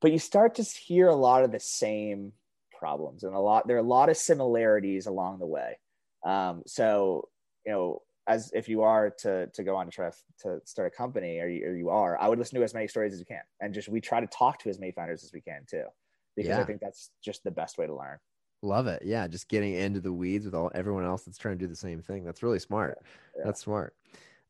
but 0.00 0.10
you 0.10 0.18
start 0.18 0.54
to 0.54 0.62
hear 0.62 1.08
a 1.08 1.14
lot 1.14 1.44
of 1.44 1.52
the 1.52 1.60
same 1.60 2.32
problems 2.72 3.22
and 3.22 3.34
a 3.34 3.38
lot 3.38 3.66
there 3.66 3.76
are 3.76 3.80
a 3.80 3.82
lot 3.82 4.08
of 4.08 4.16
similarities 4.16 5.06
along 5.06 5.38
the 5.38 5.46
way 5.46 5.78
um, 6.24 6.62
so 6.66 7.28
you 7.66 7.72
know 7.72 8.02
as 8.28 8.50
if 8.54 8.68
you 8.68 8.82
are 8.82 9.10
to 9.10 9.46
to 9.48 9.62
go 9.62 9.76
on 9.76 9.86
to 9.86 9.92
try 9.92 10.10
to 10.40 10.60
start 10.64 10.92
a 10.92 10.96
company 10.96 11.38
or 11.40 11.48
you, 11.48 11.66
or 11.66 11.76
you 11.76 11.88
are 11.90 12.20
i 12.20 12.28
would 12.28 12.38
listen 12.38 12.58
to 12.58 12.64
as 12.64 12.74
many 12.74 12.88
stories 12.88 13.12
as 13.12 13.18
you 13.18 13.26
can 13.26 13.42
and 13.60 13.72
just 13.72 13.88
we 13.88 14.00
try 14.00 14.20
to 14.20 14.26
talk 14.26 14.58
to 14.58 14.68
as 14.68 14.78
many 14.78 14.92
founders 14.92 15.22
as 15.24 15.32
we 15.32 15.40
can 15.40 15.62
too 15.68 15.84
because 16.36 16.58
i 16.58 16.64
think 16.64 16.80
that's 16.80 17.10
just 17.22 17.42
the 17.44 17.50
best 17.50 17.78
way 17.78 17.86
to 17.86 17.94
learn 17.94 18.18
Love 18.62 18.86
it. 18.86 19.02
Yeah, 19.04 19.26
just 19.26 19.48
getting 19.48 19.74
into 19.74 20.00
the 20.00 20.12
weeds 20.12 20.44
with 20.44 20.54
all 20.54 20.70
everyone 20.74 21.04
else 21.04 21.22
that's 21.22 21.38
trying 21.38 21.58
to 21.58 21.64
do 21.64 21.68
the 21.68 21.76
same 21.76 22.00
thing. 22.02 22.24
That's 22.24 22.42
really 22.42 22.58
smart. 22.58 22.98
Yeah. 23.36 23.42
That's 23.44 23.60
smart. 23.60 23.94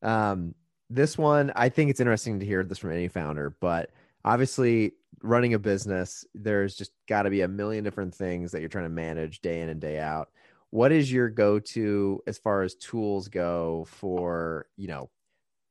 Um, 0.01 0.55
this 0.89 1.17
one, 1.17 1.51
I 1.55 1.69
think 1.69 1.89
it's 1.89 1.99
interesting 1.99 2.39
to 2.39 2.45
hear 2.45 2.63
this 2.63 2.77
from 2.77 2.91
any 2.91 3.09
founder, 3.09 3.55
but 3.59 3.91
obviously 4.23 4.93
running 5.21 5.53
a 5.53 5.59
business, 5.59 6.25
there's 6.33 6.75
just 6.75 6.91
got 7.07 7.23
to 7.23 7.29
be 7.29 7.41
a 7.41 7.47
million 7.47 7.83
different 7.83 8.15
things 8.15 8.51
that 8.51 8.61
you're 8.61 8.69
trying 8.69 8.85
to 8.85 8.89
manage 8.89 9.41
day 9.41 9.61
in 9.61 9.69
and 9.69 9.81
day 9.81 9.99
out. 9.99 10.29
What 10.71 10.91
is 10.91 11.11
your 11.11 11.29
go-to 11.29 12.21
as 12.27 12.37
far 12.37 12.61
as 12.63 12.75
tools 12.75 13.27
go 13.29 13.85
for, 13.89 14.67
you 14.75 14.87
know, 14.87 15.09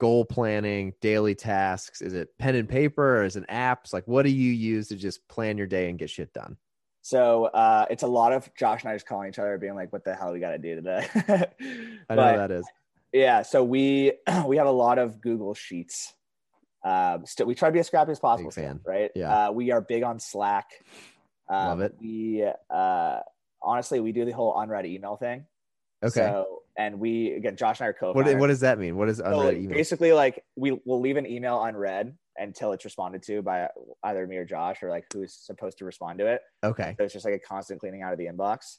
goal 0.01 0.25
planning, 0.25 0.95
daily 1.01 1.35
tasks? 1.35 2.01
Is 2.03 2.15
it 2.15 2.37
pen 2.39 2.55
and 2.55 2.69
paper 2.69 3.19
or 3.19 3.25
is 3.25 3.37
it 3.37 3.47
apps? 3.49 3.93
Like 3.93 4.05
what 4.07 4.25
do 4.25 4.31
you 4.31 4.53
use 4.53 4.89
to 4.89 4.97
just 4.97 5.27
plan 5.29 5.59
your 5.59 5.67
day 5.67 5.89
and 5.91 5.99
get 5.99 6.11
shit 6.11 6.33
done? 6.33 6.57
so 7.03 7.45
uh, 7.45 7.87
it's 7.89 8.03
a 8.03 8.07
lot 8.07 8.33
of 8.33 8.53
josh 8.57 8.83
and 8.83 8.91
i 8.91 8.95
just 8.97 9.07
calling 9.07 9.29
each 9.29 9.39
other 9.39 9.57
being 9.59 9.77
like 9.77 9.93
what 9.93 10.03
the 10.03 10.13
hell 10.13 10.33
we 10.33 10.41
got 10.41 10.51
to 10.51 10.59
do 10.59 10.75
today 10.75 11.07
I 11.15 12.15
know 12.17 12.17
But- 12.17 12.37
that 12.37 12.51
is. 12.51 12.67
Yeah, 13.13 13.43
so 13.43 13.63
we 13.63 14.13
we 14.47 14.57
have 14.57 14.67
a 14.67 14.73
lot 14.73 14.99
of 14.99 15.21
Google 15.21 15.55
Sheets. 15.55 16.13
Um, 16.85 17.25
still, 17.25 17.47
we 17.47 17.55
try 17.55 17.69
to 17.69 17.73
be 17.73 17.79
as 17.79 17.87
scrappy 17.87 18.11
as 18.11 18.19
possible. 18.19 18.51
Fan. 18.51 18.81
right? 18.85 19.11
Yeah. 19.15 19.49
Uh, 19.49 19.53
we 19.53 19.71
are 19.71 19.81
big 19.81 20.03
on 20.03 20.19
Slack. 20.19 20.67
Um, 21.49 21.67
Love 21.69 21.81
it. 21.83 21.95
We 22.01 22.45
uh, 22.69 23.21
honestly 23.63 24.01
we 24.01 24.13
do 24.13 24.25
the 24.25 24.33
whole 24.33 24.59
unread 24.59 24.87
email 24.87 25.17
thing. 25.17 25.45
Okay. 26.05 26.21
So, 26.21 26.63
and 26.79 27.01
we 27.01 27.33
again, 27.33 27.57
Josh 27.57 27.81
and 27.81 27.87
I 27.87 27.89
are 27.89 27.93
what, 27.93 27.99
co-founders. 28.15 28.41
what 28.41 28.47
does 28.49 28.61
that 28.61 28.79
mean? 28.79 28.97
What 28.97 29.09
is 29.09 29.19
So, 29.19 29.25
unread 29.25 29.55
like, 29.55 29.57
email? 29.57 29.77
Basically, 29.77 30.13
like 30.13 30.45
we 30.57 30.73
will 30.85 31.01
leave 31.01 31.17
an 31.17 31.27
email 31.27 31.63
unread 31.63 32.15
until 32.39 32.73
it's 32.73 32.85
responded 32.85 33.23
to 33.23 33.41
by 33.41 33.69
either 34.05 34.27
me 34.27 34.37
or 34.37 34.45
Josh, 34.45 34.83
or 34.83 34.91
like 34.91 35.07
who's 35.13 35.33
supposed 35.33 35.79
to 35.79 35.87
respond 35.87 36.19
to 36.19 36.27
it. 36.27 36.43
Okay. 36.63 36.95
So 36.99 37.05
it's 37.05 37.15
just 37.15 37.25
like 37.25 37.35
a 37.35 37.39
constant 37.39 37.81
cleaning 37.81 38.03
out 38.03 38.13
of 38.13 38.19
the 38.19 38.27
inbox. 38.27 38.77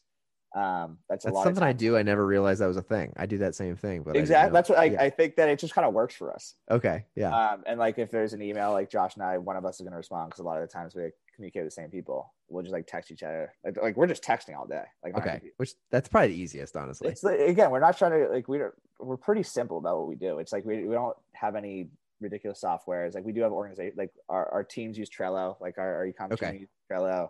Um, 0.56 1.00
that's 1.10 1.26
a 1.26 1.30
That's 1.30 1.44
something 1.44 1.64
I 1.64 1.74
do. 1.74 1.98
I 1.98 2.04
never 2.04 2.26
realized 2.26 2.62
that 2.62 2.68
was 2.68 2.78
a 2.78 2.82
thing. 2.82 3.14
I 3.18 3.26
do 3.26 3.40
that 3.40 3.54
same 3.56 3.76
thing, 3.76 4.04
but 4.04 4.16
Exactly. 4.16 4.54
That's 4.54 4.70
what 4.70 4.78
I, 4.78 4.86
Yeah. 4.86 5.02
I 5.02 5.10
think 5.10 5.36
that 5.36 5.50
it 5.50 5.60
just 5.60 5.74
kind 5.74 5.86
of 5.88 5.94
works 5.94 6.16
for 6.16 6.32
us. 6.34 6.54
okay. 6.72 7.06
Yeah. 7.16 7.36
Um, 7.36 7.64
and 7.66 7.80
like 7.80 7.98
if 8.00 8.12
there's 8.12 8.34
an 8.34 8.42
email, 8.42 8.72
like 8.72 8.90
Josh 8.90 9.16
and 9.16 9.24
I, 9.24 9.40
one 9.40 9.58
of 9.58 9.66
us 9.66 9.76
is 9.76 9.82
going 9.82 9.92
to 9.92 9.98
respond 9.98 10.30
because 10.30 10.40
a 10.40 10.44
lot 10.44 10.62
of 10.62 10.68
the 10.68 10.72
times 10.72 10.96
we 10.96 11.10
communicate 11.38 11.64
with 11.64 11.74
the 11.74 11.82
same 11.82 11.90
people. 11.90 12.34
We'll 12.50 12.64
just 12.64 12.74
like 12.74 12.88
text 12.88 13.12
each 13.12 13.24
other. 13.24 13.54
Like, 13.64 13.78
like 13.82 13.98
we're 13.98 14.08
just 14.08 14.24
texting 14.24 14.58
all 14.58 14.68
day. 14.68 14.84
Like 15.04 15.16
Okay. 15.16 15.40
Which 15.58 15.74
that's 15.90 16.10
probably 16.10 16.30
the 16.30 16.42
easiest, 16.42 16.76
honestly. 16.76 17.10
It's 17.10 17.24
like, 17.24 17.40
again, 17.40 17.72
we're 17.72 17.80
not 17.80 17.98
trying 17.98 18.12
to 18.12 18.30
like 18.30 18.48
we 18.50 18.60
we're 19.00 19.18
pretty 19.18 19.44
simple 19.44 19.78
about 19.78 20.00
what 20.00 20.08
we 20.08 20.16
do. 20.16 20.40
It's 20.40 20.52
like 20.52 20.66
we, 20.66 20.86
we 20.86 20.94
don't 20.94 21.16
have 21.34 21.56
any 21.56 21.88
ridiculous 22.20 22.62
softwares. 22.62 23.14
Like 23.14 23.24
we 23.24 23.32
do 23.32 23.42
have 23.42 23.52
organization, 23.52 23.94
like 23.96 24.12
our, 24.28 24.50
our 24.52 24.64
teams 24.64 24.98
use 24.98 25.10
Trello, 25.10 25.56
like 25.62 25.78
our, 25.78 25.96
our 25.98 26.06
e-commerce 26.08 26.42
Okay. 26.42 26.52
team 26.52 26.62
uses 26.62 26.76
Trello. 26.92 27.30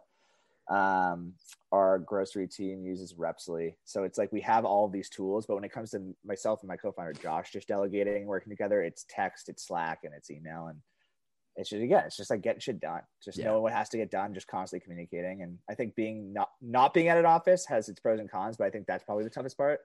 Um, 0.70 1.34
our 1.72 2.00
grocery 2.00 2.48
team 2.48 2.86
uses 2.86 3.14
Repsly. 3.18 3.76
So 3.86 4.04
it's 4.04 4.18
like 4.18 4.32
we 4.32 4.42
have 4.42 4.66
all 4.66 4.86
of 4.86 4.92
these 4.92 5.10
tools, 5.10 5.46
but 5.46 5.56
when 5.56 5.64
it 5.64 5.72
comes 5.72 5.92
to 5.92 6.16
myself 6.26 6.62
and 6.62 6.68
my 6.70 6.78
co-founder 6.78 7.14
Josh 7.14 7.52
just 7.52 7.68
delegating, 7.68 8.26
working 8.26 8.50
together, 8.50 8.82
it's 8.82 9.06
text, 9.10 9.50
it's 9.50 9.66
Slack, 9.68 10.00
and 10.04 10.14
it's 10.14 10.30
email, 10.32 10.68
and 10.68 10.80
it's 11.58 11.70
just 11.70 11.82
again, 11.82 12.04
it's 12.06 12.16
just 12.16 12.30
like 12.30 12.42
getting 12.42 12.60
shit 12.62 12.80
done. 12.80 13.02
Just 13.22 13.38
Yeah. 13.38 13.46
knowing 13.46 13.64
what 13.64 13.74
has 13.74 13.90
to 13.90 13.98
get 13.98 14.12
done, 14.12 14.34
just 14.34 14.48
constantly 14.48 14.84
communicating. 14.84 15.42
And 15.42 15.58
I 15.70 15.74
think 15.76 15.96
being 15.96 16.32
not 16.32 16.52
not 16.62 16.94
being 16.94 17.08
at 17.10 17.18
an 17.18 17.26
office 17.26 17.66
has 17.66 17.90
its 17.90 18.00
pros 18.00 18.20
and 18.20 18.30
cons, 18.30 18.56
but 18.58 18.66
I 18.68 18.70
think 18.70 18.86
that's 18.88 19.04
probably 19.04 19.24
the 19.24 19.30
toughest 19.30 19.58
part. 19.58 19.82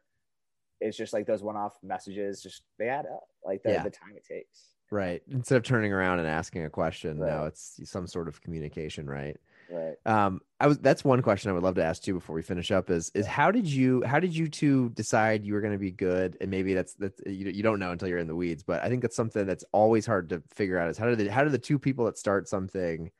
It's 0.81 0.97
just 0.97 1.12
like 1.12 1.27
those 1.27 1.43
one-off 1.43 1.77
messages, 1.83 2.43
just 2.43 2.62
they 2.79 2.89
add 2.89 3.07
up, 3.07 3.25
like 3.45 3.62
the, 3.62 3.70
Yeah. 3.73 3.83
the 3.85 3.91
time 3.91 4.16
it 4.16 4.25
takes. 4.25 4.75
Right. 4.91 5.23
Instead 5.31 5.57
of 5.57 5.62
turning 5.62 5.93
around 5.93 6.18
and 6.18 6.29
asking 6.29 6.64
a 6.64 6.70
question, 6.70 7.18
now 7.18 7.47
it's 7.47 7.81
some 7.89 8.07
sort 8.07 8.29
of 8.29 8.41
communication, 8.43 9.09
right? 9.09 9.39
Right. 9.71 9.95
Um, 10.05 10.41
I 10.61 10.67
was 10.67 10.79
that's 10.79 11.05
one 11.05 11.23
question 11.23 11.51
I 11.51 11.55
would 11.55 11.63
love 11.63 11.75
to 11.77 11.85
ask 11.85 12.07
you 12.07 12.15
before 12.15 12.35
we 12.35 12.43
finish 12.43 12.71
up 12.71 12.91
is 12.91 13.11
is 13.15 13.27
how 13.27 13.51
did 13.51 13.67
you 13.67 14.03
how 14.05 14.21
did 14.21 14.35
you 14.37 14.49
two 14.49 14.91
decide 14.91 15.45
you 15.45 15.55
were 15.55 15.61
going 15.61 15.73
to 15.73 15.79
be 15.79 15.91
good? 15.91 16.37
And 16.41 16.51
maybe 16.51 16.75
that's 16.75 16.95
that's 16.95 17.21
you, 17.27 17.51
you 17.51 17.63
don't 17.63 17.79
know 17.79 17.91
until 17.91 18.09
you're 18.09 18.19
in 18.19 18.27
the 18.27 18.37
weeds, 18.37 18.63
but 18.63 18.83
I 18.83 18.89
think 18.89 19.03
that's 19.03 19.17
something 19.17 19.47
that's 19.47 19.65
always 19.73 20.07
hard 20.07 20.29
to 20.31 20.43
figure 20.55 20.79
out 20.79 20.89
is 20.91 20.99
how 20.99 21.09
do 21.09 21.17
the 21.17 21.29
how 21.29 21.45
do 21.45 21.51
the 21.51 21.59
two 21.59 21.79
people 21.79 22.05
that 22.07 22.19
start 22.19 22.49
something 22.49 23.11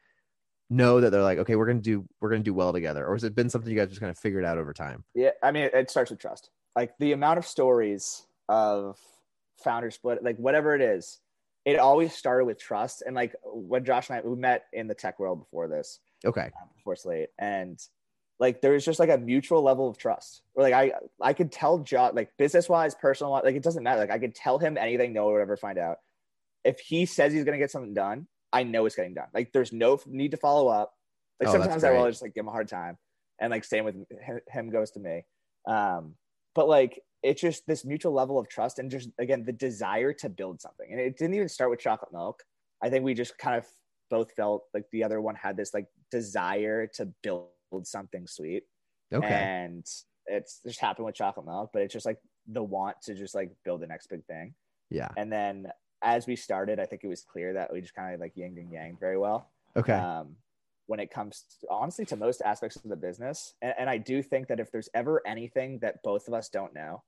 know 0.71 1.01
that 1.01 1.11
they're 1.11 1.23
like 1.23 1.39
okay 1.39 1.55
we're 1.55 1.67
gonna 1.67 1.81
do 1.81 2.07
we're 2.21 2.31
gonna 2.31 2.43
do 2.43 2.55
well 2.55 2.73
together, 2.73 3.07
or 3.07 3.15
has 3.15 3.25
it 3.25 3.35
been 3.35 3.51
something 3.51 3.71
you 3.71 3.79
guys 3.79 3.89
just 3.89 4.01
kind 4.01 4.11
of 4.11 4.19
figured 4.19 4.45
out 4.45 4.59
over 4.59 4.73
time? 4.73 5.05
Yeah, 5.15 5.31
I 5.43 5.53
mean, 5.53 5.65
it, 5.65 5.75
it 5.75 5.91
starts 5.91 6.11
with 6.11 6.21
trust. 6.21 6.51
Like 6.77 6.97
the 6.99 7.13
amount 7.13 7.39
of 7.39 7.47
stories 7.47 8.27
of 8.49 8.99
founder 9.63 9.91
split, 9.91 10.23
like 10.23 10.37
whatever 10.37 10.75
it 10.75 10.81
is, 10.81 11.21
it 11.65 11.79
always 11.79 12.13
started 12.15 12.45
with 12.45 12.59
trust. 12.59 13.03
And 13.05 13.15
like 13.15 13.35
when 13.45 13.85
Josh 13.85 14.09
and 14.09 14.19
I 14.19 14.23
we 14.23 14.37
met 14.37 14.65
in 14.73 14.87
the 14.87 14.95
tech 14.95 15.19
world 15.19 15.41
before 15.41 15.69
this, 15.69 16.01
Okay. 16.25 16.51
um, 16.61 16.69
before 16.77 16.97
Slate, 16.97 17.31
and 17.39 17.79
like 18.39 18.61
there 18.61 18.73
was 18.73 18.85
just 18.85 18.99
like 18.99 19.11
a 19.11 19.19
mutual 19.19 19.63
level 19.63 19.89
of 19.89 19.99
trust. 19.99 20.43
Or 20.55 20.63
like 20.63 20.75
I 20.75 20.93
I 21.21 21.33
could 21.33 21.53
tell 21.53 21.79
Josh 21.79 22.13
like 22.15 22.31
business 22.39 22.69
wise, 22.69 22.95
personal 22.95 23.33
wise, 23.33 23.45
like 23.45 23.55
it 23.55 23.63
doesn't 23.63 23.83
matter. 23.83 24.01
Like 24.01 24.11
I 24.11 24.19
could 24.19 24.35
tell 24.35 24.59
him 24.59 24.77
anything, 24.77 25.13
no 25.13 25.25
one 25.25 25.35
would 25.35 25.43
ever 25.43 25.57
find 25.57 25.79
out. 25.79 25.99
If 26.65 26.81
he 26.81 27.07
says 27.07 27.33
he's 27.33 27.45
gonna 27.45 27.59
get 27.59 27.71
something 27.71 27.95
done, 27.95 28.27
I 28.53 28.65
know 28.65 28.87
it's 28.87 28.97
getting 28.97 29.15
done. 29.15 29.29
Like 29.33 29.53
there's 29.53 29.73
no 29.73 30.01
need 30.07 30.33
to 30.33 30.37
follow 30.37 30.69
up. 30.69 30.93
Like 31.41 31.49
Oh, 31.49 31.53
sometimes 31.53 31.85
I 31.85 31.91
will 31.91 32.09
just 32.09 32.23
like 32.23 32.35
give 32.35 32.43
him 32.43 32.49
a 32.49 32.53
hard 32.53 32.69
time, 32.69 32.99
and 33.41 33.51
like 33.51 33.65
same 33.65 33.85
with 33.85 33.97
him 34.49 34.71
goes 34.71 34.91
to 34.93 35.01
me. 35.01 35.25
Um, 35.67 36.15
but 36.55 36.69
like 36.69 37.01
it's 37.23 37.41
just 37.41 37.67
this 37.67 37.85
mutual 37.85 38.13
level 38.13 38.39
of 38.39 38.49
trust 38.49 38.79
and 38.79 38.91
just 38.91 39.09
again 39.19 39.45
the 39.45 39.53
desire 39.53 40.13
to 40.15 40.29
build 40.29 40.61
something. 40.61 40.87
And 40.91 41.01
it 41.01 41.17
didn't 41.17 41.35
even 41.35 41.49
start 41.49 41.71
with 41.71 41.81
chocolate 41.81 42.13
milk. 42.13 42.43
I 42.83 42.91
think 42.91 43.05
we 43.05 43.15
just 43.15 43.39
kind 43.39 43.57
of 43.57 43.67
both 44.11 44.33
felt 44.33 44.65
like 44.75 44.85
the 44.91 45.05
other 45.05 45.21
one 45.21 45.37
had 45.37 45.57
this 45.57 45.73
like 45.73 45.87
desire 46.13 46.87
to 46.87 47.09
build 47.23 47.49
something 47.85 48.27
sweet 48.29 48.65
Okay. 49.13 49.27
and 49.27 49.85
it's 50.27 50.61
just 50.65 50.81
happened 50.81 51.07
with 51.07 51.15
chocolate 51.17 51.47
milk 51.47 51.71
but 51.73 51.83
it's 51.83 51.93
just 51.93 52.07
like 52.07 52.19
the 52.47 52.63
want 52.63 52.97
to 53.03 53.15
just 53.15 53.35
like 53.35 53.51
build 53.65 53.81
the 53.81 53.87
next 53.87 54.09
big 54.09 54.25
thing 54.27 54.55
yeah. 54.91 55.09
and 55.17 55.33
then 55.33 55.67
as 56.03 56.27
we 56.27 56.37
started 56.37 56.79
i 56.79 56.85
think 56.87 57.03
it 57.03 57.09
was 57.09 57.23
clear 57.23 57.53
that 57.55 57.73
we 57.73 57.81
just 57.81 57.95
kind 57.95 58.15
of 58.15 58.21
like 58.21 58.33
yin 58.37 58.57
and 58.59 58.71
yang 58.73 58.97
very 59.01 59.19
well 59.19 59.51
Okay. 59.77 59.95
um, 59.95 60.37
when 60.87 61.01
it 61.01 61.11
comes 61.11 61.45
to, 61.61 61.67
honestly 61.71 62.05
to 62.05 62.17
most 62.17 62.43
aspects 62.43 62.77
of 62.77 62.89
the 62.91 62.97
business 62.97 63.55
and, 63.63 63.75
and 63.79 63.91
i 63.91 63.97
do 63.99 64.23
think 64.23 64.49
that 64.49 64.61
if 64.61 64.71
there's 64.71 64.89
ever 64.95 65.23
anything 65.27 65.79
that 65.81 66.03
both 66.03 66.29
of 66.29 66.35
us 66.35 66.49
don't 66.49 66.75
know 66.75 67.03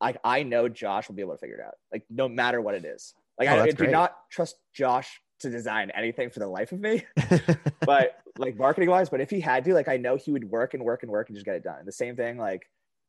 i 0.00 0.14
i 0.24 0.42
know 0.42 0.68
josh 0.68 1.08
will 1.08 1.16
be 1.16 1.22
able 1.22 1.34
to 1.34 1.38
figure 1.38 1.56
it 1.56 1.64
out 1.66 1.74
like 1.92 2.04
no 2.10 2.28
matter 2.28 2.60
what 2.60 2.74
it 2.74 2.84
is 2.84 3.14
like 3.38 3.48
Oh, 3.48 3.56
i, 3.56 3.62
I 3.64 3.70
do 3.70 3.86
not 3.86 4.16
trust 4.30 4.56
josh 4.74 5.20
to 5.40 5.50
design 5.50 5.90
anything 5.94 6.30
for 6.30 6.40
the 6.40 6.46
life 6.46 6.72
of 6.72 6.80
me 6.80 7.04
but 7.80 8.18
like 8.38 8.56
marketing 8.56 8.90
wise, 8.90 9.08
but 9.08 9.20
if 9.20 9.30
he 9.30 9.40
had 9.40 9.64
to, 9.64 9.74
like 9.74 9.88
I 9.88 9.96
know 9.96 10.16
he 10.16 10.30
would 10.30 10.44
work 10.44 10.74
and 10.74 10.82
work 10.82 11.02
and 11.02 11.10
work 11.10 11.28
and 11.28 11.36
just 11.36 11.46
get 11.46 11.56
it 11.56 11.64
done. 11.64 11.78
And 11.78 11.88
the 11.88 11.92
same 11.92 12.16
thing, 12.16 12.38
like 12.38 12.62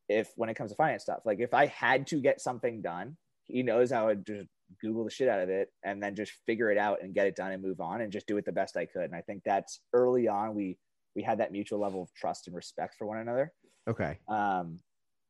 if 0.08 0.32
when 0.36 0.50
it 0.50 0.56
comes 0.56 0.72
to 0.72 0.76
finance 0.76 1.04
stuff, 1.04 1.20
like 1.26 1.40
if 1.40 1.54
I 1.54 1.68
had 1.68 2.08
to 2.08 2.20
get 2.20 2.42
something 2.42 2.82
done, 2.82 3.18
he 3.48 3.64
knows 3.64 3.92
how 3.92 4.08
to 4.08 4.16
just 4.16 4.48
Google 4.82 5.04
the 5.04 5.10
shit 5.10 5.30
out 5.30 5.40
of 5.40 5.50
it 5.50 5.70
and 5.84 6.02
then 6.02 6.16
just 6.16 6.32
figure 6.46 6.72
it 6.72 6.78
out 6.78 7.00
and 7.02 7.14
get 7.14 7.28
it 7.28 7.36
done 7.36 7.52
and 7.52 7.64
move 7.64 7.80
on 7.80 8.02
and 8.02 8.12
just 8.12 8.28
do 8.28 8.38
it 8.38 8.46
the 8.46 8.52
best 8.52 8.78
I 8.78 8.86
could. 8.86 9.04
And 9.04 9.16
I 9.16 9.22
think 9.22 9.44
that's 9.46 9.82
early 9.94 10.28
on 10.28 10.56
we 10.56 10.78
we 11.16 11.24
had 11.24 11.40
that 11.40 11.52
mutual 11.52 11.80
level 11.80 12.04
of 12.04 12.14
trust 12.14 12.48
and 12.48 12.56
respect 12.56 12.96
for 12.98 13.08
one 13.08 13.18
another. 13.18 13.52
okay. 13.90 14.20
Um, 14.28 14.80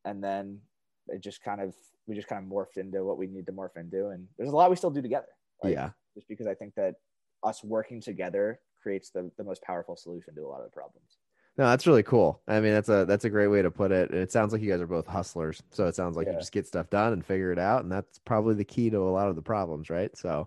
and 0.05 0.23
then 0.23 0.59
it 1.07 1.21
just 1.21 1.43
kind 1.43 1.61
of 1.61 1.73
we 2.07 2.15
just 2.15 2.27
kind 2.27 2.43
of 2.43 2.51
morphed 2.51 2.77
into 2.77 3.03
what 3.03 3.17
we 3.17 3.27
need 3.27 3.45
to 3.47 3.51
morph 3.51 3.77
into. 3.77 4.09
And 4.09 4.27
there's 4.37 4.51
a 4.51 4.55
lot 4.55 4.69
we 4.69 4.75
still 4.75 4.91
do 4.91 5.01
together. 5.01 5.27
Like, 5.63 5.73
yeah. 5.73 5.89
Just 6.19 6.27
because 6.27 6.47
I 6.47 6.53
think 6.53 6.75
that 6.75 6.95
us 7.43 7.63
working 7.63 8.01
together 8.01 8.59
creates 8.83 9.09
the, 9.09 9.31
the 9.37 9.43
most 9.43 9.63
powerful 9.63 9.95
solution 9.95 10.35
to 10.35 10.41
a 10.41 10.47
lot 10.47 10.59
of 10.59 10.65
the 10.65 10.71
problems. 10.71 11.17
No, 11.57 11.65
that's 11.65 11.87
really 11.87 12.03
cool. 12.03 12.41
I 12.47 12.59
mean, 12.59 12.73
that's 12.73 12.87
a 12.89 13.05
that's 13.05 13.25
a 13.25 13.29
great 13.29 13.47
way 13.47 13.61
to 13.61 13.71
put 13.71 13.91
it. 13.91 14.11
And 14.11 14.19
it 14.19 14.31
sounds 14.31 14.53
like 14.53 14.61
you 14.61 14.71
guys 14.71 14.79
are 14.79 14.87
both 14.87 15.07
hustlers. 15.07 15.61
So 15.71 15.87
it 15.87 15.95
sounds 15.95 16.15
like 16.15 16.27
you 16.27 16.33
just 16.33 16.53
get 16.53 16.67
stuff 16.67 16.89
done 16.89 17.11
and 17.11 17.25
figure 17.25 17.51
it 17.51 17.59
out, 17.59 17.83
and 17.83 17.91
that's 17.91 18.19
probably 18.19 18.55
the 18.55 18.63
key 18.63 18.89
to 18.91 18.97
a 18.97 19.11
lot 19.11 19.27
of 19.27 19.35
the 19.35 19.41
problems, 19.41 19.89
right? 19.89 20.15
So 20.17 20.45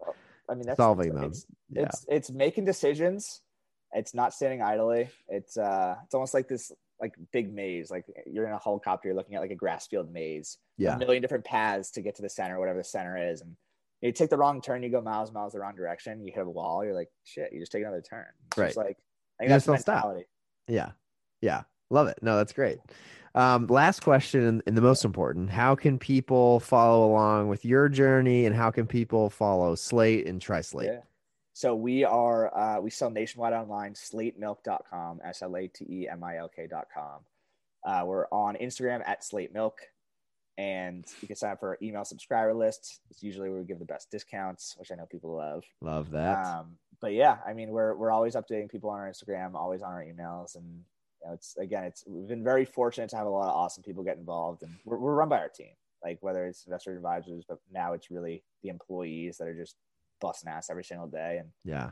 I 0.49 0.55
mean, 0.55 0.67
that's 0.67 0.79
Solving 0.79 1.09
it's, 1.09 1.15
them. 1.15 1.25
It's, 1.31 1.47
Yeah. 1.71 1.83
it's 1.83 2.07
it's 2.09 2.31
making 2.31 2.65
decisions. 2.65 3.43
It's 3.93 4.15
not 4.15 4.33
standing 4.33 4.63
idly. 4.63 5.11
It's 5.29 5.59
uh, 5.59 5.97
it's 6.05 6.15
almost 6.15 6.33
like 6.33 6.49
this 6.49 6.73
like 6.99 7.15
big 7.31 7.53
maze. 7.53 7.91
Like 7.91 8.07
you're 8.27 8.47
in 8.47 8.53
a 8.53 8.59
helicopter, 8.59 9.09
you're 9.09 9.17
looking 9.17 9.35
at 9.35 9.43
like 9.43 9.51
a 9.51 9.57
grass 9.57 9.87
field 9.87 10.11
maze. 10.11 10.57
yeah, 10.79 10.95
a 10.95 10.99
million 10.99 11.21
different 11.21 11.45
paths 11.45 11.91
to 11.93 12.01
get 12.01 12.15
to 12.17 12.23
the 12.23 12.31
center, 12.31 12.59
whatever 12.59 12.79
the 12.79 12.85
center 12.85 13.19
is, 13.19 13.43
and 13.43 13.55
you 14.09 14.13
take 14.13 14.31
the 14.31 14.37
wrong 14.37 14.61
turn, 14.61 14.83
you 14.83 14.89
go 14.91 15.01
miles 15.01 15.33
miles 15.33 15.53
the 15.53 15.61
wrong 15.61 15.75
direction, 15.75 16.21
you 16.25 16.33
hit 16.35 16.47
a 16.47 16.51
wall, 16.51 16.85
you're 16.85 16.95
like, 16.95 17.09
shit, 17.25 17.53
you 17.53 17.61
just 17.61 17.73
take 17.73 17.83
another 17.83 18.03
turn. 18.03 18.27
It's 18.49 18.59
Right. 18.59 18.77
Like 18.77 18.97
I 19.39 19.45
think 19.45 19.49
that's 19.51 19.65
the 19.67 19.73
don't 19.73 19.81
stop. 19.81 19.95
mentality. 20.05 20.27
yeah, 20.69 20.91
yeah. 21.41 21.63
Love 21.91 22.09
it. 22.09 22.19
No, 22.23 22.37
that's 22.37 22.53
great. 22.53 22.79
Um, 23.35 23.67
last 23.67 24.01
question, 24.01 24.63
and- 24.67 24.77
the 24.77 24.83
most 24.83 25.05
important: 25.05 25.49
How 25.51 25.75
can 25.75 25.99
people 25.99 26.61
follow 26.61 27.07
along 27.11 27.49
with 27.49 27.65
your 27.65 27.89
journey, 27.89 28.45
and 28.47 28.55
how 28.55 28.71
can 28.71 28.87
people 28.87 29.31
follow 29.31 29.75
Slate 29.75 30.27
and 30.27 30.41
Try 30.41 30.61
Slate? 30.61 30.91
Yeah. 30.93 31.01
So 31.55 31.75
we 31.75 32.05
are 32.05 32.55
uh, 32.57 32.81
we 32.81 32.91
sell 32.91 33.11
nationwide 33.11 33.53
online, 33.53 33.95
slatemilk.com, 33.95 35.21
S 35.25 35.43
L 35.43 35.57
A 35.57 35.67
T 35.69 35.85
E 35.89 36.09
M 36.09 36.23
I 36.25 36.39
L 36.39 36.49
K.com. 36.49 37.21
Uh, 37.85 38.05
we're 38.07 38.27
on 38.29 38.55
Instagram 38.57 39.03
at 39.07 39.25
slate 39.25 39.53
milk, 39.53 39.81
and 40.59 41.05
you 41.21 41.29
can 41.29 41.37
sign 41.37 41.53
up 41.53 41.61
for 41.61 41.71
our 41.71 41.79
email 41.83 42.05
subscriber 42.05 42.55
list. 42.55 43.01
It's 43.11 43.23
usually 43.23 43.49
where 43.49 43.61
we 43.61 43.67
give 43.67 43.79
the 43.79 43.85
best 43.85 44.11
discounts, 44.11 44.75
which 44.79 44.93
I 44.93 44.97
know 44.97 45.07
people 45.07 45.35
love. 45.37 45.65
Love 45.81 46.11
that. 46.11 46.45
Um, 46.45 46.77
but 47.01 47.13
yeah, 47.13 47.39
I 47.47 47.53
mean, 47.53 47.71
we're 47.71 47.95
we're 47.95 48.11
always 48.11 48.35
updating 48.35 48.71
people 48.71 48.91
on 48.91 49.01
our 49.01 49.11
Instagram, 49.11 49.55
always 49.55 49.83
on 49.83 49.93
our 49.93 50.05
emails, 50.05 50.55
and 50.55 50.85
you 51.21 51.29
know, 51.29 51.35
it's 51.35 51.57
again, 51.59 51.85
it's 51.85 52.05
we've 52.07 52.29
been 52.29 52.45
very 52.45 52.65
fortunate 52.65 53.11
to 53.11 53.17
have 53.17 53.27
a 53.27 53.31
lot 53.31 53.49
of 53.49 53.57
awesome 53.57 53.83
people 53.83 54.05
get 54.05 54.19
involved, 54.19 54.63
and 54.63 54.73
we're, 54.85 54.99
we're 54.99 55.15
run 55.15 55.29
by 55.29 55.39
our 55.39 55.49
team, 55.49 55.73
like 56.05 56.19
whether 56.21 56.47
it's 56.47 56.65
investor 56.67 56.95
advisors, 56.95 57.45
but 57.49 57.59
now 57.73 57.93
it's 57.93 58.11
really 58.11 58.43
the 58.63 58.69
employees 58.69 59.39
that 59.39 59.49
are 59.49 59.55
just 59.55 59.77
busting 60.21 60.51
ass 60.51 60.71
every 60.71 60.85
single 60.85 61.09
day, 61.09 61.39
and 61.41 61.49
yeah. 61.65 61.91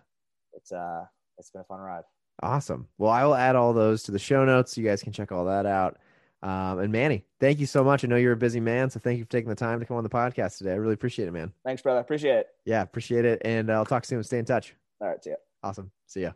it's 0.52 0.70
uh 0.70 1.04
it's 1.38 1.50
been 1.50 1.62
a 1.62 1.64
fun 1.64 1.80
ride. 1.80 2.04
Awesome. 2.42 2.88
Well, 2.98 3.10
I 3.10 3.24
will 3.24 3.34
add 3.34 3.56
all 3.56 3.72
those 3.72 4.02
to 4.04 4.12
the 4.12 4.18
show 4.18 4.44
notes. 4.44 4.74
So 4.74 4.80
you 4.80 4.86
guys 4.86 5.02
can 5.02 5.12
check 5.12 5.32
all 5.32 5.44
that 5.46 5.66
out. 5.66 5.98
Um, 6.42 6.78
and 6.78 6.90
Manny, 6.90 7.24
thank 7.38 7.58
you 7.60 7.66
so 7.66 7.84
much. 7.84 8.04
I 8.04 8.08
know 8.08 8.16
you're 8.16 8.32
a 8.32 8.36
busy 8.36 8.60
man, 8.60 8.88
so 8.90 8.98
thank 8.98 9.18
you 9.18 9.24
for 9.24 9.30
taking 9.30 9.50
the 9.50 9.54
time 9.54 9.78
to 9.80 9.86
come 9.86 9.96
on 9.96 10.04
the 10.04 10.10
podcast 10.10 10.58
today. 10.58 10.72
I 10.72 10.76
really 10.76 10.94
appreciate 10.94 11.28
it, 11.28 11.32
man. 11.32 11.52
Thanks, 11.64 11.82
brother. 11.82 12.00
Appreciate 12.00 12.36
it. 12.36 12.46
Yeah, 12.64 12.82
appreciate 12.82 13.24
it. 13.24 13.42
And 13.44 13.68
uh, 13.70 13.74
I'll 13.74 13.84
talk 13.84 14.04
soon. 14.04 14.22
Stay 14.22 14.38
in 14.38 14.44
touch. 14.44 14.74
All 15.00 15.08
right, 15.08 15.22
see 15.22 15.30
ya. 15.30 15.36
Awesome. 15.62 15.90
See 16.06 16.22
ya. 16.22 16.32